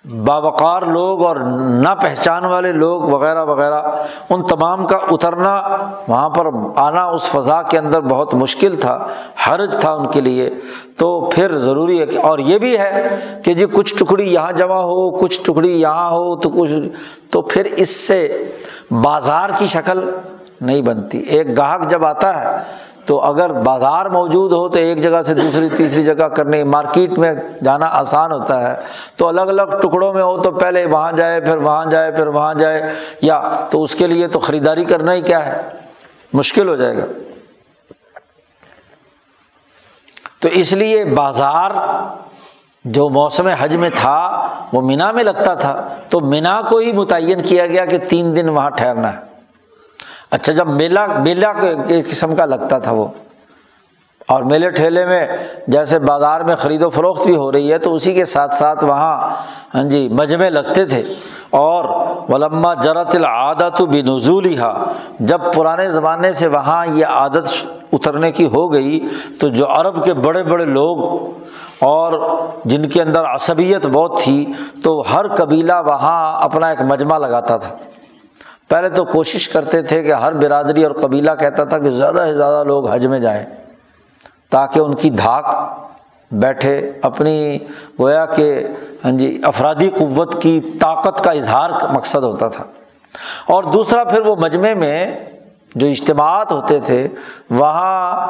باوقار 0.05 0.81
لوگ 0.81 1.21
اور 1.25 1.35
نہ 1.83 1.93
پہچان 2.01 2.45
والے 2.45 2.71
لوگ 2.71 3.01
وغیرہ 3.01 3.43
وغیرہ، 3.45 3.81
ان 4.29 4.43
تمام 4.47 4.85
کا 4.87 4.97
اترنا 5.11 5.55
وہاں 6.07 6.29
پر 6.29 6.47
آنا 6.75 7.03
اس 7.05 7.27
فضا 7.29 7.61
کے 7.61 7.77
اندر 7.77 8.01
بہت 8.01 8.33
مشکل 8.33 8.75
تھا، 8.75 8.97
حرج 9.47 9.75
تھا 9.81 9.91
ان 9.91 10.07
کے 10.11 10.21
لیے۔ 10.21 10.49
تو 10.97 11.29
پھر 11.31 11.53
ضروری 11.59 11.99
ہے 12.01 12.05
کہ، 12.05 12.17
اور 12.17 12.39
یہ 12.39 12.57
بھی 12.57 12.77
ہے 12.77 12.91
کہ 13.45 13.53
جی 13.53 13.65
کچھ 13.73 13.95
ٹکڑی 13.95 14.33
یہاں 14.33 14.51
جمع 14.51 14.79
ہو، 14.81 15.09
کچھ 15.11 15.41
ٹکڑی 15.43 15.79
یہاں 15.81 16.09
ہو، 16.09 16.35
تو 16.35 16.49
کچھ، 16.49 16.71
تو 17.31 17.41
پھر 17.41 17.67
اس 17.75 17.95
سے 18.07 18.27
بازار 18.91 19.49
کی 19.57 19.65
شکل 19.65 20.09
نہیں 20.61 20.81
بنتی۔ 20.81 21.17
ایک 21.17 21.57
گاہک 21.57 21.89
جب 21.89 22.05
آتا 22.05 22.37
ہے 22.41 22.57
تو 23.09 23.21
اگر 23.21 23.51
بازار 23.51 24.05
موجود 24.05 24.53
ہو 24.53 24.69
تو 24.69 24.79
ایک 24.79 25.03
جگہ 25.03 25.21
سے 25.21 25.33
دوسری، 25.33 25.69
تیسری 25.69 26.05
جگہ 26.05 26.27
کرنے، 26.27 26.63
مارکیٹ 26.63 27.17
میں 27.17 27.33
جانا 27.63 27.85
آسان 27.85 28.31
ہوتا 28.31 28.69
ہے۔ 28.69 28.75
تو 29.15 29.27
الگ 29.27 29.41
الگ 29.41 29.61
ٹکڑوں 29.81 30.13
میں 30.13 30.23
ہو 30.23 30.41
تو 30.41 30.51
پہلے 30.51 30.85
وہاں 30.85 31.11
جائے، 31.11 31.41
پھر 31.41 31.57
وہاں 31.57 31.85
جائے، 31.85 32.11
پھر 32.11 32.27
وہاں 32.27 32.53
جائے۔ 32.53 32.81
یا 33.21 33.65
تو 33.69 33.83
اس 33.83 33.95
کے 33.95 34.07
لیے 34.07 34.27
تو 34.27 34.39
خریداری 34.39 34.85
کرنا 34.85 35.13
ہی 35.13 35.21
کیا 35.21 35.45
ہے؟ 35.45 35.61
مشکل 36.33 36.69
ہو 36.69 36.75
جائے 36.75 36.97
گا۔ 36.97 37.05
تو 40.39 40.49
اس 40.51 40.73
لیے 40.73 41.05
بازار 41.05 41.71
جو 42.85 43.09
موسم 43.09 43.47
حج 43.47 43.75
میں 43.75 43.89
تھا، 43.95 44.47
وہ 44.73 44.81
مینا 44.81 45.11
میں 45.11 45.23
لگتا 45.23 45.53
تھا۔ 45.53 45.87
تو 46.09 46.19
مینا 46.19 46.61
کو 46.61 46.77
ہی 46.77 46.91
متعین 46.91 47.41
کیا 47.41 47.67
گیا 47.67 47.85
کہ 47.85 47.97
تین 47.97 48.35
دن 48.35 48.49
وہاں 48.49 48.69
ٹھہرنا 48.69 49.13
ہے۔ 49.13 49.38
اچھا 50.31 50.53
جب 50.53 50.67
میلہ 50.67 50.99
میلہ 51.19 51.47
قسم 52.09 52.35
کا 52.35 52.45
لگتا 52.45 52.79
تھا 52.79 52.91
وہ۔ 52.91 53.07
اور 54.27 54.43
میلے 54.43 54.69
ٹھیلے 54.69 55.05
میں 55.05 55.27
جیسے 55.67 55.99
بازار 55.99 56.41
میں 56.41 56.55
خرید 56.55 56.83
و 56.83 56.89
فروخت 56.89 57.25
بھی 57.25 57.35
ہو 57.35 57.51
رہی 57.51 57.71
ہے، 57.71 57.77
تو 57.77 57.95
اسی 57.95 58.13
کے 58.13 58.25
ساتھ 58.25 58.53
ساتھ 58.53 58.83
وہاں 58.83 59.35
ہاں 59.75 59.83
جی 59.83 60.09
مجمے 60.11 60.49
لگتے 60.49 60.85
تھے۔ 60.85 61.03
اور 61.49 61.85
ولما 62.29 62.73
جرت 62.73 63.15
العادت 63.15 63.81
بھی 63.81 64.01
نزول 64.01 64.59
ہا 64.59 64.85
جب 65.19 65.41
پرانے 65.53 65.89
زمانے 65.89 66.31
سے 66.31 66.47
وہاں 66.47 66.85
یہ 66.87 67.05
عادت 67.05 67.65
اترنے 67.93 68.31
کی 68.31 68.45
ہو 68.45 68.73
گئی، 68.73 69.07
تو 69.39 69.47
جو 69.47 69.67
عرب 69.67 70.05
کے 70.05 70.13
بڑے 70.13 70.43
بڑے 70.43 70.65
لوگ 70.65 70.97
اور 71.79 72.37
جن 72.65 72.89
کے 72.89 73.01
اندر 73.01 73.25
عصبیت 73.25 73.85
بہت 73.85 74.19
تھی، 74.23 74.45
تو 74.83 75.03
ہر 75.13 75.35
قبیلہ 75.35 75.73
وہاں 75.85 76.41
اپنا 76.41 76.69
ایک 76.69 76.81
مجمع 76.81 77.17
لگاتا 77.17 77.57
تھا۔ 77.57 77.75
پہلے 78.69 78.89
تو 78.89 79.05
کوشش 79.05 79.49
کرتے 79.49 79.81
تھے 79.81 80.03
کہ 80.03 80.13
ہر 80.13 80.33
برادری 80.33 80.83
اور 80.83 80.91
قبیلہ 80.91 81.31
کہتا 81.39 81.63
تھا 81.63 81.79
کہ 81.79 81.89
زیادہ 81.89 82.23
سے 82.25 82.35
زیادہ 82.35 82.63
لوگ 82.63 82.87
حج 82.87 83.05
میں 83.05 83.19
جائیں 83.19 83.45
تاکہ 84.49 84.79
ان 84.79 84.95
کی 84.95 85.09
دھاک 85.09 85.45
بیٹھے 86.31 86.91
اپنی 87.01 87.59
گویا 87.99 88.25
کہ 88.25 88.67
ہاں 89.05 89.11
جی 89.11 89.39
افرادی 89.43 89.89
قوت 89.89 90.41
کی 90.41 90.59
طاقت 90.81 91.23
کا 91.23 91.31
اظہار 91.31 91.69
مقصد 91.93 92.23
ہوتا 92.23 92.47
تھا۔ 92.47 92.63
اور 93.47 93.63
دوسرا 93.63 94.03
پھر 94.03 94.19
وہ 94.19 94.35
مجمع 94.35 94.73
میں 94.73 95.19
جو 95.75 95.87
اجتماعات 95.87 96.51
ہوتے 96.51 96.79
تھے، 96.79 97.07
وہاں 97.49 98.27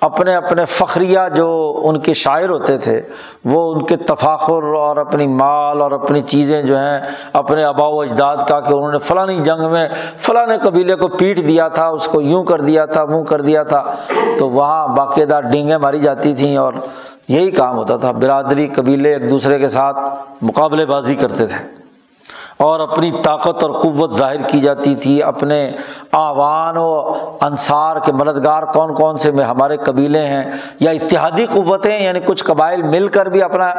اپنے 0.00 0.34
اپنے 0.34 0.64
فخریہ 0.64 1.18
جو 1.36 1.80
ان 1.84 1.98
کے 1.98 2.14
شاعر 2.14 2.48
ہوتے 2.48 2.78
تھے، 2.78 3.02
وہ 3.44 3.74
ان 3.74 3.84
کے 3.84 3.96
تفاخر 3.96 4.62
اور 4.62 4.96
اپنی 4.96 5.26
مال 5.26 5.82
اور 5.82 5.92
اپنی 5.92 6.20
چیزیں 6.20 6.62
جو 6.62 6.76
ہیں، 6.76 7.00
اپنے 7.32 7.64
آبا 7.64 7.86
و 7.86 8.00
اجداد 8.00 8.36
کا 8.48 8.60
کہ 8.60 8.72
انہوں 8.72 8.92
نے 8.92 8.98
فلانی 8.98 9.36
جنگ 9.36 9.70
میں 9.70 9.88
فلاں 10.18 10.56
قبیلے 10.62 10.94
کو 10.94 11.08
پیٹ 11.08 11.36
دیا 11.48 11.68
تھا، 11.68 11.86
اس 11.86 12.06
کو 12.06 12.20
یوں 12.20 12.44
کر 12.44 12.60
دیا 12.60 12.86
تھا 12.86 13.04
منہ 13.04 13.22
کر 13.22 13.40
دیا 13.40 13.62
تھا، 13.62 13.84
تو 14.38 14.50
وہاں 14.50 14.88
باقاعدہ 14.88 15.40
ڈینگیں 15.52 15.78
ماری 15.78 16.00
جاتی 16.00 16.34
تھیں 16.34 16.56
اور 16.56 16.72
یہی 17.28 17.50
کام 17.50 17.76
ہوتا 17.76 17.96
تھا۔ 17.96 18.12
برادری 18.12 18.68
قبیلے 18.68 19.12
ایک 19.12 19.30
دوسرے 19.30 19.58
کے 19.58 19.68
ساتھ 19.68 19.96
مقابلے 20.42 20.86
بازی 20.86 21.14
کرتے 21.14 21.46
تھے۔ 21.46 21.87
اور 22.58 22.80
اپنی 22.80 23.10
طاقت 23.24 23.62
اور 23.62 23.70
قوت 23.70 24.12
ظاہر 24.12 24.42
کی 24.42 24.60
جاتی 24.60 24.94
تھی۔ 24.94 25.22
اپنے 25.22 25.70
آوان 26.12 26.76
و 26.76 27.12
انصار 27.40 27.96
کے 28.04 28.12
مددگار 28.12 28.62
کون 28.62 28.94
کون 28.94 29.18
سے 29.18 29.30
میں 29.30 29.44
ہمارے 29.44 29.76
قبیلے 29.76 30.26
ہیں 30.26 30.50
یا 30.80 30.90
اتحادی 30.90 31.46
قوتیں 31.46 32.00
یعنی 32.00 32.20
کچھ 32.24 32.44
قبائل 32.44 32.82
مل 32.82 33.08
کر 33.08 33.26
بھی 33.26 33.42
اپنا 33.42 33.72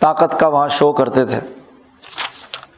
طاقت 0.00 0.40
کا 0.40 0.48
وہاں 0.48 0.68
شو 0.68 0.92
کرتے 0.92 1.24
تھے۔ 1.24 1.61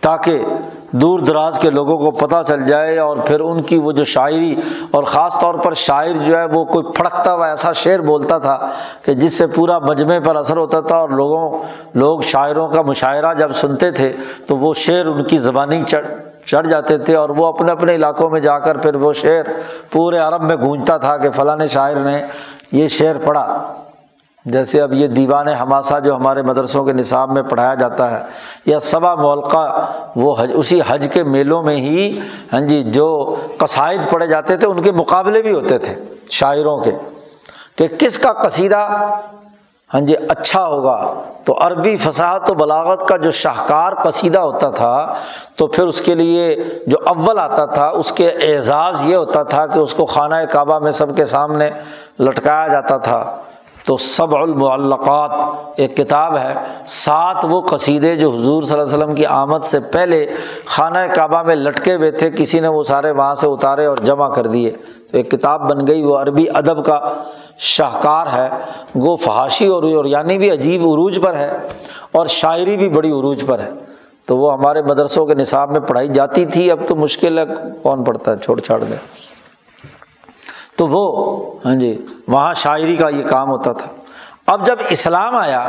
تاکہ 0.04 0.44
دور 0.92 1.20
دراز 1.20 1.58
کے 1.58 1.70
لوگوں 1.70 1.96
کو 1.98 2.10
پتہ 2.10 2.36
چل 2.48 2.66
جائے 2.66 2.98
اور 2.98 3.16
پھر 3.16 3.40
ان 3.40 3.62
کی 3.62 3.76
وہ 3.76 3.92
جو 3.92 4.04
شاعری 4.04 4.54
اور 4.90 5.04
خاص 5.04 5.38
طور 5.40 5.54
پر 5.54 5.74
شاعر 5.74 6.24
جو 6.24 6.36
ہے 6.38 6.44
وہ 6.44 6.64
کوئی 6.64 6.84
پھڑکتا 6.96 7.32
ہوا 7.34 7.48
ایسا 7.48 7.72
شعر 7.72 7.98
بولتا 7.98 8.38
تھا 8.38 8.58
کہ 9.02 9.14
جس 9.14 9.38
سے 9.38 9.46
پورا 9.46 9.78
مجمع 9.78 10.18
پر 10.24 10.36
اثر 10.36 10.56
ہوتا 10.56 10.80
تھا 10.80 10.96
اور 10.96 11.08
لوگوں، 11.08 11.62
لوگ 11.94 12.20
شاعروں 12.20 12.68
کا 12.68 12.82
مشاعرہ 12.82 13.34
جب 13.34 13.52
سنتے 13.52 13.90
تھے 13.90 14.12
تو 14.46 14.56
وہ 14.56 14.74
شعر 14.74 15.06
ان 15.06 15.24
کی 15.24 15.38
زبانی 15.38 15.82
چڑھ 15.86 16.06
چڑھ 16.46 16.66
جاتے 16.66 16.98
تھے 16.98 17.16
اور 17.16 17.28
وہ 17.28 17.46
اپنے 17.46 17.72
اپنے 17.72 17.94
علاقوں 17.94 18.30
میں 18.30 18.40
جا 18.40 18.58
کر 18.58 18.78
پھر 18.78 18.94
وہ 18.94 19.12
شعر 19.12 19.44
پورے 19.90 20.18
عرب 20.18 20.42
میں 20.42 20.56
گونجتا 20.56 20.96
تھا 20.96 21.16
کہ 21.16 21.30
فلاں 21.30 21.66
شاعر 21.66 21.96
نے 21.96 22.22
یہ 22.72 22.88
شعر 22.88 23.16
پڑھا۔ 23.24 23.72
جیسے 24.46 24.80
اب 24.82 24.92
یہ 24.92 25.06
دیوان 25.08 25.48
ہماسا 25.48 25.98
جو 25.98 26.14
ہمارے 26.16 26.42
مدرسوں 26.42 26.84
کے 26.84 26.92
نصاب 26.92 27.30
میں 27.32 27.42
پڑھایا 27.42 27.74
جاتا 27.74 28.10
ہے، 28.10 28.22
یا 28.66 28.78
صبا 28.78 29.14
مولقہ 29.14 29.90
وہ 30.16 30.34
حج، 30.38 30.50
اسی 30.54 30.80
حج 30.86 31.08
کے 31.12 31.22
میلوں 31.24 31.62
میں 31.62 31.76
ہی 31.76 32.18
ہاں 32.52 32.60
جی 32.60 32.82
جو 32.86 33.36
قصائد 33.58 34.00
پڑھے 34.10 34.26
جاتے 34.26 34.56
تھے، 34.56 34.66
ان 34.66 34.82
کے 34.82 34.92
مقابلے 34.92 35.42
بھی 35.42 35.52
ہوتے 35.52 35.78
تھے 35.78 35.94
شاعروں 36.30 36.76
کے، 36.78 36.92
کہ 37.76 37.88
کس 37.98 38.18
کا 38.18 38.32
قصیدہ 38.32 38.86
ہاں 39.90 40.00
جی 40.00 40.14
اچھا 40.28 40.64
ہوگا؟ 40.66 40.98
تو 41.44 41.56
عربی 41.60 41.96
فصاحت 41.96 42.50
و 42.50 42.54
بلاغت 42.54 43.06
کا 43.08 43.16
جو 43.16 43.30
شاہکار 43.30 43.92
قصیدہ 44.04 44.38
ہوتا 44.38 44.70
تھا، 44.70 45.14
تو 45.56 45.66
پھر 45.66 45.86
اس 45.86 46.00
کے 46.00 46.14
لیے 46.14 46.54
جو 46.86 46.98
اول 47.06 47.38
آتا 47.38 47.64
تھا، 47.64 47.88
اس 47.88 48.12
کے 48.12 48.28
اعزاز 48.28 49.04
یہ 49.04 49.16
ہوتا 49.16 49.42
تھا 49.42 49.66
کہ 49.66 49.78
اس 49.78 49.94
کو 49.94 50.06
خانہ 50.06 50.44
کعبہ 50.52 50.78
میں 50.78 50.92
سب 50.92 51.16
کے 51.16 51.24
سامنے 51.24 51.70
لٹکایا 52.20 52.68
جاتا 52.68 52.96
تھا۔ 52.98 53.24
تو 53.86 53.96
سب 53.96 54.36
المعلقات 54.36 55.30
ایک 55.76 55.96
کتاب 55.96 56.38
ہے۔ 56.38 56.54
سات 56.86 57.36
وہ 57.42 57.60
قصیدے 57.60 58.16
جو 58.16 58.30
حضور 58.30 58.62
صلی 58.62 58.80
اللہ 58.80 58.94
علیہ 58.94 59.04
وسلم 59.04 59.14
کی 59.14 59.26
آمد 59.26 59.64
سے 59.64 59.80
پہلے 59.80 60.26
خانہ 60.64 60.98
کعبہ 61.14 61.42
میں 61.42 61.54
لٹکے 61.54 61.94
ہوئے 61.94 62.10
تھے، 62.10 62.30
کسی 62.30 62.60
نے 62.60 62.68
وہ 62.68 62.84
سارے 62.84 63.10
وہاں 63.10 63.34
سے 63.34 63.46
اتارے 63.46 63.86
اور 63.86 63.96
جمع 63.96 64.28
کر 64.28 64.46
دیے۔ 64.46 64.70
تو 65.10 65.16
ایک 65.16 65.30
کتاب 65.30 65.70
بن 65.70 65.86
گئی، 65.86 66.02
وہ 66.02 66.18
عربی 66.18 66.46
ادب 66.54 66.86
کا 66.86 67.00
شاہکار 67.58 68.26
ہے۔ 68.32 68.48
وہ 68.94 69.16
فحاشی 69.16 69.66
اور 69.66 70.04
یعنی 70.04 70.38
بھی 70.38 70.50
عجیب 70.50 70.80
عروج 70.80 71.18
پر 71.22 71.34
ہے 71.34 71.56
اور 72.12 72.26
شاعری 72.26 72.76
بھی 72.76 72.88
بڑی 72.88 73.10
عروج 73.10 73.46
پر 73.46 73.58
ہے۔ 73.58 73.70
تو 74.26 74.36
وہ 74.36 74.52
ہمارے 74.52 74.82
مدرسوں 74.82 75.26
کے 75.26 75.34
نصاب 75.34 75.70
میں 75.70 75.80
پڑھائی 75.80 76.08
جاتی 76.08 76.44
تھی، 76.44 76.70
اب 76.70 76.78
تو 76.88 76.96
مشکل 76.96 77.38
ہے، 77.38 77.44
کون 77.82 78.04
پڑھتا 78.04 78.30
ہے؟ 78.30 78.36
چھوڑ 78.36 78.60
چھاڑ 78.60 78.84
دے۔ 78.84 78.94
تو 80.76 80.86
وہ 80.88 81.02
ہاں 81.64 81.74
جی 81.74 81.94
وہاں 82.28 82.54
شاعری 82.54 82.96
کا 82.96 83.08
یہ 83.08 83.24
کام 83.28 83.48
ہوتا 83.48 83.72
تھا۔ 83.72 83.88
اب 84.46 84.66
جب 84.66 84.78
اسلام 84.90 85.36
آیا 85.36 85.60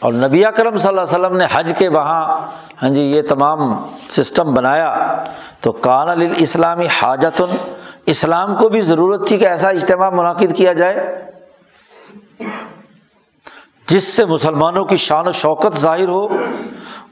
اور 0.00 0.12
نبی 0.12 0.44
اکرم 0.44 0.76
صلی 0.76 0.88
اللہ 0.88 1.00
علیہ 1.00 1.16
وسلم 1.16 1.36
نے 1.36 1.46
حج 1.52 1.72
کے 1.78 1.88
وہاں 1.88 2.24
ہاں 2.82 2.88
جی 2.88 3.02
یہ 3.02 3.22
تمام 3.22 3.72
سسٹم 4.10 4.54
بنایا 4.54 4.94
تو 5.60 5.72
کان 5.72 6.08
الاسلامی 6.08 6.86
حاجت 7.00 7.42
اسلام 8.06 8.54
کو 8.56 8.68
بھی 8.68 8.80
ضرورت 8.82 9.26
تھی 9.28 9.38
کہ 9.38 9.46
ایسا 9.46 9.68
اجتماع 9.68 10.08
منعقد 10.10 10.56
کیا 10.56 10.72
جائے، 10.72 11.28
جس 13.88 14.04
سے 14.04 14.24
مسلمانوں 14.24 14.84
کی 14.84 14.96
شان 14.96 15.28
و 15.28 15.32
شوکت 15.32 15.76
ظاہر 15.76 16.08
ہو، 16.08 16.26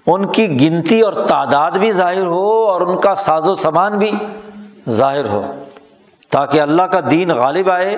ان 0.06 0.26
کی 0.26 0.46
گنتی 0.60 1.00
اور 1.00 1.12
تعداد 1.28 1.70
بھی 1.70 1.92
ظاہر 1.92 2.26
ہو 2.26 2.64
اور 2.66 2.80
ان 2.80 3.00
کا 3.00 3.14
ساز 3.14 3.48
و 3.48 3.54
سامان 3.54 3.98
بھی 3.98 4.10
ظاہر 4.88 5.28
ہو۔ 5.28 5.42
تاکہ 6.30 6.60
اللہ 6.60 6.82
کا 6.82 7.00
دین 7.10 7.30
غالب 7.30 7.70
آئے 7.70 7.96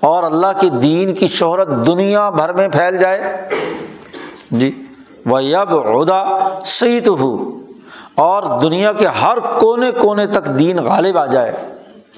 اور 0.00 0.22
اللہ 0.22 0.46
کے 0.60 0.68
دین 0.68 1.14
کی 1.14 1.28
شہرت 1.28 1.68
دنیا 1.86 2.30
بھر 2.30 2.52
میں 2.52 2.68
پھیل 2.68 2.98
جائے۔ 2.98 3.48
جی 4.50 4.84
وہ 5.26 5.44
یب 5.44 5.74
عہدہ 5.74 6.48
سعید 6.64 7.08
ہو 7.08 7.60
اور 8.14 8.60
دنیا 8.60 8.92
کے 8.92 9.06
ہر 9.06 9.38
کونے 9.58 9.90
کونے 9.90 10.26
تک 10.26 10.58
دین 10.58 10.84
غالب 10.84 11.18
آ 11.18 11.26
جائے۔ 11.26 11.52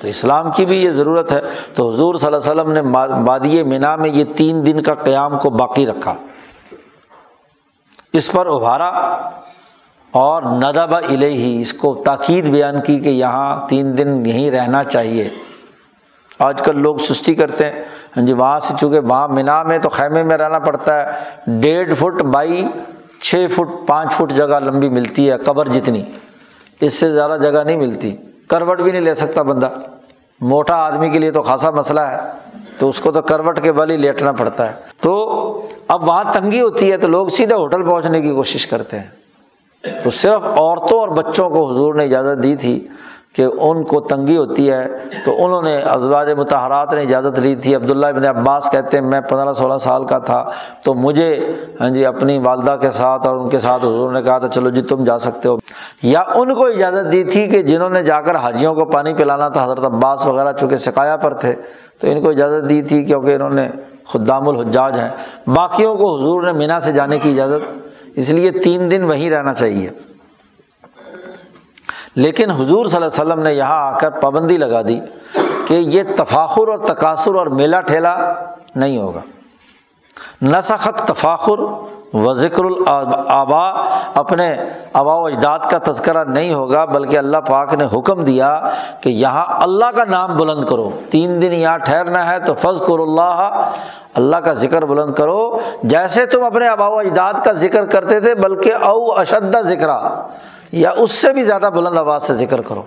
تو 0.01 0.09
اسلام 0.09 0.51
کی 0.51 0.65
بھی 0.65 0.85
یہ 0.85 0.91
ضرورت 0.91 1.33
ہے۔ 1.33 1.41
تو 1.75 1.91
حضور 1.91 2.15
صلی 2.15 2.27
اللہ 2.27 2.51
علیہ 2.51 2.73
وسلم 2.73 2.73
نے 2.73 2.83
بادی 3.25 3.63
مینا 3.63 3.97
میں 3.97 4.11
یہ 4.11 4.25
تین 4.37 4.67
دن 4.67 4.83
کا 4.83 4.95
قیام 4.95 5.39
کو 5.39 5.51
باقی 5.51 5.87
رکھا۔ 5.87 6.15
اس 8.13 8.33
پر 8.33 8.47
ابھارا۔ 8.47 8.91
اور 10.15 10.43
ندبہ 10.43 10.97
الہی 10.97 11.61
اس 11.61 11.73
کو 11.73 12.03
تاکید 12.05 12.49
بیان 12.49 12.81
کی 12.81 13.01
کہ 13.01 13.09
یہاں 13.09 13.69
تین 13.69 13.99
دن 13.99 14.27
یہیں 14.27 14.51
رہنا 14.51 14.85
چاہیے۔ 14.85 15.29
آج 16.39 16.63
کل 16.63 16.79
لوگ 16.79 16.97
سستی 16.97 17.35
کرتے 17.35 17.65
ہیں۔ 17.65 17.83
ہاں 18.17 18.27
جی 18.27 18.33
وہاں 18.33 18.59
سے 18.59 18.75
چونکہ 18.81 18.99
وہاں 18.99 19.29
مینا 19.29 19.63
میں 19.63 19.79
تو 19.79 19.89
خیمے 19.89 20.23
میں 20.23 20.37
رہنا 20.37 20.59
پڑتا 20.59 21.03
ہے۔ 21.03 21.11
ڈیڑھ 21.61 21.95
فٹ 21.95 22.23
بائی 22.23 22.69
چھ 23.23 23.47
فٹ، 23.51 23.87
پانچ 23.87 24.13
فٹ 24.13 24.33
جگہ 24.33 24.61
لمبی 24.61 24.89
ملتی 24.89 25.31
ہے، 25.31 25.39
قبر 25.39 25.69
جتنی۔ 25.69 26.03
اس 26.81 26.95
سے 26.95 27.13
زیادہ 27.13 27.41
جگہ 27.43 27.65
نہیں 27.65 27.77
ملتی۔ 27.77 28.17
کروٹ 28.49 28.81
بھی 28.81 28.93
نہیں 28.93 29.01
لے 29.01 29.15
سکتا 29.15 29.43
بندہ۔ 29.43 29.69
موٹا 30.41 30.75
آدمی 30.75 31.11
کے 31.11 31.19
لیے 31.19 31.31
تو 31.31 31.43
خاصا 31.43 31.71
مسئلہ 31.71 32.01
ہے۔ 32.01 32.17
تو 32.79 32.89
اس 32.89 33.01
کو 33.01 33.13
تو 33.13 33.23
کروٹ 33.23 33.63
کے 33.63 33.73
بل 33.73 33.91
ہی 33.91 33.97
لیٹنا 33.97 34.33
پڑتا 34.33 34.69
ہے۔ 34.69 34.77
تو 35.01 35.67
اب 35.89 36.09
وہاں 36.09 36.25
تنگی 36.33 36.61
ہوتی 36.61 36.93
ہے 36.93 36.97
تو 36.97 37.09
لوگ 37.09 37.29
سیدھے 37.29 37.55
ہوٹل 37.55 37.83
پہنچنے 37.83 38.21
کی 38.21 38.31
کوشش 38.31 38.67
کرتے 38.67 38.99
ہیں۔ 38.99 39.24
تو 40.03 40.11
صرف 40.11 40.59
عورتوں 40.59 40.99
اور 40.99 41.09
بچوں 41.09 41.51
کو 41.51 41.71
حضور 41.71 41.95
نے 41.95 42.05
اجازت 42.05 42.43
دی 42.43 42.57
تھی 42.57 42.89
کہ 43.33 43.47
ان 43.61 43.85
کو 43.85 44.01
تنگی 44.01 44.37
ہوتی 44.37 44.71
ہے، 44.71 44.89
تو 45.25 45.45
انہوں 45.45 45.63
نے 45.63 45.79
ازواج 45.79 46.31
متحرات 46.31 46.95
نے 46.95 47.03
اجازت 47.03 47.39
لی 47.39 47.57
تھی۔ 47.57 47.75
عبداللہ 47.75 48.07
ابن 48.07 48.25
عباس 48.25 48.71
کہتے 48.71 48.99
ہیں، 48.99 49.05
میں 49.05 49.21
پندرہ 49.21 49.53
سولہ 49.53 49.79
سال 49.79 50.05
کا 50.05 50.19
تھا، 50.19 50.51
تو 50.85 50.95
مجھے 50.95 51.53
ہاں 51.81 51.91
جی 51.91 52.07
اپنی 52.07 52.39
والدہ 52.39 52.77
کے 52.81 52.91
ساتھ 52.91 53.27
اور 53.27 53.37
ان 53.37 53.49
کے 53.49 53.59
ساتھ 53.59 53.85
حضور 53.85 54.13
نے 54.13 54.23
کہا 54.23 54.39
تھا، 54.39 54.49
چلو 54.49 54.71
جی 54.71 54.83
تم 54.83 55.05
جا 55.05 55.19
سکتے 55.19 55.49
ہو۔ 55.49 55.57
یا 56.03 56.23
ان 56.35 56.55
کو 56.55 56.67
اجازت 56.67 57.13
دی 57.13 57.25
تھی 57.25 57.47
کہ 57.47 57.63
جنہوں 57.63 57.91
نے 57.91 58.03
جا 58.03 58.21
کر 58.21 58.37
حاجیوں 58.37 58.75
کو 58.75 58.85
پانی 58.85 59.15
پلانا 59.15 59.49
تھا، 59.49 59.65
حضرت 59.65 59.85
عباس 59.85 60.27
وغیرہ، 60.27 60.53
چونکہ 60.53 60.77
سکایا 60.77 61.17
پر 61.17 61.35
تھے، 61.35 61.55
تو 62.01 62.07
ان 62.11 62.23
کو 62.23 62.29
اجازت 62.29 62.69
دی 62.69 62.83
تھی 62.83 63.05
کیونکہ 63.05 63.35
انہوں 63.35 63.51
نے 63.51 63.69
خدام 64.09 64.49
الحجاج 64.49 64.99
ہیں۔ 64.99 65.09
باقیوں 65.47 65.97
کو 65.97 66.17
حضور 66.17 66.43
نے 66.43 66.53
مینا 66.53 66.81
سے 66.81 66.93
جانے 66.93 67.19
کی 67.19 67.31
اجازت 67.31 67.84
اس 68.17 68.31
لیے 68.31 68.51
تین 68.51 68.91
دن 68.91 69.05
وہیں 69.05 69.31
رہنا 69.31 69.55
چاہیے۔ 69.55 69.91
لیکن 72.15 72.51
حضور 72.51 72.87
صلی 72.87 72.97
اللہ 72.97 73.23
علیہ 73.23 73.33
وسلم 73.33 73.43
نے 73.43 73.53
یہاں 73.53 73.95
آ 73.95 73.99
کر 73.99 74.11
پابندی 74.11 74.59
لگا 74.59 74.83
دی 74.83 75.01
کہ 75.67 75.75
یہ 75.75 76.03
تفاخر 76.17 76.69
اور 76.69 76.79
تقاصر 76.79 77.35
اور 77.35 77.47
میلہ 77.47 77.77
ٹھیلا 77.77 78.35
نہیں 78.77 78.99
ہوگا۔ 78.99 79.21
نسخت 80.43 81.09
تفاخر 81.09 81.59
و 82.15 82.33
ذکر 82.33 82.65
الآبا 82.65 83.83
اپنے 84.15 84.57
آبا 84.93 85.15
و 85.15 85.27
اجداد 85.27 85.59
کا 85.71 85.79
تذکرہ 85.85 86.25
نہیں 86.25 86.55
ہوگا، 86.55 86.85
بلکہ 86.85 87.19
اللہ 87.19 87.37
پاک 87.37 87.75
نے 87.75 87.85
حکم 87.99 88.25
دیا 88.25 88.69
کہ 89.01 89.09
یہاں 89.09 89.45
اللہ 89.49 89.85
کا 89.97 90.05
نام 90.05 90.37
بلند 90.37 90.65
کرو۔ 90.65 90.91
تین 91.11 91.43
دن 91.43 91.53
یہاں 91.53 91.79
ٹھہرنا 91.79 92.27
ہے 92.27 92.41
تو 92.41 92.55
فض 92.55 92.81
کر 92.81 92.99
اللہ 92.99 93.71
اللہ 94.15 94.37
کا 94.37 94.53
ذکر 94.53 94.85
بلند 94.85 95.15
کرو۔ 95.15 95.59
جیسے 95.83 96.27
تم 96.27 96.45
اپنے 96.45 96.69
آبا 96.69 96.89
و 96.89 96.99
اجداد 96.99 97.35
کا 97.45 97.53
ذکر 97.53 97.87
کرتے 97.87 98.21
تھے، 98.21 98.35
بلکہ 98.35 98.73
او 98.75 99.13
اشدہ 99.13 99.61
ذکر 99.61 99.89
یا 100.73 100.91
اس 100.97 101.11
سے 101.11 101.33
بھی 101.33 101.43
زیادہ 101.43 101.71
بلند 101.75 101.99
آواز 101.99 102.23
سے 102.23 102.35
ذکر 102.35 102.61
کرو۔ 102.61 102.83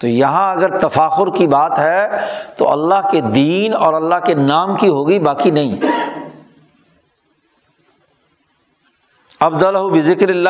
تو 0.00 0.06
یہاں 0.06 0.52
اگر 0.52 0.78
تفاخر 0.78 1.30
کی 1.30 1.46
بات 1.46 1.78
ہے، 1.78 2.08
تو 2.56 2.72
اللہ 2.72 3.08
کے 3.10 3.20
دین 3.20 3.74
اور 3.74 3.94
اللہ 3.94 4.14
کے 4.24 4.34
نام 4.34 4.76
کی 4.76 4.88
ہوگی، 4.88 5.18
باقی 5.18 5.50
نہیں۔ 5.50 5.76
ابد 9.40 9.64
ذکر 10.00 10.28
اللہ۔ 10.28 10.48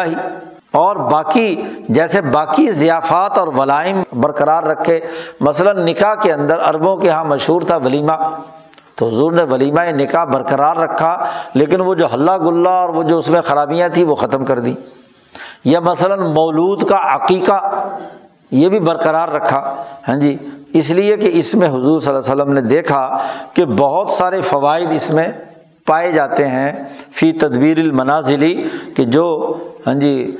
اور 0.72 0.96
باقی 0.96 1.62
جیسے 1.88 2.20
باقی 2.20 2.70
ضیافات 2.70 3.38
اور 3.38 3.48
ولائم 3.48 4.02
برقرار 4.12 4.62
رکھے، 4.62 5.00
مثلاً 5.40 5.86
نکاح 5.86 6.14
کے 6.14 6.32
اندر 6.32 6.58
اربوں 6.66 6.96
کے 6.96 7.08
یہاں 7.08 7.24
مشہور 7.24 7.62
تھا 7.62 7.76
ولیمہ۔ 7.76 8.12
تو 8.94 9.06
حضور 9.06 9.32
نے 9.32 9.42
ولیمہ 9.42 9.80
نکاح 9.80 10.24
برقرار 10.24 10.76
رکھا، 10.76 11.24
لیکن 11.54 11.80
وہ 11.80 11.94
جو 11.94 12.06
ہلہ 12.14 12.36
گلا 12.36 12.70
اور 12.70 12.88
وہ 12.88 13.02
جو 13.02 13.18
اس 13.18 13.28
میں 13.28 13.40
خرابیاں 13.40 13.88
تھیں 13.88 14.04
وہ 14.04 14.14
ختم 14.14 14.44
کر 14.44 14.58
دی 14.58 14.74
یا 15.64 15.80
مثلاً 15.80 16.18
مولود 16.20 16.88
کا 16.88 16.98
عقیقہ، 17.02 17.88
یہ 18.50 18.68
بھی 18.68 18.80
برقرار 18.80 19.28
رکھا۔ 19.28 19.84
ہاں 20.08 20.16
جی 20.16 20.36
اس 20.72 20.90
لیے 20.90 21.16
کہ 21.16 21.30
اس 21.32 21.54
میں 21.54 21.68
حضور 21.68 22.00
صلی 22.00 22.14
اللہ 22.14 22.32
علیہ 22.32 22.42
وسلم 22.42 22.54
نے 22.54 22.60
دیکھا 22.60 23.16
کہ 23.54 23.64
بہت 23.64 24.10
سارے 24.10 24.40
فوائد 24.40 24.88
اس 24.92 25.10
میں 25.10 25.28
پائے 25.90 26.12
جاتے 26.12 26.48
ہیں 26.48 26.72
فی 27.12 27.32
تدبیر 27.32 27.78
المنازلی 27.78 28.64
کہ 28.96 29.04
جو 29.04 29.56
ہاں 29.86 29.94
جی 29.94 30.36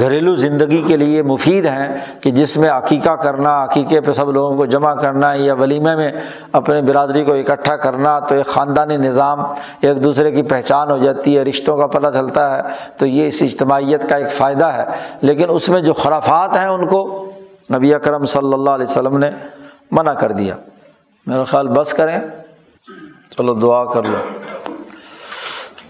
گھریلو 0.00 0.34
زندگی 0.34 0.82
کے 0.86 0.96
لیے 0.96 1.22
مفید 1.22 1.66
ہیں، 1.66 1.94
کہ 2.20 2.30
جس 2.30 2.56
میں 2.56 2.70
عقیقہ 2.70 3.10
کرنا، 3.10 3.64
عقیقے 3.64 4.00
پہ 4.00 4.12
سب 4.12 4.30
لوگوں 4.30 4.56
کو 4.56 4.66
جمع 4.66 4.94
کرنا، 4.94 5.32
یا 5.32 5.54
ولیمے 5.54 5.96
میں 5.96 6.12
اپنے 6.52 6.82
برادری 6.82 7.24
کو 7.24 7.32
اکٹھا 7.32 7.76
کرنا، 7.76 8.20
تو 8.20 8.34
ایک 8.34 8.46
خاندانی 8.46 8.96
نظام، 8.96 9.40
ایک 9.80 10.04
دوسرے 10.04 10.32
کی 10.32 10.42
پہچان 10.42 10.90
ہو 10.90 10.98
جاتی 10.98 11.38
ہے، 11.38 11.42
رشتوں 11.42 11.76
کا 11.76 11.86
پتہ 11.86 12.06
چلتا 12.14 12.56
ہے، 12.56 12.62
تو 12.98 13.06
یہ 13.06 13.28
اس 13.28 13.42
اجتماعیت 13.42 14.08
کا 14.08 14.16
ایک 14.16 14.32
فائدہ 14.32 14.64
ہے۔ 14.64 14.84
لیکن 15.22 15.44
اس 15.48 15.68
میں 15.68 15.80
جو 15.80 15.92
خرافات 15.92 16.56
ہیں 16.56 16.68
ان 16.68 16.86
کو 16.86 17.30
نبی 17.74 17.94
اکرم 17.94 18.24
صلی 18.24 18.52
اللہ 18.52 18.70
علیہ 18.70 18.86
وسلم 18.86 19.18
نے 19.18 19.30
منع 19.90 20.12
کر 20.12 20.32
دیا۔ 20.32 20.54
میرا 21.26 21.44
خیال 21.44 21.68
بس 21.68 21.94
کریں۔ 21.94 22.20
چلو 23.38 23.54
دعا 23.54 23.84
کر 23.84 24.02
لو۔ 24.02 24.45